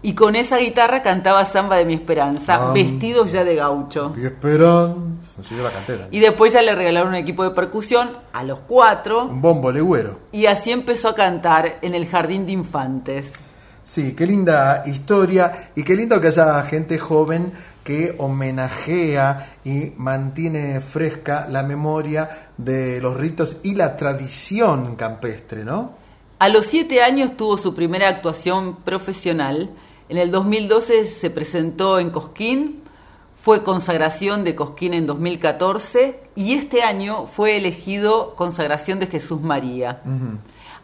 Y 0.01 0.15
con 0.15 0.35
esa 0.35 0.57
guitarra 0.57 1.03
cantaba 1.03 1.45
Samba 1.45 1.77
de 1.77 1.85
mi 1.85 1.93
Esperanza, 1.93 2.55
Ah. 2.71 2.73
vestidos 2.73 3.31
ya 3.33 3.45
de 3.45 3.55
gaucho. 3.57 4.15
Y 4.17 4.25
esperan. 4.25 5.19
Sí, 5.43 5.55
yo 5.57 5.63
la 5.63 5.71
canté. 5.71 5.99
Y 6.11 6.21
después 6.21 6.55
ya 6.55 6.63
le 6.63 6.75
regalaron 6.75 7.11
un 7.11 7.17
equipo 7.17 7.45
de 7.45 7.51
percusión 7.51 8.11
a 8.33 8.43
los 8.45 8.61
cuatro. 8.61 9.25
Un 9.27 9.43
bombo 9.43 9.71
legüero. 9.71 10.21
Y 10.33 10.47
así 10.47 10.71
empezó 10.73 11.11
a 11.11 11.15
cantar 11.15 11.79
en 11.83 11.95
el 11.95 12.09
jardín 12.09 12.47
de 12.47 12.53
infantes. 12.53 13.35
Sí, 13.85 14.15
qué 14.15 14.27
linda 14.27 14.85
historia 14.87 15.71
y 15.77 15.83
qué 15.83 15.97
lindo 15.97 16.19
que 16.21 16.29
haya 16.29 16.63
gente 16.63 16.99
joven 16.99 17.53
que 17.85 18.15
homenajea 18.19 19.57
y 19.65 19.93
mantiene 19.97 20.81
fresca 20.81 21.49
la 21.51 21.63
memoria 21.63 22.51
de 22.57 23.01
los 23.01 23.17
ritos 23.17 23.59
y 23.63 23.75
la 23.75 23.97
tradición 23.97 24.97
campestre, 24.97 25.65
¿no? 25.65 25.93
A 26.39 26.49
los 26.49 26.67
siete 26.67 27.03
años 27.03 27.37
tuvo 27.37 27.57
su 27.57 27.75
primera 27.75 28.09
actuación 28.09 28.77
profesional. 28.77 29.71
En 30.09 30.19
el 30.19 30.31
2012 30.31 31.07
se 31.07 31.31
presentó 31.31 31.99
en 31.99 32.11
Cosquín, 32.11 32.83
fue 33.41 33.63
consagración 33.63 34.45
de 34.45 34.55
Cosquín 34.55 34.95
en 34.95 35.07
2014 35.07 36.21
y 36.37 36.55
este 36.55 36.83
año 36.83 37.27
fue 37.27 37.57
elegido 37.57 38.35
consagración 38.37 39.01
de 39.01 39.07
Jesús 39.07 39.41
María. 39.41 40.01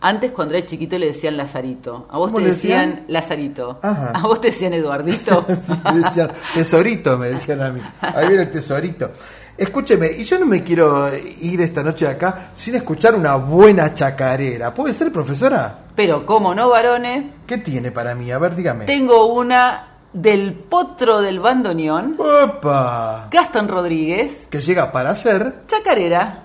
Antes 0.00 0.30
cuando 0.32 0.54
era 0.54 0.64
chiquito 0.64 0.98
le 0.98 1.06
decían 1.06 1.36
Lazarito. 1.36 2.06
A 2.10 2.18
vos 2.18 2.30
¿Cómo 2.30 2.44
te 2.44 2.50
decían? 2.52 3.04
Lazarito. 3.08 3.80
Ajá. 3.82 4.12
A 4.14 4.22
vos 4.22 4.40
te 4.40 4.48
decían 4.48 4.72
Eduardito. 4.72 5.44
Me 5.92 6.00
decían, 6.00 6.30
tesorito, 6.54 7.18
me 7.18 7.28
decían 7.30 7.60
a 7.62 7.70
mí. 7.70 7.80
Ahí 8.00 8.28
viene 8.28 8.42
el 8.44 8.50
tesorito. 8.50 9.10
Escúcheme, 9.56 10.12
y 10.12 10.22
yo 10.22 10.38
no 10.38 10.46
me 10.46 10.62
quiero 10.62 11.10
ir 11.40 11.60
esta 11.62 11.82
noche 11.82 12.04
de 12.04 12.12
acá 12.12 12.52
sin 12.54 12.76
escuchar 12.76 13.16
una 13.16 13.34
buena 13.34 13.92
chacarera. 13.92 14.72
¿Puede 14.72 14.94
ser, 14.94 15.10
profesora? 15.10 15.86
Pero 15.96 16.24
cómo 16.24 16.54
no, 16.54 16.68
varones, 16.68 17.24
¿Qué 17.44 17.58
tiene 17.58 17.90
para 17.90 18.14
mí? 18.14 18.30
A 18.30 18.38
ver, 18.38 18.54
dígame. 18.54 18.84
tengo 18.84 19.26
una 19.34 19.96
del 20.12 20.54
potro 20.54 21.20
del 21.20 21.40
bandoneón, 21.40 22.16
¡Opa! 22.18 23.26
Gastón 23.32 23.66
Rodríguez, 23.66 24.46
Que 24.48 24.60
llega 24.60 24.92
para 24.92 25.12
ser 25.16 25.62
chacarera. 25.66 26.44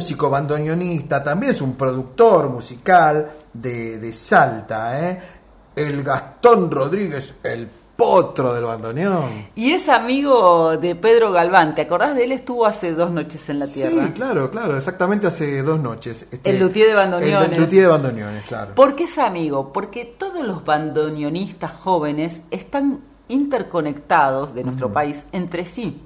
Músico, 0.00 0.30
bandoneonista, 0.30 1.22
también 1.22 1.52
es 1.52 1.60
un 1.60 1.74
productor 1.74 2.48
musical 2.48 3.30
de, 3.52 3.98
de 3.98 4.12
Salta, 4.14 5.10
¿eh? 5.10 5.20
El 5.76 6.02
Gastón 6.02 6.70
Rodríguez, 6.70 7.34
el 7.42 7.68
potro 7.94 8.54
del 8.54 8.64
bandoneón. 8.64 9.48
Y 9.54 9.72
es 9.72 9.90
amigo 9.90 10.78
de 10.78 10.94
Pedro 10.94 11.32
Galván, 11.32 11.74
¿te 11.74 11.82
acordás 11.82 12.14
de 12.16 12.24
él? 12.24 12.32
Estuvo 12.32 12.64
hace 12.64 12.92
dos 12.94 13.10
noches 13.10 13.46
en 13.50 13.58
la 13.58 13.66
Tierra. 13.66 14.06
Sí, 14.06 14.12
claro, 14.12 14.50
claro, 14.50 14.74
exactamente 14.78 15.26
hace 15.26 15.62
dos 15.62 15.78
noches. 15.78 16.26
Este, 16.30 16.48
El 16.48 16.58
luthier 16.60 16.88
de 16.88 16.94
bandoneones. 16.94 17.52
El 17.52 17.58
luthier 17.60 17.82
de 17.82 17.88
bandoneones, 17.88 18.44
claro. 18.46 18.74
¿Por 18.74 18.96
qué 18.96 19.04
es 19.04 19.18
amigo? 19.18 19.70
Porque 19.70 20.06
todos 20.18 20.46
los 20.46 20.64
bandoneonistas 20.64 21.72
jóvenes 21.72 22.40
están 22.50 23.00
interconectados 23.28 24.54
de 24.54 24.64
nuestro 24.64 24.88
Mm. 24.88 24.92
país 24.94 25.26
entre 25.32 25.66
sí. 25.66 26.00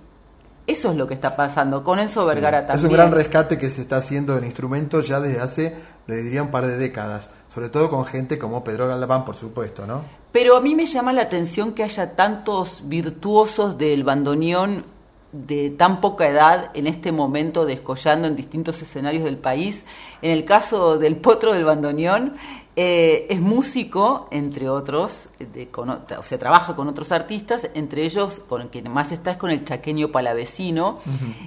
Eso 0.67 0.91
es 0.91 0.97
lo 0.97 1.07
que 1.07 1.15
está 1.15 1.37
pasando. 1.37 1.85
Con 1.85 1.99
Enzo 1.99 2.25
Vergara 2.25 2.61
Es 2.61 2.67
también. 2.67 2.87
un 2.87 2.93
gran 2.95 3.13
rescate 3.13 3.59
que 3.59 3.69
se 3.71 3.83
está 3.83 3.97
haciendo 3.97 4.37
en 4.39 4.45
instrumentos 4.45 5.07
ya 5.07 5.21
desde 5.21 5.41
hace, 5.41 5.75
le 6.07 6.17
diría, 6.17 6.43
un 6.43 6.51
par 6.51 6.67
de 6.67 6.79
décadas. 6.79 7.29
Sobre 7.53 7.69
todo 7.69 7.91
con 7.91 8.05
gente 8.07 8.39
como 8.39 8.65
Pedro 8.65 8.89
Galván, 8.89 9.25
por 9.25 9.35
supuesto, 9.37 9.87
¿no? 9.87 10.05
Pero 10.33 10.57
a 10.57 10.61
mí 10.61 10.75
me 10.75 10.87
llama 10.87 11.13
la 11.13 11.23
atención 11.23 11.73
que 11.73 11.85
haya 11.85 12.17
tantos 12.17 12.83
virtuosos 12.87 13.79
del 13.79 14.03
bandoneón 14.05 14.85
de 15.33 15.71
tan 15.71 16.01
poca 16.01 16.29
edad 16.29 16.71
en 16.75 16.87
este 16.87 17.11
momento 17.13 17.67
descollando 17.67 18.29
en 18.29 18.37
distintos 18.37 18.81
escenarios 18.81 19.25
del 19.25 19.37
país. 19.37 19.85
En 20.23 20.31
el 20.31 20.45
caso 20.45 20.97
del 20.97 21.17
potro 21.17 21.53
del 21.53 21.65
bandoneón, 21.65 22.37
eh, 22.77 23.27
es 23.31 23.41
músico, 23.41 24.29
entre 24.33 24.69
otros, 24.69 25.29
de, 25.39 25.69
con 25.69 25.91
o 25.91 26.23
sea, 26.23 26.39
trabaja 26.39 26.75
con 26.75 26.89
otros 26.89 27.13
artistas, 27.13 27.69
entre 27.75 28.05
ellos 28.05 28.41
con 28.49 28.63
el 28.63 28.69
que 28.69 28.83
más 28.83 29.13
está 29.13 29.33
es 29.33 29.37
con 29.37 29.51
el 29.51 29.65
chaqueño 29.65 30.11
palavecino, 30.11 30.99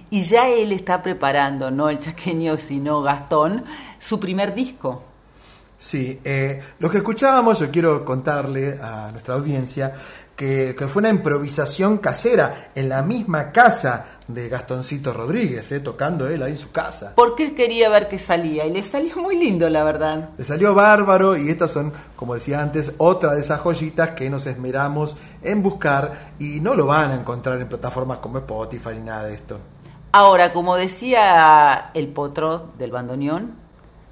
y 0.09 0.21
ya 0.21 0.47
él 0.47 0.71
está 0.71 1.03
preparando, 1.03 1.69
no 1.69 1.89
el 1.89 1.99
chaqueño, 1.99 2.55
sino 2.57 3.01
Gastón, 3.01 3.65
su 3.99 4.19
primer 4.19 4.55
disco. 4.55 5.03
Sí, 5.77 6.19
eh, 6.23 6.61
lo 6.79 6.89
que 6.89 6.97
escuchábamos, 6.97 7.59
yo 7.59 7.69
quiero 7.69 8.03
contarle 8.03 8.79
a 8.81 9.11
nuestra 9.11 9.35
audiencia 9.35 9.93
que, 10.37 10.75
que 10.77 10.87
fue 10.87 11.01
una 11.01 11.09
improvisación 11.09 11.97
casera 11.97 12.69
en 12.75 12.87
la 12.87 13.01
misma 13.01 13.51
casa 13.51 14.05
de 14.27 14.49
Gastoncito 14.49 15.11
Rodríguez, 15.11 15.71
eh, 15.71 15.79
tocando 15.79 16.27
él 16.27 16.43
ahí 16.43 16.51
en 16.51 16.57
su 16.57 16.71
casa. 16.71 17.13
Porque 17.15 17.43
él 17.43 17.55
quería 17.55 17.89
ver 17.89 18.07
qué 18.07 18.19
salía, 18.19 18.65
y 18.65 18.71
le 18.71 18.83
salió 18.83 19.15
muy 19.17 19.35
lindo, 19.35 19.67
la 19.69 19.83
verdad. 19.83 20.29
Le 20.37 20.43
salió 20.43 20.75
bárbaro 20.75 21.35
y 21.35 21.49
estas 21.49 21.71
son, 21.71 21.91
como 22.15 22.35
decía 22.35 22.61
antes, 22.61 22.93
otra 22.97 23.33
de 23.33 23.41
esas 23.41 23.61
joyitas 23.61 24.11
que 24.11 24.29
nos 24.29 24.45
esmeramos 24.45 25.17
en 25.41 25.63
buscar 25.63 26.33
y 26.37 26.59
no 26.59 26.75
lo 26.75 26.85
van 26.85 27.11
a 27.11 27.15
encontrar 27.15 27.59
en 27.59 27.67
plataformas 27.67 28.19
como 28.19 28.37
Spotify 28.37 28.89
ni 28.93 29.05
nada 29.05 29.23
de 29.23 29.33
esto. 29.33 29.59
Ahora, 30.11 30.53
como 30.53 30.75
decía 30.75 31.89
el 31.95 32.09
potro 32.09 32.73
del 32.77 32.91
bandoneón, 32.91 33.55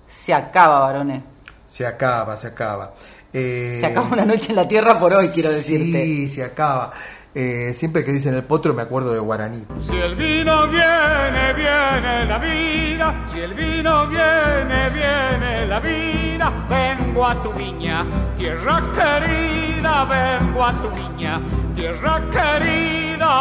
se 0.08 0.34
acaba, 0.34 0.80
varones. 0.80 1.24
Se 1.68 1.86
acaba, 1.86 2.38
se 2.38 2.48
acaba. 2.48 2.94
Eh, 3.38 3.80
Se 3.82 3.88
acaba 3.88 4.08
una 4.14 4.26
noche 4.26 4.52
en 4.52 4.56
la 4.56 4.66
tierra 4.66 4.98
por 4.98 5.12
hoy, 5.12 5.28
quiero 5.28 5.52
decirte. 5.52 6.06
Sí, 6.06 6.28
se 6.30 6.44
acaba. 6.44 6.94
Eh, 7.34 7.74
siempre 7.76 8.06
que 8.06 8.14
dicen 8.14 8.34
el 8.34 8.44
potro 8.44 8.74
me 8.74 8.82
acuerdo 8.82 9.12
de 9.12 9.20
Guaraní. 9.20 9.66
Si 9.78 9.94
el 9.94 10.16
vino 10.16 10.68
viene, 10.70 11.54
viene 11.54 12.26
la 12.28 12.40
vida. 12.40 13.26
Si 13.30 13.40
el 13.42 13.54
vino 13.54 14.08
viene, 14.08 14.90
viene 14.92 15.68
la 15.68 15.82
vida. 15.82 16.66
Vengo 16.70 17.28
a 17.28 17.44
tu 17.44 17.52
viña, 17.52 18.06
tierra 18.38 18.82
querida. 18.94 20.06
Vengo 20.06 20.64
a 20.64 20.82
tu 20.82 20.90
viña, 20.92 21.42
tierra 21.76 22.22
querida. 22.32 23.32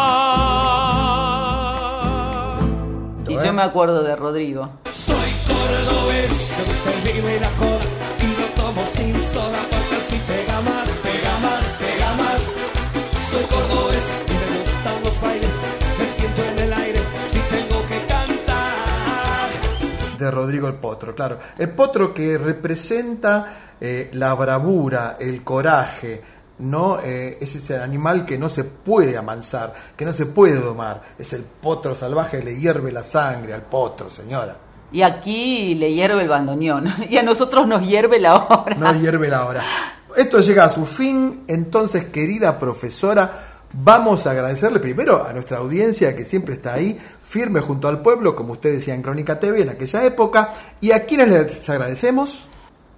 Y 3.28 3.34
yo 3.46 3.52
me 3.52 3.62
acuerdo 3.62 4.02
de 4.02 4.16
Rodrigo. 4.16 4.70
Soy 4.90 5.14
cordobés, 5.46 6.52
me 6.58 6.64
gusta 6.64 6.90
el 6.90 7.12
vino 7.14 7.30
y 7.30 7.38
la 7.38 7.48
coda 7.50 7.93
sin 8.86 9.20
soda 9.22 9.58
porque 9.70 9.96
así 9.96 10.20
pega 10.26 10.60
más, 10.60 10.90
pega 11.02 11.38
más, 11.38 11.64
pega 11.78 12.14
más. 12.14 12.42
Soy 13.30 13.44
cordobés 13.44 14.06
y 14.26 14.32
me 14.32 14.58
gustan 14.58 15.02
los 15.02 15.20
bailes, 15.20 15.50
me 15.98 16.06
siento 16.06 16.42
en 16.44 16.58
el 16.58 16.72
aire 16.72 17.00
si 17.26 17.38
tengo 17.38 17.82
que 17.86 17.98
cantar. 18.06 19.48
de 20.18 20.30
Rodrigo 20.30 20.68
el 20.68 20.74
Potro, 20.74 21.14
claro. 21.14 21.38
El 21.58 21.70
Potro 21.70 22.12
que 22.12 22.36
representa 22.36 23.74
eh, 23.80 24.10
la 24.12 24.34
bravura, 24.34 25.16
el 25.18 25.42
coraje, 25.42 26.22
¿no? 26.58 27.00
Eh, 27.00 27.38
es 27.40 27.56
ese 27.56 27.78
animal 27.78 28.24
que 28.24 28.38
no 28.38 28.48
se 28.48 28.64
puede 28.64 29.16
amansar, 29.16 29.72
que 29.96 30.04
no 30.04 30.12
se 30.12 30.26
puede 30.26 30.60
domar. 30.60 31.02
Es 31.18 31.32
el 31.32 31.42
potro 31.42 31.94
salvaje, 31.94 32.42
le 32.42 32.56
hierve 32.56 32.92
la 32.92 33.02
sangre 33.02 33.54
al 33.54 33.62
potro, 33.62 34.10
señora. 34.10 34.63
Y 34.94 35.02
aquí 35.02 35.74
le 35.74 35.92
hierve 35.92 36.22
el 36.22 36.28
bandoneón. 36.28 36.94
Y 37.10 37.16
a 37.16 37.22
nosotros 37.24 37.66
nos 37.66 37.84
hierve 37.84 38.20
la 38.20 38.36
hora. 38.36 38.76
No 38.76 38.94
hierve 38.94 39.28
la 39.28 39.44
hora. 39.44 39.62
Esto 40.16 40.38
llega 40.38 40.64
a 40.64 40.70
su 40.70 40.86
fin, 40.86 41.42
entonces, 41.48 42.04
querida 42.04 42.56
profesora, 42.56 43.32
vamos 43.72 44.24
a 44.24 44.30
agradecerle 44.30 44.78
primero 44.78 45.26
a 45.26 45.32
nuestra 45.32 45.58
audiencia 45.58 46.14
que 46.14 46.24
siempre 46.24 46.54
está 46.54 46.74
ahí, 46.74 46.96
firme 47.20 47.58
junto 47.58 47.88
al 47.88 48.02
pueblo, 48.02 48.36
como 48.36 48.52
usted 48.52 48.72
decía 48.72 48.94
en 48.94 49.02
Crónica 49.02 49.40
TV 49.40 49.62
en 49.62 49.70
aquella 49.70 50.04
época, 50.04 50.52
y 50.80 50.92
a 50.92 51.04
quienes 51.04 51.26
les 51.28 51.68
agradecemos. 51.68 52.46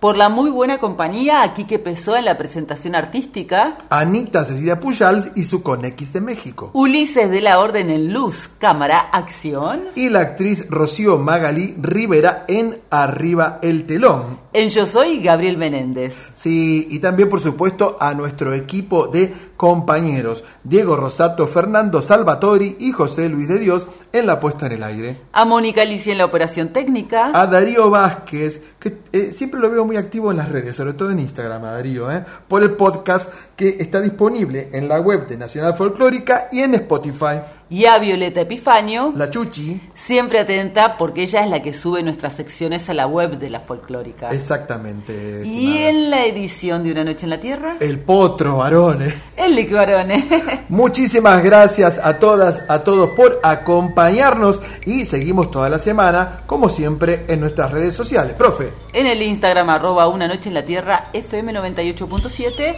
Por 0.00 0.18
la 0.18 0.28
muy 0.28 0.50
buena 0.50 0.78
compañía, 0.78 1.42
aquí 1.42 1.64
que 1.64 1.78
pesó 1.78 2.16
en 2.16 2.26
la 2.26 2.36
presentación 2.36 2.94
artística, 2.94 3.78
Anita 3.88 4.44
Cecilia 4.44 4.78
Pujals 4.78 5.30
y 5.34 5.44
su 5.44 5.62
Conex 5.62 6.12
de 6.12 6.20
México. 6.20 6.70
Ulises 6.74 7.30
de 7.30 7.40
la 7.40 7.58
Orden 7.58 7.88
en 7.88 8.12
Luz, 8.12 8.50
Cámara, 8.58 8.98
Acción. 9.10 9.84
Y 9.94 10.10
la 10.10 10.20
actriz 10.20 10.68
Rocío 10.68 11.16
Magalí 11.16 11.74
Rivera 11.78 12.44
en 12.46 12.78
Arriba 12.90 13.58
el 13.62 13.86
Telón. 13.86 14.38
En 14.58 14.70
Yo 14.70 14.86
Soy 14.86 15.20
Gabriel 15.20 15.58
Menéndez. 15.58 16.14
Sí, 16.34 16.88
y 16.90 16.98
también 16.98 17.28
por 17.28 17.42
supuesto 17.42 17.98
a 18.00 18.14
nuestro 18.14 18.54
equipo 18.54 19.06
de 19.06 19.30
compañeros, 19.54 20.44
Diego 20.64 20.96
Rosato, 20.96 21.46
Fernando 21.46 22.00
Salvatori 22.00 22.74
y 22.80 22.90
José 22.90 23.28
Luis 23.28 23.48
de 23.48 23.58
Dios 23.58 23.86
en 24.14 24.26
la 24.26 24.40
puesta 24.40 24.64
en 24.64 24.72
el 24.72 24.82
aire. 24.82 25.20
A 25.32 25.44
Mónica 25.44 25.82
Alicia 25.82 26.12
en 26.12 26.18
la 26.18 26.24
operación 26.24 26.70
técnica. 26.70 27.32
A 27.34 27.46
Darío 27.46 27.90
Vázquez, 27.90 28.62
que 28.80 28.96
eh, 29.12 29.30
siempre 29.32 29.60
lo 29.60 29.70
veo 29.70 29.84
muy 29.84 29.98
activo 29.98 30.30
en 30.30 30.38
las 30.38 30.48
redes, 30.48 30.74
sobre 30.74 30.94
todo 30.94 31.10
en 31.10 31.18
Instagram, 31.18 31.62
a 31.62 31.72
Darío, 31.72 32.10
¿eh? 32.10 32.24
por 32.48 32.62
el 32.62 32.70
podcast 32.70 33.30
que 33.56 33.76
está 33.80 34.00
disponible 34.02 34.68
en 34.72 34.86
la 34.88 35.00
web 35.00 35.26
de 35.26 35.36
Nacional 35.38 35.74
Folclórica 35.74 36.48
y 36.52 36.60
en 36.60 36.74
Spotify. 36.74 37.40
Y 37.68 37.86
a 37.86 37.98
Violeta 37.98 38.42
Epifanio. 38.42 39.12
La 39.16 39.28
Chuchi. 39.28 39.80
Siempre 39.94 40.38
atenta 40.38 40.96
porque 40.96 41.22
ella 41.24 41.42
es 41.42 41.50
la 41.50 41.62
que 41.62 41.72
sube 41.72 42.00
nuestras 42.02 42.34
secciones 42.34 42.88
a 42.88 42.94
la 42.94 43.08
web 43.08 43.38
de 43.38 43.50
la 43.50 43.58
folclórica. 43.60 44.28
Exactamente. 44.28 45.42
Y 45.44 45.58
estimada. 45.72 45.88
en 45.88 46.10
la 46.10 46.26
edición 46.26 46.84
de 46.84 46.92
Una 46.92 47.02
Noche 47.04 47.24
en 47.24 47.30
la 47.30 47.40
Tierra, 47.40 47.76
El 47.80 47.98
potro, 47.98 48.58
varones. 48.58 49.14
el 49.36 49.56
Licuarone. 49.56 50.24
Muchísimas 50.68 51.42
gracias 51.42 51.98
a 52.00 52.18
todas, 52.20 52.62
a 52.68 52.84
todos 52.84 53.10
por 53.16 53.40
acompañarnos 53.42 54.60
y 54.84 55.04
seguimos 55.04 55.50
toda 55.50 55.68
la 55.68 55.78
semana, 55.80 56.42
como 56.46 56.68
siempre, 56.68 57.24
en 57.26 57.40
nuestras 57.40 57.72
redes 57.72 57.94
sociales. 57.96 58.34
Profe. 58.36 58.72
en 58.92 59.06
el 59.06 59.20
Instagram 59.22 59.70
arroba 59.70 60.06
Una 60.08 60.28
Noche 60.28 60.50
en 60.50 60.54
la 60.54 60.64
Tierra 60.64 61.04
FM 61.12 61.52
98.7, 61.52 62.76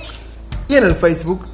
Y 0.69 0.75
en 0.75 0.85
el 0.85 0.95
Facebook. 0.95 1.47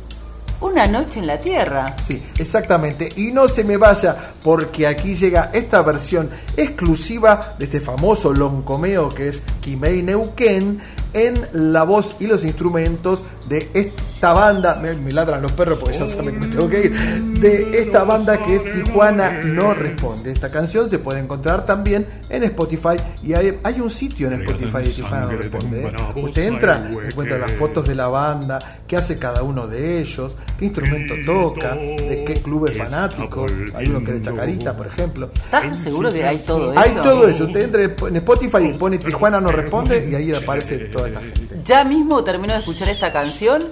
Una 0.61 0.87
Noche 0.87 1.21
en 1.21 1.27
la 1.27 1.39
Tierra. 1.39 1.95
Sí, 2.03 2.23
exactamente. 2.39 3.09
Y 3.17 3.33
no 3.33 3.49
se 3.49 3.65
me 3.65 3.77
vaya 3.77 4.17
porque 4.43 4.87
aquí 4.87 5.15
llega 5.15 5.51
esta 5.53 5.83
versión 5.83 6.31
exclusiva 6.57 7.55
de 7.59 7.67
este 7.67 7.81
famoso 7.81 8.33
loncomeo 8.33 9.09
que 9.09 9.29
es 9.29 9.43
Kimei 9.61 10.03
Neuquén 10.03 10.81
en 11.15 11.35
la 11.53 11.85
voz 11.85 12.17
y 12.21 12.27
los 12.27 12.45
instrumentos 12.45 13.25
de 13.49 13.69
esta 13.75 14.33
banda, 14.33 14.77
me, 14.77 14.95
me 14.95 15.13
ladran 15.13 15.43
los 15.43 15.53
perros 15.53 15.79
porque 15.79 15.99
ya 15.99 16.09
saben 16.09 16.35
que 16.35 16.41
me 16.41 16.49
tengo 16.49 16.69
que 16.69 16.87
ir, 16.87 17.23
de 17.41 17.79
esta 17.81 18.05
banda 18.05 18.39
que 18.39 18.57
es 18.57 18.65
Tijuana 18.65 19.43
No 19.45 19.75
Responde. 19.75 20.33
Esta 20.33 20.51
canción 20.51 20.89
se 20.89 20.99
puede 20.99 21.21
encontrar 21.21 21.65
también 21.65 22.07
en 22.29 22.43
Spotify 22.45 22.97
y 23.23 23.35
hay, 23.35 23.59
hay 23.63 23.81
un 23.81 23.91
sitio 23.91 24.29
en 24.29 24.41
Spotify 24.43 24.79
de 24.79 24.91
Tijuana 24.91 25.27
No 25.27 25.37
Responde. 25.37 25.83
¿eh? 25.83 25.93
Usted 26.17 26.49
entra, 26.49 26.91
encuentra 27.07 27.39
las 27.39 27.53
fotos 27.53 27.87
de 27.87 27.95
la 27.95 28.09
banda, 28.09 28.59
qué 28.87 28.97
hace 28.97 29.19
cada 29.19 29.43
uno 29.43 29.67
de 29.67 30.01
ellos, 30.01 30.35
qué 30.59 30.67
instrumento 30.67 31.15
toca, 31.27 31.75
de 31.75 32.25
qué 32.27 32.35
club 32.35 32.67
es 32.69 32.79
fanático, 32.79 33.47
hay 33.75 33.87
uno 33.89 34.03
que 34.03 34.13
es 34.13 34.19
de 34.19 34.23
Chacarita, 34.23 34.77
por 34.77 34.87
ejemplo. 34.87 35.31
¿Estás 35.35 35.81
seguro 35.81 36.11
que 36.11 36.25
hay 36.25 36.39
todo 36.39 36.73
eso? 36.73 36.81
Hay 36.81 36.95
todo 36.95 37.29
eso, 37.29 37.45
usted 37.45 37.65
entra 37.65 38.09
en 38.09 38.17
Spotify 38.17 38.71
y 38.71 38.79
pone 38.79 38.99
Tijuana 38.99 39.41
No 39.41 39.53
Responde 39.53 40.09
y 40.11 40.15
ahí 40.15 40.33
aparece 40.33 40.91
toda 41.11 41.21
esta 41.21 41.39
gente. 41.39 41.61
Ya 41.65 41.85
mismo 41.85 42.23
termino 42.25 42.53
de 42.53 42.61
escuchar 42.61 42.89
esta 42.89 43.13
canción 43.13 43.63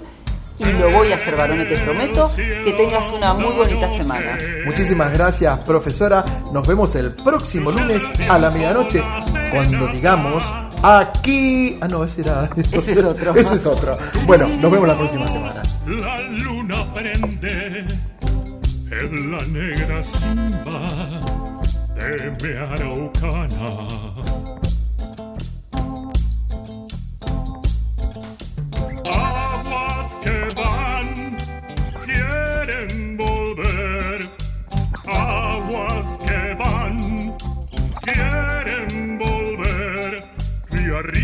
y 0.59 0.65
lo 0.65 0.91
voy 0.91 1.11
a 1.11 1.15
hacer, 1.15 1.35
varones, 1.35 1.67
te 1.67 1.77
prometo 1.79 2.29
que 2.35 2.73
tengas 2.77 3.11
una 3.11 3.33
muy 3.33 3.53
bonita 3.53 3.89
semana. 3.89 4.37
Muchísimas 4.65 5.11
gracias, 5.11 5.57
profesora. 5.59 6.23
Nos 6.51 6.67
vemos 6.67 6.93
el 6.95 7.13
próximo 7.13 7.71
lunes 7.71 8.03
a 8.29 8.37
la 8.37 8.51
medianoche 8.51 9.03
cuando 9.51 9.87
digamos 9.87 10.43
aquí. 10.83 11.77
Ah, 11.81 11.87
no, 11.87 12.03
ese 12.03 12.21
era. 12.21 12.49
Ese 12.71 12.91
es 12.91 13.03
otro. 13.03 13.35
ese 13.35 13.55
es 13.55 13.65
otro. 13.65 13.97
Bueno, 14.25 14.47
nos 14.47 14.71
vemos 14.71 14.87
la 14.87 14.97
próxima 14.97 15.27
semana. 15.27 15.63
La 15.87 16.21
luna 16.21 16.93
prende 16.93 17.87
en 18.91 19.31
la 19.31 19.43
negra 19.45 20.03
simba 20.03 20.89
de 21.95 22.31
mi 22.41 22.57
araucana. 22.57 24.42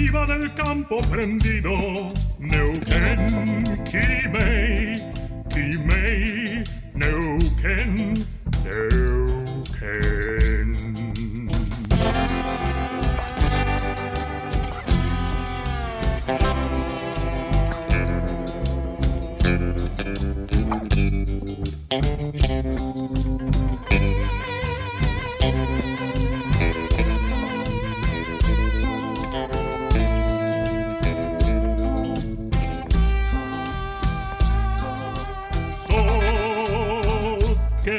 Arriba 0.09 0.25
del 0.25 0.51
campo 0.55 1.01
prendido, 1.01 2.11
Neuquén, 2.39 3.63
Quimei, 3.85 5.03
Quimei, 5.49 6.63
Neuquén, 6.95 8.15
Neuquén. 8.63 10.18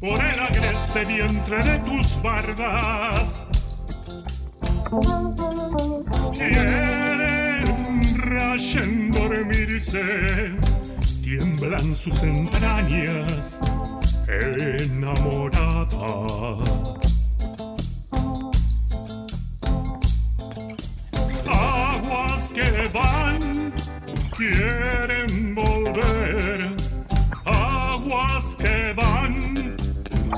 Por 0.00 0.20
el 0.22 0.38
agreste 0.38 1.04
vientre 1.06 1.62
de 1.62 1.78
tus 1.78 2.20
bardas. 2.22 3.46
Quieren 6.34 7.64
rayen 8.18 9.12
dormirse, 9.12 10.58
tiemblan 11.22 11.94
sus 11.94 12.22
entrañas 12.22 13.58
enamorada. 14.28 15.86
Aguas 21.46 22.52
que 22.52 22.90
van, 22.92 23.72
quieren. 24.36 25.32
Aguas 27.44 28.56
que 28.58 28.94
van, 28.96 29.76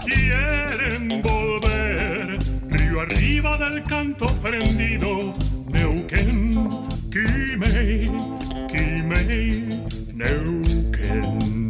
quieren 0.05 1.23
volver. 1.23 2.39
Río 2.69 3.01
arriba 3.01 3.57
del 3.59 3.85
canto 3.85 4.27
prendido, 4.43 5.33
Neuquén, 5.69 6.55
Quimei, 7.09 8.11
Quimei, 8.69 9.85
Neuquén. 10.13 11.67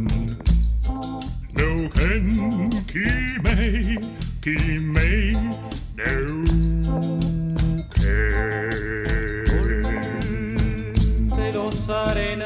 Neuquén, 1.53 2.69
Quimei, 2.87 3.99
Quimei, 4.41 5.37
Neuquén. 5.95 6.65
de 11.37 11.53
los 11.53 11.89
arenales, 11.89 12.44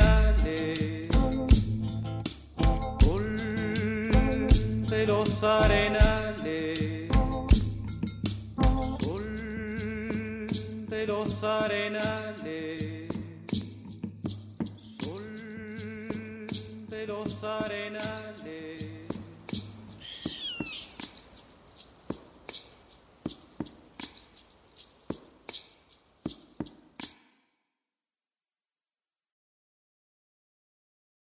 los 5.41 5.49
arenales, 5.49 7.09
sol 8.99 10.47
de 10.89 11.07
los 11.07 11.43
arenales, 11.45 13.07
sol 14.99 16.47
de 16.89 17.07
los 17.07 17.41
arenales. 17.41 18.28